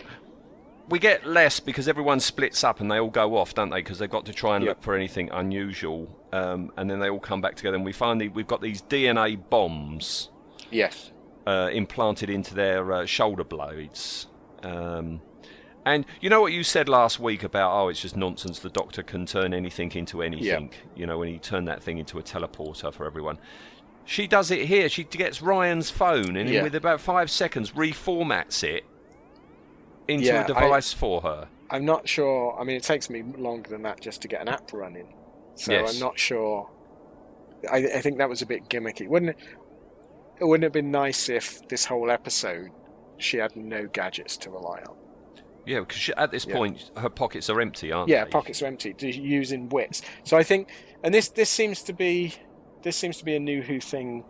we 0.90 1.00
get 1.00 1.26
less 1.26 1.60
because 1.60 1.88
everyone 1.88 2.20
splits 2.20 2.64
up 2.64 2.80
and 2.82 2.92
they 2.92 3.00
all 3.00 3.10
go 3.10 3.38
off, 3.38 3.54
don't 3.54 3.70
they? 3.70 3.78
Because 3.78 4.00
they've 4.00 4.10
got 4.10 4.26
to 4.26 4.34
try 4.34 4.56
and 4.58 4.66
Yep. 4.66 4.70
look 4.78 4.84
for 4.84 4.96
anything 4.96 5.30
unusual, 5.32 6.10
um, 6.34 6.72
and 6.78 6.90
then 6.90 7.00
they 7.00 7.10
all 7.10 7.20
come 7.20 7.40
back 7.42 7.56
together. 7.56 7.76
And 7.78 7.86
we 7.86 7.94
finally 7.94 8.28
we've 8.28 8.48
got 8.48 8.62
these 8.62 8.82
DNA 8.82 9.38
bombs. 9.50 10.30
Yes. 10.72 11.12
uh, 11.46 11.70
implanted 11.72 12.30
into 12.30 12.56
their 12.56 12.92
uh, 12.92 13.06
shoulder 13.06 13.44
blades. 13.44 14.28
Um, 14.64 15.22
and 15.86 16.06
you 16.22 16.30
know 16.30 16.40
what 16.42 16.54
you 16.54 16.64
said 16.64 16.88
last 16.88 17.20
week 17.20 17.44
about 17.44 17.74
oh 17.78 17.90
it's 17.90 18.00
just 18.02 18.16
nonsense 18.16 18.60
the 18.60 18.70
doctor 18.70 19.04
can 19.04 19.26
turn 19.26 19.54
anything 19.54 19.92
into 19.92 20.22
anything 20.24 20.72
you 20.96 21.06
know 21.06 21.18
when 21.18 21.28
he 21.28 21.38
turned 21.38 21.68
that 21.68 21.84
thing 21.84 21.98
into 21.98 22.18
a 22.18 22.24
teleporter 22.24 22.94
for 22.94 23.06
everyone 23.06 23.38
she 24.06 24.28
does 24.28 24.51
it 24.51 24.66
here 24.66 24.89
she 24.89 25.04
gets 25.04 25.41
Ryan's 25.41 25.89
phone 25.89 26.36
and 26.36 26.49
Yeah. 26.49 26.64
with 26.64 26.76
about 26.76 26.99
five 27.01 27.32
seconds 27.32 27.72
reformats 27.72 28.64
it 28.64 28.84
into 30.08 30.26
Yeah, 30.28 30.43
a 30.43 30.47
device 30.47 30.91
for 30.93 31.22
her 31.22 31.47
I'm 31.70 31.86
not 31.86 32.08
sure. 32.08 32.56
I 32.60 32.64
mean, 32.66 32.76
it 32.76 32.84
takes 32.84 33.10
me 33.10 33.24
longer 33.24 33.68
than 33.72 33.82
that 33.82 33.99
just 33.99 34.22
to 34.22 34.28
get 34.28 34.41
an 34.41 34.47
app 34.47 34.72
running, 34.74 35.16
so 35.56 35.72
Yes. 35.72 35.93
I'm 35.95 35.99
not 35.99 36.20
sure. 36.20 36.70
I, 37.72 37.78
I 37.78 38.01
think 38.01 38.20
that 38.20 38.30
was 38.30 38.43
a 38.43 38.45
bit 38.45 38.70
gimmicky, 38.70 39.08
wouldn't 39.08 39.32
it? 39.32 39.38
it 40.39 40.45
wouldn't 40.45 40.64
have 40.64 40.74
been 40.74 40.91
nice 40.91 41.30
if 41.30 41.68
this 41.70 41.86
whole 41.86 42.12
episode 42.12 42.70
she 43.18 43.38
had 43.38 43.56
no 43.56 43.88
gadgets 43.88 44.36
to 44.38 44.49
rely 44.51 44.82
on. 44.88 44.95
Yeah, 45.66 45.80
because 45.80 46.12
at 46.18 46.30
this 46.32 46.45
Yeah. 46.45 46.56
point 46.56 46.91
her 46.97 47.10
pockets 47.10 47.49
are 47.49 47.60
empty, 47.62 47.91
aren't 47.91 48.10
Yeah, 48.10 48.26
they? 48.26 48.30
Yeah, 48.30 48.32
pockets 48.32 48.62
are 48.62 48.66
empty. 48.68 48.93
Using 48.99 49.70
wits. 49.70 50.01
So 50.26 50.38
I 50.38 50.43
think, 50.43 50.70
and 51.04 51.12
this 51.14 51.30
this 51.30 51.49
seems 51.49 51.82
to 51.84 51.93
be 51.93 52.36
this 52.84 52.96
seems 52.96 53.18
to 53.18 53.26
be 53.26 53.36
a 53.36 53.40
new 53.40 53.62
Who 53.62 53.80
thing, 53.80 54.24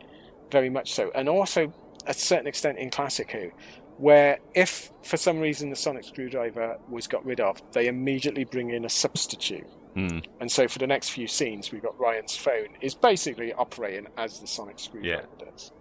very 0.51 0.69
much 0.69 0.93
so, 0.93 1.11
and 1.13 1.27
also 1.27 1.73
a 2.05 2.13
certain 2.13 2.47
extent 2.47 2.77
in 2.77 2.89
classic 2.89 3.31
Who, 3.31 3.51
where 3.97 4.39
if 4.53 4.91
for 5.03 5.17
some 5.17 5.39
reason 5.39 5.69
the 5.69 5.75
sonic 5.75 6.03
screwdriver 6.03 6.77
was 6.89 7.07
got 7.07 7.25
rid 7.25 7.39
of, 7.39 7.61
they 7.73 7.87
immediately 7.87 8.43
bring 8.43 8.69
in 8.71 8.85
a 8.85 8.89
substitute. 8.89 9.67
Hmm. 9.93 10.19
And 10.39 10.51
so 10.51 10.67
for 10.67 10.79
the 10.79 10.87
next 10.87 11.09
few 11.09 11.27
scenes, 11.27 11.71
we've 11.71 11.83
got 11.83 11.99
Ryan's 11.99 12.35
phone 12.35 12.69
is 12.81 12.95
basically 12.95 13.53
operating 13.53 14.07
as 14.17 14.39
the 14.39 14.47
sonic 14.47 14.79
screwdriver 14.79 15.27
does. 15.37 15.71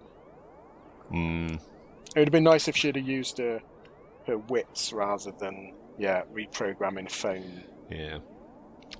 Mm. 1.11 1.55
It 1.55 2.18
would 2.18 2.29
have 2.29 2.33
been 2.33 2.45
nice 2.45 2.68
if 2.68 2.77
she'd 2.77 2.97
have 2.97 3.09
used 3.09 3.39
her 3.39 3.61
her 4.27 4.39
wits 4.39 4.93
rather 4.93 5.33
than 5.33 5.75
yeah 5.99 6.23
reprogramming 6.33 7.11
phone. 7.11 7.64
Yeah. 7.91 8.18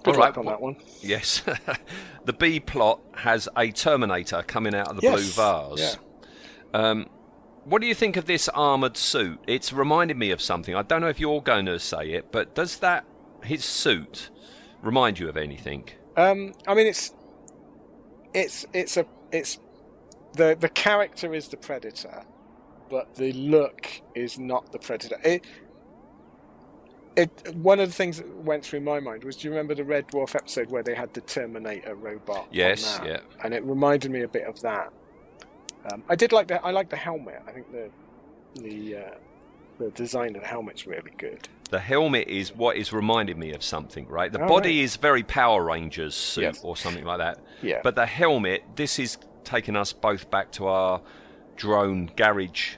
Good 0.03 0.16
All 0.16 0.20
right, 0.20 0.36
on 0.36 0.47
that 0.47 0.61
one. 0.61 0.76
Yes. 1.01 1.43
the 2.24 2.32
B 2.32 2.61
plot 2.61 3.01
has 3.14 3.49
a 3.57 3.70
Terminator 3.70 4.43
coming 4.43 4.74
out 4.74 4.88
of 4.88 4.97
the 4.97 5.03
Yes, 5.03 5.34
blue 5.34 5.76
vase. 5.76 5.99
Um, 6.74 7.09
what 7.64 7.80
do 7.80 7.86
you 7.86 7.95
think 7.95 8.16
of 8.16 8.24
this 8.24 8.49
armoured 8.49 8.97
suit? 8.97 9.38
It's 9.47 9.72
reminded 9.72 10.16
me 10.16 10.30
of 10.30 10.40
something. 10.40 10.74
I 10.74 10.82
don't 10.82 11.01
know 11.01 11.09
if 11.09 11.20
you're 11.20 11.40
going 11.40 11.66
to 11.66 11.78
say 11.78 12.11
it, 12.11 12.32
but 12.32 12.55
does 12.55 12.78
that 12.78 13.05
his 13.45 13.64
suit 13.64 14.30
remind 14.82 15.18
you 15.18 15.28
of 15.28 15.36
anything? 15.36 15.88
Um, 16.16 16.55
I 16.66 16.74
mean, 16.74 16.86
it's 16.86 17.12
it's 18.34 18.66
it's 18.72 18.97
a 18.97 19.07
it's 19.30 19.59
the 20.34 20.57
the 20.59 20.68
character 20.68 21.34
is 21.34 21.49
the 21.49 21.57
predator, 21.57 22.24
but 22.90 23.14
the 23.14 23.32
look 23.32 24.03
is 24.14 24.38
not 24.38 24.72
the 24.72 24.78
predator. 24.78 25.18
It, 25.24 25.45
it 27.17 27.55
one 27.57 27.79
of 27.81 27.89
the 27.89 27.95
things 27.95 28.19
that 28.19 28.37
went 28.39 28.65
through 28.65 28.81
my 28.81 29.01
mind 29.01 29.25
was, 29.25 29.37
do 29.37 29.47
you 29.49 29.51
remember 29.53 29.75
the 29.75 29.85
Red 29.85 30.09
Dwarf 30.09 30.35
episode 30.35 30.71
where 30.71 30.83
they 30.83 30.95
had 30.95 31.13
the 31.15 31.21
Terminator 31.21 31.95
robot? 31.95 32.47
Yes, 32.51 32.99
that? 32.99 33.07
yeah. 33.07 33.21
and 33.45 33.53
it 33.55 33.63
reminded 33.65 34.11
me 34.11 34.23
a 34.23 34.29
bit 34.29 34.45
of 34.45 34.61
that. 34.63 34.93
Um, 35.93 36.03
I 36.09 36.15
did 36.15 36.33
like 36.33 36.49
the 36.49 36.63
I 36.65 36.71
like 36.71 36.91
the 36.91 36.97
helmet. 36.97 37.43
I 37.47 37.53
think 37.53 37.71
the 37.73 37.91
the 38.61 38.97
uh, 38.97 39.15
the 39.79 39.91
design 39.91 40.37
of 40.37 40.43
the 40.43 40.49
helmet's 40.49 40.87
really 40.87 41.13
good. 41.19 41.49
The 41.71 41.81
helmet 41.81 42.29
is 42.29 42.55
what 42.55 42.77
is 42.77 42.93
reminding 42.93 43.39
me 43.39 43.53
of 43.53 43.63
something, 43.65 44.07
right? 44.07 44.31
The 44.31 44.43
Oh, 44.45 44.47
body 44.49 44.69
right. 44.79 44.85
is 44.85 44.97
very 44.97 45.23
Power 45.23 45.65
Rangers 45.65 46.15
suit 46.15 46.43
Yes. 46.43 46.61
or 46.63 46.77
something 46.77 47.05
like 47.05 47.19
that. 47.19 47.39
Yeah. 47.63 47.81
But 47.83 47.95
the 47.97 48.05
helmet, 48.07 48.63
this 48.77 48.99
is 48.99 49.17
taking 49.45 49.75
us 49.75 49.93
both 49.93 50.31
back 50.31 50.53
to 50.53 50.67
our 50.67 51.01
drone 51.57 52.11
garage 52.15 52.75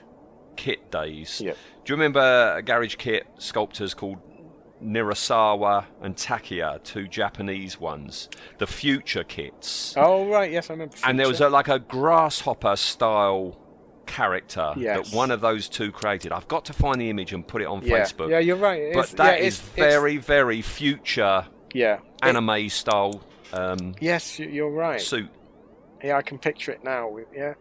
kit 0.55 0.89
days. 0.91 1.41
Yep. 1.41 1.57
Do 1.85 1.91
you 1.93 1.95
remember 1.97 2.55
a 2.57 2.61
garage 2.63 2.95
kit 2.95 3.27
sculptors 3.37 3.93
called 3.93 4.17
Nirasawa 4.83 5.85
and 6.01 6.15
Takeya, 6.15 6.83
two 6.83 7.07
Japanese 7.07 7.79
ones? 7.79 8.27
The 8.57 8.65
future 8.67 9.23
kits. 9.23 9.93
Oh 9.95 10.27
right, 10.27 10.51
yes, 10.51 10.69
I 10.69 10.73
remember. 10.73 10.95
and 11.03 11.19
there 11.19 11.27
was 11.27 11.41
a, 11.41 11.49
like 11.49 11.67
a 11.67 11.77
grasshopper 11.79 12.75
style 12.75 13.59
character 14.07 14.73
Yes. 14.77 15.09
that 15.11 15.15
one 15.15 15.29
of 15.31 15.41
those 15.41 15.69
two 15.69 15.91
created. 15.91 16.31
I've 16.31 16.47
got 16.47 16.65
to 16.65 16.73
find 16.73 16.99
the 16.99 17.09
image 17.09 17.33
and 17.33 17.47
put 17.47 17.61
it 17.61 17.65
on 17.65 17.83
yeah. 17.83 18.01
Facebook. 18.01 18.29
Yeah, 18.29 18.39
you're 18.39 18.55
right. 18.55 18.93
But 18.93 19.09
that 19.11 19.39
yeah, 19.39 19.45
is 19.45 19.59
it's- 19.59 19.69
it's- 19.77 19.93
very, 19.93 20.17
very 20.17 20.61
future 20.63 21.45
yeah. 21.73 21.95
It- 21.95 22.01
anime 22.23 22.69
style 22.69 23.21
um, 23.53 23.93
Yes, 24.01 24.39
you- 24.39 24.49
you're 24.49 24.71
right. 24.71 24.99
suit. 25.01 25.29
Yeah, 26.03 26.17
I 26.17 26.21
can 26.23 26.39
picture 26.39 26.71
it 26.71 26.83
now. 26.83 27.15
Yeah. 27.33 27.53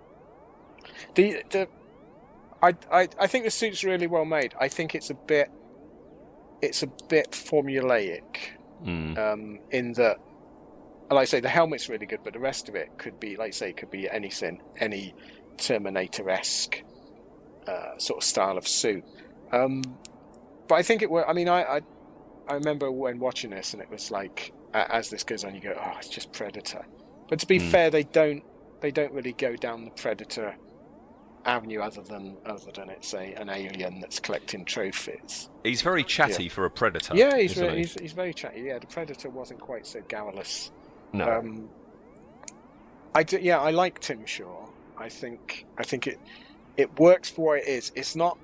The 1.14 1.43
the 1.51 1.68
I 2.66 2.70
I 3.00 3.08
I 3.24 3.26
think 3.26 3.44
the 3.44 3.50
suit's 3.50 3.82
really 3.84 4.06
well 4.06 4.24
made. 4.24 4.52
I 4.60 4.68
think 4.68 4.94
it's 4.94 5.10
a 5.10 5.18
bit 5.32 5.48
it's 6.62 6.82
a 6.82 6.88
bit 7.08 7.28
formulaic 7.32 8.22
Mm. 8.84 9.16
um, 9.16 9.58
in 9.70 9.92
that 9.94 10.16
like 11.10 11.22
I 11.22 11.24
say 11.26 11.40
the 11.40 11.48
helmet's 11.48 11.88
really 11.88 12.06
good, 12.06 12.20
but 12.24 12.32
the 12.32 12.38
rest 12.50 12.68
of 12.68 12.74
it 12.74 12.88
could 12.98 13.18
be 13.20 13.36
like 13.36 13.48
I 13.48 13.50
say 13.50 13.72
could 13.72 13.90
be 13.90 14.10
anything, 14.10 14.60
any 14.80 15.14
Terminator 15.58 16.28
esque 16.28 16.82
uh, 17.66 17.96
sort 17.98 18.18
of 18.22 18.24
style 18.24 18.58
of 18.58 18.66
suit. 18.66 19.04
Um, 19.52 19.82
but 20.68 20.74
I 20.76 20.82
think 20.82 21.02
it 21.02 21.10
were. 21.10 21.26
I 21.28 21.32
mean, 21.32 21.48
I, 21.48 21.62
I 21.76 21.80
I 22.48 22.54
remember 22.54 22.90
when 22.90 23.18
watching 23.20 23.50
this, 23.50 23.72
and 23.74 23.82
it 23.82 23.90
was 23.90 24.10
like 24.10 24.52
as 24.74 25.08
this 25.08 25.22
goes 25.24 25.44
on, 25.44 25.54
you 25.54 25.60
go, 25.60 25.74
oh, 25.78 25.92
it's 25.98 26.08
just 26.08 26.32
Predator. 26.32 26.84
But 27.28 27.38
to 27.40 27.46
be 27.46 27.58
Mm. 27.60 27.70
fair, 27.70 27.90
they 27.90 28.02
don't 28.02 28.42
they 28.82 28.90
don't 28.90 29.12
really 29.12 29.32
go 29.34 29.56
down 29.56 29.84
the 29.84 29.92
Predator 29.92 30.56
avenue 31.45 31.80
other 31.80 32.03
than 32.03 32.36
other 32.47 32.70
than 32.72 32.90
it's 32.90 33.12
a 33.14 33.34
an 33.34 33.49
alien 33.49 34.01
that's 34.01 34.20
collecting 34.20 34.64
trophies. 34.64 35.49
He's 35.62 35.82
very 35.82 36.05
chatty 36.05 36.49
for 36.49 36.64
a 36.64 36.70
predator. 36.70 37.14
yeah, 37.14 37.36
he's, 37.36 37.59
he? 37.59 37.68
he's 37.68 37.95
he's 37.95 38.12
very 38.12 38.34
chatty. 38.34 38.62
Yeah, 38.62 38.78
the 38.78 38.86
Predator 38.86 39.28
wasn't 39.30 39.61
quite 39.61 39.86
so 39.86 40.03
garrulous. 40.09 40.70
no. 41.12 41.30
Um, 41.30 41.68
I 43.14 43.22
do, 43.22 43.38
yeah, 43.40 43.61
I 43.61 43.70
like 43.70 44.01
Tim 44.01 44.26
Shaw. 44.26 44.66
I 44.99 45.09
think 45.09 45.66
I 45.78 45.84
think 45.84 46.07
it 46.07 46.18
it 46.76 46.99
works 46.99 47.30
for 47.30 47.47
what 47.47 47.59
it 47.61 47.68
is. 47.68 47.92
It's 47.95 48.16
not 48.16 48.38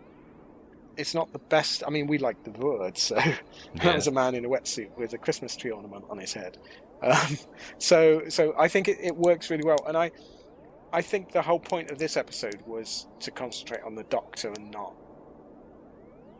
it's 0.96 1.14
not 1.14 1.32
the 1.32 1.38
best. 1.38 1.82
I 1.86 1.90
mean, 1.90 2.06
we 2.06 2.18
like 2.18 2.42
the 2.44 2.50
word, 2.50 2.98
so 2.98 3.16
Yeah. 3.24 3.34
that 3.82 3.94
was 3.96 4.06
a 4.06 4.12
man 4.12 4.34
in 4.34 4.44
a 4.44 4.48
wetsuit 4.48 4.96
with 4.96 5.12
a 5.12 5.18
Christmas 5.18 5.56
tree 5.56 5.70
ornament 5.70 6.04
on 6.10 6.18
his 6.18 6.32
head. 6.32 6.58
Um, 7.02 7.38
so 7.78 8.28
so 8.28 8.54
I 8.58 8.68
think 8.68 8.88
it, 8.88 8.98
it 9.00 9.16
works 9.16 9.50
really 9.50 9.64
well, 9.64 9.84
and 9.86 9.96
I 9.96 10.12
I 10.92 11.02
think 11.02 11.32
the 11.32 11.42
whole 11.42 11.60
point 11.60 11.90
of 11.90 11.98
this 11.98 12.16
episode 12.16 12.60
was 12.66 13.06
to 13.20 13.30
concentrate 13.30 13.82
on 13.82 13.94
the 13.94 14.04
Doctor 14.04 14.48
and 14.52 14.70
not 14.70 14.94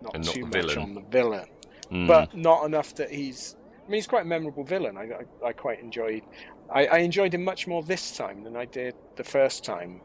not 0.02 0.14
And 0.14 0.24
too 0.24 0.40
the 0.40 0.46
much 0.46 0.52
villain. 0.52 0.78
on 0.78 0.94
the 0.94 1.02
villain 1.02 1.46
Mm. 1.90 2.06
but 2.06 2.36
not 2.36 2.64
enough 2.64 2.94
that 2.96 3.10
he's. 3.10 3.56
I 3.84 3.90
mean, 3.90 3.98
he's 3.98 4.06
quite 4.06 4.22
a 4.22 4.24
memorable 4.28 4.62
villain. 4.62 4.96
I, 4.96 5.08
I, 5.44 5.48
I 5.48 5.52
quite 5.52 5.80
enjoyed. 5.80 6.22
I, 6.72 6.86
I 6.86 6.98
enjoyed 6.98 7.34
him 7.34 7.42
much 7.42 7.66
more 7.66 7.82
this 7.82 8.16
time 8.16 8.44
than 8.44 8.56
I 8.56 8.64
did 8.64 8.94
the 9.16 9.24
first 9.24 9.64
time. 9.64 10.00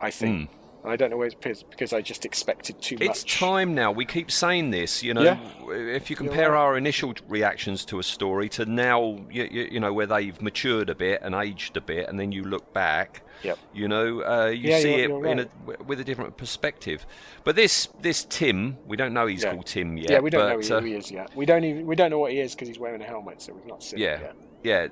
I 0.00 0.10
think. 0.10 0.48
And 0.50 0.58
I 0.88 0.96
don't 0.96 1.10
know 1.10 1.16
where 1.16 1.26
it's 1.26 1.62
because 1.62 1.92
I 1.92 2.00
just 2.00 2.24
expected 2.24 2.80
too 2.80 2.96
much. 2.96 3.08
It's 3.08 3.24
time 3.24 3.74
now. 3.74 3.92
We 3.92 4.04
keep 4.04 4.30
saying 4.30 4.70
this, 4.70 5.02
you 5.02 5.14
know. 5.14 5.22
Yeah. 5.22 5.38
If 5.70 6.10
you 6.10 6.16
compare 6.16 6.52
right. 6.52 6.58
our 6.58 6.76
initial 6.78 7.14
reactions 7.28 7.84
to 7.86 7.98
a 7.98 8.02
story 8.02 8.48
to 8.50 8.64
now, 8.64 9.18
you, 9.30 9.44
you, 9.50 9.68
you 9.72 9.80
know, 9.80 9.92
where 9.92 10.06
they've 10.06 10.40
matured 10.40 10.88
a 10.88 10.94
bit 10.94 11.20
and 11.22 11.34
aged 11.34 11.76
a 11.76 11.80
bit, 11.80 12.08
and 12.08 12.18
then 12.18 12.32
you 12.32 12.44
look 12.44 12.72
back, 12.72 13.22
Yep. 13.42 13.58
you 13.72 13.86
know, 13.86 14.22
uh, 14.22 14.46
you 14.46 14.70
Yeah, 14.70 14.80
see 14.80 14.94
it 14.94 15.10
right. 15.10 15.40
a, 15.40 15.48
with 15.84 16.00
a 16.00 16.04
different 16.04 16.36
perspective. 16.36 17.06
But 17.44 17.54
this 17.54 17.88
this 18.00 18.24
Tim, 18.24 18.78
we 18.86 18.96
don't 18.96 19.12
know 19.12 19.26
he's 19.26 19.44
Yeah. 19.44 19.52
called 19.52 19.66
Tim 19.66 19.96
yet. 19.96 20.10
yeah, 20.10 20.18
we 20.20 20.30
don't 20.30 20.40
but, 20.40 20.68
know 20.68 20.76
uh, 20.76 20.80
who 20.80 20.86
he 20.86 20.94
is 20.94 21.10
yet. 21.10 21.30
We 21.36 21.46
don't 21.46 21.64
even 21.64 21.86
we 21.86 21.94
don't 21.94 22.10
know 22.10 22.18
what 22.18 22.32
he 22.32 22.40
is 22.40 22.54
because 22.54 22.68
he's 22.68 22.78
wearing 22.78 23.00
a 23.02 23.04
helmet, 23.06 23.42
so 23.42 23.52
we've 23.52 23.66
not 23.66 23.82
seen 23.82 24.00
Yeah, 24.00 24.14
it 24.14 24.20
yet. 24.22 24.36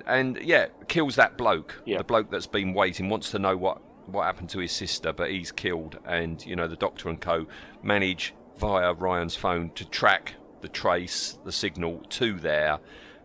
yeah, 0.05 0.13
and 0.15 0.37
yeah, 0.41 0.67
kills 0.87 1.15
that 1.15 1.37
bloke. 1.37 1.81
Yeah. 1.85 1.97
The 1.97 2.03
bloke 2.05 2.31
that's 2.31 2.47
been 2.47 2.73
waiting 2.73 3.09
wants 3.09 3.31
to 3.31 3.39
know 3.39 3.57
what 3.57 3.81
what 4.07 4.25
happened 4.25 4.49
to 4.49 4.59
his 4.59 4.71
sister, 4.71 5.13
but 5.13 5.29
he's 5.29 5.51
killed. 5.51 5.99
And 6.05 6.43
you 6.45 6.55
know, 6.55 6.67
the 6.67 6.75
doctor 6.75 7.09
and 7.09 7.19
co 7.19 7.45
manage 7.83 8.33
via 8.57 8.93
Ryan's 8.93 9.35
phone 9.35 9.69
to 9.75 9.85
track 9.85 10.35
the 10.61 10.67
trace, 10.67 11.37
the 11.45 11.51
signal 11.51 12.03
to 12.09 12.39
there, 12.39 12.79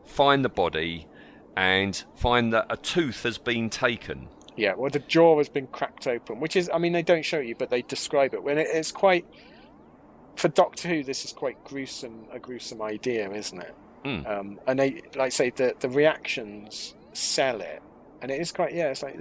find 0.05 0.45
the 0.45 0.51
body, 0.51 1.07
and 1.57 2.05
find 2.15 2.53
that 2.53 2.67
a 2.71 2.77
tooth 2.77 3.23
has 3.23 3.39
been 3.39 3.71
taken. 3.71 4.29
Yeah, 4.57 4.75
well, 4.75 4.91
the 4.91 4.99
jaw 4.99 5.39
has 5.39 5.49
been 5.49 5.67
cracked 5.69 6.07
open, 6.07 6.41
which 6.41 6.57
is, 6.57 6.71
I 6.73 6.79
mean, 6.79 6.93
they 6.93 7.03
don't 7.03 7.25
show 7.25 7.39
you, 7.39 7.55
but 7.55 7.71
they 7.71 7.81
describe 7.83 8.35
it. 8.35 8.43
When 8.43 8.59
it, 8.59 8.69
it's 8.71 8.93
quite, 8.93 9.25
for 10.37 10.49
Doctor 10.49 10.89
Who, 10.89 11.03
this 11.03 11.25
is 11.25 11.33
quite 11.33 11.63
gruesome, 11.65 12.27
a 12.31 12.39
gruesome 12.39 12.83
idea, 12.83 13.33
isn't 13.33 13.63
it? 13.63 13.75
Mm. 14.05 14.29
Um, 14.31 14.61
and 14.67 14.79
they, 14.79 15.03
like 15.15 15.27
I 15.27 15.29
say, 15.29 15.51
the 15.51 15.75
the 15.79 15.89
reactions 15.89 16.95
sell 17.13 17.61
it, 17.61 17.83
and 18.21 18.31
it 18.31 18.41
is 18.41 18.53
quite, 18.53 18.75
yeah, 18.75 18.89
it's 18.89 19.03
like, 19.03 19.17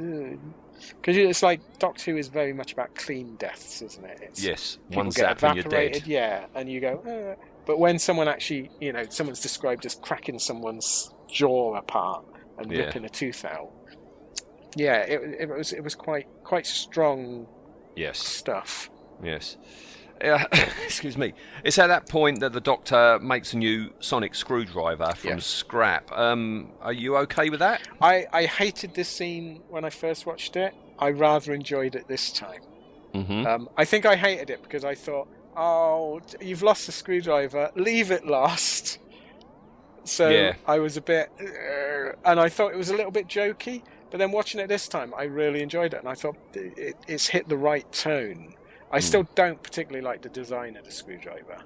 because 1.01 1.17
it's 1.17 1.43
like 1.43 1.61
Doctor 1.79 2.11
Who 2.11 2.17
is 2.17 2.27
very 2.27 2.53
much 2.53 2.73
about 2.73 2.93
clean 2.95 3.36
deaths, 3.38 3.82
isn't 3.82 4.05
it? 4.05 4.17
It's, 4.21 4.43
Yes, 4.43 4.77
one 4.89 5.11
zap 5.11 5.43
and 5.43 5.55
you're 5.55 5.61
evaporated, 5.65 6.03
dead. 6.03 6.07
yeah, 6.07 6.45
and 6.55 6.69
you 6.69 6.79
go, 6.82 7.01
uh, 7.07 7.36
but 7.65 7.79
when 7.79 7.99
someone 7.99 8.27
actually, 8.27 8.71
you 8.79 8.91
know, 8.93 9.03
someone's 9.09 9.39
described 9.41 9.86
as 9.86 9.95
cracking 9.95 10.39
someone's 10.39 11.09
jaw 11.29 11.75
apart 11.75 12.23
and 12.57 12.71
Yeah. 12.71 12.79
ripping 12.86 13.05
a 13.05 13.09
tooth 13.09 13.45
out, 13.45 13.69
yeah, 14.75 14.97
it, 14.97 15.21
it 15.41 15.49
was 15.49 15.73
it 15.73 15.84
was 15.84 15.95
quite 15.95 16.25
quite 16.43 16.65
strong 16.65 17.47
Yes. 17.95 18.19
stuff. 18.19 18.89
Yes. 19.23 19.57
Uh, 20.24 20.45
excuse 20.84 21.17
me. 21.17 21.34
It's 21.63 21.80
at 21.80 21.88
that 21.88 22.07
point 22.07 22.39
that 22.41 22.53
the 22.53 22.61
Doctor 22.61 23.19
makes 23.19 23.53
a 23.53 23.57
new 23.57 23.91
sonic 23.99 24.36
screwdriver 24.36 25.13
from 25.15 25.30
Yeah. 25.32 25.38
scrap. 25.39 26.11
Um, 26.11 26.72
are 26.82 26.93
you 26.93 27.17
okay 27.17 27.49
with 27.49 27.59
that? 27.59 27.82
I 28.01 28.26
I 28.32 28.45
hated 28.45 28.93
this 28.93 29.09
scene 29.09 29.61
when 29.69 29.84
I 29.86 29.89
first 29.89 30.26
watched 30.26 30.55
it. 30.55 30.74
I 30.99 31.09
rather 31.11 31.53
enjoyed 31.53 31.95
it 31.95 32.07
this 32.07 32.32
time. 32.32 32.61
Mm-hmm. 33.15 33.45
Um, 33.47 33.69
I 33.76 33.86
think 33.86 34.05
I 34.05 34.15
hated 34.15 34.49
it 34.51 34.61
because 34.61 34.86
I 34.86 34.95
thought, 34.95 35.28
oh, 35.57 36.22
you've 36.39 36.61
lost 36.61 36.86
the 36.86 36.91
screwdriver, 36.91 37.72
leave 37.76 38.11
it 38.11 38.26
lost. 38.26 38.99
So 40.03 40.30
Yeah. 40.30 40.55
I 40.65 40.80
was 40.80 40.97
a 40.97 41.01
bit, 41.01 41.30
uh, 41.39 42.13
and 42.26 42.39
I 42.39 42.49
thought 42.49 42.74
it 42.74 42.78
was 42.78 42.89
a 42.89 42.95
little 42.95 43.11
bit 43.11 43.28
jokey. 43.28 43.84
But 44.09 44.17
then 44.17 44.32
watching 44.32 44.59
it 44.59 44.67
this 44.67 44.88
time, 44.88 45.13
I 45.15 45.24
really 45.26 45.61
enjoyed 45.61 45.93
it, 45.93 45.99
and 45.99 46.09
I 46.09 46.15
thought 46.15 46.36
it, 46.55 46.95
it's 47.07 47.28
hit 47.28 47.47
the 47.49 47.55
right 47.55 47.89
tone. 47.91 48.55
I 48.91 48.97
hmm. 48.97 49.01
still 49.01 49.23
don't 49.35 49.61
particularly 49.61 50.03
like 50.03 50.21
the 50.21 50.29
design 50.29 50.75
of 50.75 50.85
the 50.85 50.91
screwdriver, 50.91 51.63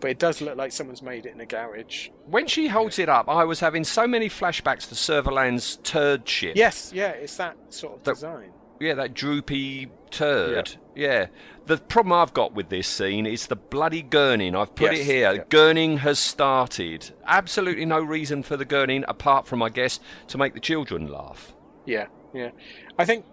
but 0.00 0.10
it 0.10 0.18
does 0.18 0.40
look 0.40 0.56
like 0.56 0.72
someone's 0.72 1.02
made 1.02 1.26
it 1.26 1.34
in 1.34 1.40
a 1.40 1.46
garage. 1.46 2.08
When 2.26 2.46
she 2.46 2.68
holds 2.68 2.98
it 2.98 3.08
up, 3.08 3.28
I 3.28 3.44
was 3.44 3.60
having 3.60 3.84
so 3.84 4.06
many 4.06 4.28
flashbacks 4.28 4.88
to 4.88 4.94
Serverland's 4.94 5.76
turd 5.76 6.28
ship. 6.28 6.56
Yes, 6.56 6.92
yeah, 6.94 7.10
it's 7.10 7.36
that 7.36 7.56
sort 7.72 7.98
of 7.98 8.02
design. 8.02 8.52
Yeah, 8.80 8.94
that 8.94 9.12
droopy 9.12 9.90
turd. 10.10 10.76
Yeah. 10.94 11.26
The 11.66 11.76
problem 11.76 12.14
I've 12.14 12.32
got 12.32 12.54
with 12.54 12.70
this 12.70 12.88
scene 12.88 13.26
is 13.26 13.46
the 13.46 13.56
bloody 13.56 14.02
gurning. 14.02 14.56
I've 14.56 14.74
put 14.74 14.92
Yes, 14.92 15.00
it 15.00 15.04
here. 15.04 15.32
yeah. 15.32 15.44
Gurning 15.44 15.98
has 15.98 16.18
started. 16.18 17.10
Absolutely 17.26 17.84
no 17.84 18.00
reason 18.00 18.42
for 18.42 18.56
the 18.56 18.64
gurning 18.64 19.04
apart 19.06 19.46
from, 19.46 19.62
I 19.62 19.68
guess, 19.68 20.00
to 20.28 20.38
make 20.38 20.54
the 20.54 20.60
children 20.60 21.06
laugh. 21.06 21.52
Yeah, 21.84 22.06
yeah. 22.34 22.50
I 22.98 23.04
think, 23.04 23.24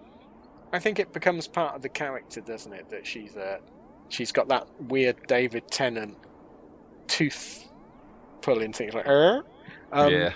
I 0.72 0.78
think 0.78 0.98
it 0.98 1.12
becomes 1.12 1.46
part 1.46 1.74
of 1.74 1.82
the 1.82 1.88
character, 1.88 2.40
doesn't 2.40 2.72
it? 2.72 2.90
That 2.90 3.06
she's 3.06 3.36
uh, 3.36 3.58
she's 4.08 4.32
got 4.32 4.48
that 4.48 4.66
weird 4.80 5.26
David 5.26 5.70
Tennant 5.70 6.16
tooth 7.06 7.68
pulling 8.42 8.72
things 8.72 8.94
like, 8.94 9.06
er? 9.06 9.44
um, 9.92 10.12
yeah. 10.12 10.32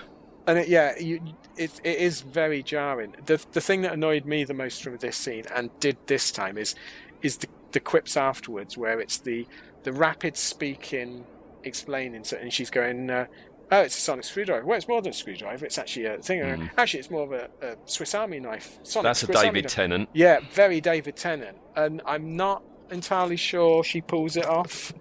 and 0.47 0.59
it, 0.59 0.67
yeah, 0.67 0.97
you, 0.97 1.21
it 1.55 1.79
it 1.83 1.97
is 1.97 2.21
very 2.21 2.63
jarring. 2.63 3.15
The 3.25 3.43
the 3.51 3.61
thing 3.61 3.81
that 3.83 3.93
annoyed 3.93 4.25
me 4.25 4.43
the 4.43 4.53
most 4.53 4.83
from 4.83 4.97
this 4.97 5.17
scene 5.17 5.45
and 5.53 5.69
did 5.79 5.97
this 6.07 6.31
time 6.31 6.57
is 6.57 6.75
is 7.21 7.37
the 7.37 7.47
the 7.71 7.79
quips 7.79 8.17
afterwards 8.17 8.77
where 8.77 8.99
it's 8.99 9.17
the 9.17 9.47
the 9.83 9.91
rapid 9.91 10.37
speaking 10.37 11.25
explaining 11.63 12.23
so, 12.23 12.37
and 12.37 12.51
she's 12.51 12.69
going. 12.69 13.09
Uh, 13.09 13.25
Oh, 13.71 13.81
it's 13.81 13.97
a 13.97 14.01
sonic 14.01 14.25
screwdriver. 14.25 14.65
Well, 14.65 14.77
it's 14.77 14.87
more 14.87 15.01
than 15.01 15.11
a 15.11 15.13
screwdriver. 15.13 15.65
It's 15.65 15.77
actually 15.79 16.05
a 16.05 16.17
thing. 16.17 16.41
uh, 16.41 16.67
Actually, 16.77 16.99
it's 16.99 17.09
more 17.09 17.23
of 17.23 17.31
a, 17.31 17.49
a 17.65 17.75
Swiss 17.85 18.13
Army 18.13 18.39
knife. 18.39 18.77
Sonic. 18.83 19.05
That's 19.05 19.23
a 19.23 19.25
Swiss 19.27 19.41
David. 19.41 19.67
Tennant. 19.69 20.09
Yeah, 20.13 20.39
very 20.51 20.79
David 20.81 21.15
Tennant, 21.15 21.57
and 21.75 22.01
I'm 22.05 22.35
not 22.35 22.63
entirely 22.91 23.37
sure 23.37 23.83
she 23.83 24.01
pulls 24.01 24.37
it 24.37 24.45
off. 24.45 24.93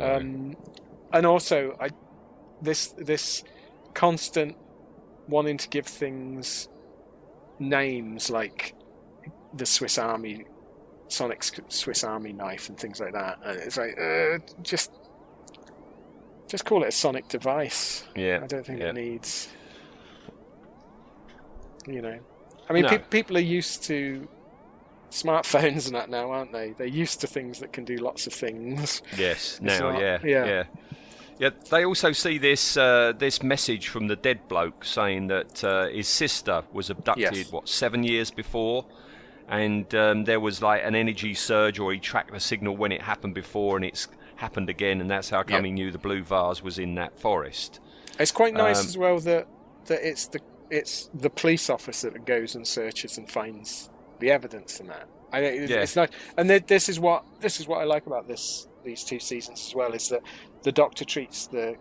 Um, 0.00 0.56
and 1.12 1.26
also, 1.26 1.76
I 1.80 1.90
this 2.62 2.88
this 2.96 3.42
constant 3.94 4.56
wanting 5.28 5.58
to 5.58 5.68
give 5.68 5.86
things 5.86 6.68
names 7.58 8.30
like 8.30 8.74
the 9.54 9.66
Swiss 9.66 9.98
Army, 9.98 10.44
Sonic 11.08 11.42
Swiss 11.68 12.04
Army 12.04 12.32
knife, 12.32 12.68
and 12.68 12.78
things 12.78 13.00
like 13.00 13.12
that. 13.12 13.38
And 13.44 13.58
it's 13.60 13.76
like 13.76 13.98
uh, 14.00 14.38
just 14.62 14.90
just 16.54 16.66
call 16.66 16.84
it 16.84 16.88
a 16.88 16.92
Sonic 16.92 17.26
device. 17.26 18.04
Yeah. 18.14 18.38
I 18.40 18.46
don't 18.46 18.64
think 18.64 18.78
yeah. 18.78 18.90
it 18.90 18.94
needs. 18.94 19.48
You 21.84 22.00
know, 22.00 22.20
I 22.68 22.72
mean, 22.72 22.84
No. 22.84 22.90
pe- 22.90 22.98
people 22.98 23.36
are 23.36 23.40
used 23.40 23.82
to 23.84 24.28
smartphones 25.10 25.86
and 25.86 25.96
that 25.96 26.10
now, 26.10 26.30
aren't 26.30 26.52
they? 26.52 26.70
They're 26.70 26.86
used 26.86 27.20
to 27.22 27.26
things 27.26 27.58
that 27.58 27.72
can 27.72 27.84
do 27.84 27.96
lots 27.96 28.28
of 28.28 28.32
things. 28.32 29.02
Yes, 29.18 29.58
now, 29.60 29.90
not- 29.90 30.00
yeah, 30.00 30.18
yeah. 30.22 30.44
yeah, 30.46 30.64
yeah. 31.40 31.50
They 31.70 31.84
also 31.84 32.12
see 32.12 32.38
this 32.38 32.76
uh, 32.76 33.14
this 33.18 33.42
message 33.42 33.88
from 33.88 34.06
the 34.06 34.16
dead 34.16 34.46
bloke 34.46 34.84
saying 34.84 35.26
that 35.26 35.64
uh, 35.64 35.88
his 35.88 36.06
sister 36.06 36.62
was 36.72 36.88
abducted. 36.88 37.36
Yes. 37.36 37.50
What 37.50 37.68
seven 37.68 38.04
years 38.04 38.30
before, 38.30 38.86
and 39.48 39.92
um, 39.96 40.22
there 40.22 40.38
was 40.38 40.62
like 40.62 40.84
an 40.84 40.94
energy 40.94 41.34
surge, 41.34 41.80
or 41.80 41.92
he 41.92 41.98
tracked 41.98 42.32
the 42.32 42.38
signal 42.38 42.76
when 42.76 42.92
it 42.92 43.02
happened 43.02 43.34
before, 43.34 43.74
and 43.76 43.84
it's 43.84 44.06
happened 44.36 44.68
again, 44.68 45.00
and 45.00 45.10
that's 45.10 45.30
how 45.30 45.42
come 45.42 45.64
Yeah. 45.64 45.68
he 45.68 45.72
knew 45.72 45.90
the 45.90 45.98
blue 45.98 46.22
vase 46.22 46.62
was 46.62 46.78
in 46.78 46.94
that 46.96 47.18
forest. 47.18 47.80
It's 48.18 48.32
quite 48.32 48.54
nice 48.54 48.80
Um, 48.80 48.86
as 48.86 48.98
well 48.98 49.18
that 49.20 49.46
that 49.86 50.06
it's 50.06 50.26
the 50.26 50.40
it's 50.70 51.10
the 51.14 51.30
police 51.30 51.68
officer 51.68 52.10
that 52.10 52.24
goes 52.24 52.54
and 52.54 52.66
searches 52.66 53.18
and 53.18 53.30
finds 53.30 53.90
the 54.18 54.30
evidence 54.30 54.80
in 54.80 54.86
that. 54.88 55.06
I 55.32 55.40
it's, 55.40 55.70
Yeah. 55.70 55.82
it's 55.82 55.96
nice, 55.96 56.10
and 56.36 56.48
th- 56.48 56.66
this 56.66 56.88
is 56.88 56.98
what 56.98 57.24
this 57.40 57.60
is 57.60 57.66
what 57.68 57.80
I 57.80 57.84
like 57.84 58.06
about 58.06 58.26
this 58.28 58.66
these 58.84 59.02
two 59.04 59.18
seasons 59.18 59.64
as 59.68 59.74
well 59.74 59.92
is 59.92 60.08
that 60.08 60.22
the 60.62 60.72
Doctor 60.72 61.04
treats 61.04 61.46
the 61.46 61.76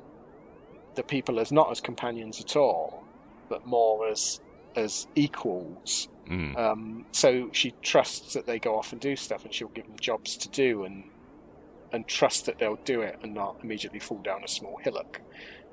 the 0.96 1.04
people 1.04 1.40
as 1.40 1.52
not 1.52 1.72
as 1.72 1.82
companions 1.82 2.40
at 2.40 2.56
all, 2.56 3.04
but 3.50 3.66
more 3.66 4.08
as 4.08 4.42
as 4.76 5.08
equals. 5.16 6.08
Mm. 6.30 6.58
Um, 6.58 7.06
so 7.12 7.50
she 7.52 7.74
trusts 7.82 8.34
that 8.34 8.46
they 8.46 8.58
go 8.60 8.78
off 8.78 8.92
and 8.92 9.02
do 9.02 9.16
stuff, 9.16 9.44
and 9.44 9.54
she'll 9.54 9.68
give 9.70 9.88
them 9.88 10.00
jobs 10.00 10.38
to 10.38 10.50
do, 10.50 10.84
and 10.84 11.04
and 11.94 12.08
trust 12.08 12.46
that 12.48 12.58
they'll 12.60 12.76
do 12.84 13.02
it 13.02 13.20
and 13.24 13.34
not 13.34 13.58
immediately 13.64 14.00
fall 14.00 14.18
down 14.18 14.44
a 14.44 14.48
small 14.48 14.78
hillock. 14.84 15.22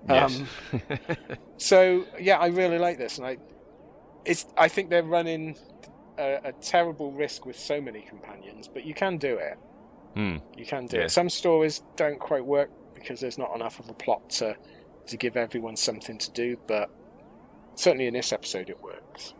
Yes. 0.08 0.40
Um, 0.72 0.80
so 1.56 2.04
yeah, 2.20 2.38
I 2.38 2.46
really 2.48 2.78
like 2.78 2.98
this, 2.98 3.18
and 3.18 3.26
I 3.26 3.38
it's 4.24 4.46
I 4.56 4.68
think 4.68 4.90
they're 4.90 5.02
running 5.02 5.56
a, 6.18 6.40
a 6.44 6.52
terrible 6.52 7.10
risk 7.12 7.46
with 7.46 7.58
so 7.58 7.80
many 7.80 8.02
companions, 8.02 8.68
but 8.68 8.84
you 8.84 8.94
can 8.94 9.16
do 9.18 9.36
it. 9.36 9.58
Hmm. 10.14 10.36
You 10.56 10.66
can 10.66 10.86
do 10.86 10.98
Yeah. 10.98 11.04
it. 11.04 11.10
Some 11.10 11.28
stories 11.30 11.82
don't 11.96 12.18
quite 12.18 12.44
work 12.44 12.70
because 12.94 13.20
there's 13.20 13.38
not 13.38 13.54
enough 13.54 13.78
of 13.78 13.88
a 13.88 13.94
plot 13.94 14.28
to 14.30 14.56
to 15.06 15.16
give 15.16 15.36
everyone 15.36 15.76
something 15.76 16.18
to 16.18 16.30
do, 16.32 16.56
but 16.66 16.90
certainly 17.74 18.06
in 18.06 18.14
this 18.14 18.32
episode 18.32 18.68
it 18.70 18.80
works. 18.82 19.34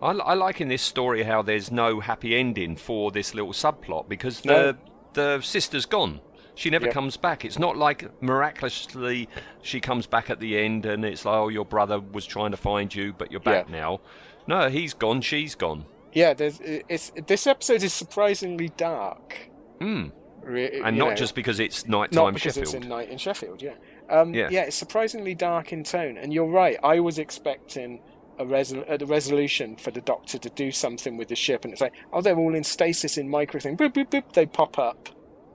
I, 0.00 0.10
I 0.12 0.34
like 0.34 0.60
in 0.60 0.68
this 0.68 0.82
story 0.82 1.24
how 1.24 1.42
there's 1.42 1.70
no 1.72 2.00
happy 2.00 2.36
ending 2.36 2.76
for 2.76 3.10
this 3.10 3.34
little 3.34 3.52
subplot 3.52 4.08
because 4.08 4.40
the 4.42 4.48
No. 4.72 4.78
The 5.14 5.40
sister's 5.40 5.86
gone. 5.86 6.20
She 6.54 6.70
never 6.70 6.86
Yep. 6.86 6.94
comes 6.94 7.16
back. 7.16 7.44
It's 7.44 7.58
not 7.58 7.76
like 7.76 8.04
miraculously 8.20 9.28
she 9.62 9.80
comes 9.80 10.06
back 10.06 10.28
at 10.30 10.40
the 10.40 10.58
end 10.58 10.86
and 10.86 11.04
it's 11.04 11.24
like, 11.24 11.34
oh, 11.36 11.48
your 11.48 11.64
brother 11.64 12.00
was 12.00 12.26
trying 12.26 12.50
to 12.50 12.56
find 12.56 12.92
you, 12.94 13.12
but 13.16 13.30
you're 13.30 13.40
back 13.40 13.68
Yeah. 13.68 13.76
now. 13.76 14.00
No, 14.46 14.68
he's 14.68 14.94
gone. 14.94 15.20
She's 15.20 15.54
gone. 15.54 15.84
Yeah, 16.12 16.34
there's 16.34 16.58
it's 16.60 17.12
this 17.26 17.46
episode 17.46 17.82
is 17.82 17.92
surprisingly 17.92 18.70
dark. 18.70 19.50
Hmm. 19.80 20.06
Re- 20.42 20.80
And 20.82 20.96
not 20.96 21.10
know. 21.10 21.14
just 21.14 21.34
because 21.34 21.60
it's 21.60 21.86
nighttime 21.86 22.16
not 22.24 22.34
because 22.34 22.54
Sheffield. 22.54 22.74
it's 22.74 22.84
in 22.84 22.88
night 22.88 23.10
in 23.10 23.18
Sheffield. 23.18 23.60
Yeah, 23.60 23.74
um, 24.08 24.32
Yeah. 24.34 24.48
yeah, 24.50 24.62
It's 24.62 24.76
surprisingly 24.76 25.34
dark 25.34 25.72
in 25.74 25.84
tone, 25.84 26.16
and 26.16 26.32
you're 26.32 26.46
right. 26.46 26.78
I 26.82 27.00
was 27.00 27.18
expecting 27.18 28.00
a, 28.38 28.44
resol- 28.44 29.02
a 29.02 29.04
resolution 29.06 29.76
for 29.76 29.90
the 29.90 30.00
Doctor 30.00 30.38
to 30.38 30.50
do 30.50 30.70
something 30.70 31.16
with 31.16 31.28
the 31.28 31.36
ship, 31.36 31.64
and 31.64 31.72
it's 31.72 31.80
like, 31.82 31.92
oh, 32.12 32.20
they're 32.20 32.36
all 32.38 32.54
in 32.54 32.64
stasis 32.64 33.18
in 33.18 33.28
micro 33.28 33.60
thing. 33.60 33.76
Boop 33.76 33.92
boop 33.94 34.10
boop. 34.10 34.32
They 34.32 34.46
pop 34.46 34.78
up. 34.78 35.08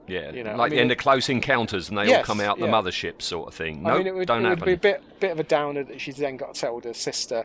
yeah, 0.06 0.30
you 0.32 0.44
know, 0.44 0.50
I 0.52 0.54
like 0.56 0.70
the 0.70 0.78
end 0.78 0.92
of 0.92 0.98
Close 0.98 1.28
Encounters, 1.28 1.88
and 1.88 1.96
they 1.98 2.14
all 2.14 2.22
come 2.22 2.40
out 2.40 2.58
the 2.58 2.66
yeah. 2.66 2.72
mothership 2.72 3.22
sort 3.22 3.48
of 3.48 3.54
thing. 3.54 3.82
No, 3.82 3.90
I 3.90 4.02
mean, 4.02 4.14
would, 4.14 4.28
don't 4.28 4.44
it 4.44 4.48
would 4.50 4.58
happen. 4.58 4.64
be 4.66 4.72
a 4.72 4.76
bit 4.76 5.20
bit 5.20 5.30
of 5.32 5.40
a 5.40 5.44
downer 5.44 5.82
that 5.84 6.00
she's 6.00 6.16
then 6.16 6.36
got 6.36 6.54
to 6.54 6.60
tell 6.60 6.80
her 6.80 6.94
sister, 6.94 7.44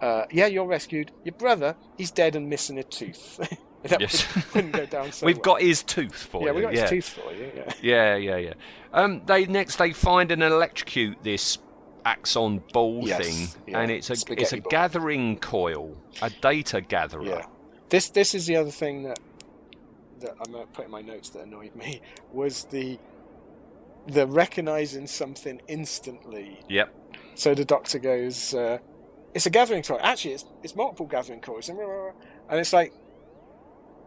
uh, 0.00 0.24
"Yeah, 0.30 0.46
you're 0.46 0.66
rescued. 0.66 1.12
Your 1.24 1.34
brother, 1.34 1.76
he's 1.96 2.10
dead 2.10 2.34
and 2.36 2.48
missing 2.48 2.78
a 2.78 2.82
tooth." 2.82 3.38
that 3.84 4.00
Yes. 4.00 4.34
would, 4.34 4.54
wouldn't 4.54 4.72
go 4.72 4.86
down 4.86 5.12
so 5.12 5.24
We've 5.26 5.36
well. 5.36 5.42
got 5.56 5.62
his 5.62 5.82
tooth 5.82 6.14
for 6.30 6.40
yeah, 6.42 6.48
you. 6.48 6.52
Yeah, 6.52 6.56
we 6.56 6.62
got 6.62 6.74
yeah. 6.74 6.80
his 6.80 6.90
tooth 6.90 7.08
for 7.24 7.32
you. 7.32 7.52
Yeah. 7.54 7.72
Yeah, 7.80 8.16
yeah, 8.16 8.36
yeah. 8.36 8.54
Um, 8.92 9.22
they 9.26 9.46
next 9.46 9.76
they 9.76 9.92
find 9.92 10.32
and 10.32 10.42
electrocute 10.42 11.22
this 11.22 11.58
axon 12.08 12.62
ball 12.72 13.02
Yes, 13.06 13.26
thing, 13.26 13.62
yeah, 13.66 13.80
and 13.80 13.90
it's 13.90 14.08
a 14.10 14.16
it's 14.32 14.52
a 14.52 14.60
ball. 14.60 14.70
gathering 14.70 15.38
coil, 15.38 15.96
a 16.22 16.30
data 16.30 16.80
gatherer. 16.80 17.22
Yeah. 17.24 17.46
This 17.90 18.08
this 18.10 18.34
is 18.34 18.46
the 18.46 18.56
other 18.56 18.70
thing 18.70 19.02
that 19.04 19.18
that 20.20 20.34
I'm 20.40 20.52
gonna 20.52 20.66
put 20.66 20.86
in 20.86 20.90
my 20.90 21.02
notes 21.02 21.28
that 21.30 21.40
annoyed 21.42 21.74
me 21.76 22.00
was 22.32 22.64
the 22.64 22.98
the 24.06 24.26
recognizing 24.26 25.06
something 25.06 25.60
instantly. 25.68 26.60
Yep. 26.68 26.94
So 27.34 27.54
the 27.54 27.64
doctor 27.64 27.98
goes, 27.98 28.54
uh, 28.54 28.78
"It's 29.34 29.46
a 29.46 29.50
gathering 29.50 29.82
coil. 29.82 30.00
Actually, 30.02 30.34
it's 30.34 30.44
it's 30.62 30.74
multiple 30.74 31.06
gathering 31.06 31.40
coils." 31.40 31.68
And 31.68 31.78
it's 32.50 32.72
like 32.72 32.92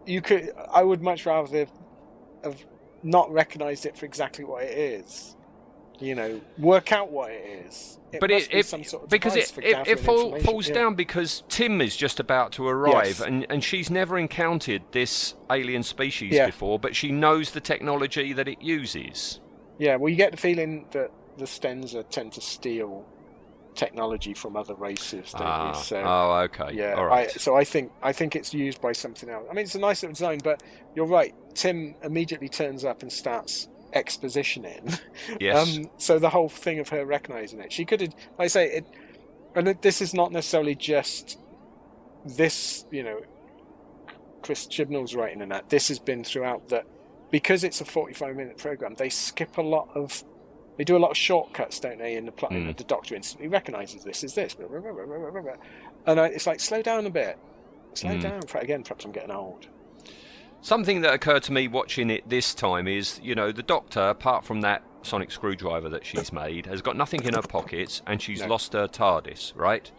you 0.06 0.22
could. 0.22 0.52
I 0.74 0.84
would 0.84 1.02
much 1.02 1.26
rather 1.26 1.68
have 2.44 2.66
not 3.04 3.32
recognized 3.32 3.86
it 3.86 3.96
for 3.98 4.06
exactly 4.06 4.44
what 4.44 4.64
it 4.64 4.78
is. 4.78 5.36
You 6.02 6.16
know, 6.16 6.42
work 6.58 6.92
out 6.92 7.12
what 7.12 7.32
it 7.32 7.66
is. 7.68 8.00
It 8.12 8.20
but 8.20 8.32
must 8.32 8.48
it, 8.50 8.54
be 8.54 8.62
some 8.64 8.84
sort 8.84 9.04
of 9.04 9.10
because 9.10 9.36
it 9.36 9.54
it, 9.60 9.88
it 9.88 10.00
fall, 10.00 10.38
falls 10.40 10.68
Yeah. 10.68 10.74
down 10.74 10.96
because 10.96 11.44
Tim 11.48 11.80
is 11.80 11.96
just 11.96 12.20
about 12.20 12.52
to 12.54 12.68
arrive, 12.68 13.06
Yes. 13.20 13.22
and 13.22 13.46
and 13.50 13.64
she's 13.64 13.90
never 13.90 14.18
encountered 14.18 14.82
this 14.92 15.36
alien 15.50 15.84
species 15.84 16.34
Yeah. 16.34 16.48
before, 16.48 16.80
but 16.80 16.96
she 16.96 17.12
knows 17.12 17.52
the 17.52 17.62
technology 17.62 18.34
that 18.34 18.48
it 18.48 18.62
uses. 18.62 19.40
Yeah, 19.78 19.96
well, 19.96 20.10
you 20.10 20.16
get 20.16 20.32
the 20.32 20.38
feeling 20.38 20.88
that 20.92 21.12
the 21.38 21.46
Stenza 21.46 22.08
tend 22.10 22.34
to 22.34 22.42
steal 22.42 23.06
technology 23.76 24.34
from 24.34 24.58
other 24.58 24.76
races, 24.76 25.32
don't 25.32 25.42
Ah, 25.44 25.70
you? 25.70 25.84
So, 25.84 26.04
oh, 26.06 26.32
okay. 26.46 26.74
yeah, 26.76 26.94
All 26.94 27.06
right. 27.06 27.30
I, 27.30 27.38
so 27.40 27.56
I 27.56 27.64
think 27.64 27.92
I 28.04 28.12
think 28.12 28.36
it's 28.36 28.54
used 28.54 28.82
by 28.82 28.92
something 28.92 29.30
else. 29.30 29.48
I 29.50 29.54
mean, 29.54 29.64
it's 29.64 29.76
a 29.76 29.80
nice 29.80 30.04
little 30.04 30.14
design, 30.14 30.40
but 30.44 30.62
you're 30.96 31.06
right. 31.06 31.34
Tim 31.54 31.96
immediately 32.04 32.50
turns 32.50 32.84
up 32.84 33.02
and 33.02 33.12
starts 33.12 33.68
expositioning. 33.94 35.00
Yes. 35.40 35.78
Um, 35.78 35.90
so 35.98 36.20
the 36.20 36.30
whole 36.30 36.50
thing 36.50 36.80
of 36.80 36.90
her 36.90 37.06
recognizing 37.06 37.60
it, 37.60 37.72
she 37.72 37.86
could 37.86 38.02
have, 38.02 38.14
like 38.38 38.46
I 38.46 38.48
say, 38.48 38.66
it, 38.72 38.86
and 39.56 39.68
it, 39.68 39.82
this 39.82 40.02
is 40.02 40.14
not 40.14 40.32
necessarily 40.32 40.76
just 40.76 41.38
this, 42.26 42.86
you 42.92 43.04
know, 43.04 43.22
Chris 44.42 44.66
Chibnall's 44.68 45.16
writing 45.16 45.42
and 45.42 45.52
that. 45.52 45.70
This 45.70 45.88
has 45.90 46.00
been 46.00 46.24
throughout 46.24 46.70
that 46.70 46.86
because 47.32 47.64
it's 47.64 47.82
a 47.82 47.86
45 47.86 48.36
minute 48.36 48.58
program, 48.58 48.96
they 48.96 49.10
skip 49.10 49.58
a 49.58 49.62
lot 49.62 49.90
of 49.96 50.24
They 50.78 50.84
do 50.86 50.96
a 50.98 51.00
lot 51.00 51.12
of 51.12 51.18
shortcuts, 51.18 51.80
don't 51.80 52.00
they? 52.00 52.16
In 52.16 52.26
the 52.26 52.32
plot, 52.32 52.52
Mm. 52.52 52.76
the 52.76 52.84
Doctor 52.86 53.14
instantly 53.16 53.48
recognizes 53.50 54.04
this 54.04 54.24
is 54.24 54.34
this, 54.34 54.56
and 56.08 56.20
I, 56.20 56.26
it's 56.28 56.48
like 56.48 56.60
slow 56.60 56.82
down 56.82 57.06
a 57.06 57.10
bit, 57.10 57.38
slow 57.94 58.12
Mm. 58.12 58.22
down. 58.22 58.42
Again, 58.64 58.84
perhaps 58.84 59.06
I'm 59.06 59.12
getting 59.12 59.32
old. 59.32 59.68
Something 60.64 61.02
that 61.02 61.14
occurred 61.14 61.44
to 61.44 61.52
me 61.52 61.68
watching 61.68 62.12
it 62.12 62.30
this 62.30 62.54
time 62.54 62.88
is, 62.88 63.20
you 63.24 63.34
know, 63.34 63.52
the 63.52 63.64
Doctor, 63.64 64.02
apart 64.02 64.46
from 64.46 64.62
that 64.62 64.84
sonic 65.02 65.32
screwdriver 65.32 65.90
that 65.90 66.06
she's 66.06 66.32
made, 66.44 66.68
has 66.68 66.82
got 66.84 66.96
nothing 66.96 67.24
in 67.24 67.34
her 67.34 67.42
pockets, 67.42 68.02
and 68.06 68.22
she's 68.22 68.42
No. 68.42 68.48
lost 68.48 68.74
her 68.74 68.88
TARDIS, 68.88 69.54
right? 69.56 69.92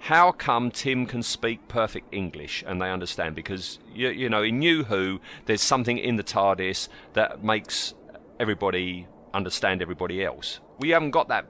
How 0.00 0.32
come 0.32 0.72
Tim 0.72 1.06
can 1.06 1.22
speak 1.22 1.68
perfect 1.68 2.12
English 2.12 2.64
and 2.66 2.82
they 2.82 2.90
understand? 2.90 3.36
Because 3.36 3.78
you, 3.94 4.08
you 4.08 4.28
know, 4.28 4.42
in 4.42 4.58
New 4.58 4.82
Who, 4.84 5.20
there's 5.46 5.62
something 5.62 5.96
in 5.96 6.16
the 6.16 6.24
TARDIS 6.24 6.88
that 7.12 7.44
makes 7.44 7.94
everybody 8.40 9.06
understand 9.32 9.80
everybody 9.80 10.24
else. 10.24 10.58
We 10.80 10.90
haven't 10.90 11.12
got 11.12 11.28
that 11.28 11.46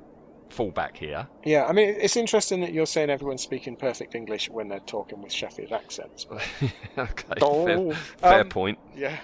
fallback 0.52 0.96
here. 0.96 1.26
Yeah, 1.44 1.64
I 1.66 1.72
mean, 1.72 1.88
it's 1.98 2.16
interesting 2.16 2.60
that 2.60 2.72
you're 2.72 2.86
saying 2.86 3.10
everyone's 3.10 3.42
speaking 3.42 3.76
perfect 3.76 4.14
English 4.14 4.48
when 4.50 4.68
they're 4.68 4.80
talking 4.80 5.22
with 5.22 5.32
Sheffield 5.32 5.72
accents. 5.72 6.24
But 6.24 6.42
okay, 6.98 7.34
Oh, 7.40 7.92
fair, 7.92 7.94
fair 8.18 8.40
um, 8.42 8.48
point. 8.48 8.78
yeah, 8.94 9.18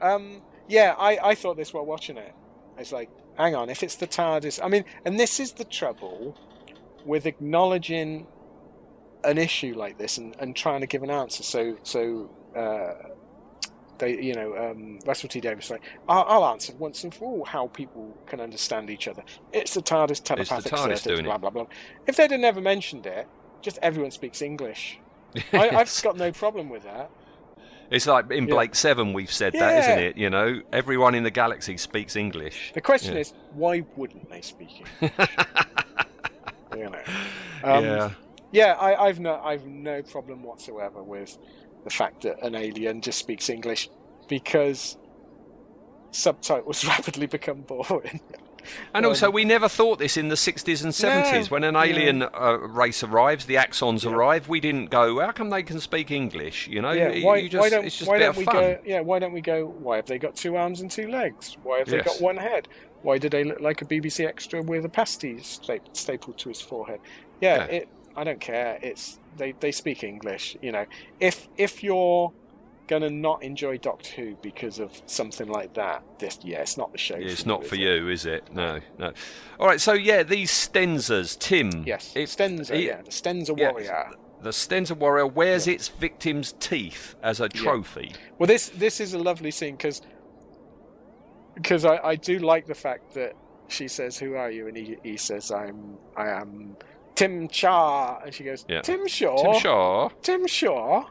um, 0.00 0.42
yeah, 0.68 0.94
I, 0.98 1.18
I 1.30 1.34
thought 1.34 1.56
this 1.56 1.72
while 1.74 1.84
watching 1.84 2.16
it. 2.16 2.34
It's 2.78 2.92
like, 2.92 3.10
hang 3.36 3.54
on, 3.54 3.68
if 3.68 3.82
it's 3.82 3.96
the 3.96 4.06
TARDIS, 4.06 4.60
I 4.62 4.68
mean, 4.68 4.84
and 5.04 5.18
this 5.18 5.38
is 5.40 5.52
the 5.52 5.64
trouble 5.64 6.36
with 7.04 7.26
acknowledging 7.26 8.26
an 9.24 9.36
issue 9.36 9.74
like 9.76 9.98
this 9.98 10.16
and, 10.16 10.34
and 10.38 10.56
trying 10.56 10.80
to 10.80 10.86
give 10.86 11.02
an 11.02 11.10
answer. 11.10 11.42
So, 11.42 11.76
so 11.82 12.30
uh, 12.56 13.08
they, 14.00 14.20
you 14.20 14.34
know, 14.34 14.56
um, 14.56 14.98
Russell 15.06 15.28
T 15.28 15.40
Davies 15.40 15.70
like, 15.70 15.82
I'll, 16.08 16.24
I'll 16.28 16.44
answer 16.52 16.72
once 16.74 17.04
and 17.04 17.14
for 17.14 17.24
all 17.26 17.44
how 17.44 17.68
people 17.68 18.16
can 18.26 18.40
understand 18.40 18.90
each 18.90 19.06
other. 19.06 19.22
It's 19.52 19.74
the 19.74 19.80
TARDIS 19.82 20.24
telepathic 20.24 20.72
TARDIS 20.72 20.78
circuits, 20.82 21.02
doing 21.04 21.20
it. 21.20 21.24
blah 21.24 21.38
blah 21.38 21.50
blah. 21.50 21.66
If 22.08 22.16
they'd 22.16 22.30
have 22.32 22.40
never 22.40 22.60
mentioned 22.60 23.06
it, 23.06 23.28
just 23.62 23.78
everyone 23.82 24.10
speaks 24.10 24.42
English. 24.42 24.98
I, 25.52 25.70
I've 25.70 26.02
got 26.02 26.16
no 26.16 26.32
problem 26.32 26.68
with 26.68 26.82
that. 26.82 27.10
It's 27.90 28.06
like 28.06 28.30
in 28.30 28.46
Yeah. 28.46 28.54
Blake 28.54 28.74
Seven, 28.74 29.12
we've 29.12 29.32
said 29.32 29.52
that, 29.54 29.78
isn't 29.78 29.98
it? 29.98 30.16
You 30.16 30.30
know, 30.30 30.60
everyone 30.72 31.14
in 31.14 31.22
the 31.24 31.30
galaxy 31.30 31.76
speaks 31.76 32.16
English. 32.16 32.72
The 32.74 32.80
question 32.80 33.14
Yeah. 33.14 33.20
is, 33.20 33.32
why 33.52 33.84
wouldn't 33.96 34.30
they 34.30 34.40
speak 34.42 34.84
English? 35.00 35.28
you 36.76 36.88
know. 36.90 37.02
Um, 37.64 37.84
yeah. 37.84 38.10
Yeah, 38.52 38.72
I, 38.72 39.06
I've 39.06 39.20
no, 39.20 39.36
I've 39.36 39.64
no 39.66 40.02
problem 40.02 40.42
whatsoever 40.42 41.02
with 41.02 41.36
the 41.84 41.90
fact 41.90 42.22
that 42.22 42.42
an 42.42 42.54
alien 42.54 43.00
just 43.00 43.18
speaks 43.18 43.48
English 43.48 43.88
because 44.28 44.96
subtitles 46.12 46.84
rapidly 46.86 47.26
become 47.26 47.62
boring. 47.62 48.20
And 48.92 49.06
also, 49.06 49.30
we 49.30 49.46
never 49.46 49.70
thought 49.70 49.98
this 49.98 50.18
in 50.18 50.28
the 50.28 50.34
60s 50.34 50.84
and 50.84 50.92
70s. 50.92 51.50
when 51.50 51.64
an 51.64 51.76
alien 51.76 52.22
uh, 52.22 52.58
race 52.60 53.02
arrives, 53.02 53.46
the 53.46 53.54
Axons 53.54 54.04
Yeah. 54.04 54.10
arrive, 54.12 54.48
we 54.50 54.60
didn't 54.60 54.90
go, 54.90 55.18
how 55.18 55.32
come 55.32 55.48
they 55.48 55.62
can 55.62 55.80
speak 55.80 56.10
English? 56.10 56.68
You 56.68 56.82
know, 56.82 56.92
yeah, 56.92 57.24
why, 57.24 57.36
you 57.38 57.48
just, 57.48 57.60
why 57.60 57.70
don't, 57.70 57.86
it's 57.86 57.96
just 57.96 58.08
why 58.10 58.18
don't 58.18 58.36
we 58.36 58.44
fun. 58.44 58.54
go? 58.54 58.78
Yeah, 58.84 59.00
why 59.00 59.18
don't 59.18 59.32
we 59.32 59.40
go? 59.40 59.64
Why 59.64 59.96
have 59.96 60.06
they 60.06 60.18
got 60.18 60.36
two 60.36 60.56
arms 60.56 60.82
and 60.82 60.90
two 60.90 61.08
legs? 61.08 61.56
Why 61.62 61.78
have 61.78 61.88
they 61.88 62.02
got 62.02 62.20
one 62.20 62.36
head? 62.36 62.68
Why 63.00 63.16
do 63.16 63.30
they 63.30 63.44
look 63.44 63.60
like 63.60 63.80
a 63.80 63.86
BBC 63.86 64.26
extra 64.26 64.60
with 64.60 64.84
a 64.84 64.90
pasty 64.90 65.38
sta- 65.40 65.78
stapled 65.94 66.36
to 66.38 66.50
his 66.50 66.60
forehead? 66.60 67.00
Yeah, 67.40 67.64
Yeah. 67.64 67.64
it. 67.64 67.88
I 68.16 68.24
don't 68.24 68.40
care. 68.40 68.78
It's 68.82 69.18
they, 69.36 69.52
they 69.52 69.72
speak 69.72 70.02
English. 70.04 70.56
You 70.60 70.72
know, 70.72 70.86
if 71.20 71.48
if 71.56 71.82
you're 71.82 72.32
gonna 72.88 73.10
not 73.10 73.42
enjoy 73.44 73.78
Doctor 73.78 74.10
Who 74.16 74.36
because 74.42 74.78
of 74.80 75.00
something 75.06 75.46
like 75.48 75.74
that, 75.74 76.02
this 76.18 76.38
yeah, 76.42 76.60
it's 76.60 76.76
not 76.76 76.90
the 76.92 76.98
show. 76.98 77.16
Yeah, 77.16 77.28
it's 77.28 77.46
not 77.46 77.62
you, 77.62 77.68
for 77.68 77.74
is 77.76 77.80
you, 77.80 78.08
is 78.08 78.26
it? 78.26 78.52
No, 78.52 78.80
no. 78.98 79.12
All 79.60 79.66
right, 79.68 79.80
so 79.80 79.92
yeah, 79.92 80.22
these 80.24 80.50
Stenzas, 80.50 81.38
Tim. 81.38 81.84
Yes, 81.86 82.12
it- 82.16 82.28
Stenza. 82.28 82.70
it- 82.72 82.84
yeah, 82.84 83.02
the 83.02 83.10
Stenza 83.10 83.56
yeah, 83.56 83.70
warrior. 83.70 84.10
The 84.42 84.50
Stenza 84.50 84.96
warrior 84.96 85.26
wears 85.26 85.66
Yeah. 85.66 85.74
its 85.74 85.88
victim's 85.88 86.52
teeth 86.58 87.14
as 87.22 87.40
a 87.40 87.48
trophy. 87.48 88.12
Well, 88.38 88.46
this 88.48 88.70
this 88.70 88.98
is 89.00 89.14
a 89.14 89.18
lovely 89.18 89.50
scene 89.50 89.76
because 89.76 90.02
because 91.54 91.84
I, 91.84 91.98
I 91.98 92.14
do 92.16 92.38
like 92.38 92.66
the 92.66 92.74
fact 92.74 93.14
that 93.14 93.34
she 93.68 93.86
says, 93.86 94.18
"Who 94.18 94.34
are 94.34 94.50
you?" 94.50 94.66
and 94.66 94.76
he, 94.76 94.96
he 95.02 95.16
says, 95.16 95.50
"I'm 95.52 95.96
I 96.16 96.28
am 96.28 96.76
Tim 97.20 97.48
Shaw," 97.48 98.20
and 98.24 98.34
she 98.34 98.44
goes, 98.44 98.64
Yeah. 98.68 98.80
"Tim 98.82 99.06
Shaw, 99.06 99.36
Tim 99.52 99.60
Shaw. 99.60 100.08
Tim 100.22 100.46
Shaw." 100.46 101.04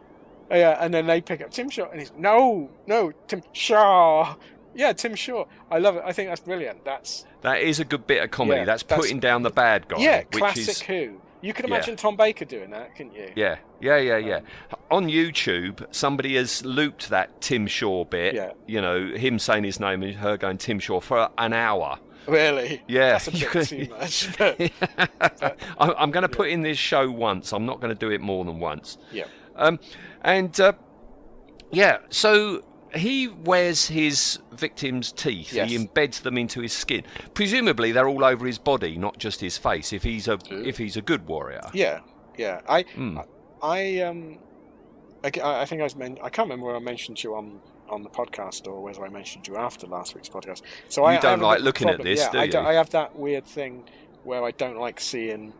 Oh, 0.51 0.55
yeah, 0.55 0.77
and 0.83 0.91
then 0.93 1.05
they 1.07 1.21
pick 1.21 1.41
up 1.41 1.51
Tim 1.51 1.69
Shaw, 1.69 1.89
and 1.91 1.99
he's 1.99 2.11
no, 2.17 2.69
no, 2.87 3.11
Tim 3.27 3.41
Shaw. 3.53 4.35
Yeah, 4.75 4.93
Tim 4.93 5.15
Shaw. 5.15 5.45
I 5.69 5.77
love 5.79 5.95
it. 5.97 6.03
I 6.05 6.11
think 6.11 6.29
that's 6.29 6.41
brilliant. 6.41 6.85
That's 6.85 7.25
That 7.41 7.61
is 7.61 7.79
a 7.79 7.85
good 7.85 8.07
bit 8.07 8.23
of 8.23 8.31
comedy. 8.31 8.59
Yeah, 8.59 8.65
that's, 8.65 8.83
that's- 8.83 8.99
putting 8.99 9.19
down 9.19 9.43
the 9.43 9.49
bad 9.49 9.87
guy. 9.87 9.97
yeah, 9.99 10.23
classic 10.23 10.67
is 10.69 10.81
Who. 10.81 11.21
You 11.41 11.53
could 11.53 11.69
Yeah. 11.69 11.75
imagine 11.75 11.95
Tom 11.95 12.17
Baker 12.17 12.43
doing 12.45 12.69
that, 12.71 12.95
couldn't 12.95 13.15
you? 13.15 13.31
Yeah, 13.35 13.57
yeah, 13.79 13.97
yeah, 13.97 14.17
yeah. 14.17 14.35
Um, 14.37 14.43
On 14.91 15.07
YouTube, 15.07 15.85
somebody 15.91 16.35
has 16.35 16.65
looped 16.65 17.09
that 17.09 17.39
Tim 17.41 17.65
Shaw 17.67 18.03
bit. 18.05 18.35
Yeah. 18.35 18.51
You 18.67 18.81
know, 18.81 19.07
him 19.15 19.39
saying 19.39 19.63
his 19.63 19.79
name 19.79 20.03
and 20.03 20.15
her 20.15 20.35
going 20.37 20.57
Tim 20.57 20.79
Shaw 20.79 20.99
for 20.99 21.29
an 21.37 21.53
hour. 21.53 21.97
Really? 22.27 22.81
Yeah, 22.87 23.17
That's 23.17 23.27
a 23.27 23.31
bit 23.31 23.67
too 23.67 23.87
much. 23.99 24.37
But, 24.37 24.71
I- 25.79 25.93
I'm 25.97 26.11
going 26.11 26.21
to 26.23 26.29
put 26.29 26.49
in 26.49 26.61
this 26.61 26.77
show 26.77 27.09
once. 27.09 27.51
I'm 27.53 27.65
not 27.65 27.79
going 27.81 27.93
to 27.93 27.99
do 27.99 28.11
it 28.11 28.21
more 28.21 28.45
than 28.45 28.59
once. 28.59 28.97
yeah. 29.11 29.25
Um, 29.55 29.79
and 30.21 30.57
uh, 30.59 30.73
yeah, 31.71 31.97
so 32.09 32.63
he 32.95 33.27
wears 33.27 33.87
his 33.87 34.39
victim's 34.53 35.11
teeth. 35.11 35.51
Yes. 35.53 35.69
He 35.69 35.77
embeds 35.77 36.21
them 36.21 36.37
into 36.37 36.61
his 36.61 36.71
skin. 36.71 37.03
Presumably, 37.33 37.91
they're 37.91 38.07
all 38.07 38.23
over 38.23 38.45
his 38.47 38.57
body, 38.57 38.97
not 38.97 39.17
just 39.17 39.41
his 39.41 39.57
face. 39.57 39.91
If 39.91 40.03
he's 40.03 40.27
a 40.29 40.39
if 40.49 40.77
he's 40.77 40.95
a 40.97 41.01
good 41.01 41.27
warrior. 41.27 41.61
Yeah, 41.73 41.99
yeah. 42.37 42.61
I, 42.69 42.83
Hmm. 42.83 43.19
I, 43.61 43.99
um, 44.01 44.37
I, 45.25 45.31
I 45.41 45.65
think 45.65 45.81
I 45.81 45.83
was 45.83 45.95
men- 45.97 46.19
I 46.23 46.29
can't 46.29 46.45
remember 46.47 46.67
whether 46.67 46.77
I 46.77 46.81
mentioned 46.81 47.17
to 47.17 47.27
you 47.27 47.35
on 47.35 47.59
on 47.89 48.03
the 48.03 48.09
podcast 48.09 48.67
or 48.67 48.81
whether 48.81 49.05
I 49.05 49.09
mentioned 49.09 49.47
you 49.47 49.57
after 49.57 49.87
last 49.87 50.15
week's 50.15 50.29
podcast. 50.29 50.61
So 50.89 51.03
I 51.03 51.13
You 51.13 51.17
I 51.17 51.21
don't 51.21 51.41
a 51.41 51.43
like 51.43 51.57
bit 51.57 51.61
of 51.61 51.63
a 51.63 51.65
looking 51.65 51.89
at 51.89 51.95
problem. 51.97 52.07
this, 52.07 52.19
yeah, 52.19 52.31
do 52.31 52.37
I, 52.39 52.43
you? 52.45 52.59
I 52.69 52.73
have 52.73 52.89
that 52.91 53.17
weird 53.17 53.45
thing 53.45 53.83
where 54.23 54.43
I 54.43 54.51
don't 54.51 54.77
like 54.77 54.99
seeing 54.99 55.53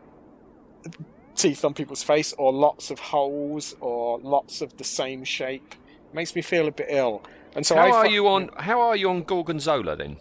teeth 1.34 1.64
on 1.64 1.74
people's 1.74 2.02
face 2.02 2.32
or 2.34 2.52
lots 2.52 2.90
of 2.90 2.98
holes 2.98 3.74
or 3.80 4.18
lots 4.20 4.60
of 4.60 4.76
the 4.76 4.84
same 4.84 5.24
shape. 5.24 5.74
makes 6.12 6.34
me 6.34 6.42
feel 6.42 6.66
a 6.68 6.72
bit 6.72 6.86
ill. 6.90 7.22
And 7.54 7.66
so 7.66 7.74
how 7.76 7.86
I 7.86 7.90
are 7.90 8.06
you 8.06 8.28
on? 8.28 8.50
How 8.58 8.80
are 8.80 8.96
you 8.96 9.10
on 9.10 9.22
Gorgonzola 9.22 9.96
then? 9.96 10.18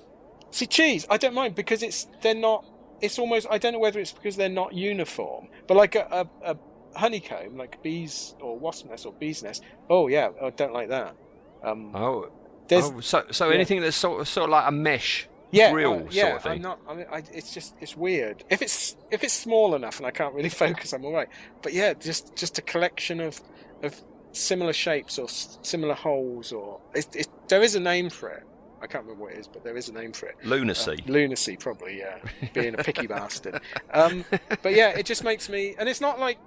See, 0.51 0.65
cheese, 0.65 1.05
I 1.09 1.17
don't 1.17 1.33
mind 1.35 1.55
because 1.55 1.83
it's 1.83 2.07
they're 2.21 2.33
not. 2.35 2.65
It's 3.01 3.19
almost 3.19 3.47
I 3.49 3.57
don't 3.57 3.73
know 3.73 3.79
whether 3.79 3.99
it's 3.99 4.11
because 4.11 4.35
they're 4.35 4.49
not 4.49 4.73
uniform, 4.73 5.47
but 5.67 5.77
like 5.77 5.95
a, 5.95 6.27
a, 6.43 6.53
a 6.53 6.57
honeycomb, 6.97 7.55
like 7.57 7.81
bees 7.83 8.35
or 8.41 8.57
wasp 8.57 8.89
nest 8.89 9.05
or 9.05 9.13
bee's 9.13 9.43
nest. 9.43 9.63
Oh 9.89 10.07
yeah, 10.07 10.29
I 10.41 10.49
don't 10.49 10.73
like 10.73 10.89
that. 10.89 11.15
Um, 11.63 11.95
Oh, 11.95 12.29
there's 12.67 12.85
oh 12.85 12.99
so 12.99 13.25
so 13.31 13.49
yeah. 13.49 13.55
anything 13.55 13.81
that's 13.81 13.97
sort 13.97 14.21
of 14.21 14.27
sort 14.27 14.45
of 14.45 14.51
like 14.51 14.67
a 14.67 14.71
mesh 14.71 15.27
yeah, 15.51 15.71
grill 15.71 15.93
uh, 15.93 16.01
yeah. 16.11 16.23
sort 16.23 16.35
of 16.35 16.43
thing. 16.43 16.51
I'm 16.53 16.61
not. 16.61 16.79
I 16.87 16.93
mean, 16.93 17.05
I, 17.11 17.23
it's 17.33 17.53
just 17.53 17.75
it's 17.81 17.97
weird. 17.97 18.43
If 18.49 18.61
it's 18.61 18.95
if 19.11 19.23
it's 19.23 19.33
small 19.33 19.73
enough 19.75 19.97
and 19.97 20.05
I 20.05 20.11
can't 20.11 20.33
really 20.35 20.49
focus, 20.63 20.93
I'm 20.93 21.03
all 21.05 21.13
right. 21.13 21.29
But 21.61 21.73
yeah, 21.73 21.93
just 21.93 22.35
just 22.35 22.57
a 22.59 22.61
collection 22.61 23.19
of 23.19 23.41
of 23.81 24.01
similar 24.31 24.73
shapes 24.73 25.17
or 25.17 25.23
s- 25.23 25.57
similar 25.63 25.95
holes 25.95 26.51
or 26.51 26.79
it, 26.93 27.07
it, 27.15 27.27
there 27.47 27.63
is 27.63 27.73
a 27.75 27.79
name 27.79 28.09
for 28.11 28.29
it. 28.29 28.43
I 28.81 28.87
can't 28.87 29.03
remember 29.03 29.23
what 29.25 29.33
it 29.33 29.39
is, 29.39 29.47
but 29.47 29.63
there 29.63 29.75
is 29.75 29.89
a 29.89 29.93
name 29.93 30.13
for 30.13 30.27
it. 30.27 30.35
Lunacy. 30.43 30.91
Uh, 31.05 31.11
lunacy, 31.11 31.57
probably, 31.57 31.97
yeah. 31.97 32.19
Being 32.53 32.75
a 32.75 32.77
picky 32.83 33.07
bastard. 33.07 33.59
Um, 33.91 34.23
but 34.61 34.73
yeah, 34.73 34.89
it 34.91 35.05
just 35.05 35.23
makes 35.23 35.49
me. 35.49 35.75
And 35.77 35.89
it's 35.89 35.99
not 35.99 36.19
like. 36.19 36.37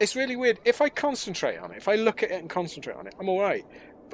It's 0.00 0.16
really 0.16 0.36
weird. 0.36 0.58
If 0.64 0.80
I 0.80 0.88
concentrate 0.88 1.58
on 1.58 1.70
it, 1.70 1.76
if 1.76 1.86
I 1.88 1.96
look 1.96 2.22
at 2.22 2.30
it 2.30 2.40
and 2.40 2.48
concentrate 2.48 2.96
on 2.96 3.06
it, 3.06 3.14
I'm 3.20 3.28
alright. 3.28 3.64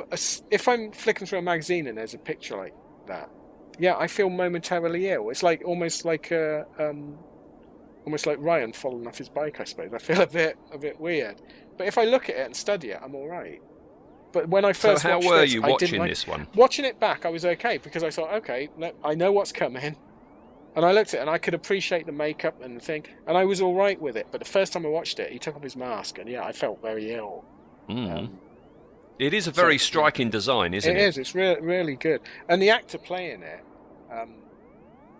But 0.09 0.40
if 0.51 0.68
I'm 0.68 0.92
flicking 0.92 1.26
through 1.26 1.40
a 1.40 1.42
magazine 1.42 1.86
and 1.86 1.98
there's 1.98 2.14
a 2.14 2.18
picture 2.18 2.57
like 2.57 2.74
that, 3.07 3.30
yeah, 3.78 3.96
I 3.96 4.07
feel 4.07 4.28
momentarily 4.30 5.09
ill. 5.09 5.30
It's 5.30 5.42
like 5.42 5.62
almost 5.64 6.05
like 6.05 6.30
uh, 6.32 6.64
um, 6.78 7.18
almost 8.05 8.26
like 8.26 8.38
Ryan 8.40 8.72
falling 8.72 9.07
off 9.07 9.18
his 9.18 9.28
bike. 9.28 9.61
I 9.61 9.64
suppose 9.64 9.92
I 9.94 9.98
feel 9.98 10.20
a 10.20 10.26
bit 10.26 10.59
a 10.72 10.78
bit 10.78 11.01
weird. 11.01 11.40
But 11.78 11.86
if 11.86 11.96
I 11.96 12.05
look 12.05 12.28
at 12.28 12.36
it 12.36 12.46
and 12.46 12.55
study 12.57 12.90
it, 12.90 13.01
I'm 13.03 13.14
all 13.14 13.28
right. 13.28 13.61
But 14.32 14.48
when 14.48 14.64
I 14.64 14.72
first 14.72 15.03
so 15.03 15.09
how 15.09 15.20
were 15.20 15.40
this, 15.40 15.53
you 15.53 15.62
I 15.62 15.66
didn't 15.66 15.72
watching 15.72 15.98
like- 15.98 16.11
this 16.11 16.26
one? 16.26 16.46
Watching 16.55 16.84
it 16.84 17.01
back, 17.01 17.24
I 17.26 17.30
was 17.30 17.44
okay 17.44 17.78
because 17.78 18.05
I 18.05 18.11
thought, 18.11 18.32
okay, 18.34 18.68
I 19.03 19.14
know 19.14 19.32
what's 19.32 19.53
coming. 19.53 19.96
And 20.76 20.84
I 20.84 20.92
looked 20.92 21.14
at 21.14 21.18
it 21.18 21.20
and 21.22 21.30
I 21.30 21.38
could 21.38 21.55
appreciate 21.55 22.07
the 22.07 22.12
makeup 22.12 22.62
and 22.62 22.76
the 22.76 22.80
thing, 22.80 23.05
and 23.26 23.36
I 23.36 23.44
was 23.44 23.61
all 23.61 23.74
right 23.74 24.01
with 24.01 24.16
it. 24.16 24.28
But 24.30 24.38
the 24.38 24.44
first 24.48 24.72
time 24.72 24.86
I 24.86 24.88
watched 24.88 25.18
it, 25.18 25.32
he 25.32 25.38
took 25.40 25.57
off 25.57 25.64
his 25.64 25.74
mask, 25.74 26.18
and 26.18 26.28
yeah, 26.28 26.44
I 26.44 26.53
felt 26.53 26.80
very 26.80 27.12
ill. 27.12 27.44
Mm. 27.88 28.16
Um, 28.18 28.38
it 29.23 29.35
is 29.35 29.47
a 29.47 29.51
very 29.51 29.79
so- 29.79 29.85
striking 29.85 30.31
design, 30.31 30.75
isn't 30.75 30.97
it 30.97 31.01
it? 31.01 31.09
is. 31.09 31.18
It's 31.18 31.35
re- 31.35 31.59
really 31.61 31.97
good, 31.97 32.21
and 32.49 32.61
the 32.61 32.71
actor 32.71 32.99
playing 32.99 33.43
it. 33.43 33.64
Um, 34.11 34.35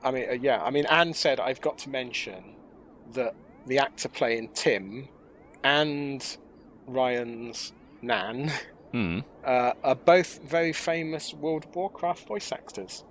I 0.03 0.11
mean, 0.11 0.27
uh, 0.31 0.33
yeah. 0.35 0.63
I 0.63 0.71
mean, 0.71 0.87
Anne 0.87 1.13
said 1.15 1.39
I've 1.41 1.61
got 1.61 1.79
to 1.79 1.91
mention 1.91 2.57
that 3.13 3.35
the 3.67 3.79
actor 3.79 4.09
playing 4.09 4.49
Tim 4.55 5.09
and 5.63 6.37
Ryan's 6.87 7.73
Nan 8.03 8.51
Mm. 8.93 9.23
uh, 9.45 9.73
are 9.85 9.95
both 9.95 10.41
very 10.43 10.73
famous 10.73 11.33
World 11.33 11.65
of 11.67 11.77
Warcraft 11.77 12.27
voice 12.27 12.51
actors. 12.51 13.05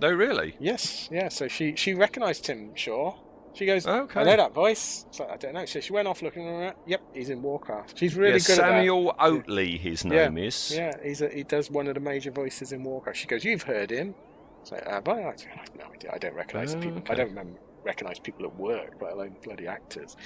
Oh, 0.00 0.12
really? 0.12 0.54
Yes, 0.60 1.08
yeah. 1.10 1.28
So 1.28 1.48
she 1.48 1.74
she 1.74 1.92
recognised 1.92 2.44
Tim 2.44 2.72
Shaw. 2.76 3.16
She 3.54 3.66
goes, 3.66 3.86
Okay. 3.86 4.20
I 4.20 4.24
know 4.24 4.36
that 4.36 4.54
voice. 4.54 5.04
It's 5.08 5.20
like, 5.20 5.30
I 5.30 5.36
don't 5.36 5.54
know. 5.54 5.64
So 5.64 5.80
she 5.80 5.92
went 5.92 6.06
off 6.06 6.22
looking 6.22 6.46
around. 6.46 6.76
Yep, 6.86 7.00
he's 7.14 7.30
in 7.30 7.42
Warcraft. 7.42 7.98
She's 7.98 8.14
really 8.14 8.32
yeah, 8.32 8.46
good 8.46 8.56
Samuel 8.56 9.14
Oatley, 9.18 9.78
his 9.78 10.04
at 10.04 10.10
that. 10.10 10.32
name 10.34 10.46
is. 10.46 10.72
Yeah, 10.74 10.92
he's 11.02 11.22
a, 11.22 11.28
he 11.28 11.42
does 11.42 11.70
one 11.70 11.88
of 11.88 11.94
the 11.94 12.00
major 12.00 12.30
voices 12.30 12.72
in 12.72 12.84
Warcraft. 12.84 13.18
She 13.18 13.26
goes, 13.26 13.44
you've 13.44 13.62
heard 13.62 13.90
him. 13.90 14.14
It's 14.62 14.70
like, 14.72 14.84
but 15.04 15.16
I, 15.16 15.20
I 15.20 15.24
have 15.56 15.74
no 15.76 15.86
idea. 15.92 16.10
I 16.12 16.18
don't 16.18 16.34
Oh, 16.36 16.80
people. 16.80 16.98
okay. 16.98 17.12
I 17.12 17.16
don't 17.16 17.28
remember 17.30 17.58
recognise 17.84 18.18
people 18.18 18.44
at 18.44 18.54
work, 18.56 18.94
let 19.00 19.12
alone 19.12 19.36
bloody 19.42 19.66
actors. 19.66 20.16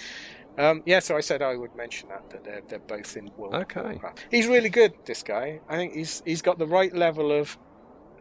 Um, 0.59 0.83
yeah, 0.85 0.99
so 0.99 1.17
I 1.17 1.21
said 1.21 1.43
I 1.43 1.55
would 1.57 1.75
mention 1.77 2.09
that 2.09 2.29
that 2.31 2.45
they're, 2.45 2.63
they're 2.69 2.79
both 2.81 3.17
in 3.17 3.31
World 3.37 3.55
Okay. 3.55 3.81
Warcraft. 3.83 4.27
He's 4.31 4.47
really 4.47 4.69
good. 4.69 4.93
This 5.05 5.23
guy, 5.23 5.61
I 5.69 5.77
think 5.77 5.95
he's 5.95 6.23
he's 6.27 6.43
got 6.43 6.59
the 6.59 6.67
right 6.67 6.93
level 6.95 7.31
of 7.31 7.57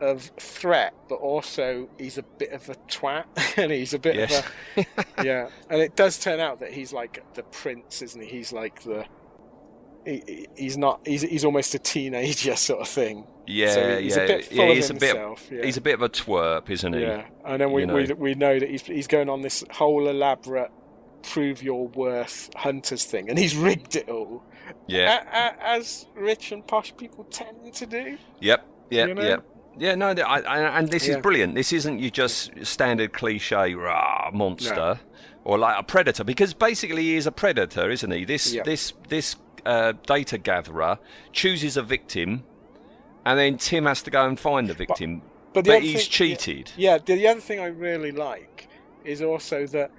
of 0.02 0.32
threat, 0.38 0.94
but 1.08 1.16
also 1.16 1.88
he's 1.98 2.18
a 2.18 2.24
bit 2.24 2.52
of 2.52 2.68
a 2.70 2.76
twat, 2.90 3.26
and 3.58 3.72
he's 3.72 3.94
a 3.94 4.00
bit 4.00 4.16
Yes. 4.16 4.44
of 4.78 4.86
a 5.18 5.24
yeah. 5.26 5.50
And 5.70 5.80
it 5.82 5.96
does 5.96 6.20
turn 6.20 6.40
out 6.40 6.60
that 6.60 6.74
he's 6.74 6.92
like 6.92 7.24
the 7.36 7.44
prince, 7.44 8.02
isn't 8.02 8.22
he? 8.22 8.28
He's 8.28 8.52
like 8.52 8.84
the 8.84 9.06
he, 10.06 10.24
he- 10.28 10.48
he's 10.56 10.78
not 10.78 11.02
he's 11.06 11.22
he's 11.22 11.46
almost 11.46 11.74
a 11.76 11.80
teenager 11.80 12.56
sort 12.56 12.82
of 12.82 12.88
thing. 12.88 13.28
Yeah, 13.48 13.74
So 13.74 14.00
he's 14.00 14.16
a 14.18 14.22
yeah, 14.22 14.28
bit 14.28 14.46
full 14.46 14.56
yeah. 14.58 14.64
of 14.64 14.76
He's 14.76 14.90
a 14.90 14.94
bit. 14.94 15.04
himself, 15.10 15.50
yeah. 15.52 15.64
He's 15.66 15.78
a 15.78 15.82
bit 15.82 15.94
of 15.96 16.02
a 16.04 16.10
twerp, 16.10 16.70
isn't 16.70 16.94
he? 16.94 17.02
Yeah, 17.02 17.26
and 17.44 17.60
then 17.62 17.72
we, 17.72 17.82
You 17.82 17.88
we 17.94 18.06
know. 18.06 18.16
we 18.16 18.36
know 18.36 18.60
that 18.60 18.70
he's 18.70 18.84
he's 18.84 19.08
going 19.08 19.30
on 19.30 19.42
this 19.42 19.64
whole 19.72 20.08
elaborate 20.08 20.72
prove 21.24 21.62
your 21.62 21.88
worth 21.90 22.50
hunters 22.56 23.04
thing, 23.04 23.30
and 23.30 23.38
he's 23.38 23.56
rigged 23.56 23.96
it 23.96 24.10
all, 24.10 24.44
Yeah. 24.88 25.22
a- 25.22 25.56
a- 25.66 25.76
as 25.78 26.06
rich 26.16 26.52
and 26.52 26.66
posh 26.66 26.96
people 26.98 27.26
tend 27.26 27.74
to 27.74 27.86
do. 27.86 28.18
Yep. 28.40 28.68
Yep. 28.90 29.08
You 29.08 29.14
know? 29.16 29.22
Yep. 29.22 29.46
Yeah, 29.78 29.96
no, 29.96 30.10
I, 30.10 30.42
I, 30.42 30.78
and 30.80 30.90
this 30.90 31.08
Yeah. 31.08 31.16
is 31.16 31.22
brilliant. 31.22 31.56
This 31.56 31.72
isn't 31.74 32.00
you 32.00 32.12
just 32.12 32.52
standard 32.64 33.14
cliche 33.14 33.74
rah, 33.74 34.30
monster 34.34 35.00
or 35.44 35.58
like 35.58 35.76
a 35.80 35.84
predator 35.84 36.24
because 36.24 36.54
basically 36.54 37.04
he 37.04 37.16
is 37.16 37.26
a 37.26 37.32
predator, 37.32 37.90
isn't 37.90 38.12
he? 38.12 38.26
This 38.26 38.54
Yeah. 38.54 38.64
this 38.64 38.94
this 39.10 39.36
uh, 39.66 39.94
data 40.06 40.38
gatherer 40.38 41.00
chooses 41.32 41.78
a 41.78 41.84
victim, 41.84 42.44
and 43.26 43.38
then 43.40 43.58
Tim 43.58 43.86
has 43.86 44.02
to 44.04 44.12
go 44.12 44.28
and 44.28 44.40
find 44.40 44.68
the 44.68 44.74
victim. 44.74 45.22
But, 45.54 45.54
But, 45.54 45.66
the 45.66 45.72
other 45.78 45.80
he's 45.82 46.02
thing- 46.02 46.10
cheated. 46.38 46.72
Yeah, 46.78 46.98
the, 46.98 47.16
the 47.16 47.28
other 47.28 47.42
thing 47.42 47.60
I 47.60 47.66
really 47.68 48.12
like 48.12 48.68
is 49.04 49.22
also 49.22 49.66
that 49.68 49.92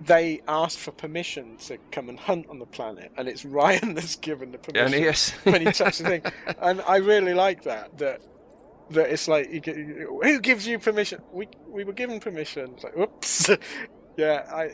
they 0.00 0.40
asked 0.46 0.78
for 0.78 0.92
permission 0.92 1.56
to 1.56 1.76
come 1.90 2.08
and 2.08 2.18
hunt 2.20 2.46
on 2.48 2.58
the 2.58 2.66
planet, 2.66 3.10
and 3.16 3.28
it's 3.28 3.44
Ryan 3.58 3.94
that's 3.94 4.16
given 4.16 4.52
the 4.52 4.58
permission 4.58 4.94
And 4.94 5.04
yes, 5.04 5.30
when 5.44 5.66
he 5.66 5.72
touched 5.72 5.98
the 5.98 6.04
thing. 6.04 6.22
And 6.60 6.80
I 6.82 6.96
really 6.96 7.34
like 7.34 7.62
that. 7.64 7.98
That 7.98 8.20
that 8.90 9.10
it's 9.10 9.28
like 9.28 9.50
you 9.52 9.60
get- 9.60 9.76
who 9.76 10.40
gives 10.40 10.66
you 10.66 10.78
permission? 10.78 11.20
We 11.32 11.48
we 11.68 11.84
were 11.84 11.92
given 11.92 12.20
permission. 12.20 12.72
It's 12.74 12.84
like, 12.84 12.96
oops. 12.96 13.50
yeah, 14.16 14.46
I 14.52 14.70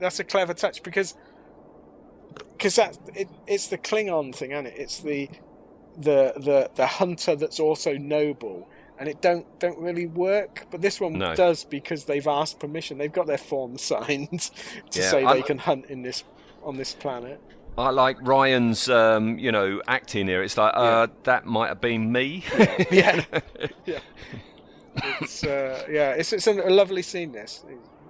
that's 0.00 0.18
a 0.20 0.24
clever 0.24 0.54
touch 0.54 0.82
because 0.82 1.14
because 2.52 2.76
that 2.76 2.98
it, 3.14 3.28
it's 3.46 3.68
the 3.68 3.78
Klingon 3.78 4.34
thing, 4.34 4.52
and 4.52 4.66
it? 4.66 4.74
It's 4.76 5.00
the 5.00 5.28
the 5.98 6.32
the 6.36 6.70
the 6.74 6.86
hunter 6.86 7.36
that's 7.36 7.60
also 7.60 7.96
noble. 7.96 8.68
And 8.98 9.10
it 9.10 9.20
don't 9.20 9.46
don't 9.60 9.78
really 9.78 10.06
work, 10.06 10.66
but 10.70 10.80
this 10.80 11.00
one 11.02 11.18
No. 11.18 11.34
does 11.34 11.64
because 11.64 12.06
they've 12.06 12.26
asked 12.26 12.58
permission. 12.60 12.96
They've 12.96 13.12
got 13.12 13.26
their 13.26 13.36
form 13.36 13.76
signed 13.92 14.50
to 14.92 15.00
Yeah, 15.00 15.10
say 15.10 15.24
I- 15.24 15.34
they 15.34 15.42
can 15.42 15.58
hunt 15.58 15.86
in 15.86 16.00
this 16.02 16.24
on 16.62 16.76
this 16.78 16.94
planet. 16.94 17.40
I 17.78 17.90
like 17.90 18.16
Ryan's, 18.20 18.88
um, 18.88 19.38
you 19.38 19.52
know, 19.52 19.82
acting 19.86 20.26
here. 20.26 20.42
It's 20.42 20.56
like 20.56 20.72
uh, 20.74 21.08
that 21.24 21.44
might 21.44 21.68
have 21.68 21.80
been 21.80 22.10
me. 22.10 22.44
yeah, 22.90 23.24
yeah. 23.84 23.98
It's 25.20 25.44
uh, 25.44 25.84
yeah, 25.90 26.12
it's 26.12 26.32
it's 26.32 26.46
a 26.46 26.52
lovely 26.54 27.02
scene. 27.02 27.32
This, 27.32 27.64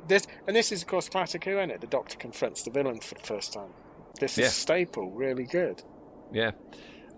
this, 0.06 0.26
and 0.46 0.54
this 0.54 0.70
is 0.70 0.82
of 0.82 0.88
course 0.88 1.08
classic 1.08 1.44
Who, 1.44 1.58
isn't 1.58 1.70
it? 1.70 1.80
The 1.80 1.88
Doctor 1.88 2.16
confronts 2.16 2.62
the 2.62 2.70
villain 2.70 3.00
for 3.00 3.14
the 3.14 3.22
first 3.22 3.52
time. 3.52 3.70
This 4.20 4.38
is 4.38 4.44
Yeah. 4.44 4.48
staple, 4.50 5.10
really 5.10 5.44
good. 5.44 5.82
Yeah. 6.32 6.52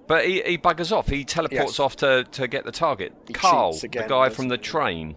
But 0.06 0.24
he, 0.24 0.42
he 0.42 0.56
buggers 0.58 0.90
off. 0.90 1.08
He 1.08 1.22
teleports 1.24 1.72
Yes. 1.72 1.80
off 1.80 1.96
to, 1.96 2.24
to 2.32 2.48
get 2.48 2.64
the 2.64 2.72
target. 2.72 3.12
He 3.26 3.34
Carl, 3.34 3.74
the 3.74 3.88
guy 3.88 4.30
from 4.30 4.48
the 4.48 4.56
train. 4.56 5.16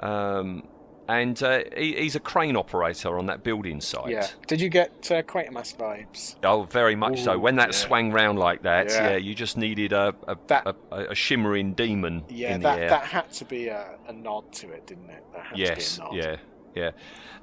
Um, 0.00 0.66
and 1.08 1.40
uh, 1.42 1.60
he, 1.76 1.94
he's 1.96 2.16
a 2.16 2.20
crane 2.20 2.56
operator 2.56 3.18
on 3.18 3.26
that 3.26 3.42
building 3.44 3.80
site. 3.80 4.08
Yeah. 4.10 4.26
Did 4.46 4.60
you 4.60 4.68
get 4.68 4.90
uh, 5.10 5.22
Quatermass 5.22 5.76
vibes? 5.76 6.36
Oh, 6.42 6.64
very 6.64 6.96
much 6.96 7.22
so. 7.22 7.38
When 7.38 7.56
that 7.56 7.68
yeah. 7.68 7.72
swung 7.86 8.12
round 8.12 8.38
like 8.38 8.62
that, 8.62 8.88
Yeah. 8.88 9.10
yeah, 9.10 9.16
you 9.16 9.34
just 9.34 9.56
needed 9.56 9.92
a 9.92 10.14
a, 10.26 10.36
That- 10.48 10.66
a, 10.90 10.96
a 11.10 11.14
shimmering 11.14 11.74
demon 11.74 12.24
Yeah, 12.28 12.58
that 12.58 12.88
that 12.88 13.04
had 13.04 13.32
to 13.34 13.44
be 13.44 13.68
a, 13.68 13.96
a 14.08 14.12
nod 14.12 14.52
to 14.54 14.70
it, 14.70 14.86
didn't 14.86 15.10
it? 15.10 15.24
That 15.32 15.44
had 15.46 15.58
yes, 15.58 15.96
to 15.96 16.00
be 16.00 16.06
a 16.06 16.08
nod. 16.08 16.16
yeah, 16.16 16.36
yeah. 16.82 16.90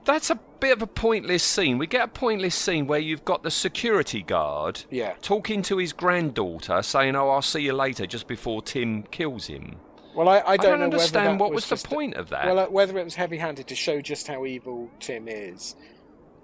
That's 0.05 0.29
a 0.29 0.35
bit 0.59 0.73
of 0.73 0.81
a 0.81 0.87
pointless 0.87 1.43
scene. 1.43 1.77
We 1.77 1.87
get 1.87 2.03
a 2.03 2.07
pointless 2.09 2.55
scene 2.55 2.87
where 2.87 2.99
you've 2.99 3.23
got 3.23 3.43
the 3.43 3.49
security 3.51 4.21
guard 4.21 4.81
Yeah. 4.89 5.13
talking 5.21 5.61
to 5.63 5.77
his 5.77 5.93
granddaughter, 5.93 6.81
saying, 6.81 7.15
"Oh, 7.15 7.29
I'll 7.29 7.41
see 7.41 7.61
you 7.61 7.71
later," 7.71 8.05
just 8.05 8.27
before 8.27 8.61
Tim 8.61 9.03
kills 9.03 9.47
him. 9.47 9.77
Well, 10.15 10.29
I, 10.29 10.37
I 10.39 10.51
I 10.53 10.57
don't, 10.57 10.65
don't 10.65 10.79
know 10.79 10.85
whether 10.85 10.95
understand 10.95 11.39
what 11.39 11.53
was, 11.53 11.65
the 11.65 11.75
just- 11.75 11.87
point 11.89 12.15
of 12.15 12.29
that. 12.29 12.45
Well, 12.45 12.59
uh, 12.59 12.67
whether 12.67 12.97
it 12.97 13.03
was 13.03 13.15
heavy-handed 13.15 13.67
to 13.67 13.75
show 13.75 14.01
just 14.01 14.27
how 14.27 14.45
evil 14.45 14.89
Tim 14.99 15.27
is, 15.27 15.75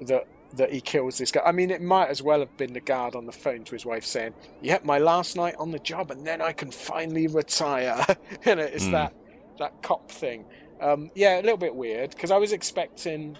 that 0.01 0.27
that 0.55 0.71
he 0.73 0.81
kills 0.81 1.19
this 1.19 1.31
guy. 1.31 1.41
I 1.45 1.51
mean, 1.51 1.69
it 1.69 1.79
might 1.81 2.09
as 2.09 2.23
well 2.23 2.39
have 2.39 2.57
been 2.57 2.73
the 2.73 2.79
guard 2.79 3.15
on 3.15 3.27
the 3.27 3.31
phone 3.31 3.63
to 3.65 3.71
his 3.73 3.85
wife 3.85 4.03
saying, 4.03 4.33
"Yep, 4.61 4.83
my 4.83 4.97
last 4.97 5.35
night 5.35 5.55
on 5.59 5.69
the 5.71 5.77
job, 5.79 6.09
and 6.09 6.25
then 6.25 6.41
I 6.41 6.53
can 6.53 6.71
finally 6.71 7.27
retire." 7.27 8.03
you 8.45 8.55
know, 8.55 8.63
it's 8.63 8.85
Hmm. 8.85 8.91
that 8.93 9.13
that 9.59 9.83
cop 9.83 10.09
thing. 10.09 10.45
Um, 10.81 11.11
yeah, 11.13 11.39
a 11.39 11.43
little 11.43 11.57
bit 11.57 11.75
weird 11.75 12.11
because 12.11 12.31
I 12.31 12.37
was 12.37 12.51
expecting 12.53 13.37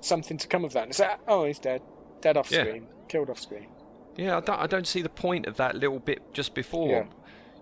something 0.00 0.38
to 0.38 0.46
come 0.46 0.64
of 0.64 0.72
that. 0.74 0.84
And 0.84 0.90
it's 0.90 1.00
like, 1.00 1.18
oh, 1.26 1.44
he's 1.44 1.58
dead, 1.58 1.82
dead 2.20 2.36
off 2.36 2.50
Yeah. 2.52 2.62
screen, 2.62 2.86
killed 3.08 3.28
off 3.30 3.40
screen. 3.40 3.66
Yeah, 4.16 4.36
I 4.36 4.40
don't, 4.40 4.60
I 4.60 4.66
don't 4.68 4.86
see 4.86 5.02
the 5.02 5.08
point 5.08 5.46
of 5.46 5.56
that 5.56 5.74
little 5.74 5.98
bit 5.98 6.32
just 6.32 6.54
before. 6.54 6.88
Yeah. 6.88 7.04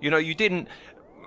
You 0.03 0.11
know, 0.11 0.19
you 0.19 0.35
didn't. 0.35 0.69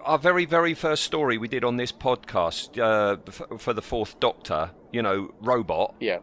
Our 0.09 0.17
very, 0.17 0.45
very 0.45 0.73
first 0.73 1.03
story 1.03 1.37
we 1.37 1.47
did 1.47 1.63
on 1.63 1.77
this 1.77 1.91
podcast 1.91 2.79
uh, 2.79 3.17
f- 3.27 3.61
for 3.61 3.73
the 3.73 3.81
Fourth 3.83 4.19
Doctor, 4.19 4.71
you 4.91 5.03
know, 5.03 5.31
robot. 5.39 5.93
Yeah, 5.99 6.17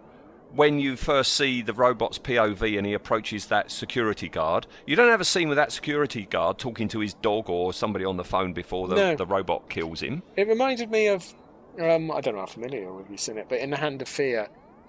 When 0.51 0.81
you 0.81 0.97
first 0.97 1.35
see 1.35 1.63
the 1.63 1.73
robot's 1.73 2.19
POV 2.19 2.77
and 2.77 2.85
he 2.85 2.95
approaches 2.95 3.47
that 3.47 3.71
security 3.71 4.29
guard, 4.29 4.67
you 4.89 4.97
don't 4.97 5.09
have 5.09 5.21
a 5.21 5.25
scene 5.25 5.49
with 5.49 5.55
that 5.55 5.71
security 5.71 6.27
guard 6.27 6.59
talking 6.59 6.89
to 6.89 6.99
his 6.99 7.15
dog 7.15 7.49
or 7.49 7.73
somebody 7.73 8.05
on 8.05 8.17
the 8.17 8.25
phone 8.25 8.53
before 8.53 8.89
the, 8.89 8.97
No. 8.97 9.15
the 9.15 9.25
robot 9.27 9.71
kills 9.71 10.01
him. 10.03 10.25
It 10.35 10.49
reminded 10.49 10.91
me 10.91 11.07
of 11.07 11.33
um, 11.81 12.11
I 12.11 12.21
don't 12.21 12.35
know 12.35 12.41
how 12.41 12.47
familiar 12.47 12.93
with 12.93 13.09
you 13.09 13.17
seen 13.17 13.39
it, 13.39 13.47
but 13.49 13.61
in 13.61 13.71
the 13.71 13.77
Hand 13.77 14.03
of 14.03 14.09
Fear, 14.09 14.49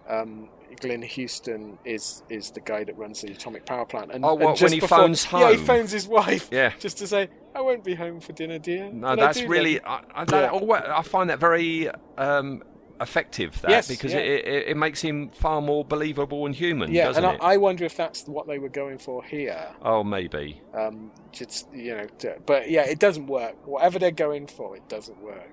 um, 0.09 0.49
Glyn 0.79 1.01
Houston 1.01 1.77
is 1.85 2.23
is 2.29 2.51
the 2.51 2.59
guy 2.61 2.83
that 2.83 2.97
runs 2.97 3.21
the 3.21 3.31
atomic 3.31 3.65
power 3.65 3.85
plant. 3.85 4.11
And, 4.11 4.23
Oh, 4.25 4.33
and 4.35 4.43
what, 4.43 4.61
when 4.61 4.71
he 4.71 4.79
before- 4.79 4.97
phones 4.99 5.27
Yeah, 5.31 5.51
he 5.51 5.57
phones 5.57 5.91
his 5.91 6.07
wife. 6.07 6.49
Yeah. 6.51 6.73
just 6.79 6.97
to 6.99 7.07
say, 7.07 7.29
"I 7.55 7.61
won't 7.61 7.83
be 7.83 7.95
home 7.95 8.19
for 8.19 8.33
dinner, 8.33 8.59
dear." 8.59 8.91
No, 8.91 9.07
I 9.09 9.15
that's 9.15 9.39
do 9.39 9.47
really. 9.47 9.81
I, 9.83 10.01
I, 10.13 10.25
that, 10.25 10.53
Yeah. 10.53 10.93
I 10.97 11.01
find 11.01 11.29
that 11.29 11.39
very 11.39 11.89
um, 12.17 12.63
effective. 12.99 13.61
That 13.61 13.71
Yes, 13.71 13.87
because 13.87 14.13
yeah. 14.13 14.19
it, 14.19 14.45
it, 14.45 14.67
it 14.69 14.77
makes 14.77 15.01
him 15.01 15.29
far 15.29 15.61
more 15.61 15.85
believable 15.85 16.45
and 16.45 16.55
human. 16.55 16.91
Yeah, 16.91 17.13
and? 17.15 17.25
I, 17.25 17.35
I 17.35 17.57
wonder 17.57 17.85
if 17.85 17.95
that's 17.95 18.27
what 18.27 18.47
they 18.47 18.59
were 18.59 18.69
going 18.69 18.97
for 18.97 19.23
here. 19.23 19.67
Oh, 19.81 20.03
maybe. 20.03 20.61
Um, 20.73 21.11
just 21.31 21.71
you 21.73 21.95
know, 21.95 22.07
but 22.45 22.69
yeah, 22.69 22.85
it 22.85 22.99
doesn't 22.99 23.27
work. 23.27 23.55
Whatever 23.67 23.99
they're 23.99 24.11
going 24.11 24.47
for, 24.47 24.75
it 24.75 24.87
doesn't 24.89 25.21
work. 25.21 25.49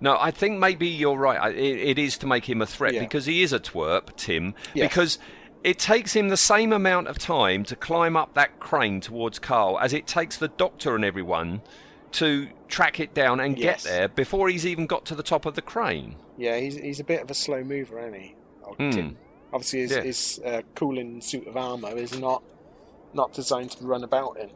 No, 0.00 0.16
I 0.18 0.30
think 0.30 0.58
maybe 0.58 0.88
you're 0.88 1.16
right. 1.16 1.54
It, 1.56 1.78
it 1.78 1.98
is 1.98 2.18
to 2.18 2.26
make 2.26 2.48
him 2.48 2.60
a 2.62 2.66
threat 2.66 2.94
Yeah. 2.94 3.00
because 3.00 3.26
he 3.26 3.42
is 3.42 3.52
a 3.52 3.60
twerp, 3.60 4.16
Tim. 4.16 4.54
Yes. 4.74 4.88
Because 4.88 5.18
it 5.64 5.78
takes 5.78 6.14
him 6.14 6.28
the 6.28 6.36
same 6.36 6.72
amount 6.72 7.08
of 7.08 7.18
time 7.18 7.64
to 7.64 7.76
climb 7.76 8.16
up 8.16 8.34
that 8.34 8.58
crane 8.60 9.00
towards 9.00 9.38
Carl 9.38 9.78
as 9.78 9.92
it 9.92 10.06
takes 10.06 10.36
the 10.36 10.48
doctor 10.48 10.94
and 10.96 11.04
everyone 11.04 11.62
to 12.12 12.48
track 12.68 13.00
it 13.00 13.14
down 13.14 13.40
and 13.40 13.56
Yes. 13.58 13.84
get 13.84 13.90
there 13.90 14.08
before 14.08 14.48
he's 14.48 14.66
even 14.66 14.86
got 14.86 15.04
to 15.06 15.14
the 15.14 15.22
top 15.22 15.46
of 15.46 15.54
the 15.54 15.62
crane. 15.62 16.16
Yeah, 16.36 16.58
he's 16.58 16.76
he's 16.76 17.00
a 17.00 17.04
bit 17.04 17.22
of 17.22 17.30
a 17.30 17.34
slow 17.34 17.62
mover, 17.64 18.00
isn't 18.00 18.20
he? 18.20 18.34
Hmm. 18.78 18.90
Tim. 18.90 19.16
Obviously, 19.52 19.80
his, 19.80 19.90
Yeah. 19.92 20.00
his 20.02 20.40
uh, 20.44 20.62
cooling 20.74 21.20
suit 21.20 21.46
of 21.46 21.56
armor 21.56 21.96
is 21.96 22.18
not 22.18 22.42
not 23.14 23.32
designed 23.34 23.70
to 23.72 23.84
run 23.86 24.02
about 24.04 24.38
in. 24.38 24.50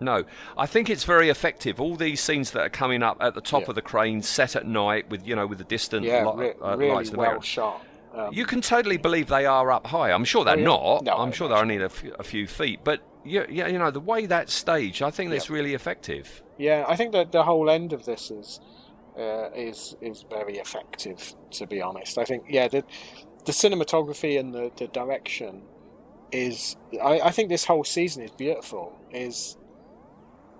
No, 0.00 0.24
I 0.58 0.66
think 0.66 0.90
it's 0.90 1.04
very 1.04 1.28
effective. 1.30 1.80
All 1.80 1.96
these 1.96 2.20
scenes 2.20 2.50
that 2.50 2.60
are 2.60 2.68
coming 2.68 3.02
up 3.02 3.16
at 3.20 3.34
the 3.34 3.40
top 3.40 3.62
Yeah. 3.62 3.68
of 3.70 3.74
the 3.76 3.82
crane, 3.82 4.20
set 4.22 4.54
at 4.54 4.66
night 4.66 5.08
with 5.08 5.26
you 5.26 5.34
know 5.36 5.46
with 5.46 5.58
the 5.58 5.64
distant 5.64 6.04
Yeah, 6.04 6.30
re- 6.34 6.52
uh, 6.62 6.76
really 6.76 6.92
lights 6.94 7.10
well 7.12 7.40
shot. 7.40 7.82
Um, 8.14 8.32
You 8.32 8.44
can 8.46 8.60
totally 8.60 8.96
believe 8.98 9.28
they 9.28 9.46
are 9.46 9.70
up 9.72 9.86
high. 9.86 10.10
I'm 10.10 10.24
sure 10.24 10.44
they're 10.44 10.54
Oh, 10.54 10.58
yeah. 10.58 10.64
not. 10.64 11.04
No, 11.04 11.16
I'm 11.16 11.32
sure 11.32 11.48
they're 11.48 11.58
only 11.58 11.76
a 11.82 11.88
few, 11.88 12.14
a 12.18 12.22
few 12.22 12.46
feet. 12.46 12.80
But 12.84 13.00
yeah, 13.24 13.44
yeah, 13.48 13.66
you 13.68 13.78
know 13.78 13.90
the 13.90 14.00
way 14.00 14.26
that's 14.26 14.52
staged, 14.54 15.02
I 15.02 15.10
think 15.10 15.30
that's 15.30 15.50
really 15.50 15.74
effective. 15.74 16.42
yeah, 16.58 16.84
I 16.88 16.96
think 16.96 17.12
that 17.12 17.32
the 17.32 17.42
whole 17.44 17.68
end 17.70 17.92
of 17.92 18.04
this 18.04 18.30
is 18.30 18.60
uh, 19.18 19.48
is 19.54 19.96
is 20.02 20.24
very 20.28 20.58
effective. 20.58 21.34
To 21.52 21.66
be 21.66 21.80
honest, 21.80 22.18
I 22.18 22.24
think 22.24 22.44
yeah, 22.50 22.68
the 22.68 22.84
the 23.46 23.52
cinematography 23.52 24.38
and 24.38 24.52
the, 24.54 24.70
the 24.76 24.88
direction 24.88 25.62
is. 26.32 26.76
I, 27.02 27.20
I 27.20 27.30
think 27.30 27.48
this 27.48 27.64
whole 27.64 27.84
season 27.84 28.22
is 28.22 28.30
beautiful. 28.32 28.92
Is 29.10 29.56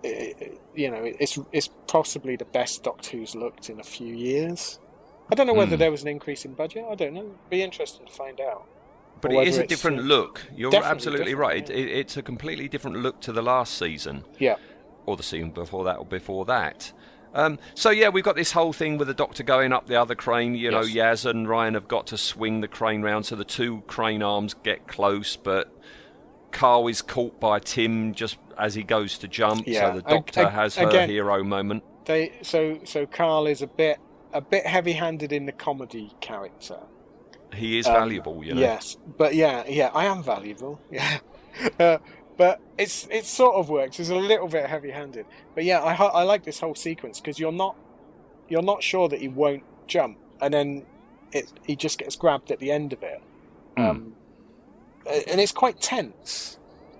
it, 0.06 0.60
you 0.74 0.90
know, 0.90 1.00
it's 1.02 1.38
it's 1.52 1.68
possibly 1.86 2.36
the 2.36 2.44
best 2.44 2.82
Doctor 2.84 3.16
Who's 3.16 3.34
looked 3.34 3.68
in 3.70 3.80
a 3.80 3.84
few 3.84 4.14
years. 4.14 4.78
I 5.30 5.34
don't 5.34 5.46
know 5.46 5.54
whether 5.54 5.76
Hmm. 5.76 5.80
there 5.80 5.90
was 5.90 6.02
an 6.02 6.08
increase 6.08 6.44
in 6.44 6.54
budget. 6.54 6.84
I 6.90 6.94
don't 6.94 7.14
know. 7.14 7.34
Be 7.50 7.62
interesting 7.62 8.06
to 8.06 8.12
find 8.12 8.40
out. 8.40 8.64
But 9.20 9.32
it 9.32 9.48
is 9.48 9.58
a 9.58 9.66
different 9.66 10.00
uh, 10.00 10.02
look. 10.02 10.42
You're 10.54 10.74
absolutely 10.84 11.34
right. 11.34 11.68
yeah. 11.68 11.74
It, 11.76 11.88
it's 11.88 12.16
a 12.16 12.22
completely 12.22 12.68
different 12.68 12.98
look 12.98 13.20
to 13.22 13.32
the 13.32 13.42
last 13.42 13.76
season, 13.78 14.24
Yeah, 14.38 14.56
or 15.06 15.16
the 15.16 15.22
season 15.22 15.50
before 15.50 15.84
that, 15.84 15.96
or 15.98 16.04
before 16.06 16.44
that. 16.44 16.92
Um, 17.34 17.58
so 17.74 17.90
yeah, 17.90 18.08
we've 18.10 18.24
got 18.24 18.36
this 18.36 18.52
whole 18.52 18.72
thing 18.72 18.98
with 18.98 19.08
the 19.08 19.14
Doctor 19.14 19.42
going 19.42 19.72
up 19.72 19.86
the 19.88 19.96
other 20.00 20.14
crane. 20.14 20.54
You 20.54 20.70
know, 20.70 20.82
Yes. 20.82 21.22
Yaz 21.24 21.30
and 21.30 21.48
Ryan 21.48 21.74
have 21.74 21.88
got 21.88 22.06
to 22.08 22.18
swing 22.18 22.60
the 22.60 22.68
crane 22.68 23.02
round, 23.02 23.26
so 23.26 23.36
the 23.36 23.44
two 23.44 23.82
crane 23.86 24.22
arms 24.22 24.54
get 24.54 24.86
close, 24.86 25.36
but. 25.36 25.72
Carl 26.52 26.88
is 26.88 27.02
caught 27.02 27.38
by 27.38 27.58
Tim 27.58 28.14
just 28.14 28.38
as 28.58 28.74
he 28.74 28.82
goes 28.82 29.18
to 29.18 29.28
jump, 29.28 29.66
Yeah, 29.66 29.90
so 29.92 29.96
the 29.96 30.02
Doctor 30.02 30.48
has 30.48 30.76
her 30.76 30.88
again- 30.88 31.08
hero 31.08 31.42
moment. 31.44 31.82
they 32.06 32.32
so 32.42 32.80
so 32.84 33.06
Carl 33.06 33.46
is 33.46 33.62
a 33.62 33.66
bit 33.66 33.98
a 34.32 34.40
bit 34.40 34.66
heavy-handed 34.66 35.32
in 35.32 35.46
the 35.46 35.52
comedy 35.52 36.12
character. 36.20 36.78
He 37.54 37.78
is 37.78 37.86
Um, 37.86 37.94
valuable, 37.94 38.44
you 38.44 38.54
know. 38.54 38.60
Yes, 38.60 38.96
but 39.16 39.34
yeah, 39.34 39.64
yeah, 39.68 39.90
I 39.94 40.04
am 40.06 40.22
valuable. 40.22 40.80
Yeah, 40.90 41.18
uh, 41.80 41.98
but 42.36 42.60
it's 42.76 43.06
it 43.10 43.24
sort 43.24 43.54
of 43.56 43.70
works. 43.70 43.98
It's 43.98 44.10
a 44.10 44.14
little 44.14 44.48
bit 44.48 44.66
heavy-handed, 44.66 45.24
but 45.54 45.64
yeah, 45.64 45.80
I 45.80 45.94
I 45.94 46.22
like 46.24 46.44
this 46.44 46.60
whole 46.60 46.74
sequence 46.74 47.18
because 47.20 47.38
you're 47.38 47.52
not 47.52 47.76
you're 48.48 48.62
not 48.62 48.82
sure 48.82 49.08
that 49.08 49.20
he 49.20 49.28
won't 49.28 49.64
jump, 49.86 50.18
and 50.40 50.52
then 50.52 50.84
it 51.32 51.52
he 51.66 51.74
just 51.76 51.98
gets 51.98 52.14
grabbed 52.16 52.50
at 52.50 52.58
the 52.58 52.70
end 52.70 52.92
of 52.92 53.02
it, 53.02 53.22
Hmm. 53.76 53.82
um, 53.84 54.14
and 55.30 55.40
it's 55.40 55.52
quite 55.52 55.80
tense. 55.80 56.58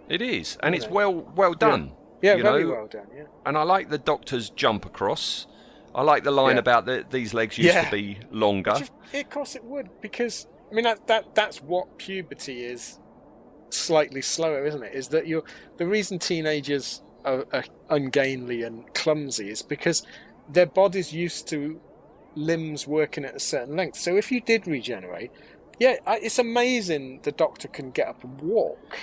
It 0.08 0.22
is, 0.22 0.56
and 0.62 0.74
it's 0.74 0.88
well 0.88 1.12
well 1.34 1.54
done. 1.54 1.92
Yeah, 2.22 2.36
you 2.36 2.42
very 2.42 2.64
know? 2.64 2.70
well 2.70 2.86
done. 2.86 3.06
Yeah, 3.14 3.24
and 3.44 3.58
I 3.58 3.62
like 3.62 3.90
the 3.90 3.98
Doctor's 3.98 4.50
jump 4.50 4.86
across. 4.86 5.46
I 5.94 6.02
like 6.02 6.24
the 6.24 6.30
line 6.30 6.56
Yeah. 6.56 6.60
about 6.60 6.86
the, 6.86 7.04
these 7.10 7.32
legs 7.32 7.56
used 7.56 7.74
Yeah. 7.74 7.84
to 7.84 7.90
be 7.90 8.18
longer. 8.30 8.74
Which 8.74 8.90
of, 9.24 9.30
course 9.30 9.56
it 9.56 9.64
would 9.64 9.88
because 10.00 10.46
I 10.70 10.74
mean 10.74 10.84
that 10.84 11.06
that 11.06 11.34
that's 11.34 11.62
what 11.62 11.98
puberty 11.98 12.64
is. 12.64 12.98
Slightly 13.70 14.22
slower, 14.22 14.64
isn't 14.66 14.82
it? 14.82 14.94
Is 14.94 15.08
that 15.08 15.26
you're 15.26 15.42
the 15.76 15.86
reason 15.86 16.18
teenagers 16.18 17.02
are, 17.24 17.44
are 17.52 17.64
ungainly 17.90 18.62
and 18.62 18.92
clumsy 18.94 19.50
is 19.50 19.62
because 19.62 20.06
their 20.48 20.66
body's 20.66 21.12
used 21.12 21.48
to 21.48 21.80
limbs 22.36 22.86
working 22.86 23.24
at 23.24 23.34
a 23.34 23.40
certain 23.40 23.74
length. 23.76 23.98
So 23.98 24.16
if 24.16 24.30
you 24.30 24.40
did 24.40 24.66
regenerate, 24.68 25.32
yeah, 25.80 25.96
it's 26.06 26.38
amazing 26.38 27.20
the 27.24 27.32
doctor 27.32 27.66
can 27.68 27.90
get 27.90 28.06
up 28.08 28.22
and 28.22 28.40
walk, 28.40 28.96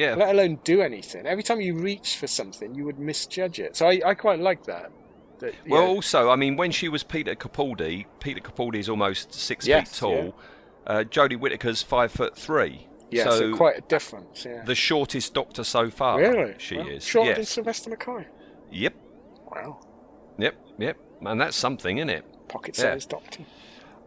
yeah, 0.00 0.14
let 0.14 0.30
alone 0.34 0.58
do 0.64 0.80
anything. 0.80 1.26
Every 1.26 1.42
time 1.42 1.60
you 1.60 1.74
reach 1.76 2.16
for 2.16 2.26
something, 2.26 2.74
you 2.74 2.84
would 2.86 2.98
misjudge 2.98 3.58
it. 3.60 3.76
So 3.76 3.86
I, 3.88 4.00
I 4.04 4.14
quite 4.14 4.40
like 4.40 4.64
that. 4.64 4.90
that 5.40 5.54
Well, 5.68 5.82
yeah. 5.82 5.88
also, 5.88 6.30
I 6.30 6.36
mean, 6.36 6.56
when 6.56 6.70
she 6.70 6.88
was 6.88 7.02
Peter 7.02 7.34
Capaldi, 7.34 8.06
Peter 8.20 8.40
Capaldi 8.40 8.76
is 8.76 8.88
almost 8.88 9.34
six 9.34 9.66
Yes, 9.66 9.90
feet 9.90 9.98
tall. 9.98 10.34
Uh, 10.86 11.04
Jodie 11.04 11.38
Whittaker's 11.38 11.82
five 11.82 12.10
foot 12.10 12.36
three. 12.36 12.86
yeah, 13.10 13.24
so, 13.24 13.38
so, 13.38 13.56
quite 13.56 13.76
a 13.78 13.82
difference. 13.82 14.44
Yeah, 14.44 14.64
the 14.64 14.74
shortest 14.74 15.34
Doctor 15.34 15.64
so 15.64 15.90
far. 15.90 16.18
really, 16.18 16.54
She 16.58 16.76
Well, 16.76 16.88
is. 16.88 17.04
shorter 17.04 17.34
than. 17.34 17.44
Sylvester 17.44 17.90
McCoy. 17.90 18.24
Yep. 18.70 18.94
Wow. 19.52 19.80
Yep. 20.38 20.54
Yep. 20.78 20.96
And 21.26 21.40
that's 21.40 21.56
something, 21.56 21.98
isn't 21.98 22.08
it? 22.10 22.24
Pocket 22.48 22.76
Yeah. 22.78 22.92
sized 22.92 23.10
doctor. 23.10 23.44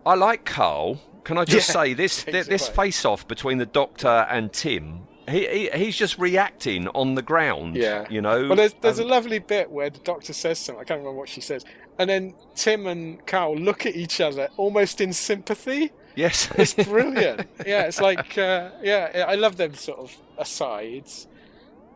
I 0.05 0.15
like 0.15 0.45
Carl. 0.45 0.99
Can 1.23 1.37
I 1.37 1.45
just 1.45 1.69
Yeah, 1.69 1.73
say 1.73 1.93
this? 1.93 2.23
takes 2.25 2.47
this 2.47 2.67
face-off 2.67 3.27
between 3.27 3.57
the 3.57 3.65
Doctor 3.65 4.25
and 4.29 4.51
Tim. 4.51 5.07
He, 5.29 5.47
he 5.47 5.69
he's 5.85 5.95
just 5.95 6.17
reacting 6.19 6.87
on 6.89 7.15
the 7.15 7.21
ground. 7.21 7.75
Yeah. 7.75 8.05
You 8.09 8.21
know. 8.21 8.47
Well, 8.47 8.55
there's 8.55 8.73
there's 8.81 8.99
a 8.99 9.05
lovely 9.05 9.39
bit 9.39 9.71
where 9.71 9.89
the 9.89 9.99
doctor 9.99 10.33
says 10.33 10.59
something. 10.59 10.81
I 10.81 10.85
can't 10.85 10.99
remember 10.99 11.17
what 11.17 11.29
she 11.29 11.41
says, 11.41 11.63
and 11.97 12.09
then 12.09 12.33
Tim 12.55 12.87
and 12.87 13.25
Carl 13.25 13.55
look 13.55 13.85
at 13.85 13.95
each 13.95 14.19
other 14.19 14.49
almost 14.57 14.99
in 14.99 15.13
sympathy. 15.13 15.91
yes. 16.15 16.49
It's 16.57 16.73
brilliant. 16.89 17.47
yeah, 17.65 17.83
it's 17.83 18.01
like 18.01 18.37
uh, 18.37 18.71
yeah, 18.81 19.25
I 19.27 19.35
love 19.35 19.57
them 19.57 19.73
sort 19.75 19.99
of 19.99 20.15
asides. 20.37 21.27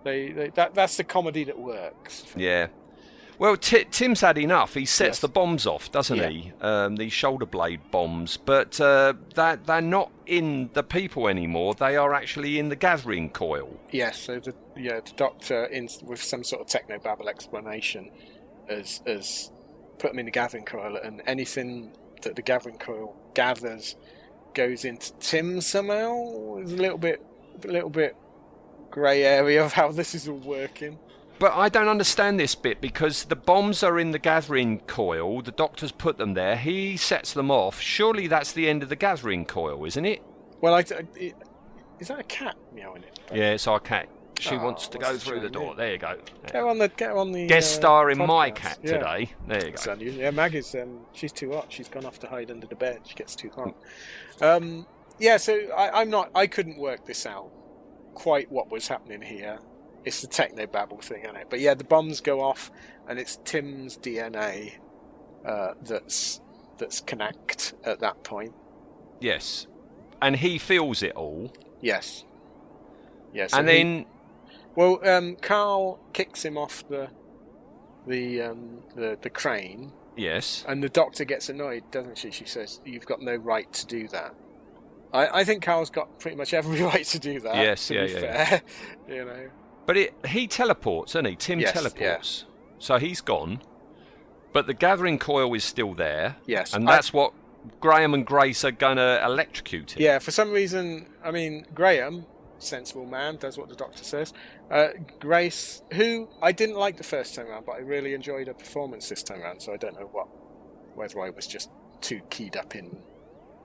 They, 0.04 0.30
they 0.30 0.50
that 0.52 0.74
that's 0.74 0.96
the 0.98 1.04
comedy 1.04 1.44
that 1.44 1.60
works. 1.60 2.26
Yeah. 2.36 2.68
Well, 3.40 3.56
Ti 3.56 3.86
Tim's 3.92 4.22
had 4.22 4.38
enough. 4.40 4.74
He 4.74 4.86
sets 4.86 5.18
Yes. 5.18 5.20
the 5.20 5.28
bombs 5.28 5.68
off, 5.68 5.92
doesn't 5.92 6.18
Yeah. 6.18 6.30
he? 6.30 6.52
Um, 6.60 6.96
these 6.96 7.14
shoulder 7.14 7.46
blade 7.46 7.82
bombs, 7.92 8.36
but 8.38 8.82
uh, 8.82 9.14
that 9.36 9.66
they're 9.68 9.80
not 9.82 10.12
in 10.26 10.72
the 10.74 10.82
people 10.82 11.28
anymore. 11.28 11.76
They 11.76 11.96
are 11.96 12.14
actually 12.16 12.58
in 12.58 12.70
the 12.70 12.76
gathering 12.76 13.30
coil. 13.30 13.80
Yes, 13.92 14.18
so 14.20 14.40
the 14.40 14.56
yeah 14.76 15.02
the 15.02 15.12
doctor 15.16 15.66
in 15.66 15.88
with 16.04 16.22
some 16.22 16.44
sort 16.44 16.62
of 16.62 16.68
techno 16.68 16.98
babble 16.98 17.30
explanation 17.30 18.10
has 18.68 19.02
has 19.06 19.52
put 20.00 20.12
them 20.12 20.20
in 20.20 20.26
the 20.26 20.32
gathering 20.32 20.66
coil, 20.66 20.96
and 20.98 21.22
anything 21.28 21.92
that 22.24 22.36
the 22.36 22.42
gathering 22.42 22.78
coil 22.80 23.16
gathers 23.36 23.96
goes 24.56 24.84
into 24.84 25.14
Tim 25.20 25.62
somehow. 25.62 26.56
There's 26.56 26.72
a 26.74 26.78
little 26.78 26.98
bit 26.98 27.24
a 27.64 27.68
little 27.68 27.92
bit 27.92 28.16
grey 28.90 29.22
area 29.24 29.64
of 29.64 29.74
how 29.74 29.92
this 29.92 30.16
is 30.16 30.28
all 30.28 30.38
working. 30.38 30.98
But 31.40 31.54
I 31.54 31.70
don't 31.70 31.88
understand 31.88 32.40
this 32.40 32.56
bit 32.56 32.82
because 32.82 33.26
the 33.26 33.36
bombs 33.36 33.84
are 33.84 34.00
in 34.00 34.12
the 34.12 34.20
gathering 34.20 34.80
coil. 34.82 35.42
The 35.42 35.52
doctor's 35.52 35.92
put 35.92 36.18
them 36.18 36.34
there. 36.34 36.56
He 36.56 36.98
sets 36.98 37.34
them 37.34 37.52
off. 37.52 37.80
Surely 37.80 38.28
that's 38.28 38.52
the 38.54 38.68
end 38.68 38.82
of 38.84 38.90
the 38.90 38.96
gathering 38.96 39.46
coil, 39.46 39.86
isn't 39.86 40.06
it? 40.06 40.24
Well, 40.62 40.74
I, 40.74 40.80
I- 40.80 41.34
is 42.00 42.08
that 42.08 42.20
a 42.20 42.24
cat 42.24 42.56
meowing 42.74 43.04
it? 43.04 43.20
Yeah, 43.34 43.52
it's 43.52 43.68
our 43.68 43.80
cat. 43.80 44.10
She 44.40 44.56
Oh, 44.56 44.64
wants 44.64 44.88
to 44.90 45.00
go 45.00 45.18
through 45.18 45.40
the 45.40 45.50
door. 45.50 45.74
There 45.74 45.94
you 45.94 45.98
go. 45.98 46.16
Get 46.52 46.64
on 46.64 46.78
the 46.78 46.90
get 46.90 47.12
on 47.12 47.32
the 47.32 47.48
Guest 47.48 47.74
uh, 47.74 47.80
star 47.82 48.12
in 48.12 48.20
my 48.20 48.52
cat 48.52 48.78
Yeah. 48.84 48.92
today. 48.94 49.32
There 49.48 49.66
you 49.68 49.74
go. 49.74 49.94
Yeah, 49.96 50.30
Maggie's 50.30 50.76
um, 50.76 51.00
she's 51.14 51.32
too 51.32 51.54
hot. 51.54 51.66
She's 51.70 51.88
gone 51.90 52.06
off 52.06 52.20
to 52.20 52.28
hide 52.28 52.52
under 52.52 52.68
the 52.68 52.76
bed. 52.76 53.00
She 53.08 53.16
gets 53.16 53.36
too 53.36 53.50
hot. 53.50 53.74
Um, 54.40 54.86
yeah, 55.18 55.38
so 55.38 55.54
I, 55.76 56.02
I'm 56.02 56.12
not. 56.12 56.30
I 56.36 56.46
couldn't 56.46 56.78
work 56.78 57.06
this 57.08 57.26
out 57.26 57.50
quite 58.14 58.52
what 58.52 58.70
was 58.70 58.88
happening 58.88 59.24
here. 59.24 59.58
It's 60.08 60.22
the 60.22 60.28
techno 60.28 60.66
babble 60.66 61.02
thing, 61.02 61.24
isn't 61.24 61.36
it? 61.36 61.48
But 61.50 61.60
yeah, 61.60 61.74
the 61.74 61.84
bombs 61.84 62.22
go 62.22 62.40
off, 62.40 62.72
and 63.10 63.20
it's 63.20 63.40
Tim's 63.44 63.98
DNA 63.98 64.76
uh, 65.46 65.74
that's 65.82 66.40
that's 66.78 67.02
connect 67.02 67.74
at 67.84 68.00
that 68.00 68.24
point. 68.24 68.54
Yes. 69.20 69.68
And 70.22 70.38
he 70.38 70.60
feels 70.60 71.04
it 71.04 71.12
all. 71.14 71.52
Yes. 71.82 72.24
Yes. 73.34 73.54
and 73.54 73.68
then 73.68 74.06
well, 74.76 75.00
um, 75.06 75.36
Carl 75.42 76.00
kicks 76.14 76.46
him 76.46 76.58
off 76.58 76.88
the 76.88 77.10
the 78.08 78.44
um, 78.44 78.84
the 78.96 79.18
the 79.22 79.30
crane. 79.30 79.92
yes. 80.16 80.64
And 80.70 80.82
the 80.82 80.90
doctor 80.90 81.26
gets 81.26 81.50
annoyed, 81.50 81.84
doesn't 81.92 82.18
she? 82.18 82.32
She 82.32 82.46
says, 82.46 82.80
"You've 82.86 83.06
got 83.06 83.22
no 83.22 83.36
right 83.36 83.72
to 83.74 83.86
do 83.86 84.08
that." 84.08 84.34
I, 85.12 85.40
I 85.40 85.44
think 85.44 85.64
Carl's 85.64 85.90
got 85.90 86.18
pretty 86.20 86.38
much 86.38 86.54
every 86.54 86.82
right 86.94 87.06
to 87.08 87.20
do 87.20 87.42
that. 87.42 87.58
Yes, 87.58 87.88
to 87.88 87.96
yeah, 87.96 88.06
be 88.06 88.12
yeah, 88.14 88.20
fair. 88.20 88.62
you 89.10 89.26
know. 89.26 89.50
But 89.88 89.98
it, 89.98 90.14
he 90.28 90.46
teleports, 90.48 91.14
doesn't 91.14 91.26
he? 91.26 91.36
Tim 91.36 91.60
Yes, 91.60 91.74
teleports. 91.74 92.46
So 92.78 92.98
he's 93.00 93.22
gone. 93.22 93.62
But 94.54 94.68
the 94.68 94.74
gathering 94.76 95.18
coil 95.18 95.52
is 95.56 95.64
still 95.64 95.94
there. 95.96 96.36
Yes, 96.46 96.74
And 96.74 96.88
I- 96.88 96.92
that's 96.96 97.12
what 97.12 97.34
Graham 97.80 98.14
and 98.14 98.26
Grace 98.26 98.64
are 98.64 98.72
going 98.72 98.98
to 98.98 99.22
electrocute 99.26 99.96
him. 99.98 100.02
Yeah, 100.04 100.20
for 100.20 100.32
some 100.32 100.52
reason, 100.52 101.08
I 101.24 101.32
mean, 101.32 101.66
Graham, 101.74 102.26
sensible 102.60 103.06
man, 103.06 103.38
does 103.38 103.58
what 103.58 103.70
the 103.70 103.76
doctor 103.76 104.04
says. 104.04 104.34
Uh, 104.70 104.90
Grace, 105.20 105.82
who 105.94 106.28
I 106.42 106.52
didn't 106.52 106.76
like 106.76 106.98
the 106.98 107.04
first 107.04 107.34
time 107.36 107.48
around, 107.48 107.66
but 107.66 107.74
I 107.76 107.80
really 107.80 108.14
enjoyed 108.14 108.48
her 108.48 108.54
performance 108.54 109.10
this 109.10 109.24
time 109.24 109.42
around. 109.42 109.62
So 109.62 109.74
I 109.74 109.78
don't 109.78 109.98
know 110.00 110.10
what, 110.12 110.28
whether 110.96 111.20
I 111.22 111.30
was 111.30 111.48
just 111.48 111.70
too 112.02 112.22
keyed 112.30 112.56
up 112.58 112.76
in 112.76 112.98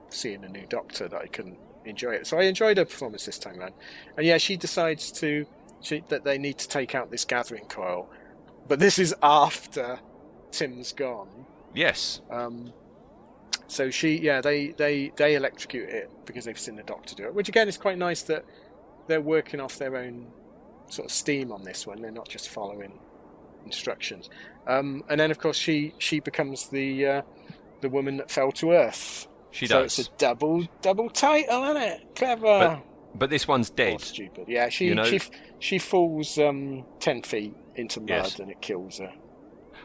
seeing 0.08 0.44
a 0.44 0.48
new 0.48 0.66
doctor 0.68 1.08
that 1.08 1.20
I 1.20 1.26
couldn't 1.26 1.58
enjoy 1.84 2.12
it. 2.12 2.26
So 2.26 2.38
I 2.38 2.42
enjoyed 2.42 2.76
her 2.78 2.84
performance 2.84 3.26
this 3.26 3.38
time 3.38 3.58
around. 3.60 3.74
And 4.16 4.24
yeah, 4.26 4.38
she 4.38 4.56
decides 4.56 5.10
to 5.12 5.46
she, 5.82 6.02
that 6.08 6.24
they 6.24 6.38
need 6.38 6.58
to 6.58 6.68
take 6.68 6.94
out 6.94 7.10
this 7.10 7.24
gathering 7.24 7.66
coil, 7.66 8.08
but 8.68 8.78
this 8.78 8.98
is 8.98 9.14
after 9.22 10.00
Tim's 10.50 10.92
gone. 10.92 11.46
Yes. 11.74 12.20
Um, 12.30 12.72
so 13.66 13.90
she, 13.90 14.18
yeah, 14.18 14.40
they, 14.40 14.68
they, 14.68 15.12
they 15.16 15.34
electrocute 15.34 15.88
it 15.88 16.10
because 16.26 16.44
they've 16.44 16.58
seen 16.58 16.76
the 16.76 16.82
doctor 16.82 17.14
do 17.14 17.24
it. 17.24 17.34
Which 17.34 17.48
again 17.48 17.68
is 17.68 17.76
quite 17.76 17.98
nice 17.98 18.22
that 18.22 18.44
they're 19.06 19.20
working 19.20 19.60
off 19.60 19.78
their 19.78 19.96
own 19.96 20.26
sort 20.88 21.06
of 21.06 21.12
steam 21.12 21.50
on 21.52 21.64
this 21.64 21.86
one. 21.86 22.00
They're 22.02 22.10
not 22.10 22.28
just 22.28 22.48
following 22.48 22.98
instructions. 23.64 24.28
Um, 24.66 25.02
and 25.08 25.18
then 25.18 25.30
of 25.30 25.38
course 25.38 25.56
she 25.56 25.94
she 25.98 26.20
becomes 26.20 26.68
the 26.68 27.06
uh, 27.06 27.22
the 27.80 27.88
woman 27.88 28.16
that 28.18 28.30
fell 28.30 28.52
to 28.52 28.72
earth. 28.72 29.26
She 29.50 29.66
so 29.66 29.82
does. 29.82 29.98
it's 29.98 30.08
a 30.08 30.10
double 30.18 30.66
double 30.82 31.10
title, 31.10 31.64
isn't 31.64 31.82
it? 31.82 32.14
Clever. 32.14 32.42
But, 32.42 32.82
but 33.14 33.30
this 33.30 33.46
one's 33.48 33.70
or 33.70 33.74
dead. 33.74 34.00
stupid. 34.00 34.44
Yeah, 34.48 34.68
she 34.68 34.86
You 34.86 34.94
know- 34.94 35.04
she 35.04 35.20
she 35.58 35.78
falls 35.78 36.38
um, 36.38 36.84
ten 37.00 37.22
feet 37.22 37.54
into 37.76 38.00
mud 38.00 38.08
Yes. 38.08 38.38
and 38.38 38.50
it 38.50 38.60
kills 38.60 38.98
her. 38.98 39.12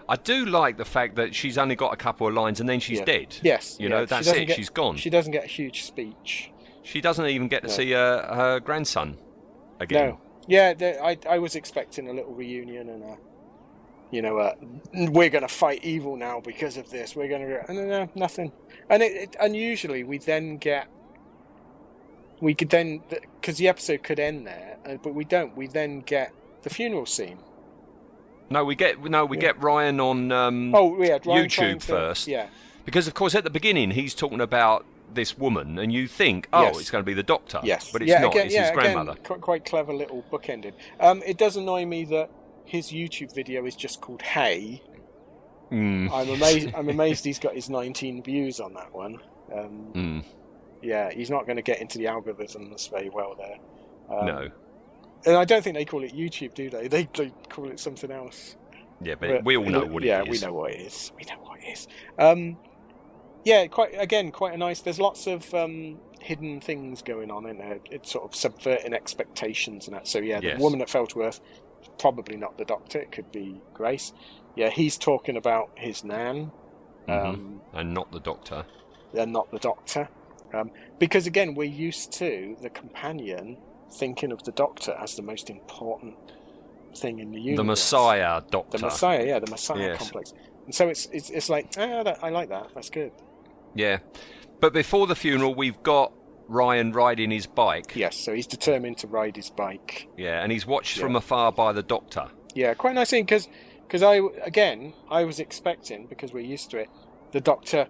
I 0.10 0.16
do 0.16 0.45
like 0.45 0.78
the 0.78 0.86
fact 0.86 1.16
that 1.16 1.36
she's 1.36 1.58
only 1.58 1.76
got 1.76 1.94
a 1.94 1.98
couple 1.98 2.28
of 2.28 2.34
lines 2.34 2.60
and 2.60 2.68
then 2.70 2.80
she's 2.80 2.99
Yeah. 2.99 3.06
dead. 3.06 3.38
Yes, 3.44 3.78
You 3.80 3.90
yeah, 3.90 3.95
know, 3.95 4.06
that's 4.06 4.28
it. 4.28 4.45
get- 4.48 4.56
she's 4.56 4.70
gone. 4.70 4.95
She 4.98 5.10
doesn't 5.10 5.32
get 5.34 5.44
a 5.44 5.48
huge 5.48 5.84
speech. 5.84 6.52
She 6.84 7.02
doesn't 7.02 7.26
even 7.26 7.48
get 7.49 7.62
to 7.64 7.68
No. 7.68 7.74
see 7.74 7.91
her, 7.91 8.22
her 8.34 8.60
grandson 8.62 9.18
again. 9.80 10.10
No. 10.10 10.22
Yeah, 10.48 10.74
I 11.04 11.18
I 11.30 11.40
was 11.40 11.56
expecting 11.56 12.08
a 12.08 12.14
little 12.14 12.34
reunion 12.34 12.88
and 12.90 13.04
a 13.04 13.18
you 14.10 14.22
know, 14.22 14.38
uh, 14.38 14.56
we're 14.94 15.30
going 15.30 15.41
to 15.41 15.49
fight 15.49 15.84
evil 15.84 16.16
now 16.16 16.40
because 16.40 16.78
of 16.78 16.90
this. 16.90 17.14
We're 17.14 17.28
going 17.28 17.41
to, 17.41 17.74
no, 17.74 17.86
no, 17.86 18.10
nothing. 18.16 18.54
And 18.90 19.04
it, 19.04 19.12
it, 19.12 19.36
and 19.38 19.54
usually 19.54 20.06
we 20.06 20.18
then 20.18 20.56
get, 20.56 20.88
we 22.41 22.53
could 22.53 22.69
then, 22.69 23.01
because 23.09 23.57
the 23.57 23.68
episode 23.68 24.03
could 24.03 24.19
end 24.19 24.45
there, 24.47 24.77
uh, 24.85 24.95
but 25.01 25.14
we 25.14 25.26
don't. 25.26 25.55
We 25.57 25.68
then 25.68 26.01
get 26.01 26.34
the 26.64 26.69
funeral 26.69 27.05
scene. 27.05 27.39
No, 28.49 28.64
we 28.64 28.76
get 28.76 29.03
no, 29.03 29.26
we 29.26 29.38
Yeah. 29.38 29.41
get 29.41 29.61
Ryan 29.61 29.99
on 29.99 30.31
um, 30.31 30.73
Oh, 30.76 31.01
yeah, 31.03 31.18
Ryan 31.26 31.47
YouTube 31.47 31.80
to- 31.81 31.85
first. 31.88 32.27
Yeah, 32.27 32.47
because 32.85 33.07
of 33.07 33.14
course 33.14 33.35
at 33.35 33.43
the 33.43 33.49
beginning 33.49 33.91
he's 33.91 34.14
talking 34.15 34.39
about 34.41 34.85
this 35.14 35.38
woman, 35.38 35.77
and 35.80 35.91
you 35.91 36.07
think, 36.07 36.47
oh, 36.53 36.64
Yes. 36.64 36.80
it's 36.81 36.91
going 36.91 37.01
to 37.03 37.05
be 37.05 37.14
the 37.14 37.23
doctor. 37.23 37.59
yes, 37.64 37.91
but 37.91 38.01
it's 38.01 38.09
yeah, 38.09 38.19
not. 38.19 38.34
Again, 38.34 38.45
it's 38.47 38.55
yeah, 38.55 38.61
his 38.64 38.72
grandmother. 38.72 39.11
Again, 39.14 39.23
quite, 39.23 39.41
quite 39.41 39.65
clever 39.65 39.93
little 39.93 40.23
bookended. 40.31 40.73
Um, 40.99 41.23
it 41.26 41.38
does 41.38 41.55
annoy 41.57 41.85
me 41.85 42.05
that 42.05 42.30
his 42.65 42.91
YouTube 42.91 43.34
video 43.34 43.65
is 43.65 43.76
just 43.76 43.99
called 44.01 44.22
"Hey." 44.22 44.81
Mm. 45.72 46.09
I'm 46.11 46.30
amazed. 46.30 46.69
I'm 46.76 46.88
amazed 46.89 47.26
he's 47.26 47.39
got 47.39 47.53
his 47.55 47.69
19 47.69 48.23
views 48.23 48.59
on 48.61 48.73
that 48.76 48.93
one. 48.93 49.19
Um, 49.53 49.91
Mm. 49.93 50.23
Yeah, 50.82 51.12
he's 51.12 51.30
not 51.30 51.45
going 51.45 51.56
to 51.58 51.62
get 51.62 51.82
into 51.82 51.98
the 51.98 52.06
algorithms 52.06 52.90
very 52.90 53.10
well 53.10 53.36
there. 53.38 53.58
Um, 54.10 54.26
no. 54.26 54.49
and 55.26 55.36
I 55.36 55.45
don't 55.45 55.64
think 55.64 55.76
they 55.76 55.86
call 55.86 56.04
it 56.04 56.14
YouTube, 56.16 56.54
do 56.54 56.70
they? 56.70 56.88
They, 56.88 57.10
they 57.14 57.34
call 57.49 57.70
it 57.70 57.80
something 57.80 58.12
else. 58.12 58.56
Yeah, 59.02 59.16
but, 59.20 59.44
we 59.44 59.58
all 59.58 59.66
know 59.66 59.86
what 59.86 60.04
yeah, 60.04 60.22
it 60.22 60.30
is. 60.30 60.41
we 60.41 60.48
know 60.48 60.54
what 60.54 60.72
it 60.72 60.82
is. 60.82 61.12
We 61.16 61.24
know 61.24 61.40
what 61.41 61.60
it 61.62 61.68
is. 61.72 61.88
Um, 62.18 62.58
yeah, 63.44 63.68
quite 63.68 63.91
again, 63.98 64.32
quite 64.32 64.54
a 64.54 64.58
nice. 64.58 64.82
There's 64.82 64.99
lots 64.99 65.28
of 65.28 65.54
um, 65.54 65.99
hidden 66.20 66.60
things 66.62 67.02
going 67.02 67.30
on 67.32 67.45
in 67.45 67.60
there. 67.60 67.80
It's 67.91 68.12
sort 68.12 68.26
of 68.26 68.36
subverting 68.36 68.94
expectations 68.94 69.88
and 69.88 69.95
that. 69.95 70.08
So 70.08 70.20
yeah, 70.20 70.40
Yes. 70.41 70.58
the 70.58 70.64
woman 70.64 70.80
that 70.80 70.90
fell 70.90 71.06
to 71.08 71.22
earth, 71.22 71.40
probably 71.99 72.38
not 72.38 72.58
the 72.58 72.66
doctor. 72.66 72.99
It 72.99 73.12
could 73.12 73.32
be 73.32 73.62
Grace. 73.74 74.14
Yeah, 74.56 74.70
he's 74.70 74.98
talking 74.98 75.38
about 75.38 75.70
his 75.76 76.04
nan, 76.04 76.52
Mhm. 77.08 77.26
um, 77.26 77.62
and 77.74 77.94
not 77.94 78.12
the 78.12 78.20
doctor. 78.20 78.66
and 79.14 79.32
not 79.32 79.49
the 79.52 79.60
doctor. 79.60 80.10
Um, 80.53 80.72
because 80.99 81.28
again, 81.28 81.56
we're 81.56 81.65
used 81.65 82.11
to 82.14 82.56
the 82.61 82.69
companion 82.69 83.57
thinking 83.91 84.32
of 84.32 84.44
the 84.44 84.52
doctor 84.52 84.95
as 85.02 85.15
the 85.15 85.22
most 85.22 85.49
important 85.49 86.15
thing 86.95 87.19
in 87.19 87.32
the 87.32 87.40
universe. 87.40 87.57
The 87.57 87.64
Messiah 87.64 88.41
doctor. 88.49 88.78
The 88.78 88.86
Messiah, 88.86 89.26
yeah, 89.26 89.40
the 89.40 89.49
Messiah 89.52 89.80
Yes. 89.80 89.98
complex. 89.98 90.34
And 90.65 90.74
so 90.76 90.90
it's 90.90 91.06
it's, 91.07 91.30
it's 91.30 91.49
like, 91.49 91.68
ah, 91.78 92.03
that, 92.03 92.19
I 92.22 92.30
like 92.30 92.49
that. 92.49 92.69
That's 92.74 92.90
good. 92.90 93.11
Yeah, 93.76 93.99
but 94.60 94.74
before 94.74 95.07
the 95.07 95.15
funeral, 95.15 95.53
we've 95.56 95.82
got 95.84 96.11
Ryan 96.48 96.91
riding 96.94 97.30
his 97.32 97.45
bike. 97.45 97.95
Yes, 97.95 98.18
so 98.18 98.34
he's 98.34 98.48
determined 98.48 98.98
to 98.99 99.07
ride 99.07 99.36
his 99.36 99.49
bike. 99.49 100.07
Yeah, 100.18 100.41
and 100.41 100.52
he's 100.52 100.65
watched 100.65 100.98
Yeah. 100.98 101.03
from 101.03 101.15
afar 101.15 101.52
by 101.52 101.74
the 101.74 101.84
doctor. 101.84 102.30
Yeah, 102.56 102.74
quite 102.74 102.95
nice 102.95 103.10
thing 103.11 103.24
because 103.26 103.48
because 103.86 104.02
I 104.03 104.19
again 104.44 104.94
I 105.10 105.24
was 105.24 105.40
expecting 105.40 106.07
because 106.07 106.34
we're 106.34 106.40
used 106.40 106.72
to 106.72 106.78
it, 106.80 106.90
the 107.32 107.40
Doctor 107.41 107.88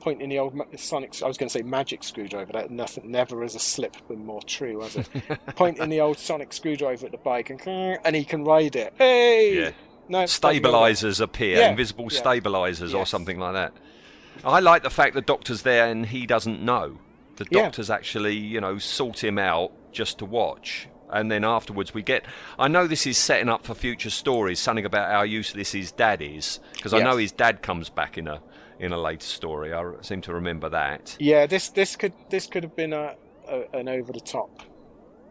pointing 0.00 0.28
the 0.28 0.38
old 0.38 0.54
sonic. 0.76 1.22
I 1.22 1.26
was 1.26 1.36
going 1.36 1.48
to 1.48 1.52
say 1.52 1.62
magic 1.62 2.02
screwdriver. 2.04 2.52
That 2.52 2.70
nothing 2.70 3.10
never 3.10 3.42
has 3.42 3.54
a 3.54 3.58
slip 3.58 3.96
been 4.08 4.24
more 4.24 4.42
true, 4.42 4.80
has 4.80 4.96
it? 4.96 5.08
pointing 5.56 5.88
the 5.88 6.00
old 6.00 6.18
sonic 6.18 6.52
screwdriver 6.52 7.06
at 7.06 7.12
the 7.12 7.18
bike 7.18 7.50
and 7.50 7.60
and 7.66 8.16
he 8.16 8.24
can 8.24 8.44
ride 8.44 8.76
it. 8.76 8.94
Hey, 8.98 9.58
Yeah. 9.60 9.70
no 10.08 10.26
Stabilizers 10.26 11.20
appear, 11.20 11.58
Yeah, 11.58 11.70
invisible 11.70 12.08
yeah. 12.10 12.18
stabilizers 12.18 12.94
or 12.94 13.06
something 13.06 13.38
like 13.38 13.54
that. 13.54 13.72
I 14.44 14.60
like 14.60 14.82
the 14.82 14.90
fact 14.90 15.14
the 15.14 15.20
doctor's 15.20 15.62
there 15.62 15.88
and 15.88 16.06
he 16.06 16.26
doesn't 16.26 16.62
know. 16.62 16.98
The 17.36 17.44
doctors 17.44 17.90
actually, 17.90 18.36
you 18.36 18.60
know, 18.60 18.78
sort 18.78 19.22
him 19.22 19.38
out 19.38 19.72
just 19.92 20.18
to 20.18 20.24
watch. 20.24 20.88
And 21.10 21.30
then 21.30 21.42
afterwards, 21.42 21.94
we 21.94 22.02
get. 22.02 22.24
I 22.58 22.68
know 22.68 22.86
this 22.86 23.06
is 23.06 23.16
setting 23.16 23.48
up 23.48 23.64
for 23.64 23.74
future 23.74 24.10
stories, 24.10 24.58
something 24.60 24.84
about 24.84 25.10
how 25.10 25.22
useless 25.22 25.72
his 25.72 25.90
dad 25.90 26.20
is, 26.20 26.60
because 26.74 26.92
I 26.92 26.98
know 27.00 27.16
his 27.16 27.32
dad 27.32 27.62
comes 27.62 27.88
back 27.88 28.18
in 28.18 28.28
a 28.28 28.42
in 28.78 28.92
a 28.92 28.98
later 28.98 29.26
story. 29.26 29.72
I 29.72 29.84
seem 30.02 30.20
to 30.22 30.32
remember 30.32 30.68
that. 30.70 31.16
Yeah, 31.18 31.46
this 31.46 31.68
this 31.70 31.96
could 31.96 32.14
this 32.30 32.46
could 32.46 32.62
have 32.62 32.76
been 32.76 32.92
a, 32.92 33.16
a 33.48 33.76
an 33.76 33.88
over 33.88 34.12
the 34.12 34.20
top, 34.20 34.62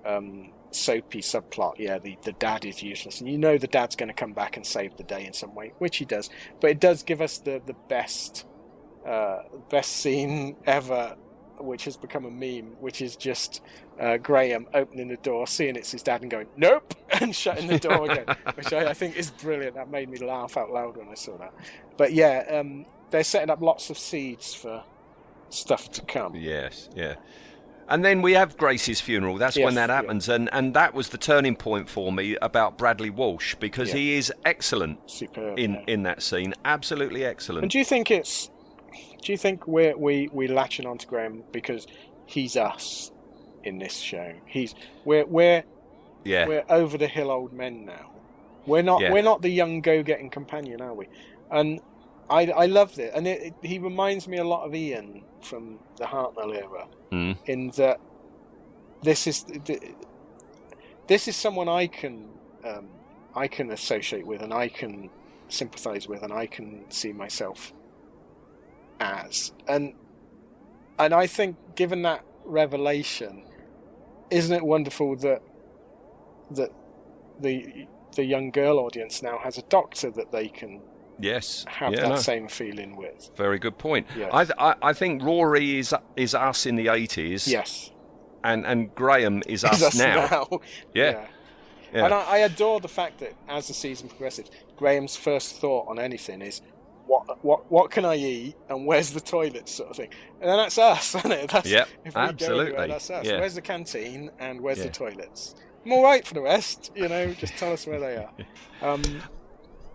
um, 0.05 0.51
soapy 0.71 1.21
subplot. 1.21 1.75
Yeah, 1.77 1.99
the 1.99 2.17
the 2.23 2.33
dad 2.33 2.65
is 2.65 2.83
useless, 2.83 3.19
and 3.19 3.29
you 3.29 3.37
know 3.37 3.57
the 3.57 3.67
dad's 3.67 3.95
going 3.95 4.09
to 4.09 4.13
come 4.13 4.33
back 4.33 4.57
and 4.57 4.65
save 4.65 4.97
the 4.97 5.03
day 5.03 5.25
in 5.25 5.33
some 5.33 5.55
way, 5.55 5.73
which 5.77 5.97
he 5.97 6.05
does. 6.05 6.29
But 6.59 6.71
it 6.71 6.79
does 6.79 7.03
give 7.03 7.21
us 7.21 7.37
the 7.37 7.61
the 7.65 7.75
best 7.87 8.45
uh, 9.05 9.43
best 9.69 9.93
scene 9.93 10.57
ever, 10.65 11.15
which 11.59 11.85
has 11.85 11.97
become 11.97 12.25
a 12.25 12.31
meme, 12.31 12.75
which 12.79 13.01
is 13.01 13.15
just 13.15 13.61
uh, 13.99 14.17
Graham 14.17 14.67
opening 14.73 15.07
the 15.07 15.17
door, 15.17 15.47
seeing 15.47 15.75
it's 15.75 15.91
his 15.91 16.03
dad, 16.03 16.21
and 16.21 16.29
going 16.29 16.47
nope, 16.57 16.93
and 17.21 17.35
shutting 17.35 17.67
the 17.67 17.79
door 17.79 18.11
again, 18.11 18.25
which 18.55 18.73
I, 18.73 18.89
I 18.89 18.93
think 18.93 19.15
is 19.15 19.31
brilliant. 19.31 19.75
That 19.75 19.89
made 19.89 20.09
me 20.09 20.17
laugh 20.17 20.57
out 20.57 20.71
loud 20.71 20.97
when 20.97 21.09
I 21.09 21.15
saw 21.15 21.37
that. 21.37 21.53
But 21.97 22.13
yeah, 22.13 22.43
um, 22.51 22.85
they're 23.09 23.23
setting 23.23 23.49
up 23.49 23.61
lots 23.61 23.89
of 23.89 23.97
seeds 23.97 24.53
for 24.53 24.83
stuff 25.49 25.91
to 25.91 26.01
come. 26.01 26.35
Yes, 26.35 26.89
yeah. 26.95 27.15
And 27.89 28.03
then 28.03 28.21
we 28.21 28.33
have 28.33 28.57
Grace's 28.57 28.99
funeral. 28.99 29.37
That's 29.37 29.55
Yes, 29.55 29.63
when 29.63 29.75
that 29.75 29.89
yeah. 29.89 29.95
happens, 29.95 30.27
and 30.27 30.49
and 30.51 30.73
that 30.73 30.93
was 30.93 31.09
the 31.09 31.17
turning 31.17 31.55
point 31.55 31.89
for 31.89 32.11
me 32.11 32.35
about 32.41 32.77
Bradley 32.77 33.09
Walsh 33.09 33.55
because 33.55 33.89
Yeah. 33.89 33.95
he 33.95 34.13
is 34.15 34.33
excellent 34.43 35.09
Superb. 35.09 35.57
in 35.57 35.75
yeah. 35.75 35.83
in 35.87 36.03
that 36.03 36.21
scene. 36.21 36.53
Absolutely 36.65 37.23
excellent. 37.23 37.63
And 37.63 37.71
do 37.71 37.77
you 37.79 37.85
think 37.85 38.11
it's? 38.11 38.49
Do 39.21 39.31
you 39.31 39.37
think 39.37 39.67
we're 39.67 39.95
we 39.97 40.29
we 40.33 40.47
latching 40.49 40.85
onto 40.85 41.07
Graham 41.07 41.43
because 41.53 41.87
he's 42.25 42.57
us 42.57 43.11
in 43.63 43.79
this 43.79 43.95
show? 43.95 44.33
He's 44.45 44.75
we're 45.05 45.25
we're 45.25 45.63
Yeah, 46.25 46.45
we're 46.45 46.65
over 46.69 46.97
the 46.97 47.07
hill 47.07 47.31
old 47.31 47.53
men 47.53 47.85
now. 47.85 48.11
We're 48.65 48.81
not 48.83 48.99
Yeah. 49.01 49.13
we're 49.13 49.23
not 49.23 49.41
the 49.41 49.49
young 49.49 49.79
go 49.79 50.03
getting 50.03 50.29
companion, 50.29 50.81
are 50.81 50.93
we? 50.93 51.07
And 51.49 51.79
I 52.29 52.45
I 52.47 52.65
loved 52.65 52.99
it, 52.99 53.13
and 53.15 53.27
it, 53.27 53.41
it, 53.41 53.53
he 53.61 53.79
reminds 53.79 54.27
me 54.27 54.37
a 54.37 54.43
lot 54.43 54.65
of 54.65 54.75
Ian 54.75 55.23
from 55.41 55.79
the 55.97 56.05
Hartnell 56.05 56.55
era. 56.55 56.87
Mm. 57.11 57.37
in 57.45 57.69
that 57.77 58.01
this 59.01 59.27
is 59.27 59.45
this 61.07 61.27
is 61.27 61.35
someone 61.37 61.69
I 61.69 61.87
can 61.87 62.27
um, 62.65 62.89
I 63.33 63.47
can 63.47 63.71
associate 63.71 64.27
with 64.27 64.41
and 64.41 64.53
I 64.53 64.67
can 64.67 65.09
sympathise 65.47 66.07
with 66.07 66.21
and 66.21 66.33
I 66.33 66.47
can 66.47 66.83
see 66.89 67.13
myself 67.13 67.71
as 68.99 69.53
and 69.69 69.93
and 70.99 71.13
I 71.13 71.27
think 71.27 71.55
given 71.75 72.01
that 72.01 72.25
revelation 72.43 73.45
isn't 74.29 74.53
it 74.53 74.63
wonderful 74.65 75.15
that 75.17 75.41
that 76.51 76.71
the 77.39 77.87
the 78.15 78.25
young 78.25 78.51
girl 78.51 78.79
audience 78.79 79.23
now 79.23 79.37
has 79.37 79.57
a 79.57 79.61
doctor 79.63 80.11
that 80.11 80.33
they 80.33 80.49
can 80.49 80.81
yes, 81.19 81.65
have 81.67 81.93
yeah, 81.93 82.01
that 82.01 82.09
no. 82.09 82.15
same 82.17 82.47
feeling 82.47 82.95
with 82.95 83.29
Very 83.35 83.59
good 83.59 83.77
point. 83.77 84.07
Yes. 84.15 84.29
I, 84.33 84.43
th- 84.45 84.55
I 84.59 84.75
I 84.81 84.93
think 84.93 85.23
Rory 85.23 85.79
is 85.79 85.93
is 86.15 86.33
us 86.35 86.65
in 86.65 86.75
the 86.75 86.89
eighties. 86.89 87.47
yes 87.47 87.91
and 88.43 88.65
and 88.65 88.93
Graham 88.95 89.41
is 89.47 89.63
us, 89.63 89.81
us 89.81 89.95
now. 89.97 90.47
Yeah. 90.93 91.25
Yeah. 91.93 92.05
And 92.05 92.13
I, 92.13 92.21
I 92.21 92.37
adore 92.39 92.79
the 92.81 92.87
fact 92.89 93.19
that 93.19 93.33
as 93.47 93.67
the 93.69 93.73
season 93.73 94.09
progresses, 94.09 94.51
Graham's 94.75 95.15
first 95.15 95.55
thought 95.55 95.87
on 95.87 95.99
anything 95.99 96.41
is, 96.41 96.61
"What, 97.05 97.43
what, 97.43 97.71
what 97.71 97.91
can 97.91 98.03
I 98.03 98.15
eat, 98.15 98.55
and 98.69 98.85
where's 98.85 99.11
the 99.11 99.21
toilet?" 99.21 99.69
sort 99.69 99.89
of 99.91 99.95
thing. 99.95 100.09
And 100.41 100.49
then 100.49 100.57
that's 100.57 100.77
us, 100.77 101.15
isn't 101.15 101.31
it? 101.31 101.49
That's, 101.49 101.69
Yep, 101.69 101.87
if 102.03 102.13
we 102.15 102.21
absolutely. 102.21 102.65
anywhere, 102.67 102.87
that's 102.89 103.09
us. 103.09 103.25
Yeah. 103.25 103.39
Where's 103.39 103.55
the 103.55 103.61
canteen, 103.61 104.29
and 104.37 104.59
where's 104.61 104.79
Yeah. 104.79 104.83
the 104.85 104.89
toilets? 104.91 105.55
I'm 105.85 105.93
all 105.93 106.03
right 106.03 106.27
for 106.27 106.33
the 106.33 106.41
rest, 106.41 106.91
you 106.93 107.07
know. 107.07 107.33
Just 107.33 107.55
tell 107.55 107.71
us 107.71 107.87
where 107.87 107.99
they 108.01 108.17
are. 108.17 108.31
Um, 108.81 109.01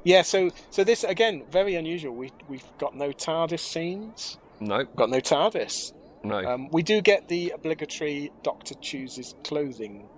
yeah. 0.04 0.22
So, 0.22 0.50
so 0.70 0.84
this 0.84 1.04
again, 1.04 1.44
very 1.50 1.74
unusual. 1.74 2.14
We 2.14 2.30
we've 2.48 2.66
got 2.78 2.96
no 2.96 3.10
TARDIS 3.10 3.60
scenes. 3.60 4.38
No, 4.60 4.84
Got 4.84 5.10
no 5.10 5.18
TARDIS. 5.20 5.92
no. 6.22 6.38
Um, 6.38 6.68
we 6.70 6.82
do 6.82 7.00
get 7.00 7.28
the 7.28 7.50
obligatory 7.50 8.30
Doctor 8.42 8.74
chooses 8.74 9.34
clothing 9.42 10.08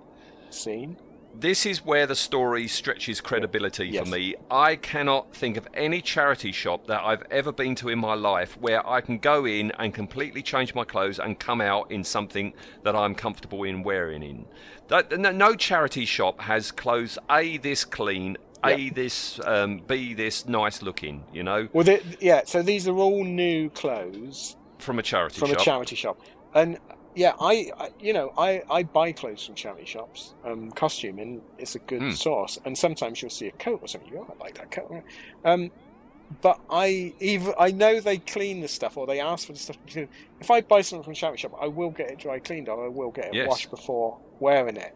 scene. 0.51 0.97
This 1.36 1.66
is 1.66 1.85
where 1.85 2.06
the 2.06 2.15
story 2.15 2.69
stretches 2.69 3.20
credibility 3.20 3.89
Yes. 3.89 4.05
for 4.05 4.15
me. 4.15 4.36
I 4.51 4.77
cannot 4.77 5.35
think 5.35 5.56
of 5.56 5.66
any 5.74 6.01
charity 6.01 6.52
shop 6.52 6.86
that 6.86 7.02
I've 7.02 7.24
ever 7.28 7.51
been 7.51 7.74
to 7.77 7.89
in 7.89 7.98
my 7.98 8.15
life 8.15 8.56
where 8.61 8.86
I 8.89 9.01
can 9.01 9.19
go 9.19 9.44
in 9.44 9.73
and 9.73 9.93
completely 9.93 10.43
change 10.43 10.77
my 10.77 10.85
clothes 10.85 11.19
and 11.19 11.36
come 11.40 11.61
out 11.61 11.90
in 11.90 12.05
something 12.05 12.52
that 12.85 12.94
I'm 12.94 13.16
comfortable 13.16 13.65
in 13.65 13.82
wearing 13.82 14.23
in. 14.23 14.44
That, 14.89 15.19
no, 15.19 15.32
no 15.32 15.56
charity 15.56 16.05
shop 16.05 16.43
has 16.43 16.70
clothes 16.70 17.19
A 17.28 17.56
this 17.56 17.85
clean, 17.85 18.36
A 18.65 18.91
this 18.91 19.41
um, 19.45 19.81
B 19.86 20.15
this 20.15 20.47
nice 20.47 20.82
looking, 20.82 21.27
you 21.32 21.43
know, 21.43 21.69
Well, 21.73 21.85
they, 21.85 22.01
yeah. 22.20 22.43
So 22.47 22.62
these 22.62 22.89
are 22.89 22.97
all 22.97 23.24
new 23.24 23.70
clothes 23.70 24.57
from 24.78 24.99
a 24.99 25.03
charity 25.03 25.43
from 25.43 25.51
shop. 25.51 25.53
a 25.53 25.57
charity 25.57 25.97
shop, 25.97 26.19
and 26.55 26.78
yeah, 27.15 27.32
I, 27.41 27.70
I 27.78 27.91
you 27.99 28.12
know 28.12 28.31
I, 28.39 28.62
I 28.70 28.85
buy 28.85 29.12
clothes 29.12 29.45
from 29.45 29.57
charity 29.57 29.86
shops. 29.86 30.35
Um, 30.45 30.70
costuming 30.73 31.43
is 31.59 31.74
a 31.74 31.81
good 31.81 32.05
Hmm. 32.05 32.11
source, 32.11 32.59
and 32.65 32.78
sometimes 32.78 33.23
you'll 33.23 33.31
see 33.31 33.49
a 33.49 33.53
coat 33.53 33.81
or 33.82 33.89
something. 33.89 34.09
You 34.11 34.27
"Oh, 34.28 34.35
I 34.41 34.45
like 34.45 34.57
that 34.57 34.70
coat. 34.70 35.03
Um, 35.45 35.70
but 36.43 36.59
I 36.70 37.15
even 37.20 37.55
I 37.59 37.70
know 37.73 38.01
they 38.01 38.19
clean 38.19 38.61
the 38.61 38.69
stuff 38.69 38.97
or 38.97 39.07
they 39.07 39.20
ask 39.20 39.47
for 39.47 39.53
the 39.53 39.59
stuff. 39.59 39.77
to 39.77 39.82
be 39.86 39.93
cleaned. 39.93 40.09
If 40.41 40.51
I 40.51 40.62
buy 40.62 40.82
something 40.82 41.05
from 41.05 41.12
a 41.12 41.16
charity 41.16 41.41
shop, 41.41 41.53
I 41.61 41.69
will 41.69 41.91
get 41.91 42.11
it 42.11 42.20
dry 42.20 42.41
cleaned 42.41 42.69
or 42.69 42.86
I 42.86 42.89
will 42.89 43.12
get 43.12 43.27
it 43.27 43.35
Yes. 43.35 43.43
washed 43.43 43.70
before 43.70 44.19
wearing 44.39 44.77
it. 44.77 44.93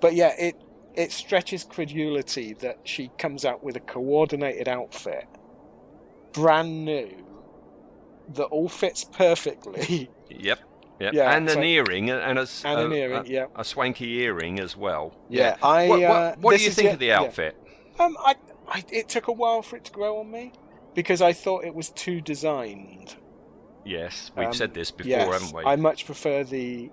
But 0.00 0.14
yeah, 0.14 0.32
it 0.38 0.56
it 0.94 1.12
stretches 1.12 1.64
credulity 1.64 2.52
that 2.54 2.80
she 2.84 3.10
comes 3.18 3.44
out 3.44 3.62
with 3.64 3.76
a 3.76 3.80
coordinated 3.80 4.68
outfit, 4.68 5.26
brand 6.32 6.84
new, 6.84 7.10
that 8.34 8.44
all 8.46 8.68
fits 8.68 9.04
perfectly. 9.04 10.10
Yep. 10.34 10.60
Yep. 10.98 11.12
Yeah, 11.14 11.36
and 11.36 11.46
an 11.50 11.62
earring 11.62 12.08
and 12.08 12.38
a, 12.38 12.46
And 12.64 12.80
an 12.80 12.92
a- 12.92 12.94
earring, 12.94 13.26
a- 13.26 13.30
yeah. 13.30 13.46
a 13.54 13.62
swanky 13.64 14.20
earring 14.20 14.58
as 14.60 14.74
well. 14.76 15.14
Yeah, 15.28 15.56
I, 15.62 15.86
What, 15.88 16.00
what, 16.00 16.10
uh, 16.10 16.34
what 16.40 16.56
do 16.58 16.64
you 16.64 16.70
think 16.70 16.90
of 16.94 16.98
the 17.00 17.06
yeah. 17.06 17.20
outfit? 17.20 17.54
Um, 17.98 18.16
I, 18.24 18.36
I, 18.66 18.82
it 18.90 19.10
took 19.10 19.28
a 19.28 19.32
while 19.32 19.60
for 19.60 19.76
it 19.76 19.84
to 19.84 19.92
grow 19.92 20.20
on 20.20 20.30
me 20.30 20.52
because 20.94 21.20
I 21.20 21.34
thought 21.34 21.64
it 21.64 21.74
was 21.74 21.90
too 21.90 22.22
designed. 22.22 23.16
Yes, 23.84 24.30
we've 24.38 24.46
Um, 24.46 24.54
said 24.54 24.72
this 24.72 24.90
before, 24.90 25.10
yes, 25.10 25.32
haven't 25.32 25.54
we? 25.54 25.64
I 25.64 25.76
much 25.76 26.06
prefer 26.06 26.44
the. 26.44 26.90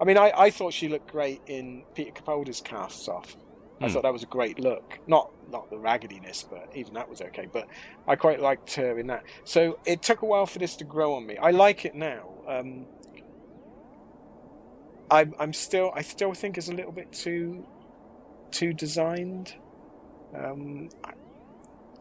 I 0.00 0.04
mean, 0.04 0.18
I, 0.18 0.32
I 0.36 0.50
thought 0.50 0.74
she 0.74 0.88
looked 0.88 1.08
great 1.08 1.42
in 1.46 1.84
Peter 1.94 2.12
Capaldi's 2.12 2.60
casts 2.60 3.08
off. 3.08 3.36
I 3.82 3.88
Hmm. 3.88 3.90
thought 3.90 4.04
that 4.04 4.12
was 4.12 4.22
a 4.24 4.26
great 4.28 4.58
look. 4.60 4.98
Not 5.06 5.28
not 5.48 5.70
the 5.70 5.78
raggediness, 5.78 6.44
but 6.50 6.68
even 6.74 6.94
that 6.94 7.08
was 7.10 7.20
okay. 7.20 7.48
But 7.52 7.66
I 8.06 8.16
quite 8.16 8.40
liked 8.40 8.74
her 8.76 8.98
in 8.98 9.08
that. 9.08 9.24
So 9.44 9.76
it 9.86 10.02
took 10.02 10.22
a 10.22 10.26
while 10.26 10.46
for 10.46 10.58
this 10.60 10.76
to 10.78 10.84
grow 10.84 11.14
on 11.14 11.26
me. 11.26 11.36
I 11.38 11.50
like 11.52 11.84
it 11.84 11.94
now. 11.94 12.42
Um, 12.48 12.88
I'm 15.10 15.34
I'm 15.38 15.52
still 15.54 15.92
I 15.96 16.02
still 16.02 16.34
think 16.34 16.58
it's 16.58 16.68
a 16.68 16.74
little 16.74 16.92
bit 16.92 17.12
too 17.12 17.68
too 18.52 18.74
designed. 18.74 19.54
Um, 20.34 20.90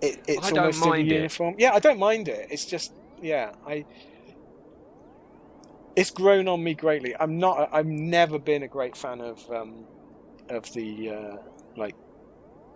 it, 0.01 0.21
it's 0.27 0.51
I 0.51 0.51
almost 0.51 0.83
the 0.83 0.91
it. 1.11 1.31
uniform. 1.31 1.55
Yeah, 1.59 1.73
I 1.73 1.79
don't 1.79 1.99
mind 1.99 2.29
it. 2.29 2.47
It's 2.51 2.65
just 2.65 2.93
yeah, 3.21 3.51
I 3.65 3.85
it's 5.95 6.11
grown 6.11 6.47
on 6.47 6.63
me 6.63 6.73
greatly. 6.73 7.15
I'm 7.19 7.37
not. 7.37 7.69
I've 7.71 7.85
never 7.85 8.39
been 8.39 8.63
a 8.63 8.67
great 8.67 8.95
fan 8.95 9.21
of 9.21 9.49
um, 9.51 9.85
of 10.49 10.71
the 10.73 11.09
uh, 11.09 11.37
like 11.75 11.95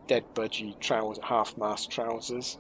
dead 0.08 0.24
budgie 0.34 0.80
trousers, 0.80 1.24
half 1.24 1.58
mast 1.58 1.92
trousers. 1.92 2.58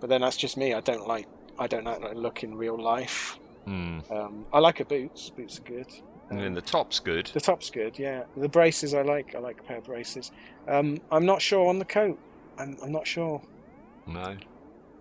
But 0.00 0.10
then 0.10 0.20
that's 0.20 0.36
just 0.36 0.56
me. 0.56 0.74
I 0.74 0.80
don't 0.80 1.06
like. 1.06 1.26
I 1.58 1.66
don't 1.66 1.84
like 1.84 2.14
look 2.14 2.42
in 2.42 2.54
real 2.54 2.80
life. 2.80 3.38
Hmm. 3.64 4.00
Um, 4.10 4.46
I 4.52 4.58
like 4.58 4.78
her 4.78 4.84
boots. 4.84 5.30
Boots 5.30 5.58
are 5.58 5.62
good. 5.62 5.88
And 6.28 6.40
then 6.40 6.54
the 6.54 6.60
top's 6.60 6.98
good. 6.98 7.30
The 7.32 7.40
top's 7.40 7.70
good. 7.70 7.98
Yeah. 7.98 8.24
The 8.36 8.48
braces 8.48 8.94
I 8.94 9.02
like. 9.02 9.34
I 9.34 9.38
like 9.38 9.60
a 9.60 9.62
pair 9.62 9.78
of 9.78 9.84
braces. 9.84 10.32
Um, 10.68 11.00
I'm 11.10 11.24
not 11.24 11.40
sure 11.40 11.68
on 11.68 11.78
the 11.78 11.84
coat. 11.84 12.18
I'm, 12.58 12.76
I'm 12.82 12.92
not 12.92 13.06
sure. 13.06 13.40
No. 14.06 14.36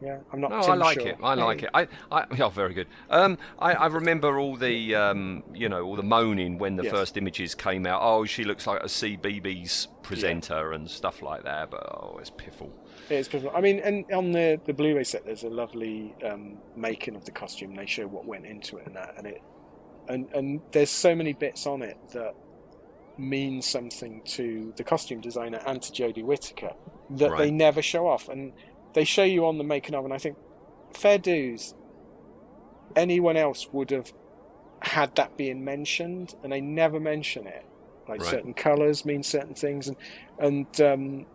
Yeah. 0.01 0.19
I'm 0.31 0.41
not. 0.41 0.51
No, 0.51 0.57
I 0.57 0.75
like 0.75 0.99
sure. 0.99 1.09
it. 1.09 1.17
I 1.23 1.33
like 1.35 1.63
it. 1.63 1.69
I, 1.73 1.87
I, 2.11 2.25
oh, 2.41 2.49
very 2.49 2.73
good. 2.73 2.87
Um, 3.09 3.37
I, 3.59 3.73
I 3.73 3.85
remember 3.87 4.39
all 4.39 4.55
the, 4.55 4.93
um, 4.95 5.43
you 5.53 5.69
know, 5.69 5.83
all 5.83 5.95
the 5.95 6.03
moaning 6.03 6.57
when 6.57 6.75
the 6.75 6.83
Yes. 6.83 6.93
first 6.93 7.17
images 7.17 7.55
came 7.55 7.85
out. 7.85 8.01
Oh, 8.03 8.25
she 8.25 8.43
looks 8.43 8.67
like 8.67 8.81
a 8.81 8.87
CBBC 8.87 9.87
presenter 10.03 10.73
and 10.73 10.89
stuff 10.89 11.21
like 11.21 11.43
that. 11.43 11.71
But 11.71 11.83
oh, 11.95 12.17
it's 12.19 12.29
piffle. 12.29 12.71
It's 13.09 13.27
piffle. 13.27 13.51
I 13.55 13.61
mean, 13.61 13.79
and 13.79 14.05
on 14.11 14.31
the 14.31 14.59
the 14.65 14.73
Blu-ray 14.73 15.03
set, 15.03 15.25
there's 15.25 15.43
a 15.43 15.49
lovely 15.49 16.13
um, 16.23 16.57
making 16.75 17.15
of 17.15 17.25
the 17.25 17.31
costume. 17.31 17.75
They 17.75 17.85
show 17.85 18.05
what 18.07 18.25
went 18.25 18.45
into 18.45 18.77
it 18.77 18.87
and 18.87 18.95
that, 18.95 19.15
and 19.17 19.27
it, 19.27 19.41
and 20.09 20.27
and 20.33 20.61
there's 20.71 20.89
so 20.89 21.15
many 21.15 21.33
bits 21.33 21.65
on 21.65 21.81
it 21.81 21.97
that 22.13 22.35
mean 23.17 23.61
something 23.61 24.21
to 24.25 24.73
the 24.75 24.83
costume 24.83 25.21
designer 25.21 25.61
and 25.65 25.81
to 25.81 25.91
Jodie 25.93 26.23
Whittaker 26.23 26.73
that 27.11 27.37
they 27.37 27.49
never 27.49 27.81
show 27.81 28.07
off, 28.07 28.27
and 28.27 28.51
they 28.95 29.03
show 29.03 29.23
you 29.23 29.45
on 29.45 29.57
the 29.59 29.63
making 29.63 29.93
of, 29.93 30.03
and 30.05 30.13
I 30.13 30.17
think 30.17 30.37
fair 30.95 31.19
dues. 31.19 31.75
Anyone 32.95 33.37
else 33.37 33.67
would 33.73 33.91
have 33.91 34.11
had 34.81 35.15
that 35.15 35.37
being 35.37 35.63
mentioned, 35.63 36.33
and 36.43 36.51
they 36.51 36.61
never 36.61 36.99
mention 36.99 37.45
it. 37.45 37.65
Like 38.07 38.21
Right. 38.21 38.29
certain 38.29 38.53
colours 38.53 39.05
mean 39.05 39.21
certain 39.21 39.53
things, 39.55 39.87
and 39.87 39.97
and 40.39 40.81
um, 40.81 41.25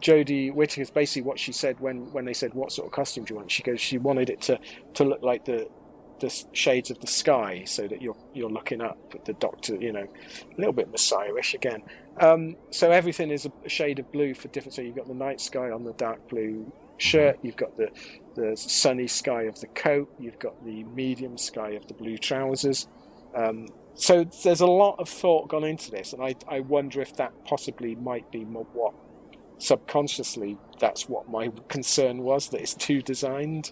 Jodie 0.00 0.52
Whittaker's 0.52 0.90
basically 0.90 1.22
what 1.22 1.38
she 1.38 1.52
said 1.52 1.80
when, 1.80 2.12
when 2.12 2.24
they 2.24 2.34
said 2.34 2.54
what 2.54 2.72
sort 2.72 2.86
of 2.86 2.92
costume 2.92 3.24
do 3.24 3.34
you 3.34 3.38
want. 3.38 3.50
She 3.50 3.62
goes 3.62 3.80
she 3.80 3.98
wanted 3.98 4.30
it 4.30 4.40
to, 4.42 4.58
to 4.94 5.04
look 5.04 5.22
like 5.22 5.44
the 5.44 5.66
the 6.20 6.44
shades 6.52 6.90
of 6.90 7.00
the 7.00 7.06
sky, 7.06 7.64
so 7.66 7.86
that 7.88 8.00
you're 8.02 8.16
you're 8.32 8.50
looking 8.50 8.80
up 8.80 8.98
at 9.14 9.24
the 9.24 9.32
Doctor. 9.34 9.76
You 9.76 9.92
know, 9.92 10.06
a 10.06 10.56
little 10.56 10.72
bit 10.72 10.90
Messiah-ish 10.90 11.54
again. 11.54 11.82
Um, 12.18 12.56
so 12.70 12.90
everything 12.90 13.30
is 13.30 13.46
a 13.46 13.68
shade 13.68 13.98
of 13.98 14.10
blue 14.12 14.34
for 14.34 14.48
different. 14.48 14.74
So 14.74 14.82
you've 14.82 14.96
got 14.96 15.08
the 15.08 15.14
night 15.14 15.40
sky 15.40 15.70
on 15.70 15.84
the 15.84 15.92
dark 15.94 16.28
blue 16.28 16.72
shirt. 16.98 17.38
You've 17.42 17.56
got 17.56 17.76
the 17.76 17.90
the 18.34 18.56
sunny 18.56 19.06
sky 19.06 19.42
of 19.42 19.60
the 19.60 19.68
coat. 19.68 20.12
You've 20.18 20.38
got 20.38 20.64
the 20.64 20.84
medium 20.84 21.38
sky 21.38 21.70
of 21.70 21.86
the 21.86 21.94
blue 21.94 22.18
trousers. 22.18 22.88
Um, 23.34 23.68
so 23.94 24.24
there's 24.42 24.60
a 24.60 24.66
lot 24.66 24.96
of 24.98 25.08
thought 25.08 25.48
gone 25.48 25.64
into 25.64 25.90
this, 25.90 26.12
and 26.12 26.22
I 26.22 26.34
I 26.48 26.60
wonder 26.60 27.00
if 27.00 27.16
that 27.16 27.32
possibly 27.44 27.94
might 27.94 28.30
be 28.30 28.44
what 28.44 28.94
subconsciously 29.58 30.58
that's 30.80 31.08
what 31.08 31.28
my 31.28 31.50
concern 31.68 32.22
was 32.22 32.48
that 32.48 32.60
it's 32.60 32.74
too 32.74 33.00
designed. 33.02 33.70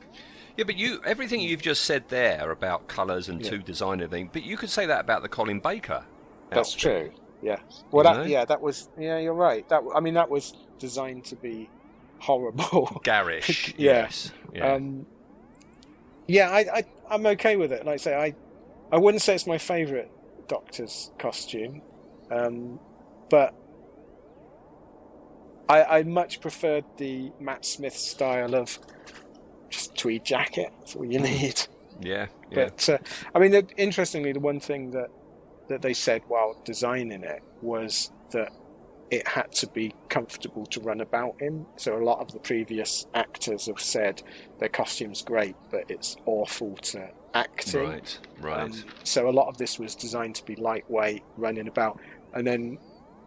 Yeah, 0.56 0.64
but 0.64 0.76
you 0.76 1.00
everything 1.04 1.40
you've 1.40 1.62
just 1.62 1.84
said 1.84 2.04
there 2.08 2.50
about 2.50 2.86
colours 2.88 3.28
and 3.28 3.42
Yeah. 3.42 3.50
two 3.50 3.58
design 3.58 3.94
and 3.94 4.02
everything, 4.02 4.30
but 4.32 4.42
you 4.42 4.56
could 4.56 4.70
say 4.70 4.86
that 4.86 5.00
about 5.00 5.22
the 5.22 5.28
Colin 5.28 5.60
Baker. 5.60 6.04
That's 6.50 6.74
outfit. 6.74 6.80
true. 6.80 7.10
Yeah. 7.40 7.58
Well, 7.90 8.04
You 8.04 8.12
that, 8.12 8.20
know? 8.20 8.26
yeah, 8.30 8.44
that 8.44 8.60
was. 8.60 8.88
Yeah, 8.98 9.18
you're 9.18 9.32
right. 9.34 9.66
That 9.68 9.82
I 9.94 10.00
mean, 10.00 10.14
that 10.14 10.28
was 10.30 10.54
designed 10.78 11.24
to 11.26 11.36
be 11.36 11.70
horrible. 12.18 13.00
Garish. 13.04 13.74
Yeah. 13.78 13.92
Yes. 14.02 14.32
Yeah. 14.52 14.74
Um, 14.74 15.06
yeah, 16.28 16.50
I, 16.50 16.58
I, 16.60 16.84
I'm 17.10 17.26
okay 17.26 17.56
with 17.56 17.72
it. 17.72 17.84
Like 17.84 17.94
I 17.94 17.96
say, 17.96 18.14
I, 18.14 18.34
I 18.92 18.98
wouldn't 18.98 19.22
say 19.22 19.34
it's 19.34 19.46
my 19.46 19.58
favourite 19.58 20.10
Doctor's 20.48 21.10
costume, 21.18 21.82
um, 22.30 22.78
but 23.28 23.54
I, 25.68 25.82
I 25.98 26.02
much 26.04 26.40
preferred 26.40 26.84
the 26.98 27.32
Matt 27.40 27.64
Smith 27.64 27.96
style 27.96 28.54
of 28.54 28.78
just 29.72 29.96
tweed 29.96 30.24
jacket. 30.24 30.72
That's 30.78 30.96
all 30.96 31.04
you 31.04 31.18
need. 31.20 31.60
yeah. 32.00 32.26
Yeah. 32.50 32.68
But 32.68 32.88
uh, 32.88 32.98
I 33.34 33.38
mean, 33.38 33.50
the, 33.52 33.66
interestingly, 33.76 34.32
the 34.32 34.40
one 34.40 34.60
thing 34.60 34.90
that 34.92 35.10
that 35.68 35.82
they 35.82 35.94
said 35.94 36.22
while 36.28 36.60
designing 36.64 37.22
it 37.22 37.42
was 37.62 38.10
that 38.32 38.52
it 39.10 39.28
had 39.28 39.52
to 39.52 39.66
be 39.66 39.94
comfortable 40.08 40.64
to 40.66 40.80
run 40.80 41.00
about 41.00 41.36
in. 41.40 41.66
So 41.76 41.96
a 41.96 42.02
lot 42.02 42.20
of 42.20 42.32
the 42.32 42.38
previous 42.38 43.06
actors 43.14 43.66
have 43.66 43.80
said 43.80 44.22
their 44.58 44.70
costume's 44.70 45.22
great, 45.22 45.54
but 45.70 45.84
it's 45.90 46.16
awful 46.24 46.76
to 46.76 47.10
act 47.34 47.74
in. 47.74 47.82
Right. 47.82 48.18
Right. 48.40 48.60
Um, 48.60 48.84
so 49.04 49.28
a 49.28 49.30
lot 49.30 49.48
of 49.48 49.58
this 49.58 49.78
was 49.78 49.94
designed 49.94 50.36
to 50.36 50.44
be 50.44 50.56
lightweight, 50.56 51.22
running 51.36 51.68
about, 51.68 52.00
and 52.32 52.46
then 52.46 52.78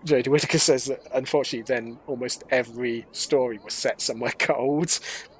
Jodie 0.05 0.27
Whittaker 0.27 0.59
says 0.59 0.85
that 0.85 1.01
unfortunately, 1.13 1.63
then 1.73 1.99
almost 2.07 2.43
every 2.49 3.05
story 3.11 3.59
was 3.63 3.73
set 3.73 4.01
somewhere 4.01 4.33
cold, 4.39 4.99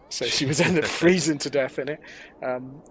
so 0.10 0.26
she 0.26 0.46
was 0.46 0.62
ended 0.62 0.84
up 0.84 0.90
freezing 1.02 1.38
to 1.40 1.50
death 1.50 1.80
in 1.80 1.90
it. 1.90 2.00
Um, 2.44 2.82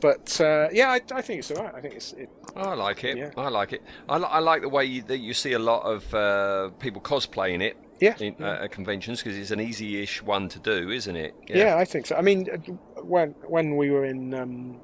but 0.00 0.40
uh, 0.40 0.68
yeah, 0.72 0.90
I, 0.90 1.00
I 1.12 1.22
think 1.22 1.38
it's 1.38 1.50
all 1.52 1.62
right. 1.62 1.74
I 1.74 1.80
think 1.80 1.94
it's 1.94 2.12
it, 2.14 2.28
I 2.56 2.74
like 2.74 3.04
it. 3.04 3.16
Yeah. 3.16 3.30
I 3.36 3.48
like 3.48 3.72
it. 3.72 3.82
I, 4.08 4.18
li- 4.18 4.28
I 4.28 4.40
like 4.40 4.62
the 4.62 4.68
way 4.68 4.84
you, 4.84 5.02
that 5.02 5.18
you 5.18 5.32
see 5.32 5.52
a 5.52 5.60
lot 5.60 5.84
of 5.84 6.12
uh, 6.12 6.70
people 6.80 7.00
cosplaying 7.00 7.62
it 7.62 7.76
yeah, 8.00 8.16
in, 8.18 8.34
yeah. 8.38 8.46
uh, 8.46 8.64
at 8.64 8.72
conventions 8.72 9.22
because 9.22 9.38
it's 9.38 9.52
an 9.52 9.60
easy-ish 9.60 10.20
one 10.20 10.48
to 10.48 10.58
do, 10.58 10.90
isn't 10.90 11.14
it? 11.14 11.36
Yeah. 11.46 11.76
I 11.76 11.84
think 11.84 12.06
so. 12.06 12.16
I 12.16 12.20
mean, 12.20 12.48
uh, 12.52 12.56
when 13.02 13.30
when 13.46 13.76
we 13.76 13.90
were 13.90 14.04
in 14.04 14.34
um, 14.34 14.80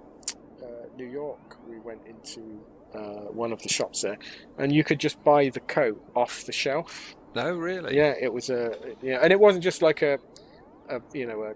uh, 0.62 0.86
New 0.96 1.06
York, 1.06 1.56
we 1.68 1.80
went 1.80 2.06
into 2.06 2.60
uh, 2.94 3.30
one 3.32 3.52
of 3.52 3.60
the 3.62 3.68
shops 3.68 4.02
there, 4.02 4.18
and 4.56 4.72
you 4.72 4.84
could 4.84 5.00
just 5.00 5.22
buy 5.24 5.48
the 5.48 5.60
coat 5.60 6.00
off 6.14 6.44
the 6.44 6.52
shelf. 6.52 7.16
No, 7.34 7.52
really. 7.52 7.96
Yeah, 7.96 8.14
it 8.20 8.32
was 8.32 8.50
a 8.50 8.74
yeah, 9.02 9.18
and 9.20 9.32
it 9.32 9.40
wasn't 9.40 9.64
just 9.64 9.82
like 9.82 10.02
a, 10.02 10.18
a 10.88 11.00
you 11.12 11.26
know 11.26 11.42
a 11.42 11.54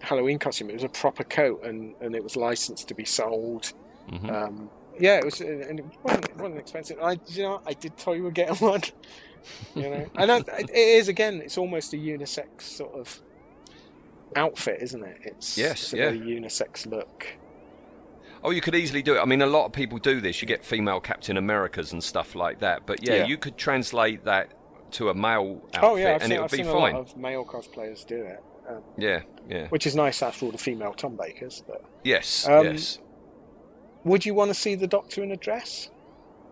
Halloween 0.00 0.38
costume. 0.38 0.70
It 0.70 0.74
was 0.74 0.84
a 0.84 0.88
proper 0.88 1.24
coat, 1.24 1.62
and 1.64 1.94
and 2.00 2.14
it 2.14 2.22
was 2.22 2.36
licensed 2.36 2.88
to 2.88 2.94
be 2.94 3.04
sold. 3.04 3.72
Mhm. 4.10 4.30
Um, 4.32 4.70
yeah, 4.98 5.16
it 5.18 5.24
was, 5.24 5.40
and 5.40 5.80
it 5.80 5.84
wasn't, 6.02 6.24
it 6.26 6.36
wasn't 6.36 6.58
expensive. 6.58 6.98
I, 7.02 7.18
you 7.28 7.42
know, 7.42 7.62
I 7.66 7.72
did 7.72 7.96
toy 7.96 8.20
with 8.22 8.34
getting 8.34 8.56
one. 8.56 8.82
You 9.74 9.82
know, 9.90 10.10
and 10.16 10.30
I, 10.30 10.36
it 10.38 10.70
is 10.70 11.08
again, 11.08 11.40
it's 11.42 11.58
almost 11.58 11.92
a 11.94 11.96
unisex 11.96 12.62
sort 12.62 12.94
of 12.94 13.20
outfit, 14.36 14.78
isn't 14.82 15.02
it? 15.02 15.18
It's 15.24 15.58
Yes, 15.58 15.82
it's 15.82 15.92
a 15.94 15.96
yeah. 15.96 16.04
very 16.10 16.20
unisex 16.20 16.86
look. 16.86 17.26
Oh, 18.44 18.50
you 18.50 18.60
could 18.60 18.74
easily 18.74 19.02
do 19.02 19.16
it. 19.16 19.20
I 19.20 19.24
mean, 19.24 19.42
a 19.42 19.46
lot 19.46 19.66
of 19.66 19.72
people 19.72 19.98
do 19.98 20.20
this. 20.20 20.42
You 20.42 20.48
get 20.48 20.64
female 20.64 21.00
Captain 21.00 21.36
Americas 21.36 21.92
and 21.92 22.02
stuff 22.02 22.34
like 22.34 22.58
that. 22.60 22.86
But 22.86 23.06
yeah, 23.06 23.16
Yeah. 23.16 23.26
you 23.26 23.36
could 23.36 23.56
translate 23.56 24.24
that 24.24 24.52
to 24.92 25.08
a 25.10 25.14
male 25.14 25.60
outfit, 25.74 25.80
oh 25.82 25.96
yeah, 25.96 26.14
I've 26.16 26.22
and 26.22 26.22
seen, 26.24 26.32
it 26.32 26.38
would 26.38 26.44
I've 26.44 26.50
be 26.50 26.56
seen 26.58 26.66
fine. 26.66 26.94
a 26.94 26.98
lot 26.98 27.10
of 27.10 27.16
male 27.16 27.44
cosplayers 27.44 28.06
do 28.06 28.16
it, 28.22 28.42
um, 28.68 28.82
Yeah, 28.96 29.22
yeah. 29.48 29.68
which 29.68 29.86
is 29.86 29.94
nice 29.94 30.22
after 30.22 30.46
all 30.46 30.52
the 30.52 30.58
female 30.58 30.92
Tom 30.94 31.16
Bakers. 31.16 31.62
But 31.66 31.82
Yes, 32.04 32.46
Um, 32.48 32.64
yes. 32.66 32.98
would 34.04 34.24
you 34.26 34.34
want 34.34 34.50
to 34.50 34.54
see 34.54 34.74
the 34.74 34.86
Doctor 34.86 35.22
in 35.22 35.30
a 35.32 35.36
dress? 35.36 35.90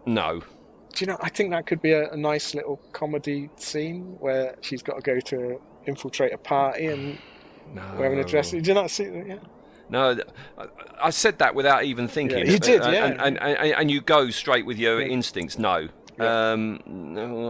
No. 0.07 0.41
Do 0.41 1.05
you 1.05 1.07
know? 1.07 1.19
I 1.21 1.29
think 1.29 1.51
that 1.51 1.67
could 1.67 1.81
be 1.83 1.93
a, 1.93 2.11
a 2.11 2.17
nice 2.17 2.55
little 2.55 2.77
comedy 2.93 3.49
scene 3.57 4.17
where 4.19 4.57
she's 4.61 4.83
got 4.83 4.97
to 4.97 5.03
go 5.03 5.21
to 5.21 5.61
infiltrate 5.87 6.33
a 6.33 6.39
party 6.39 6.87
and 6.87 7.19
No. 7.75 7.83
wearing 7.99 8.19
a 8.19 8.25
dress. 8.25 8.51
Did 8.51 8.67
you 8.67 8.75
not 8.75 8.91
see 8.91 9.05
that? 9.05 9.27
Yeah. 9.27 9.37
No, 9.89 10.17
I- 11.01 11.11
said 11.11 11.39
that 11.39 11.55
without 11.55 11.85
even 11.85 12.07
thinking. 12.09 12.39
Yeah, 12.47 12.53
you 12.53 12.59
did, 12.59 12.83
yeah. 12.83 13.07
And, 13.07 13.21
and, 13.21 13.39
and, 13.39 13.59
and 13.75 13.91
you 13.91 14.01
go 14.01 14.31
straight 14.31 14.65
with 14.67 14.79
your 14.79 15.01
Yeah. 15.01 15.09
instincts. 15.09 15.59
No, 15.59 15.89
Yeah. 16.19 16.53
Um, 16.53 16.81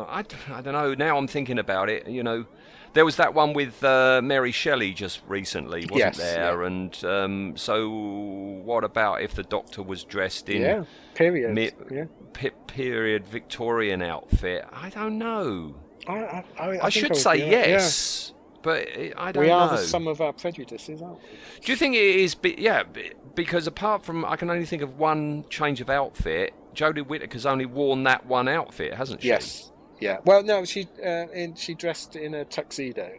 I, 0.08 0.24
I 0.52 0.60
don't 0.62 0.72
know. 0.74 0.94
Now 0.94 1.16
I'm 1.18 1.26
thinking 1.26 1.58
about 1.58 1.90
it. 1.90 2.06
You 2.08 2.22
know, 2.22 2.46
there 2.92 3.04
was 3.04 3.16
that 3.16 3.34
one 3.34 3.52
with 3.52 3.82
uh, 3.84 4.20
Mary 4.22 4.52
Shelley 4.52 4.92
just 4.92 5.20
recently, 5.28 5.80
wasn't 5.82 5.98
Yes, 5.98 6.16
there? 6.18 6.60
yeah. 6.60 6.66
And 6.66 7.04
um, 7.04 7.56
so, 7.56 7.88
what 7.88 8.84
about 8.84 9.22
if 9.22 9.34
the 9.34 9.42
Doctor 9.44 9.82
was 9.82 10.04
dressed 10.04 10.48
in 10.48 10.62
yeah, 10.62 10.84
period. 11.14 11.54
mi- 11.54 11.70
yeah. 11.90 12.04
pe- 12.32 12.50
period 12.66 13.26
Victorian 13.26 14.02
outfit? 14.02 14.64
I 14.72 14.88
don't 14.90 15.18
know. 15.18 15.74
I, 16.08 16.14
I, 16.14 16.44
I, 16.58 16.84
I, 16.86 16.88
should 16.88 17.14
say 17.14 17.34
be- 17.36 17.50
yeah. 17.52 17.66
yes, 17.66 18.32
but 18.62 18.88
I 19.16 19.32
don't 19.32 19.42
We 19.44 19.48
know. 19.48 19.54
are 19.58 19.70
the 19.70 19.78
sum 19.78 20.06
of 20.08 20.20
our 20.20 20.32
prejudices, 20.32 21.00
aren't 21.02 21.18
we? 21.22 21.28
Do 21.64 21.72
you 21.72 21.76
think 21.76 21.94
it 21.94 22.02
is? 22.02 22.34
Be, 22.34 22.54
yeah, 22.58 22.82
because 23.34 23.66
apart 23.66 24.04
from, 24.04 24.24
I 24.24 24.36
can 24.36 24.50
only 24.50 24.66
think 24.66 24.82
of 24.82 24.98
one 24.98 25.44
change 25.48 25.80
of 25.80 25.88
outfit. 25.90 26.54
Jodie 26.74 27.04
Whittaker's 27.06 27.46
only 27.46 27.66
worn 27.66 28.04
that 28.04 28.26
one 28.26 28.48
outfit, 28.48 28.94
hasn't 28.94 29.22
she? 29.22 29.28
Yes. 29.28 29.69
Yeah. 30.00 30.18
Well, 30.24 30.42
no, 30.42 30.64
she 30.64 30.88
uh, 31.04 31.28
in, 31.32 31.54
she 31.54 31.74
dressed 31.74 32.16
in 32.16 32.34
a 32.34 32.44
tuxedo. 32.44 33.12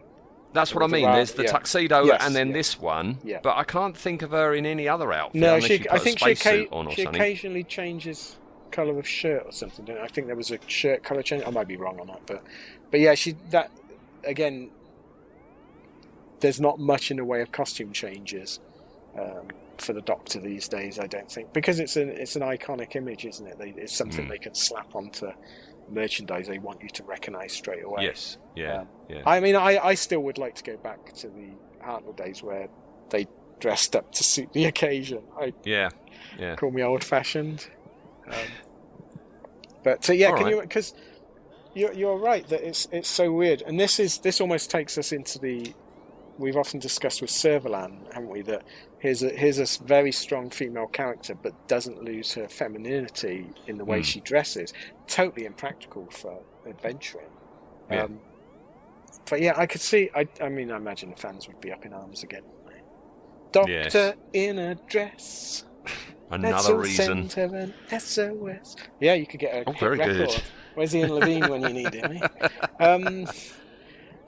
That's 0.53 0.75
what 0.75 0.83
I 0.83 0.87
mean. 0.87 1.05
round- 1.05 1.17
There's 1.17 1.31
the 1.33 1.43
yeah. 1.43 1.51
tuxedo 1.51 2.03
Yes, 2.03 2.21
and 2.25 2.35
then 2.35 2.47
yeah. 2.49 2.53
this 2.53 2.79
one. 2.79 3.19
Yeah. 3.23 3.39
But 3.41 3.55
I 3.55 3.63
can't 3.63 3.95
think 3.95 4.21
of 4.21 4.31
her 4.31 4.53
in 4.53 4.65
any 4.65 4.87
other 4.87 5.13
outfit. 5.13 5.39
No, 5.39 5.59
she. 5.59 5.77
she 5.79 5.89
I 5.89 5.97
think 5.97 6.19
she, 6.19 6.67
on 6.67 6.89
she 6.91 7.03
occasionally 7.03 7.63
changes 7.63 8.37
colour 8.71 8.97
of 8.99 9.07
shirt 9.07 9.43
or 9.45 9.51
something. 9.51 9.89
I 9.89 10.03
I 10.03 10.07
think 10.07 10.27
there 10.27 10.35
was 10.35 10.51
a 10.51 10.59
shirt 10.67 11.03
colour 11.03 11.21
change. 11.21 11.43
I 11.45 11.49
might 11.51 11.67
be 11.67 11.77
wrong 11.77 11.99
on 11.99 12.07
that, 12.07 12.21
but 12.25 12.43
but 12.89 12.99
yeah, 12.99 13.15
she 13.15 13.35
that 13.51 13.71
again. 14.25 14.71
There's 16.39 16.59
not 16.59 16.79
much 16.79 17.11
in 17.11 17.17
the 17.17 17.25
way 17.25 17.41
of 17.41 17.51
costume 17.51 17.91
changes 17.93 18.59
um, 19.17 19.47
for 19.77 19.93
the 19.93 20.01
Doctor 20.01 20.39
these 20.39 20.67
days. 20.67 20.97
I 20.97 21.05
don't 21.05 21.31
think 21.31 21.53
because 21.53 21.79
it's 21.79 21.95
an 21.97 22.09
it's 22.09 22.35
an 22.35 22.41
iconic 22.41 22.95
image, 22.95 23.25
isn't 23.25 23.45
it? 23.45 23.59
They, 23.59 23.69
it's 23.77 23.95
something 23.95 24.25
Mm. 24.25 24.29
they 24.29 24.37
can 24.39 24.55
slap 24.55 24.95
onto 24.95 25.31
merchandise 25.91 26.47
they 26.47 26.59
want 26.59 26.81
you 26.81 26.89
to 26.89 27.03
recognise 27.03 27.53
straight 27.53 27.84
away. 27.84 28.03
Yes. 28.03 28.38
Yeah. 28.55 28.81
Um, 28.81 28.88
yeah. 29.09 29.22
I 29.26 29.39
mean, 29.39 29.55
I, 29.55 29.77
I 29.77 29.93
still 29.95 30.22
would 30.22 30.38
like 30.38 30.55
to 30.55 30.63
go 30.63 30.77
back 30.77 31.13
to 31.13 31.27
the 31.27 31.49
Hartnell 31.84 32.15
days 32.15 32.41
where 32.43 32.68
they 33.09 33.27
dressed 33.59 33.95
up 33.95 34.11
to 34.13 34.23
suit 34.23 34.51
the 34.53 34.65
occasion. 34.73 35.23
I 35.39 35.53
yeah. 35.63 35.89
Yeah. 36.39 36.55
call 36.55 36.72
me 36.72 36.84
old 36.84 37.03
fashioned. 37.03 37.68
Um, 38.27 38.34
but 39.84 40.09
uh, 40.09 40.13
yeah, 40.13 40.27
All 40.27 40.35
can 40.38 40.45
right. 40.45 40.55
you? 40.55 40.61
Because 40.61 40.93
you're 41.73 41.93
you're 41.93 42.18
right 42.18 42.47
that 42.49 42.61
it's 42.68 42.88
it's 42.91 43.09
so 43.09 43.31
weird, 43.31 43.61
and 43.63 43.80
this 43.80 43.99
is 43.99 44.19
this 44.19 44.41
almost 44.41 44.69
takes 44.69 44.97
us 44.97 45.11
into 45.11 45.39
the 45.39 45.73
we've 46.38 46.57
often 46.57 46.80
discussed 46.80 47.22
with 47.22 47.30
Servalan, 47.30 48.11
haven't 48.13 48.30
we? 48.30 48.41
That 48.41 48.63
here's 49.02 49.22
a 49.23 49.30
here's 49.30 49.60
a 49.60 49.84
very 49.84 50.11
strong 50.11 50.49
female 50.49 50.88
character, 50.88 51.36
but 51.36 51.68
doesn't 51.68 52.03
lose 52.03 52.34
her 52.34 52.48
femininity 52.48 53.48
in 53.68 53.78
the 53.78 53.86
way 53.86 53.98
Hmm. 53.98 54.03
she 54.03 54.19
dresses. 54.22 54.73
Totally 55.07 55.45
impractical 55.45 56.07
for 56.11 56.40
adventuring. 56.68 57.28
Yeah. 57.91 58.03
Um, 58.03 58.19
but 59.30 59.41
yeah, 59.41 59.53
I 59.57 59.65
could 59.65 59.82
see. 59.82 60.10
I 60.15 60.28
I 60.41 60.49
mean, 60.49 60.72
I 60.72 60.78
imagine 60.78 61.10
the 61.10 61.18
fans 61.18 61.48
would 61.48 61.60
be 61.60 61.72
up 61.72 61.86
in 61.86 61.94
arms 61.94 62.23
again. 62.23 62.44
Doctor 63.52 64.15
in 64.34 64.57
a 64.60 64.76
dress. 64.88 65.65
Another 66.32 66.78
reason. 66.78 67.30
send 67.30 67.34
her 67.52 67.57
an 67.57 67.73
SOS. 67.99 68.78
Yeah, 69.02 69.15
you 69.15 69.26
could 69.28 69.41
get 69.41 69.53
a 69.53 69.69
Oh, 69.69 69.73
very 69.73 69.98
record. 69.98 70.30
good. 70.30 70.41
Where's 70.76 70.95
Ian 70.95 71.11
Levine 71.14 71.49
when 71.49 71.61
you 71.64 71.73
need 71.73 71.94
him? 71.94 72.22
eh? 72.23 72.48
Um, 72.80 73.28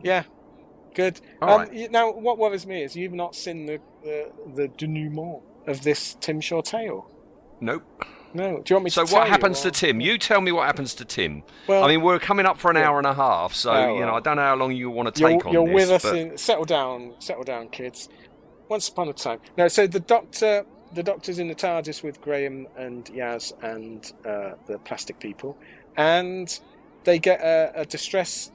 yeah, 0.01 0.23
good. 0.93 1.19
All 1.41 1.61
um, 1.61 1.69
right. 1.69 1.91
Now, 1.91 2.11
what 2.11 2.37
worries 2.37 2.65
me 2.65 2.83
is 2.83 2.95
you've 2.95 3.13
not 3.13 3.35
seen 3.35 3.65
the 3.65 3.79
the, 4.03 4.31
the 4.55 4.67
denouement 4.67 5.41
of 5.67 5.83
this 5.83 6.15
Tim 6.19 6.41
Shaw 6.41 6.61
tale. 6.61 7.09
Nope. 7.61 7.83
No. 8.33 8.61
Do 8.61 8.63
you 8.67 8.75
want 8.75 8.85
me 8.85 8.89
So 8.89 9.05
to 9.05 9.11
tell 9.11 9.19
what 9.19 9.29
happens 9.29 9.61
to 9.61 9.71
Tim? 9.71 10.01
You 10.01 10.17
tell 10.17 10.41
me 10.41 10.51
what 10.51 10.65
happens 10.65 10.95
to 10.95 11.05
Tim. 11.05 11.43
Well, 11.67 11.83
I 11.83 11.87
mean, 11.87 12.01
we're 12.01 12.19
coming 12.19 12.45
up 12.45 12.57
for 12.57 12.71
an 12.71 12.77
yeah. 12.77 12.87
hour 12.87 12.97
and 12.97 13.05
a 13.07 13.13
half, 13.13 13.53
so 13.53 13.71
Oh, 13.71 13.93
you 13.95 14.01
know. 14.01 14.15
I 14.15 14.19
don't 14.19 14.37
know 14.37 14.41
how 14.41 14.55
long 14.55 14.71
you 14.71 14.89
want 14.89 15.13
to 15.13 15.19
you're, 15.19 15.29
take 15.29 15.45
on 15.45 15.53
you're 15.53 15.67
this. 15.67 15.75
with 15.75 15.91
us 15.91 16.05
in 16.05 16.37
settle 16.37 16.65
down 16.65 17.13
settle 17.19 17.43
down 17.43 17.69
kids 17.69 18.09
once 18.69 18.89
upon 18.89 19.07
a 19.07 19.13
time 19.13 19.39
no 19.57 19.67
so 19.67 19.85
the 19.85 19.99
doctor 19.99 20.65
the 20.93 21.03
doctor's 21.03 21.37
in 21.37 21.47
the 21.47 21.55
tardis 21.55 22.01
with 22.01 22.19
graham 22.21 22.67
and 22.77 23.05
yaz 23.05 23.53
and 23.61 24.13
uh, 24.25 24.55
the 24.67 24.79
plastic 24.79 25.19
people 25.19 25.57
and 25.95 26.59
they 27.03 27.19
get 27.19 27.39
a, 27.41 27.71
a 27.81 27.85
distress 27.85 28.51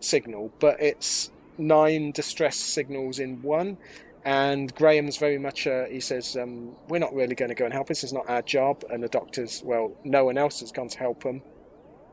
signal 0.00 0.52
but 0.58 0.80
it's 0.80 1.30
nine 1.60 2.10
distress 2.12 2.56
signals 2.56 3.18
in 3.18 3.40
one 3.42 3.76
and 4.24 4.74
graham's 4.74 5.16
very 5.16 5.38
much 5.38 5.66
uh, 5.66 5.84
he 5.86 6.00
says 6.00 6.36
um, 6.36 6.74
we're 6.88 6.98
not 6.98 7.14
really 7.14 7.34
going 7.34 7.48
to 7.48 7.54
go 7.54 7.64
and 7.64 7.72
help 7.72 7.86
this 7.86 8.04
is 8.04 8.12
not 8.12 8.28
our 8.28 8.42
job 8.42 8.84
and 8.90 9.02
the 9.02 9.08
doctor's 9.08 9.62
well 9.64 9.92
no 10.04 10.24
one 10.24 10.36
else 10.36 10.60
has 10.60 10.72
gone 10.72 10.88
to 10.88 10.98
help 10.98 11.22
them 11.22 11.42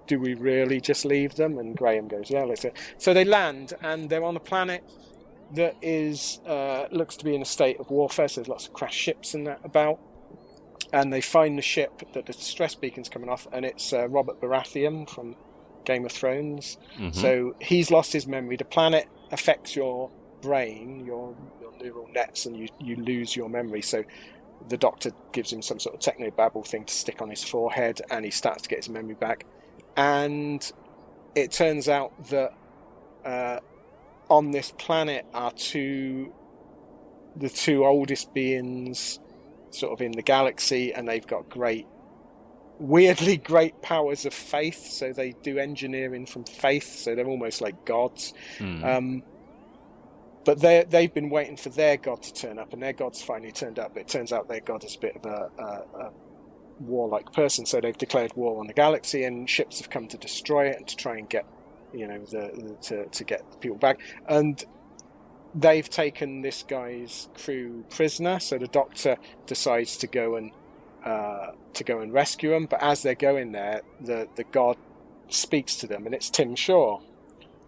do 0.08 0.20
we 0.20 0.34
really 0.34 0.82
just 0.82 1.06
leave 1.06 1.36
them? 1.36 1.58
And 1.58 1.76
Graham 1.76 2.08
goes, 2.08 2.30
yeah, 2.30 2.44
let's. 2.44 2.66
So 2.98 3.14
they 3.14 3.26
land, 3.26 3.74
and 3.82 4.10
they're 4.10 4.24
on 4.24 4.36
a 4.36 4.40
planet 4.40 4.84
that 5.54 5.76
is 5.82 6.40
uh, 6.46 6.88
looks 6.92 7.16
to 7.18 7.26
be 7.26 7.36
in 7.36 7.42
a 7.42 7.46
state 7.46 7.80
of 7.80 7.90
warfare. 7.90 8.28
So 8.28 8.42
there's 8.42 8.48
lots 8.48 8.68
of 8.68 8.74
crashed 8.74 9.00
ships 9.00 9.34
and 9.34 9.46
that 9.48 9.60
about. 9.64 10.00
And 10.94 11.12
they 11.12 11.20
find 11.22 11.58
the 11.58 11.62
ship 11.62 12.14
that 12.14 12.26
the 12.26 12.34
distress 12.34 12.74
beacon's 12.74 13.10
coming 13.10 13.30
off, 13.30 13.48
and 13.52 13.66
it's 13.66 13.92
uh, 13.92 14.08
Robert 14.08 14.40
Baratheon 14.40 15.10
from 15.10 15.36
Game 15.84 16.06
of 16.06 16.14
Thrones. 16.14 16.78
Mhm. 16.98 17.14
So 17.14 17.56
he's 17.60 17.92
lost 17.92 18.14
his 18.14 18.26
memory. 18.26 18.56
The 18.56 18.64
planet 18.66 19.08
affects 19.32 19.76
your 19.76 20.10
brain, 20.42 21.06
your, 21.06 21.36
your 21.62 21.72
neural 21.82 22.08
nets, 22.14 22.46
and 22.46 22.56
you, 22.58 22.68
you 22.80 22.96
lose 22.96 23.36
your 23.36 23.50
memory. 23.50 23.82
So 23.82 24.04
the 24.70 24.78
doctor 24.78 25.12
gives 25.32 25.52
him 25.52 25.62
some 25.62 25.80
sort 25.80 25.96
of 25.96 26.02
technobabble 26.02 26.66
thing 26.66 26.86
to 26.86 26.94
stick 26.94 27.22
on 27.22 27.30
his 27.30 27.44
forehead, 27.44 28.02
and 28.10 28.26
he 28.26 28.32
starts 28.32 28.64
to 28.64 28.70
get 28.70 28.80
his 28.80 28.90
memory 28.90 29.16
back. 29.16 29.46
And 29.96 30.70
it 31.36 31.52
turns 31.52 31.88
out 31.90 32.30
that 32.30 32.54
uh, 33.26 33.60
on 34.30 34.52
this 34.52 34.72
planet 34.78 35.26
are 35.34 35.52
two, 35.52 36.34
the 37.36 37.50
two 37.50 37.86
oldest 37.86 38.34
beings, 38.34 39.20
sort 39.70 39.94
of 39.94 40.02
in 40.02 40.12
the 40.12 40.22
galaxy, 40.22 40.94
and 40.94 41.08
they've 41.08 41.28
got 41.28 41.50
great, 41.50 41.88
weirdly 42.80 43.38
great 43.38 43.82
powers 43.82 44.26
of 44.26 44.34
faith. 44.34 44.88
So 44.88 45.14
they 45.14 45.32
do 45.44 45.58
engineering 45.58 46.26
from 46.26 46.44
faith. 46.44 46.96
So 46.96 47.16
they're 47.16 47.28
almost 47.28 47.62
like 47.62 47.86
gods. 47.86 48.34
Hmm. 48.58 48.84
Um, 48.84 49.24
but 50.48 50.62
they 50.62 50.86
they've 50.88 51.14
been 51.14 51.30
waiting 51.30 51.58
for 51.58 51.68
their 51.68 51.98
god 51.98 52.24
to 52.24 52.34
turn 52.34 52.58
up, 52.58 52.72
and 52.72 52.82
their 52.82 52.94
god's 52.94 53.22
finally 53.22 53.52
turned 53.52 53.80
up. 53.80 53.94
But 53.94 54.04
it 54.04 54.08
turns 54.08 54.32
out 54.32 54.48
their 54.48 54.62
god 54.62 54.86
is 54.86 54.96
a 54.96 55.00
bit 55.00 55.18
of 55.18 55.26
a, 55.26 55.52
a, 55.60 56.00
a 56.00 56.12
warlike 56.80 57.34
person, 57.34 57.66
so 57.66 57.82
they've 57.82 57.98
declared 57.98 58.32
war 58.38 58.58
on 58.62 58.68
the 58.68 58.74
galaxy, 58.74 59.26
and 59.26 59.50
ships 59.50 59.80
have 59.80 59.90
come 59.90 60.08
to 60.08 60.18
destroy 60.18 60.68
it 60.68 60.78
and 60.78 60.88
to 60.88 60.96
try 60.96 61.18
and 61.18 61.28
get 61.30 61.46
you 61.94 62.08
know 62.08 62.20
the, 62.20 62.52
the 62.56 62.78
to 62.82 63.06
to 63.08 63.24
get 63.26 63.52
the 63.52 63.58
people 63.58 63.78
back. 63.78 64.00
And 64.26 64.64
they've 65.54 65.90
taken 65.90 66.42
this 66.44 66.64
guy's 66.64 67.28
crew 67.44 67.84
prisoner, 67.90 68.40
so 68.40 68.58
the 68.58 68.68
doctor 68.68 69.18
decides 69.48 69.98
to 69.98 70.08
go 70.08 70.38
and 70.38 70.52
uh, 71.08 71.52
to 71.74 71.84
go 71.84 72.00
and 72.00 72.14
rescue 72.14 72.50
them. 72.52 72.66
But 72.70 72.82
as 72.84 73.02
they're 73.02 73.16
going 73.16 73.52
there, 73.52 73.82
the 74.00 74.28
the 74.36 74.44
god 74.52 74.78
speaks 75.30 75.76
to 75.78 75.88
them, 75.88 76.06
and 76.06 76.14
it's 76.16 76.30
Tim 76.30 76.56
Shaw. 76.56 77.00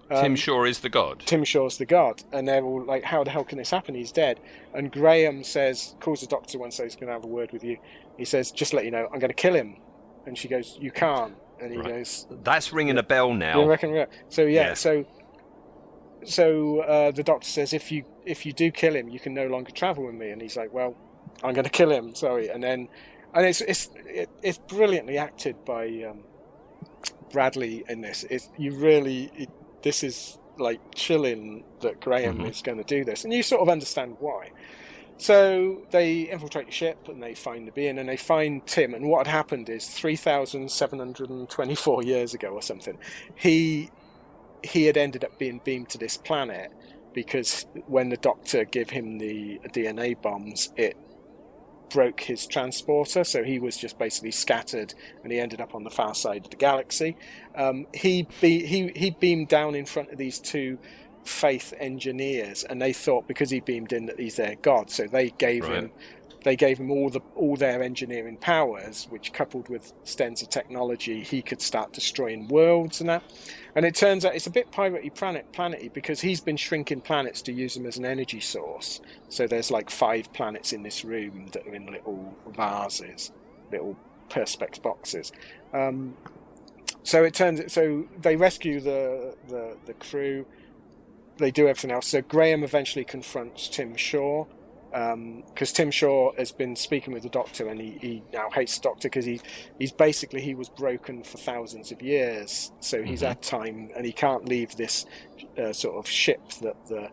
Tim 0.10 0.32
Um, 0.32 0.36
Shaw 0.36 0.64
is 0.64 0.80
the 0.80 0.90
god. 0.90 1.20
Tim 1.26 1.44
Shaw's 1.44 1.78
the 1.78 1.86
god, 1.86 2.24
and 2.32 2.48
they're 2.48 2.64
all 2.64 2.84
like, 2.84 3.04
"How 3.04 3.24
the 3.24 3.30
hell 3.30 3.44
can 3.44 3.58
this 3.60 3.70
happen? 3.72 3.94
He's 3.96 4.12
dead." 4.12 4.40
And 4.74 4.92
Graham 4.92 5.44
says, 5.44 5.96
calls 6.00 6.22
the 6.22 6.28
doctor 6.28 6.58
one, 6.58 6.72
says 6.72 6.86
he's 6.94 6.96
going 6.96 7.08
to 7.10 7.14
have 7.14 7.24
a 7.24 7.28
word 7.28 7.52
with 7.54 7.64
you. 7.64 7.78
He 8.18 8.26
says, 8.26 8.52
"Just 8.52 8.74
let 8.74 8.86
you 8.86 8.92
know, 8.92 9.08
I'm 9.14 9.20
going 9.20 9.30
to 9.30 9.36
kill 9.36 9.54
him." 9.54 9.76
And 10.26 10.38
she 10.38 10.48
goes, 10.48 10.78
"You 10.80 10.92
can't." 10.92 11.36
And 11.62 11.72
he 11.72 11.78
Right. 11.78 11.88
goes, 11.90 12.26
That's 12.44 12.74
ringing 12.74 12.98
a 12.98 13.04
bell 13.04 13.30
"You 13.30 13.38
now. 13.38 13.66
reckon?" 13.66 13.92
we're-" 13.92 14.08
So 14.30 14.42
yeah, 14.44 14.70
Yeah. 14.70 14.74
so 14.74 15.06
so 16.26 16.80
uh, 16.82 17.12
the 17.12 17.24
doctor 17.24 17.48
says, 17.48 17.74
"If 17.74 17.92
you 17.92 18.04
if 18.26 18.46
you 18.46 18.54
do 18.54 18.72
kill 18.72 18.96
him, 18.96 19.10
you 19.10 19.20
can 19.20 19.34
no 19.34 19.48
longer 19.48 19.72
travel 19.72 20.06
with 20.06 20.16
me." 20.16 20.32
And 20.32 20.42
he's 20.42 20.58
like, 20.58 20.74
"Well, 20.74 20.96
I'm 21.44 21.54
going 21.54 21.64
to 21.66 21.70
kill 21.70 21.92
him." 21.92 22.16
Sorry, 22.16 22.50
and 22.50 22.64
then 22.64 22.88
and 23.34 23.46
it's 23.46 23.62
it's 23.62 23.90
it, 23.96 24.30
it's 24.44 24.58
brilliantly 24.60 25.18
acted 25.18 25.56
by 25.66 25.88
um, 26.10 26.24
Bradley 27.32 27.86
in 27.90 28.02
this. 28.02 28.26
It's 28.30 28.50
you 28.58 28.76
really 28.76 29.32
it, 29.36 29.50
this 29.84 30.04
is 30.04 30.38
like 30.60 30.82
chilling 30.96 31.66
that 31.82 32.02
Graham 32.02 32.40
Mhm. 32.40 32.46
is 32.46 32.62
going 32.62 32.80
to 32.80 32.86
do 32.86 33.06
this, 33.06 33.26
and 33.26 33.34
you 33.34 33.44
sort 33.44 33.62
of 33.62 33.70
understand 33.70 34.18
why. 34.20 34.52
So 35.18 35.86
they 35.92 36.22
infiltrate 36.24 36.66
the 36.68 36.74
ship 36.74 37.08
and 37.08 37.24
they 37.24 37.36
find 37.36 37.68
the 37.68 37.72
being 37.74 38.00
and 38.00 38.10
they 38.10 38.18
find 38.18 38.66
Tim. 38.68 38.94
And 38.96 39.08
what 39.08 39.28
had 39.28 39.34
happened 39.36 39.70
is 39.70 39.88
3,724 39.90 42.04
years 42.04 42.34
ago 42.34 42.50
or 42.50 42.62
something, 42.62 42.98
he 43.36 43.92
he 44.64 44.86
had 44.86 44.98
ended 44.98 45.24
up 45.24 45.38
being 45.40 45.62
beamed 45.64 45.90
to 45.90 45.98
this 46.00 46.18
planet 46.18 46.72
because 47.14 47.66
when 47.88 48.10
the 48.10 48.18
doctor 48.18 48.66
gave 48.66 48.90
him 48.92 49.20
the 49.20 49.60
DNA 49.74 50.22
bombs, 50.22 50.70
it 50.78 50.98
broke 51.90 52.22
his 52.22 52.46
transporter, 52.46 53.24
so 53.24 53.44
he 53.44 53.60
was 53.60 53.78
just 53.78 53.98
basically 53.98 54.32
scattered, 54.32 54.94
and 55.24 55.32
he 55.32 55.40
ended 55.40 55.62
up 55.62 55.76
on 55.76 55.84
the 55.84 55.90
far 55.90 56.16
side 56.16 56.46
of 56.46 56.52
the 56.52 56.58
galaxy. 56.58 57.18
Um, 57.56 57.88
he 57.94 58.28
be, 58.42 58.66
he 58.66 58.90
he 58.96 59.12
beamed 59.12 59.48
down 59.48 59.76
in 59.76 59.86
front 59.86 60.12
of 60.12 60.18
these 60.18 60.40
two 60.40 60.78
faith 61.24 61.74
engineers, 61.80 62.64
and 62.64 62.82
they 62.82 62.94
thought 62.94 63.28
because 63.28 63.50
he 63.50 63.60
beamed 63.60 63.94
in 63.94 64.06
that 64.08 64.20
he's 64.20 64.36
their 64.36 64.56
god, 64.56 64.90
so 64.90 65.08
they 65.08 65.30
gave 65.32 65.66
him 65.66 65.84
Right. 65.86 65.92
They 66.44 66.56
gave 66.56 66.78
him 66.78 66.90
all 66.90 67.10
the 67.10 67.22
all 67.36 67.56
their 67.56 67.84
engineering 67.84 68.38
powers, 68.38 69.08
which 69.10 69.34
coupled 69.34 69.68
with 69.68 69.94
Stenza 70.06 70.48
technology, 70.50 71.22
he 71.24 71.42
could 71.42 71.62
start 71.62 71.92
destroying 71.94 72.48
worlds 72.48 73.02
and 73.02 73.10
that. 73.10 73.24
And 73.76 73.86
it 73.86 73.96
turns 73.96 74.26
out 74.26 74.36
it's 74.36 74.48
a 74.48 74.52
bit 74.52 74.72
piratey 74.72 75.14
planet 75.14 75.52
planety 75.52 75.92
because 75.92 76.22
he's 76.22 76.42
been 76.42 76.58
shrinking 76.58 77.02
planets 77.02 77.42
to 77.44 77.52
use 77.52 77.74
them 77.74 77.86
as 77.86 77.98
an 77.98 78.06
energy 78.06 78.40
source. 78.40 79.02
So 79.28 79.48
there's 79.48 79.70
like 79.70 79.90
five 79.90 80.32
planets 80.34 80.72
in 80.72 80.84
this 80.84 81.04
room 81.04 81.48
that 81.52 81.68
are 81.68 81.76
in 81.76 81.86
little 81.88 82.36
vases, 82.48 83.32
little 83.72 83.98
perspex 84.30 84.82
boxes. 84.82 85.32
Um, 85.74 86.16
so 87.04 87.24
it 87.24 87.34
turns 87.34 87.74
so 87.74 88.08
they 88.22 88.36
rescue 88.38 88.80
the 88.80 89.36
the, 89.50 89.78
the 89.86 89.94
crew. 89.94 90.46
They 91.38 91.52
do 91.52 91.68
everything 91.68 91.92
else. 91.92 92.08
So 92.08 92.22
Graham 92.22 92.64
eventually 92.64 93.06
confronts 93.06 93.70
Tim 93.70 93.96
Shaw 93.96 94.46
because 94.92 95.14
um, 95.14 95.44
Tim 95.76 95.92
Shaw 95.92 96.32
has 96.38 96.52
been 96.52 96.76
speaking 96.76 97.14
with 97.14 97.24
the 97.24 97.30
Doctor, 97.30 97.68
and 97.68 97.80
he, 97.80 97.98
he 98.02 98.24
now 98.34 98.50
hates 98.52 98.78
the 98.78 98.84
Doctor 98.84 99.08
because 99.10 99.26
he 99.26 99.40
he's 99.78 99.92
basically 99.92 100.42
he 100.42 100.56
was 100.56 100.70
broken 100.70 101.24
for 101.24 101.38
thousands 101.38 101.92
of 101.92 102.02
years, 102.02 102.72
so 102.80 103.04
he's 103.04 103.22
Mhm. 103.22 103.28
had 103.28 103.42
time, 103.42 103.90
and 103.96 104.06
he 104.06 104.12
can't 104.14 104.48
leave 104.48 104.76
this 104.76 105.06
uh, 105.58 105.74
sort 105.74 105.98
of 105.98 106.08
ship 106.10 106.42
that 106.62 106.76
the, 106.88 107.10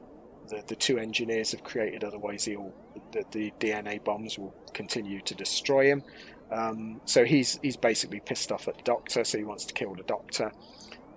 the 0.49 0.63
the 0.69 0.77
two 0.77 0.99
engineers 0.99 1.53
have 1.53 1.65
created. 1.65 2.05
Otherwise, 2.05 2.45
he'll 2.47 2.73
the, 3.13 3.25
the 3.33 3.53
DNA 3.61 4.03
bombs 4.03 4.39
will 4.39 4.55
continue 4.73 5.21
to 5.23 5.35
destroy 5.35 5.87
him. 5.87 6.03
Um, 6.51 7.01
so 7.05 7.25
he's 7.25 7.59
he's 7.63 7.77
basically 7.77 8.21
pissed 8.21 8.53
off 8.53 8.69
at 8.69 8.77
the 8.79 8.83
Doctor, 8.85 9.25
so 9.25 9.39
he 9.39 9.45
wants 9.45 9.67
to 9.67 9.75
kill 9.75 9.95
the 9.95 10.05
Doctor. 10.05 10.53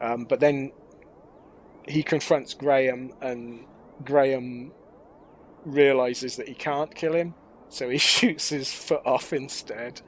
Um, 0.02 0.26
but 0.26 0.40
then 0.42 0.72
he 1.88 2.04
confronts 2.04 2.54
Graham, 2.54 3.14
and 3.22 3.66
Graham 4.04 4.74
realizes 5.66 6.36
that 6.38 6.48
he 6.48 6.54
can't 6.54 6.94
kill 6.94 7.14
him, 7.14 7.34
so 7.70 7.90
he 7.90 7.98
shoots 8.00 8.50
his 8.50 8.72
foot 8.72 9.02
off 9.06 9.34
instead. 9.34 10.02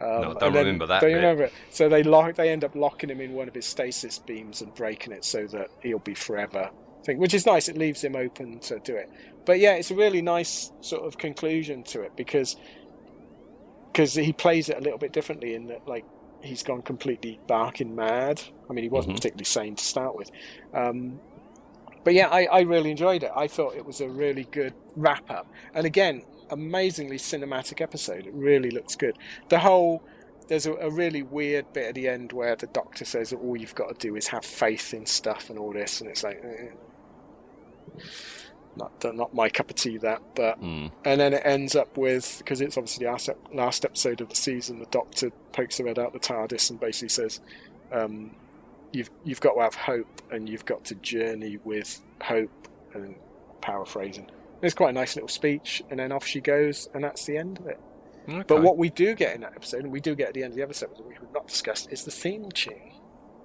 Um, 0.00 0.22
No, 0.22 0.34
don't 0.34 0.54
remember 0.54 0.86
that 0.86 1.00
Don't 1.00 1.10
you 1.10 1.16
remember 1.16 1.44
it? 1.44 1.52
So 1.70 1.88
they 1.88 2.02
lock, 2.02 2.34
they 2.34 2.50
end 2.50 2.64
up 2.64 2.74
locking 2.74 3.08
him 3.10 3.20
in 3.20 3.32
one 3.34 3.46
of 3.46 3.54
his 3.54 3.66
stasis 3.66 4.18
beams 4.18 4.60
and 4.60 4.74
breaking 4.74 5.12
it 5.12 5.24
so 5.24 5.46
that 5.48 5.68
he'll 5.80 6.00
be 6.00 6.14
forever. 6.14 6.70
Thing, 7.04 7.18
which 7.18 7.34
is 7.34 7.46
nice. 7.46 7.68
It 7.68 7.76
leaves 7.76 8.02
him 8.02 8.14
open 8.14 8.58
to 8.60 8.78
do 8.80 8.94
it. 8.96 9.10
But 9.44 9.58
yeah, 9.58 9.74
it's 9.74 9.90
a 9.90 9.94
really 9.96 10.22
nice 10.22 10.70
sort 10.80 11.04
of 11.04 11.18
conclusion 11.18 11.82
to 11.84 12.02
it 12.02 12.12
because 12.16 12.56
because 13.92 14.14
he 14.14 14.32
plays 14.32 14.68
it 14.68 14.78
a 14.78 14.80
little 14.80 14.98
bit 14.98 15.12
differently 15.12 15.54
in 15.54 15.66
that 15.66 15.86
like 15.86 16.04
he's 16.42 16.62
gone 16.62 16.82
completely 16.82 17.38
barking 17.46 17.94
mad. 17.94 18.40
I 18.68 18.72
mean, 18.72 18.84
he 18.84 18.88
wasn't 18.88 19.14
Mhm. 19.14 19.18
particularly 19.18 19.44
sane 19.44 19.76
to 19.76 19.84
start 19.84 20.16
with. 20.16 20.30
Um, 20.74 21.20
but 22.04 22.14
yeah, 22.14 22.28
I, 22.28 22.44
I 22.46 22.60
really 22.60 22.90
enjoyed 22.90 23.22
it. 23.22 23.30
I 23.34 23.46
thought 23.48 23.74
it 23.74 23.84
was 23.86 24.00
a 24.00 24.08
really 24.08 24.44
good 24.50 24.74
wrap 24.96 25.30
up. 25.30 25.46
And 25.74 25.86
again, 25.86 26.22
amazingly 26.50 27.16
cinematic 27.18 27.80
episode. 27.80 28.26
It 28.26 28.34
really 28.34 28.70
looks 28.70 28.96
good. 28.96 29.16
The 29.48 29.60
whole 29.60 30.02
there's 30.48 30.66
a, 30.66 30.72
a 30.74 30.90
really 30.90 31.22
weird 31.22 31.72
bit 31.72 31.86
at 31.86 31.94
the 31.94 32.08
end 32.08 32.32
where 32.32 32.56
the 32.56 32.66
doctor 32.66 33.04
says 33.04 33.30
that 33.30 33.36
all 33.36 33.56
you've 33.56 33.74
got 33.76 33.88
to 33.98 34.06
do 34.08 34.16
is 34.16 34.26
have 34.28 34.44
faith 34.44 34.92
in 34.92 35.06
stuff 35.06 35.48
and 35.50 35.58
all 35.58 35.72
this, 35.72 36.00
and 36.00 36.10
it's 36.10 36.22
like. 36.24 36.42
eh. 36.44 36.72
Not, 38.74 39.04
not 39.14 39.34
my 39.34 39.50
cup 39.50 39.68
of 39.68 39.76
tea, 39.76 39.98
that, 39.98 40.22
but 40.34 40.58
Mm. 40.58 40.90
and 41.04 41.20
then 41.20 41.34
it 41.34 41.42
ends 41.44 41.76
up 41.76 41.98
with 41.98 42.38
because 42.38 42.62
it's 42.62 42.78
obviously 42.78 43.04
the 43.04 43.12
last, 43.12 43.28
last 43.52 43.84
episode 43.84 44.22
of 44.22 44.30
the 44.30 44.34
season. 44.34 44.78
The 44.78 44.86
Doctor 44.86 45.30
pokes 45.52 45.76
her 45.76 45.86
head 45.86 45.98
out 45.98 46.14
the 46.14 46.18
TARDIS 46.18 46.70
and 46.70 46.80
basically 46.80 47.10
says, 47.10 47.40
um, 47.92 48.34
"You've 48.92 49.10
you've 49.24 49.40
got 49.40 49.54
to 49.54 49.60
have 49.60 49.74
hope, 49.74 50.22
and 50.30 50.48
you've 50.48 50.64
got 50.64 50.84
to 50.86 50.94
journey 50.96 51.58
with 51.64 52.00
hope." 52.22 52.50
And 52.94 53.16
paraphrasing, 53.62 54.30
it's 54.60 54.74
quite 54.74 54.90
a 54.90 54.92
nice 54.92 55.16
little 55.16 55.28
speech, 55.28 55.82
and 55.90 55.98
then 55.98 56.12
off 56.12 56.26
she 56.26 56.40
goes, 56.40 56.88
and 56.94 57.02
that's 57.02 57.24
the 57.24 57.36
end 57.36 57.58
of 57.58 57.66
it. 57.66 57.80
Okay. 58.28 58.44
But 58.46 58.62
what 58.62 58.78
we 58.78 58.90
do 58.90 59.14
get 59.14 59.34
in 59.34 59.40
that 59.40 59.54
episode, 59.56 59.82
and 59.82 59.92
we 59.92 60.00
do 60.00 60.14
get 60.14 60.28
at 60.28 60.34
the 60.34 60.42
end 60.44 60.52
of 60.52 60.56
the 60.56 60.62
episode, 60.62 60.96
that 60.96 61.06
we 61.06 61.14
have 61.14 61.32
not 61.32 61.48
discussed, 61.48 61.90
is 61.90 62.04
the 62.04 62.10
theme 62.10 62.50
tune. 62.52 62.92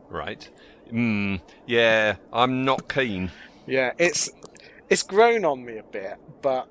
Right. 0.10 0.48
Mm, 0.92 1.42
yeah, 1.66 2.16
I'm 2.32 2.64
not 2.64 2.88
keen. 2.88 3.32
Yeah, 3.66 3.94
it's 3.98 4.30
it's 4.90 5.04
grown 5.04 5.44
on 5.44 5.66
me 5.66 5.78
a 5.78 5.84
bit, 5.84 6.18
but 6.42 6.68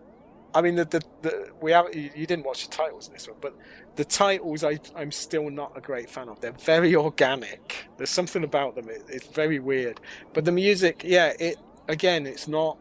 I 0.55 0.63
mean 0.63 0.77
the 0.77 0.85
the, 0.85 1.03
the 1.23 1.49
we 1.61 1.73
have 1.73 1.95
you, 1.95 2.11
you 2.15 2.27
didn't 2.27 2.47
watch 2.47 2.67
the 2.67 2.75
titles 2.75 3.09
in 3.09 3.13
this 3.13 3.29
one, 3.29 3.37
but 3.41 3.55
the 3.97 4.05
titles 4.05 4.63
I 4.63 4.79
I'm 4.95 5.11
still 5.11 5.51
not 5.51 5.73
a 5.77 5.81
great 5.81 6.09
fan 6.09 6.29
of. 6.29 6.41
They're 6.41 6.53
very 6.53 6.95
organic. 6.95 7.89
There's 7.97 8.11
something 8.11 8.45
about 8.45 8.75
them. 8.77 8.89
It, 8.89 9.03
it's 9.09 9.27
very 9.27 9.59
weird. 9.59 10.01
But 10.33 10.45
the 10.45 10.53
music, 10.53 11.03
yeah, 11.05 11.33
it 11.39 11.57
again, 11.89 12.27
it's 12.27 12.47
not. 12.47 12.79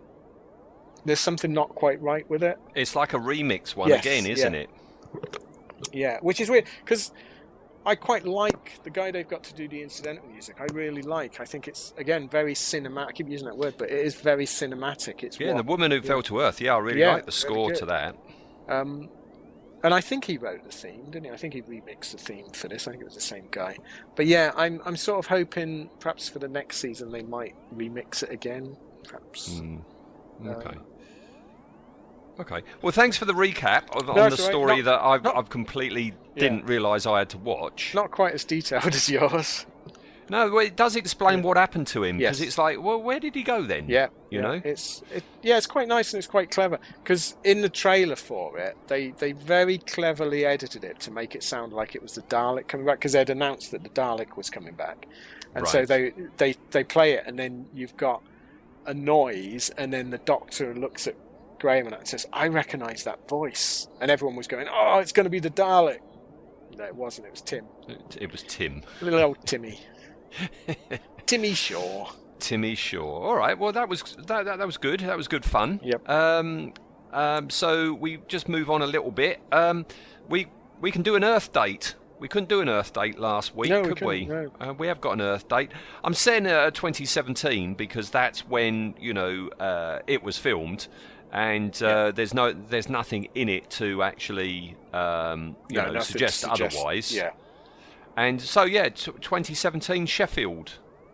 There's 1.05 1.19
something 1.19 1.53
not 1.53 1.69
quite 1.69 2.01
right 2.01 2.27
with 2.29 2.43
it. 2.43 2.57
It's 2.75 2.95
like 2.95 3.13
a 3.13 3.17
remix 3.19 3.75
one 3.75 3.89
Yes, 3.89 4.01
again, 4.05 4.25
isn't 4.25 4.53
yeah. 4.53 4.59
it? 4.61 4.69
Yeah, 5.93 6.17
which 6.21 6.41
is 6.41 6.49
weird 6.49 6.65
because 6.83 7.11
I 7.85 7.93
quite 7.95 8.25
like 8.25 8.83
the 8.83 8.89
guy 8.89 9.11
they've 9.11 9.27
got 9.27 9.43
to 9.43 9.53
do 9.53 9.67
the 9.67 9.83
incidental 9.83 10.27
music. 10.27 10.55
I 10.59 10.65
really 10.73 11.03
like. 11.03 11.39
I 11.39 11.45
think 11.45 11.67
it's 11.67 11.93
again 11.97 12.27
very 12.27 12.55
cinematic. 12.55 13.07
I 13.07 13.11
keep 13.11 13.29
using 13.29 13.45
that 13.47 13.57
word, 13.57 13.75
but 13.77 13.91
it 13.91 14.05
is 14.05 14.15
very 14.15 14.45
cinematic. 14.47 15.23
It's 15.23 15.39
Yeah, 15.39 15.53
what, 15.53 15.57
the 15.57 15.63
woman 15.71 15.91
who 15.91 16.01
fell 16.01 16.23
to 16.23 16.39
earth. 16.39 16.59
Yeah, 16.59 16.75
I 16.75 16.79
really 16.79 17.01
Yeah, 17.01 17.13
like 17.13 17.25
the 17.27 17.31
score 17.31 17.69
good. 17.69 17.77
to 17.77 17.85
that. 17.85 18.15
Um, 18.67 19.09
and 19.85 19.93
I 19.93 20.01
think 20.01 20.25
he 20.25 20.37
wrote 20.37 20.63
the 20.63 20.71
theme, 20.71 21.05
didn't 21.05 21.25
he? 21.25 21.31
I 21.31 21.37
think 21.37 21.53
he 21.53 21.61
remixed 21.61 22.11
the 22.11 22.17
theme 22.17 22.47
for 22.49 22.67
this. 22.67 22.87
I 22.87 22.91
think 22.91 23.01
it 23.01 23.05
was 23.05 23.15
the 23.15 23.21
same 23.21 23.47
guy. 23.51 23.77
But 24.15 24.25
yeah, 24.25 24.51
I'm 24.55 24.81
I'm 24.85 24.95
sort 24.97 25.19
of 25.19 25.27
hoping 25.27 25.89
perhaps 25.99 26.27
for 26.27 26.39
the 26.39 26.47
next 26.47 26.77
season 26.77 27.11
they 27.11 27.23
might 27.23 27.55
remix 27.75 28.23
it 28.23 28.29
again. 28.31 28.75
Perhaps. 29.03 29.49
Mm, 29.61 29.81
Um, 30.41 30.47
okay. 30.47 30.77
Okay. 32.39 32.63
Well, 32.81 32.91
thanks 32.91 33.15
for 33.15 33.23
the 33.25 33.33
recap 33.33 33.83
of, 33.95 34.09
on 34.09 34.15
the 34.15 34.21
all 34.23 34.29
right. 34.29 34.33
story 34.33 34.75
Not- 34.81 34.85
that 34.85 35.01
I've, 35.01 35.23
not- 35.23 35.37
I've 35.37 35.49
completely 35.49 36.13
Yeah. 36.35 36.41
didn't 36.49 36.65
realise 36.65 37.05
I 37.05 37.19
had 37.19 37.29
to 37.29 37.37
watch. 37.37 37.93
Not 37.95 38.11
quite 38.11 38.33
as 38.33 38.43
detailed 38.43 38.87
as 38.93 39.09
yours. 39.09 39.65
No, 40.29 40.49
well, 40.49 40.65
it 40.65 40.75
does 40.75 40.95
explain 40.95 41.41
what 41.43 41.55
happened 41.55 41.87
to 41.87 42.03
him 42.03 42.17
because 42.17 42.39
Yes. 42.39 42.47
it's 42.47 42.57
like, 42.57 42.81
well, 42.81 42.99
where 43.01 43.19
did 43.19 43.35
he 43.35 43.43
go 43.43 43.61
then? 43.61 43.87
Yeah, 43.87 44.07
You 44.31 44.39
yeah. 44.39 44.41
know? 44.41 44.61
it's 44.63 45.03
it, 45.13 45.23
yeah, 45.43 45.57
it's 45.57 45.67
quite 45.67 45.87
nice 45.87 46.13
and 46.13 46.17
it's 46.17 46.27
quite 46.27 46.49
clever 46.49 46.79
because 47.03 47.35
in 47.43 47.61
the 47.61 47.69
trailer 47.69 48.15
for 48.15 48.57
it, 48.57 48.75
they 48.87 49.11
they 49.11 49.33
very 49.33 49.77
cleverly 49.77 50.45
edited 50.45 50.83
it 50.83 50.99
to 51.01 51.11
make 51.11 51.35
it 51.35 51.43
sound 51.43 51.73
like 51.73 51.93
it 51.95 52.01
was 52.01 52.13
the 52.15 52.23
Dalek 52.23 52.67
coming 52.67 52.85
back 52.85 52.99
because 52.99 53.11
they'd 53.11 53.29
announced 53.29 53.71
that 53.71 53.83
the 53.83 53.89
Dalek 53.89 54.35
was 54.35 54.49
coming 54.49 54.73
back, 54.73 55.05
and 55.53 55.67
so 55.67 55.85
they 55.85 56.11
they 56.37 56.55
they 56.71 56.83
play 56.83 57.13
it 57.13 57.23
and 57.27 57.37
then 57.37 57.67
you've 57.73 57.95
got 57.97 58.23
a 58.87 58.93
noise 58.93 59.69
and 59.77 59.91
then 59.93 60.09
the 60.09 60.17
Doctor 60.19 60.73
looks 60.75 61.07
at 61.07 61.15
Graham 61.59 61.87
and 61.87 62.07
says, 62.07 62.25
"I 62.33 62.47
recognise 62.47 63.03
that 63.03 63.27
voice," 63.29 63.87
and 64.01 64.09
everyone 64.11 64.35
was 64.35 64.47
going, 64.47 64.67
"Oh, 64.71 64.99
it's 64.99 65.11
going 65.11 65.23
to 65.25 65.29
be 65.29 65.39
the 65.39 65.49
Dalek." 65.51 65.99
No, 66.77 66.83
it 66.83 66.95
wasn't. 66.95 67.27
It 67.27 67.31
was 67.31 67.41
Tim, 67.41 67.65
It, 67.87 68.17
it 68.21 68.31
was 68.31 68.43
Tim. 68.43 68.83
little 69.01 69.19
old 69.19 69.37
Timmy, 69.45 69.79
Timmy 71.25 71.53
Shaw. 71.53 72.11
Timmy 72.39 72.75
Shaw. 72.75 73.01
All 73.23 73.35
right. 73.35 73.57
Well, 73.57 73.71
that 73.71 73.89
was 73.89 74.01
that, 74.27 74.45
that, 74.45 74.57
that 74.57 74.65
was 74.65 74.77
good. 74.77 74.99
That 75.01 75.17
was 75.17 75.27
good 75.27 75.45
fun. 75.45 75.79
Yep. 75.83 76.09
Um, 76.09 76.73
um, 77.11 77.49
so 77.49 77.93
we 77.93 78.17
just 78.27 78.49
move 78.49 78.69
on 78.69 78.81
a 78.81 78.87
little 78.87 79.11
bit. 79.11 79.39
Um, 79.51 79.85
we 80.29 80.47
we 80.81 80.91
can 80.91 81.01
do 81.01 81.15
an 81.15 81.23
Earth 81.23 81.51
date. 81.53 81.95
We 82.19 82.27
couldn't 82.29 82.47
do 82.49 82.61
an 82.61 82.69
Earth 82.69 82.93
date 82.93 83.19
last 83.19 83.55
week, 83.55 83.69
No, 83.69 83.81
we 83.81 83.89
could 83.89 84.01
we? 84.01 84.25
couldn't, 84.25 84.59
no. 84.59 84.69
Uh, 84.69 84.73
we 84.73 84.87
have 84.87 85.01
got 85.01 85.11
an 85.13 85.21
Earth 85.21 85.47
date. 85.49 85.71
I'm 86.03 86.13
saying 86.13 86.47
uh, 86.47 86.71
2017 86.71 87.73
because 87.75 88.09
that's 88.09 88.47
when 88.47 88.95
you 88.99 89.13
know 89.13 89.49
uh, 89.59 89.99
it 90.07 90.23
was 90.23 90.37
filmed, 90.37 90.87
and 91.31 91.81
uh, 91.83 92.11
there's 92.11 92.33
no 92.33 92.53
there's 92.53 92.89
nothing 92.89 93.27
in 93.35 93.49
it 93.49 93.69
to 93.71 94.01
actually 94.03 94.75
um, 94.93 95.55
you 95.69 95.77
No, 95.77 95.91
know 95.91 95.99
suggest, 96.01 96.39
suggest- 96.41 96.75
otherwise. 96.77 97.13
Yeah, 97.13 97.31
And 98.17 98.41
so 98.41 98.63
yeah, 98.63 98.89
t- 98.89 99.11
2017 99.19 100.05
Sheffield. 100.05 100.73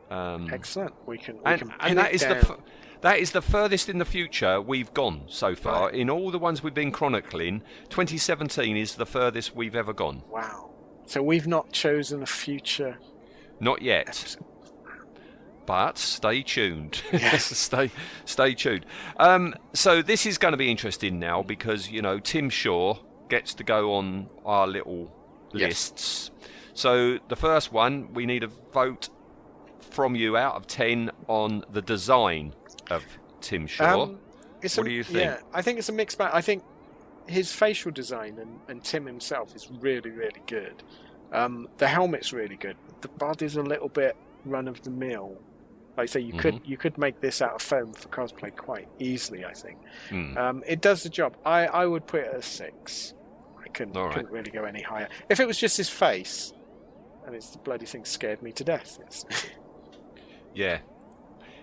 Um, 0.09 0.49
excellent. 0.51 0.93
We 1.07 1.17
can 1.17 1.37
we 1.37 1.41
and, 1.45 1.61
can 1.61 1.73
and 1.79 1.97
that 1.97 2.13
is 2.13 2.21
the 2.21 2.37
f- 2.37 2.57
that 3.01 3.17
is 3.19 3.31
the 3.31 3.41
furthest 3.41 3.89
in 3.89 3.97
the 3.97 4.05
future 4.05 4.61
we've 4.61 4.93
gone 4.93 5.23
so 5.27 5.55
far. 5.55 5.85
Right. 5.87 5.95
In 5.95 6.09
all 6.09 6.29
the 6.31 6.37
ones 6.39 6.61
we've 6.61 6.73
been 6.73 6.91
chronicling, 6.91 7.61
2017 7.89 8.77
is 8.77 8.95
the 8.95 9.05
furthest 9.05 9.55
we've 9.55 9.75
ever 9.75 9.93
gone. 9.93 10.21
Wow. 10.29 10.69
So 11.07 11.23
we've 11.23 11.47
not 11.47 11.71
chosen 11.71 12.21
a 12.21 12.25
future 12.27 12.97
Not 13.59 13.81
yet, 13.81 14.07
episode. 14.09 14.43
but 15.65 15.97
stay 15.97 16.43
tuned. 16.43 17.01
Yes. 17.13 17.45
stay 17.57 17.89
stay 18.25 18.53
tuned. 18.53 18.85
Um, 19.17 19.55
so 19.73 20.01
this 20.01 20.25
is 20.25 20.37
going 20.37 20.51
to 20.51 20.57
be 20.57 20.69
interesting 20.69 21.19
now 21.19 21.41
because 21.41 21.89
you 21.89 22.01
know 22.01 22.19
Tim 22.19 22.49
Shaw 22.49 22.97
gets 23.29 23.53
to 23.55 23.63
go 23.63 23.93
on 23.95 24.29
our 24.45 24.67
little 24.67 25.11
Yes. 25.53 25.69
lists. 25.69 26.31
So 26.81 27.19
the 27.27 27.35
first 27.35 27.71
one, 27.71 28.11
we 28.11 28.25
need 28.25 28.41
a 28.43 28.47
vote 28.47 29.09
from 29.91 30.15
you 30.15 30.35
out 30.35 30.55
of 30.55 30.65
10 30.65 31.11
on 31.27 31.63
the 31.71 31.81
design 31.83 32.55
of 32.89 33.03
Tim 33.39 33.67
Shaw. 33.67 34.01
Um, 34.03 34.19
What 34.63 34.77
a- 34.79 34.83
do 34.83 34.89
you 34.89 35.03
think? 35.03 35.17
Yeah, 35.19 35.37
I 35.53 35.61
think 35.61 35.77
it's 35.77 35.89
a 35.89 35.93
mixed 35.93 36.17
bag. 36.17 36.31
I 36.33 36.41
think 36.41 36.63
his 37.27 37.53
facial 37.53 37.91
design 37.91 38.39
and, 38.39 38.59
and 38.67 38.83
Tim 38.83 39.05
himself 39.05 39.55
is 39.55 39.69
really, 39.79 40.09
really 40.09 40.41
good. 40.47 40.81
Um, 41.31 41.69
the 41.77 41.87
helmet's 41.87 42.33
really 42.33 42.55
good. 42.55 42.77
The 43.01 43.09
body's 43.09 43.55
a 43.57 43.61
little 43.61 43.89
bit 43.89 44.15
run 44.43 44.67
of 44.67 44.81
the 44.81 44.89
mill. 44.89 45.37
Like 45.97 46.03
I 46.03 46.05
say, 46.07 46.19
you 46.21 46.33
could 46.33 46.55
Mm-hmm. 46.55 46.71
you 46.71 46.77
could 46.77 46.97
make 46.97 47.21
this 47.21 47.43
out 47.43 47.53
of 47.53 47.61
foam 47.61 47.93
for 47.93 48.07
cosplay 48.09 48.55
quite 48.55 48.87
easily. 48.97 49.45
I 49.45 49.53
think 49.53 49.77
Hmm. 50.09 50.35
um, 50.35 50.63
it 50.65 50.81
does 50.81 51.03
the 51.03 51.09
job. 51.09 51.37
I, 51.45 51.67
I 51.67 51.85
would 51.85 52.07
put 52.07 52.21
it 52.21 52.27
at 52.33 52.35
a 52.37 52.41
six. 52.41 53.13
couldn't, 53.73 53.95
All 53.95 54.05
right. 54.07 54.15
couldn't 54.15 54.31
really 54.31 54.49
go 54.51 54.63
any 54.63 54.81
higher. 54.81 55.07
If 55.29 55.39
it 55.39 55.45
was 55.45 55.57
just 55.59 55.77
his 55.77 55.89
face, 55.89 56.53
and 57.31 57.37
it's 57.37 57.51
the 57.51 57.57
bloody 57.59 57.85
thing 57.85 58.03
scared 58.03 58.41
me 58.41 58.51
to 58.51 58.63
death. 58.63 58.97
Yeah, 60.53 60.79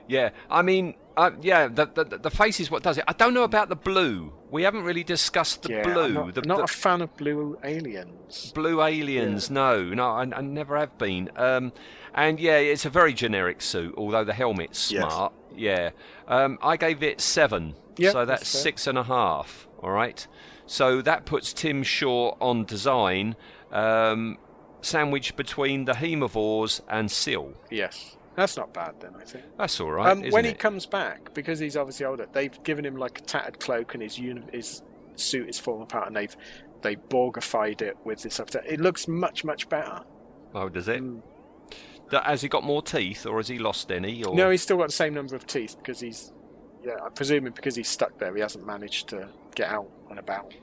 yeah. 0.06 0.30
I 0.48 0.62
mean, 0.62 0.94
uh, 1.14 1.32
yeah. 1.42 1.68
The, 1.68 1.84
the 1.84 2.04
the 2.16 2.30
face 2.30 2.58
is 2.58 2.70
what 2.70 2.82
does 2.82 2.96
it. 2.96 3.04
I 3.06 3.12
don't 3.12 3.34
know 3.34 3.42
about 3.42 3.68
the 3.68 3.76
blue. 3.76 4.32
We 4.50 4.62
haven't 4.62 4.84
really 4.84 5.04
discussed 5.04 5.64
the 5.64 5.74
yeah, 5.74 5.82
blue. 5.82 6.04
I'm 6.04 6.14
not, 6.14 6.34
the, 6.34 6.40
not 6.40 6.56
the 6.56 6.64
a 6.64 6.68
fan 6.68 7.02
of 7.02 7.14
blue 7.18 7.58
aliens. 7.62 8.50
blue 8.54 8.80
aliens. 8.82 9.50
No, 9.50 9.82
no. 9.82 10.08
I, 10.08 10.22
I 10.22 10.40
never 10.40 10.78
have 10.78 10.96
been. 10.96 11.28
Um, 11.36 11.74
and 12.14 12.40
yeah, 12.40 12.56
it's 12.56 12.86
a 12.86 12.90
very 12.90 13.12
generic 13.12 13.60
suit. 13.60 13.92
Although 13.98 14.24
the 14.24 14.32
helmet's 14.32 14.90
Yes. 14.90 15.02
smart. 15.12 15.34
Yeah. 15.54 15.90
Um, 16.26 16.58
I 16.62 16.78
gave 16.78 17.02
it 17.02 17.20
seven. 17.20 17.74
Yeah, 17.98 18.12
so 18.12 18.24
that's 18.24 18.40
that's 18.40 18.48
six 18.48 18.86
and 18.86 18.96
a 18.96 19.02
half. 19.02 19.68
All 19.82 19.90
right. 19.90 20.26
So 20.64 21.02
that 21.02 21.26
puts 21.26 21.52
Tim 21.52 21.82
Shaw 21.82 22.36
on 22.40 22.64
design, 22.64 23.36
um, 23.70 24.38
sandwiched 24.80 25.36
between 25.36 25.84
the 25.84 25.92
Haemovores 25.92 26.80
and 26.88 27.10
Sil. 27.10 27.55
Yes, 27.70 28.16
that's 28.36 28.56
not 28.56 28.72
bad 28.72 28.94
then. 29.00 29.14
I 29.20 29.24
think. 29.24 29.44
That's 29.56 29.80
all 29.80 29.90
right. 29.90 30.10
um, 30.10 30.20
isn't 30.20 30.32
when 30.32 30.44
he 30.44 30.52
it? 30.52 30.59
comes 30.59 30.86
back, 30.86 31.34
because 31.34 31.59
he's 31.59 31.76
obviously 31.76 32.06
older, 32.06 32.26
they've 32.32 32.62
given 32.62 32.84
him 32.84 32.96
like 32.96 33.18
a 33.18 33.22
tattered 33.22 33.60
cloak, 33.60 33.94
and 33.94 34.02
his 34.02 34.18
uni- 34.18 34.42
his 34.52 34.82
suit 35.16 35.48
is 35.48 35.59
falling 35.59 35.82
apart, 35.82 36.06
and 36.09 36.16
they've 36.16 36.36
they 36.82 36.94
Borgified 36.94 37.82
it 37.82 37.96
with 38.05 38.22
this 38.22 38.34
stuff. 38.34 38.55
It 38.55 38.80
looks 38.80 39.09
much 39.09 39.44
much 39.44 39.68
better. 39.68 40.00
Oh, 40.55 40.68
does 40.68 40.86
it? 40.88 41.02
Mm. 41.02 41.22
Th- 42.10 42.22
Has 42.22 42.40
he 42.40 42.48
got 42.48 42.62
more 42.64 42.80
teeth, 42.82 43.26
or 43.26 43.36
has 43.38 43.48
he 43.48 43.59
lost 43.59 43.90
any? 43.92 44.22
Or 44.24 44.34
No, 44.34 44.48
he's 44.48 44.62
still 44.62 44.76
got 44.78 44.86
the 44.88 44.92
same 44.94 45.12
number 45.12 45.34
of 45.36 45.46
teeth 45.46 45.76
because 45.76 46.00
he's 46.00 46.32
yeah. 46.84 46.94
I'm 47.05 47.12
presuming 47.12 47.52
because 47.52 47.74
he's 47.74 47.88
stuck 47.88 48.16
there, 48.18 48.34
he 48.34 48.40
hasn't 48.40 48.64
managed 48.64 49.09
to 49.09 49.28
get 49.55 49.68
out 49.70 49.90
and 50.09 50.18
about. 50.18 50.55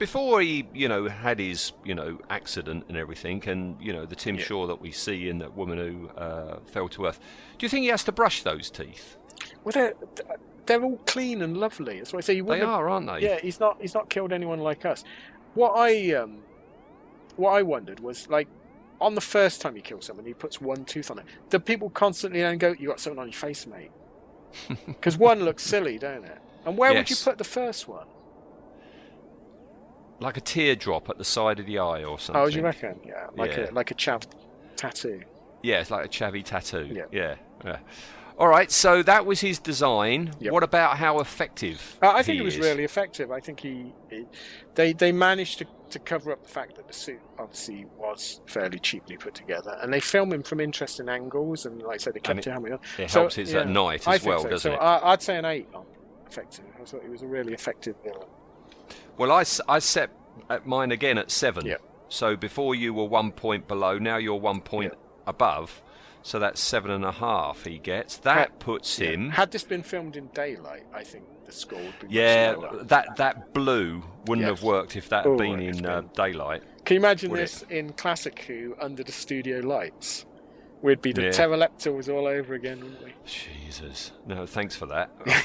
Before 0.00 0.40
he, 0.40 0.66
you 0.74 0.88
know, 0.88 1.06
had 1.08 1.38
his, 1.38 1.72
you 1.84 1.94
know, 1.94 2.18
accident 2.28 2.86
and 2.88 2.96
everything, 2.96 3.46
and 3.48 3.76
you 3.80 3.92
know, 3.92 4.04
the 4.06 4.16
Tim 4.16 4.34
Yeah. 4.36 4.42
Shaw 4.44 4.66
that 4.66 4.80
we 4.80 4.90
see 4.90 5.28
in 5.28 5.38
that 5.38 5.54
woman 5.56 5.78
who 5.78 6.08
uh, 6.20 6.58
fell 6.66 6.88
to 6.88 7.06
earth. 7.06 7.20
Do 7.58 7.64
you 7.64 7.68
think 7.70 7.82
he 7.84 7.88
has 7.90 8.02
to 8.04 8.12
brush 8.12 8.42
those 8.42 8.68
teeth? 8.70 9.16
Well, 9.62 9.72
they're 9.72 9.94
they're 10.66 10.82
all 10.82 10.96
clean 11.06 11.42
and 11.42 11.56
lovely. 11.56 11.98
That's 11.98 12.12
what 12.12 12.18
I 12.18 12.26
say. 12.26 12.34
You 12.34 12.44
They 12.44 12.58
have- 12.58 12.68
are, 12.68 12.88
aren't 12.88 13.06
they? 13.06 13.20
Yeah, 13.20 13.38
he's 13.40 13.60
not 13.60 13.76
he's 13.80 13.94
not 13.94 14.10
killed 14.10 14.32
anyone 14.32 14.58
like 14.60 14.84
us. 14.84 15.04
What 15.54 15.72
I 15.76 16.14
um, 16.14 16.38
what 17.36 17.52
I 17.52 17.62
wondered 17.62 18.00
was 18.00 18.28
like 18.28 18.48
on 19.00 19.14
the 19.14 19.20
first 19.20 19.60
time 19.60 19.74
he 19.76 19.82
kills 19.82 20.06
someone, 20.06 20.26
he 20.26 20.34
puts 20.34 20.60
one 20.60 20.84
tooth 20.84 21.10
on 21.10 21.18
it. 21.20 21.24
Do 21.50 21.58
people 21.58 21.90
constantly 21.90 22.40
then 22.40 22.58
go, 22.58 22.74
"You 22.78 22.88
got 22.88 23.00
something 23.00 23.20
on 23.20 23.26
your 23.28 23.32
face, 23.34 23.66
mate"? 23.66 23.90
Because 24.86 25.16
one 25.16 25.40
looks 25.44 25.62
silly, 25.62 25.98
don't 25.98 26.24
it? 26.24 26.38
And 26.66 26.76
where 26.76 26.92
would 26.92 27.08
you 27.08 27.16
put 27.16 27.38
the 27.38 27.44
first 27.44 27.86
one? 27.88 28.06
Like 30.20 30.36
a 30.36 30.40
teardrop 30.40 31.08
at 31.08 31.18
the 31.18 31.24
side 31.24 31.58
of 31.60 31.66
the 31.66 31.78
eye 31.78 32.04
or 32.04 32.18
something. 32.18 32.42
Oh, 32.42 32.48
do 32.50 32.56
you 32.56 32.62
reckon? 32.62 33.00
Yeah, 33.04 33.28
like 33.36 33.56
Yeah. 33.56 33.70
a 33.70 33.72
like 33.72 33.90
a 33.90 33.94
chav 33.94 34.24
tattoo. 34.76 35.22
Yeah, 35.62 35.80
it's 35.80 35.90
like 35.90 36.04
a 36.06 36.08
chavvy 36.08 36.44
tattoo. 36.44 36.88
Yeah. 36.92 37.04
yeah. 37.12 37.34
yeah. 37.64 37.78
All 38.38 38.48
right, 38.48 38.70
so 38.70 39.02
that 39.02 39.26
was 39.26 39.40
his 39.40 39.58
design. 39.58 40.32
Yep. 40.40 40.52
What 40.52 40.62
about 40.62 40.96
how 40.96 41.18
effective? 41.18 41.98
Uh, 42.02 42.12
I 42.12 42.22
think 42.22 42.40
it 42.40 42.42
was 42.42 42.54
is? 42.54 42.60
really 42.60 42.84
effective. 42.84 43.30
I 43.30 43.38
think 43.40 43.60
he, 43.60 43.92
he 44.08 44.24
they 44.74 44.94
they 44.94 45.12
managed 45.12 45.58
to, 45.58 45.66
to 45.90 45.98
cover 45.98 46.32
up 46.32 46.42
the 46.42 46.48
fact 46.48 46.76
that 46.76 46.86
the 46.86 46.94
suit 46.94 47.20
obviously 47.38 47.84
was 47.98 48.40
fairly 48.46 48.78
cheaply 48.78 49.18
put 49.18 49.34
together, 49.34 49.76
and 49.82 49.92
they 49.92 50.00
film 50.00 50.32
him 50.32 50.42
from 50.42 50.58
interesting 50.60 51.10
angles, 51.10 51.66
and 51.66 51.82
like 51.82 51.96
I 51.96 51.98
said, 51.98 52.14
they 52.14 52.20
kept 52.20 52.38
it- 52.38 52.46
it 52.46 52.50
helmet 52.50 52.72
on. 52.72 52.78
It 52.98 53.10
helps 53.10 53.36
at 53.36 53.46
yeah, 53.48 53.64
night 53.64 54.08
I 54.08 54.14
as 54.14 54.20
think 54.22 54.30
well, 54.30 54.42
so. 54.42 54.48
doesn't 54.48 54.72
so 54.72 54.74
it? 54.74 54.82
I, 54.82 55.12
I'd 55.12 55.20
say 55.20 55.36
an 55.36 55.44
eight 55.44 55.68
on 55.74 55.84
effective. 56.26 56.64
I 56.80 56.84
thought 56.86 57.02
he 57.02 57.10
was 57.10 57.20
a 57.20 57.26
really 57.26 57.52
effective 57.52 57.96
villain. 58.02 58.26
Well, 59.18 59.32
I, 59.32 59.44
I 59.68 59.78
set 59.78 60.10
at 60.48 60.66
mine 60.66 60.90
again 60.92 61.18
at 61.18 61.30
seven. 61.30 61.66
Yep. 61.66 61.82
So 62.08 62.36
before 62.36 62.74
you 62.74 62.92
were 62.94 63.04
one 63.04 63.30
point 63.32 63.68
below, 63.68 63.98
now 63.98 64.16
you're 64.16 64.34
one 64.40 64.60
point 64.60 64.92
Yep. 64.92 64.98
above. 65.26 65.82
So 66.22 66.38
that's 66.38 66.60
seven 66.60 66.90
and 66.90 67.04
a 67.04 67.12
half 67.12 67.64
he 67.64 67.78
gets. 67.78 68.18
That 68.18 68.36
Had- 68.38 68.58
puts 68.58 68.96
him. 68.98 69.30
Had 69.30 69.52
this 69.52 69.64
been 69.64 69.82
filmed 69.82 70.16
in 70.16 70.26
daylight, 70.28 70.82
I 70.92 71.02
think 71.02 71.24
the 71.46 71.52
score 71.52 71.78
would 71.80 71.98
be 72.00 72.14
Yeah, 72.14 72.56
that 72.82 73.16
that 73.16 73.54
blue 73.54 74.02
wouldn't 74.26 74.46
Yes. 74.46 74.58
have 74.58 74.62
worked 74.62 74.96
if 74.96 75.08
that 75.08 75.24
had 75.24 75.32
Oh, 75.32 75.36
been 75.36 75.60
in 75.60 75.86
uh, 75.86 76.02
daylight. 76.14 76.62
Can 76.84 76.94
you 76.96 77.00
imagine 77.00 77.32
this 77.32 77.62
in 77.70 77.92
Classic 77.94 78.38
Who 78.40 78.76
under 78.80 79.02
the 79.02 79.12
studio 79.12 79.60
lights? 79.60 80.26
We'd 80.82 81.00
be 81.02 81.12
the 81.12 81.30
Yeah. 81.34 81.90
was 81.90 82.08
all 82.08 82.26
over 82.26 82.54
again, 82.54 82.80
wouldn't 82.80 83.04
we? 83.04 83.14
Jesus, 83.26 84.12
no, 84.26 84.46
thanks 84.46 84.74
for 84.76 84.86
that. 84.86 85.10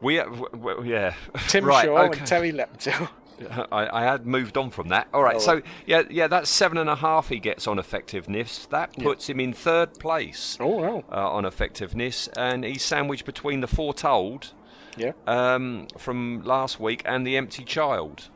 we, 0.00 0.18
uh, 0.18 0.24
w- 0.24 0.48
w- 0.52 0.90
yeah, 0.92 1.14
Tim 1.48 1.64
right, 1.64 1.84
Shaw 1.84 2.04
okay. 2.06 2.18
and 2.18 2.28
Terileptil. 2.28 3.08
I, 3.72 4.00
I 4.00 4.02
had 4.04 4.26
moved 4.26 4.58
on 4.58 4.68
from 4.70 4.88
that. 4.88 5.08
All 5.14 5.22
right, 5.22 5.36
Oh. 5.36 5.38
so 5.38 5.62
yeah, 5.86 6.02
yeah, 6.10 6.26
that's 6.26 6.50
seven 6.50 6.76
and 6.76 6.90
a 6.90 6.96
half 6.96 7.28
he 7.30 7.38
gets 7.38 7.66
on 7.66 7.78
effectiveness. 7.78 8.66
That 8.66 8.90
Yeah. 8.98 9.04
puts 9.04 9.28
him 9.30 9.40
in 9.40 9.52
third 9.54 9.94
place. 9.98 10.58
Oh 10.60 10.66
wow! 10.66 11.04
uh, 11.10 11.30
on 11.30 11.44
effectiveness, 11.46 12.28
and 12.36 12.64
he's 12.64 12.82
sandwiched 12.84 13.24
between 13.24 13.60
the 13.60 13.66
foretold 13.66 14.52
Yeah. 14.98 15.12
um, 15.26 15.86
from 15.96 16.42
last 16.44 16.78
week 16.80 17.00
and 17.06 17.26
the 17.26 17.36
empty 17.38 17.64
child. 17.64 18.28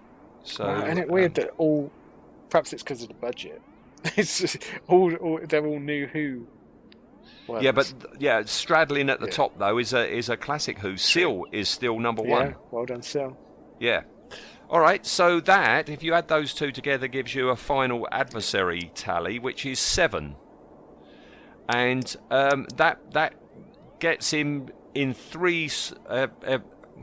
So, 0.42 0.64
Wow, 0.66 0.84
isn't 0.86 0.98
it 0.98 1.08
weird 1.10 1.38
um, 1.38 1.44
that 1.44 1.50
all? 1.58 1.90
Perhaps 2.48 2.72
it's 2.72 2.82
because 2.82 3.02
of 3.02 3.08
the 3.08 3.14
budget. 3.14 3.60
It's 4.16 4.38
just 4.38 4.58
all, 4.86 5.14
all 5.16 5.40
they're 5.48 5.66
all 5.66 5.80
new 5.80 6.06
Who. 6.06 6.46
Ones. 7.46 7.62
yeah, 7.62 7.72
but 7.72 7.92
yeah, 8.18 8.42
straddling 8.46 9.10
at 9.10 9.20
the 9.20 9.26
Yeah. 9.26 9.32
top 9.32 9.58
though 9.58 9.78
is 9.78 9.92
a 9.92 10.10
is 10.10 10.28
a 10.28 10.36
classic 10.36 10.78
who 10.78 10.96
Sil 10.96 11.44
is 11.52 11.68
still 11.68 11.98
number 11.98 12.22
yeah, 12.24 12.30
one. 12.32 12.54
well 12.70 12.86
done, 12.86 13.02
Sil. 13.04 13.36
Yeah. 13.78 14.02
All 14.70 14.80
right, 14.80 15.04
so 15.04 15.40
that 15.40 15.88
if 15.90 16.02
you 16.02 16.14
add 16.14 16.28
those 16.28 16.54
two 16.54 16.72
together 16.72 17.06
gives 17.06 17.34
you 17.34 17.50
a 17.50 17.56
final 17.56 18.08
adversary 18.10 18.90
tally, 18.94 19.38
which 19.38 19.66
is 19.66 19.78
seven, 19.78 20.36
and 21.68 22.16
um, 22.30 22.66
that 22.76 22.98
that 23.12 23.34
gets 24.00 24.30
him 24.30 24.68
in 24.94 25.14
three. 25.14 25.70
Uh, 26.08 26.28
uh, 26.46 26.58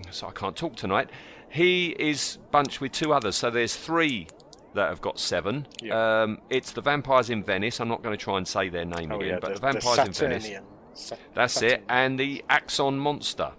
so 0.09 0.27
I 0.27 0.31
can't 0.31 0.55
talk 0.55 0.75
tonight. 0.75 1.09
He 1.49 1.89
is 1.99 2.37
bunched 2.51 2.81
with 2.81 2.93
two 2.93 3.13
others, 3.13 3.35
so 3.35 3.49
there's 3.49 3.75
three 3.75 4.27
that 4.73 4.89
have 4.89 5.01
got 5.01 5.19
seven. 5.19 5.67
Yeah. 5.81 6.21
Um, 6.23 6.39
it's 6.49 6.71
the 6.71 6.81
vampires 6.81 7.29
in 7.29 7.43
Venice. 7.43 7.79
I'm 7.79 7.87
not 7.89 8.01
going 8.01 8.17
to 8.17 8.23
try 8.23 8.37
and 8.37 8.47
say 8.47 8.69
their 8.69 8.85
name 8.85 9.11
Oh 9.11 9.17
again, 9.17 9.29
yeah, 9.29 9.39
but 9.39 9.49
the, 9.49 9.53
the 9.55 9.59
vampires 9.79 10.07
in 10.07 10.13
Venice. 10.13 10.49
Sa- 10.93 11.15
That's 11.33 11.61
it, 11.61 11.83
and 11.89 12.19
the 12.19 12.43
Axon 12.49 12.99
monster. 12.99 13.51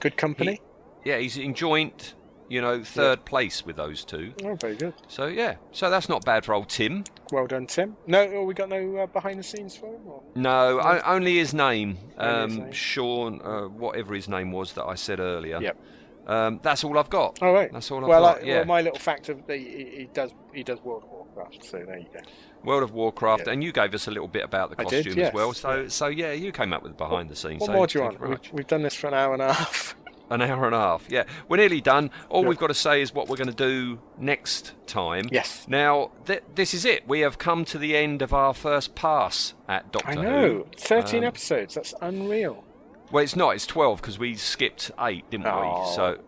Good 0.00 0.16
company. 0.16 0.60
Yeah, 1.04 1.18
he's 1.18 1.36
in 1.36 1.54
joint, 1.54 2.14
you 2.48 2.60
know, 2.60 2.82
third 2.82 3.24
place 3.24 3.64
with 3.64 3.76
those 3.76 4.04
two. 4.04 4.32
Oh, 4.42 4.54
very 4.54 4.76
good. 4.76 4.94
So 5.08 5.26
yeah, 5.26 5.56
so 5.72 5.88
that's 5.90 6.08
not 6.08 6.24
bad 6.24 6.44
for 6.44 6.54
old 6.54 6.68
Tim. 6.68 7.04
Well 7.32 7.46
done, 7.46 7.66
Tim. 7.66 7.96
No, 8.06 8.22
oh, 8.34 8.44
we 8.44 8.54
got 8.54 8.68
no 8.68 8.96
uh, 8.96 9.06
behind 9.06 9.38
the 9.38 9.42
scenes 9.42 9.76
for 9.76 9.86
him. 9.86 10.00
Or? 10.06 10.22
No, 10.34 10.80
o- 10.80 11.02
only 11.06 11.36
his 11.36 11.54
name, 11.54 11.98
Only 12.18 12.42
his 12.50 12.58
um, 12.58 12.64
name. 12.64 12.72
Sean, 12.72 13.40
uh, 13.42 13.68
whatever 13.68 14.14
his 14.14 14.28
name 14.28 14.52
was 14.52 14.72
that 14.72 14.84
I 14.84 14.94
said 14.94 15.20
earlier. 15.20 15.60
Yep. 15.60 15.76
Um, 16.30 16.60
that's 16.62 16.84
all 16.84 16.96
I've 16.98 17.10
got. 17.10 17.42
All 17.42 17.52
right. 17.52 17.72
That's 17.72 17.90
all 17.90 18.02
I've 18.02 18.08
well, 18.08 18.22
got. 18.22 18.42
I- 18.42 18.46
yeah. 18.46 18.56
well, 18.58 18.64
my 18.66 18.80
little 18.82 18.98
fact 18.98 19.28
of 19.28 19.46
the, 19.46 19.56
he, 19.56 19.84
he 19.96 20.08
does 20.12 20.30
he 20.54 20.62
does 20.62 20.80
World 20.82 21.02
of 21.04 21.10
Warcraft. 21.10 21.64
So 21.64 21.78
there 21.78 21.98
you 21.98 22.06
go. 22.12 22.20
World 22.62 22.82
of 22.82 22.92
Warcraft, 22.92 23.44
Yeah. 23.46 23.52
and 23.54 23.64
you 23.64 23.72
gave 23.72 23.94
us 23.94 24.06
a 24.06 24.10
little 24.10 24.28
bit 24.28 24.44
about 24.44 24.70
the 24.70 24.80
I 24.80 24.84
did, 24.84 25.04
costume 25.06 25.18
yes. 25.18 25.28
as 25.28 25.34
well. 25.34 25.52
So, 25.54 25.88
so 25.88 26.06
yeah, 26.08 26.32
you 26.32 26.52
came 26.52 26.72
up 26.72 26.82
with 26.82 26.96
behind 26.96 27.30
the 27.30 27.36
scenes. 27.36 27.60
What 27.60 27.66
so 27.68 27.72
more 27.72 27.86
do 27.86 27.98
you 27.98 28.04
want? 28.04 28.20
We've, 28.20 28.52
we've 28.52 28.66
done 28.66 28.82
this 28.82 28.94
for 28.94 29.08
an 29.08 29.14
hour 29.14 29.32
and 29.32 29.42
a 29.42 29.52
half. 29.52 29.96
An 30.30 30.42
hour 30.42 30.66
and 30.66 30.76
a 30.76 30.78
half. 30.78 31.06
Yeah, 31.10 31.24
we're 31.48 31.56
nearly 31.56 31.80
done. 31.80 32.08
All 32.28 32.42
Yeah. 32.44 32.50
we've 32.50 32.58
got 32.58 32.68
to 32.68 32.74
say 32.74 33.02
is 33.02 33.12
what 33.12 33.28
we're 33.28 33.36
going 33.36 33.50
to 33.50 33.52
do 33.52 33.98
next 34.16 34.74
time. 34.86 35.24
Yes. 35.32 35.66
Now, 35.66 36.12
th- 36.24 36.44
this 36.54 36.72
is 36.72 36.84
it. 36.84 37.08
We 37.08 37.18
have 37.20 37.36
come 37.38 37.64
to 37.64 37.78
the 37.78 37.96
end 37.96 38.22
of 38.22 38.32
our 38.32 38.54
first 38.54 38.94
pass 38.94 39.54
at 39.68 39.90
Doctor 39.90 40.08
I 40.10 40.14
Who. 40.14 40.22
know. 40.22 40.66
Thirteen 40.76 41.24
Um, 41.24 41.28
episodes. 41.28 41.74
That's 41.74 41.94
unreal. 42.00 42.62
Well, 43.10 43.22
it's 43.24 43.36
not. 43.36 43.50
It's 43.54 43.66
twelve 43.66 44.00
because 44.00 44.18
we 44.18 44.36
skipped 44.36 44.90
eight, 45.00 45.28
didn't 45.30 45.46
Oh. 45.46 45.84
we? 45.88 45.94
So, 45.94 46.18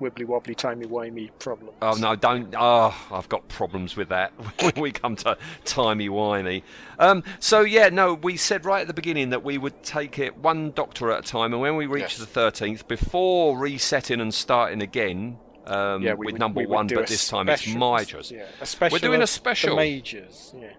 Wibbly 0.00 0.24
wobbly, 0.26 0.54
timey 0.54 0.86
wimey 0.86 1.28
problems. 1.40 1.74
oh 1.82 1.94
no, 1.94 2.14
don't. 2.14 2.54
Oh, 2.56 2.94
I've 3.10 3.28
got 3.28 3.48
problems 3.48 3.96
with 3.96 4.10
that 4.10 4.30
when 4.62 4.74
we 4.80 4.92
come 4.92 5.16
to 5.16 5.36
timey 5.64 6.08
wimey. 6.08 6.62
Um, 7.00 7.24
so 7.40 7.62
yeah, 7.62 7.88
no, 7.88 8.14
we 8.14 8.36
said 8.36 8.64
right 8.64 8.82
at 8.82 8.86
the 8.86 8.94
beginning 8.94 9.30
that 9.30 9.42
we 9.42 9.58
would 9.58 9.82
take 9.82 10.20
it 10.20 10.36
one 10.36 10.70
Doctor 10.70 11.10
at 11.10 11.18
a 11.20 11.22
time, 11.28 11.52
and 11.52 11.60
when 11.60 11.74
we 11.74 11.86
reach 11.86 12.02
Yes. 12.02 12.18
the 12.18 12.26
thirteenth, 12.26 12.86
before 12.86 13.58
resetting 13.58 14.20
and 14.20 14.32
starting 14.32 14.82
again. 14.82 15.38
Um, 15.66 16.02
yeah, 16.02 16.12
with 16.14 16.26
would- 16.26 16.38
number 16.38 16.62
one, 16.62 16.86
but 16.86 17.08
this 17.08 17.28
time 17.28 17.48
it's 17.48 17.66
Majors. 17.66 18.30
Yeah, 18.30 18.44
a 18.60 18.64
special. 18.66 18.98
doing 19.00 19.20
a 19.20 19.26
special. 19.26 19.74
Majors. 19.76 20.54
Yeah. 20.56 20.70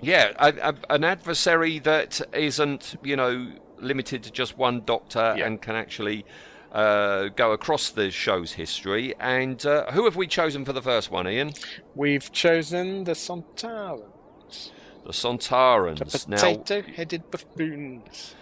Yeah, 0.00 0.32
a, 0.38 0.70
a, 0.70 0.94
an 0.94 1.04
adversary 1.04 1.78
that 1.80 2.20
isn't, 2.32 2.96
you 3.04 3.14
know, 3.14 3.52
limited 3.80 4.22
to 4.24 4.30
just 4.30 4.56
one 4.58 4.82
doctor 4.84 5.34
Yeah. 5.36 5.46
and 5.46 5.60
can 5.62 5.74
actually 5.76 6.24
uh, 6.72 7.28
go 7.28 7.52
across 7.52 7.90
the 7.90 8.10
show's 8.10 8.52
history. 8.52 9.14
And 9.18 9.64
uh, 9.64 9.90
who 9.92 10.04
have 10.04 10.16
we 10.16 10.26
chosen 10.26 10.64
for 10.64 10.72
the 10.72 10.82
first 10.82 11.10
one, 11.10 11.26
Ian? 11.28 11.52
We've 11.94 12.30
chosen 12.30 13.04
the 13.04 13.12
Sontarans, 13.12 14.70
The 15.04 15.12
Sontarans. 15.12 15.98
The 15.98 16.36
potato-headed 16.36 17.30
buffoons. 17.30 18.34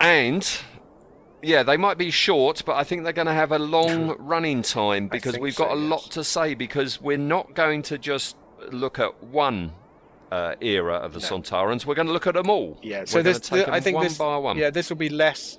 and 0.00 0.58
Yeah, 1.42 1.62
they 1.62 1.76
might 1.76 1.98
be 1.98 2.10
short, 2.10 2.62
but 2.64 2.76
I 2.76 2.84
think 2.84 3.04
they're 3.04 3.12
going 3.12 3.26
to 3.26 3.32
have 3.34 3.52
a 3.52 3.58
long 3.58 4.16
running 4.18 4.62
time 4.62 5.08
because 5.08 5.38
we've 5.38 5.54
got 5.56 5.68
so, 5.70 5.76
a 5.76 5.80
yes. 5.80 5.90
lot 5.90 6.10
to 6.12 6.24
say 6.24 6.54
because 6.54 7.00
we're 7.00 7.18
not 7.18 7.54
going 7.54 7.82
to 7.82 7.98
just 7.98 8.36
look 8.72 8.98
at 8.98 9.22
one 9.22 9.72
uh, 10.30 10.54
era 10.60 10.94
of 10.94 11.12
the 11.12 11.20
Sontarans. 11.20 11.86
We're 11.86 11.94
going 11.94 12.08
to 12.08 12.12
look 12.12 12.26
at 12.26 12.34
them 12.34 12.50
all. 12.50 12.78
Yeah, 12.82 13.04
so 13.04 13.22
this, 13.22 13.40
take 13.40 13.68
I 13.68 13.80
think 13.80 13.96
one 13.96 14.04
this, 14.04 14.18
yeah, 14.56 14.70
this 14.70 14.90
will 14.90 14.96
be 14.96 15.08
less 15.08 15.58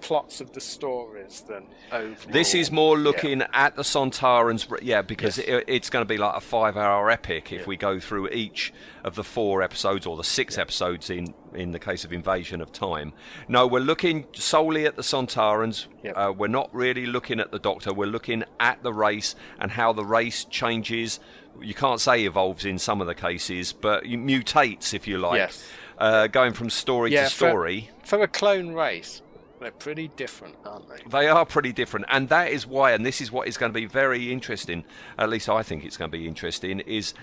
plots 0.00 0.40
of 0.40 0.52
the 0.52 0.60
stories 0.60 1.42
than 1.48 1.66
overall. 1.90 2.32
This 2.32 2.54
is 2.54 2.70
more 2.70 2.96
yeah. 2.96 3.02
looking 3.02 3.42
at 3.52 3.74
the 3.74 3.82
Sontarans, 3.82 4.66
yeah, 4.80 5.02
because 5.02 5.38
it, 5.38 5.64
it's 5.66 5.90
going 5.90 6.02
to 6.02 6.08
be 6.08 6.18
like 6.18 6.36
a 6.36 6.40
five-hour 6.40 7.10
epic 7.10 7.52
if 7.52 7.66
we 7.66 7.76
go 7.76 7.98
through 7.98 8.28
each 8.28 8.72
of 9.04 9.16
the 9.16 9.24
four 9.24 9.60
episodes 9.60 10.06
or 10.06 10.16
the 10.16 10.24
six 10.24 10.56
episodes 10.56 11.10
in 11.10 11.34
in 11.54 11.72
the 11.72 11.78
case 11.78 12.04
of 12.04 12.12
Invasion 12.12 12.60
of 12.60 12.70
Time. 12.72 13.12
No, 13.48 13.66
we're 13.66 13.80
looking 13.80 14.26
solely 14.34 14.86
at 14.86 14.96
the 14.96 15.02
Sontarans. 15.02 15.86
Uh, 16.14 16.32
we're 16.36 16.46
not 16.46 16.72
really 16.74 17.06
looking 17.06 17.40
at 17.40 17.50
the 17.50 17.58
Doctor. 17.58 17.92
We're 17.92 18.06
looking 18.06 18.44
at 18.60 18.82
the 18.82 18.92
race 18.92 19.34
and 19.58 19.70
how 19.72 19.92
the 19.92 20.04
race 20.04 20.44
changes. 20.44 21.18
You 21.60 21.74
can't 21.74 22.00
say 22.00 22.24
evolves 22.24 22.64
in 22.64 22.78
some 22.78 23.00
of 23.00 23.06
the 23.06 23.14
cases, 23.14 23.72
but 23.72 24.04
mutates 24.04 24.94
if 24.94 25.06
you 25.08 25.18
like. 25.18 25.38
Yes. 25.38 25.64
Uh, 25.96 26.28
going 26.28 26.52
from 26.52 26.70
story 26.70 27.12
Yeah, 27.12 27.24
to 27.24 27.30
for- 27.30 27.48
story. 27.50 27.90
For 28.04 28.22
a 28.22 28.28
clone 28.28 28.72
race, 28.72 29.20
they're 29.58 29.72
pretty 29.72 30.08
different, 30.16 30.54
aren't 30.64 30.88
they? 30.88 31.02
They 31.22 31.28
are 31.28 31.44
pretty 31.44 31.72
different, 31.72 32.06
and 32.08 32.28
that 32.28 32.52
is 32.52 32.66
why, 32.66 32.92
and 32.92 33.04
this 33.04 33.20
is 33.20 33.32
what 33.32 33.48
is 33.48 33.56
going 33.56 33.72
to 33.72 33.78
be 33.80 33.86
very 33.86 34.32
interesting. 34.32 34.84
At 35.18 35.28
least 35.28 35.48
I 35.48 35.62
think 35.64 35.84
it's 35.84 35.96
going 35.96 36.10
to 36.10 36.16
be 36.16 36.28
interesting. 36.28 36.78
Is 36.80 37.14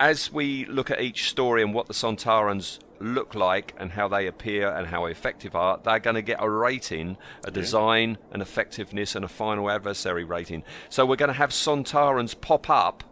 as 0.00 0.32
we 0.32 0.64
look 0.66 0.90
at 0.90 1.00
each 1.00 1.28
story 1.30 1.62
and 1.62 1.72
what 1.72 1.86
the 1.86 1.94
Sontarans 1.94 2.80
look 2.98 3.34
like 3.34 3.74
and 3.78 3.92
how 3.92 4.08
they 4.08 4.26
appear 4.26 4.68
and 4.70 4.88
how 4.88 5.04
effective 5.06 5.54
are, 5.54 5.78
they're 5.84 5.98
going 6.00 6.16
to 6.16 6.22
get 6.22 6.38
a 6.42 6.50
rating, 6.50 7.16
a 7.44 7.50
design, 7.50 8.18
an 8.32 8.40
effectiveness, 8.40 9.14
and 9.14 9.24
a 9.24 9.28
final 9.28 9.70
adversary 9.70 10.24
rating. 10.24 10.64
So 10.88 11.06
we're 11.06 11.16
going 11.16 11.28
to 11.28 11.34
have 11.34 11.50
Sontarans 11.50 12.38
pop 12.38 12.68
up 12.68 13.04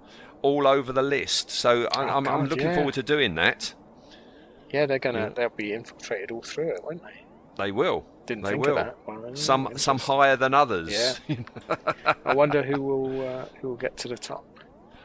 all 0.45 0.67
over 0.67 0.93
the 0.93 1.03
list. 1.03 1.51
So 1.51 1.71
I- 1.93 2.05
Oh, 2.05 2.17
I'm, 2.17 2.29
I'm 2.29 2.45
looking 2.47 2.67
yeah. 2.67 2.75
forward 2.77 2.95
to 2.95 3.03
doing 3.03 3.35
that. 3.37 3.75
Yeah, 4.71 4.87
they're 4.87 4.99
gonna 4.99 5.19
Yeah. 5.21 5.29
they'll 5.31 5.49
be 5.67 5.73
infiltrated 5.73 6.31
all 6.31 6.43
through 6.43 6.69
it, 6.75 6.85
won't 6.85 7.03
they? 7.03 7.19
They 7.65 7.73
will. 7.73 8.05
Didn't 8.27 8.45
they 8.45 8.51
think 8.53 8.67
will. 8.67 8.79
of 8.79 8.87
that. 8.87 8.97
Well, 9.07 9.37
Some 9.37 9.63
some 9.77 9.99
higher 9.99 10.37
than 10.37 10.53
others. 10.55 10.91
Yeah. 11.29 11.37
I 12.25 12.35
wonder 12.35 12.63
who 12.63 12.81
will 12.83 13.29
uh, 13.29 13.45
who 13.61 13.69
will 13.71 13.77
get 13.87 13.97
to 13.99 14.09
the 14.09 14.17
top. 14.17 14.45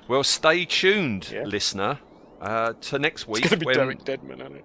Well, 0.07 0.23
stay 0.23 0.65
tuned, 0.65 1.29
Yeah. 1.31 1.43
listener, 1.43 1.99
uh, 2.41 2.73
to 2.81 2.99
next 2.99 3.27
week. 3.27 3.43
It's 3.43 3.49
gonna 3.49 3.59
be 3.59 3.65
when- 3.67 3.75
Derek 3.75 4.03
Deadman, 4.05 4.41
isn't 4.41 4.55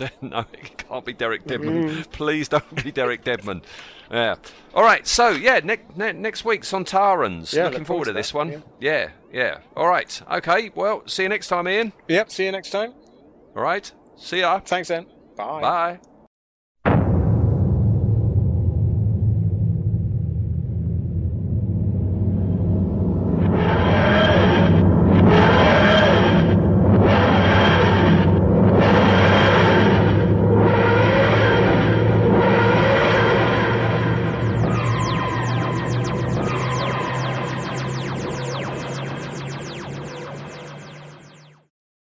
it? 0.00 0.12
no, 0.22 0.44
it 0.52 0.78
can't 0.78 1.04
be 1.04 1.12
Derek 1.12 1.44
Deadman. 1.46 2.04
Please 2.12 2.48
don't 2.48 2.84
be 2.84 2.90
Derek 2.90 3.24
Deadman. 3.24 3.62
Yeah. 4.10 4.34
All 4.74 4.82
right. 4.82 5.06
So 5.06 5.30
yeah, 5.30 5.60
ne- 5.62 5.78
ne- 5.96 6.12
next 6.12 6.44
week 6.44 6.62
Sontarans. 6.62 7.54
Yeah, 7.54 7.64
Looking 7.64 7.84
forward 7.84 7.86
forward 7.86 8.04
to 8.06 8.10
to 8.10 8.14
this 8.14 8.30
that, 8.32 8.36
one. 8.36 8.62
Yeah. 8.80 9.10
yeah, 9.32 9.58
All 9.76 9.88
right. 9.88 10.20
Okay. 10.30 10.70
Well, 10.74 11.02
see 11.06 11.22
you 11.24 11.28
next 11.28 11.48
time, 11.48 11.68
Ian. 11.68 11.92
Yep. 12.08 12.30
See 12.30 12.44
you 12.44 12.52
next 12.52 12.70
time. 12.70 12.92
All 13.56 13.62
right. 13.62 13.90
See 14.16 14.40
ya. 14.40 14.58
Thanks, 14.60 14.88
then. 14.88 15.06
Bye. 15.36 15.60
Bye. 15.60 16.00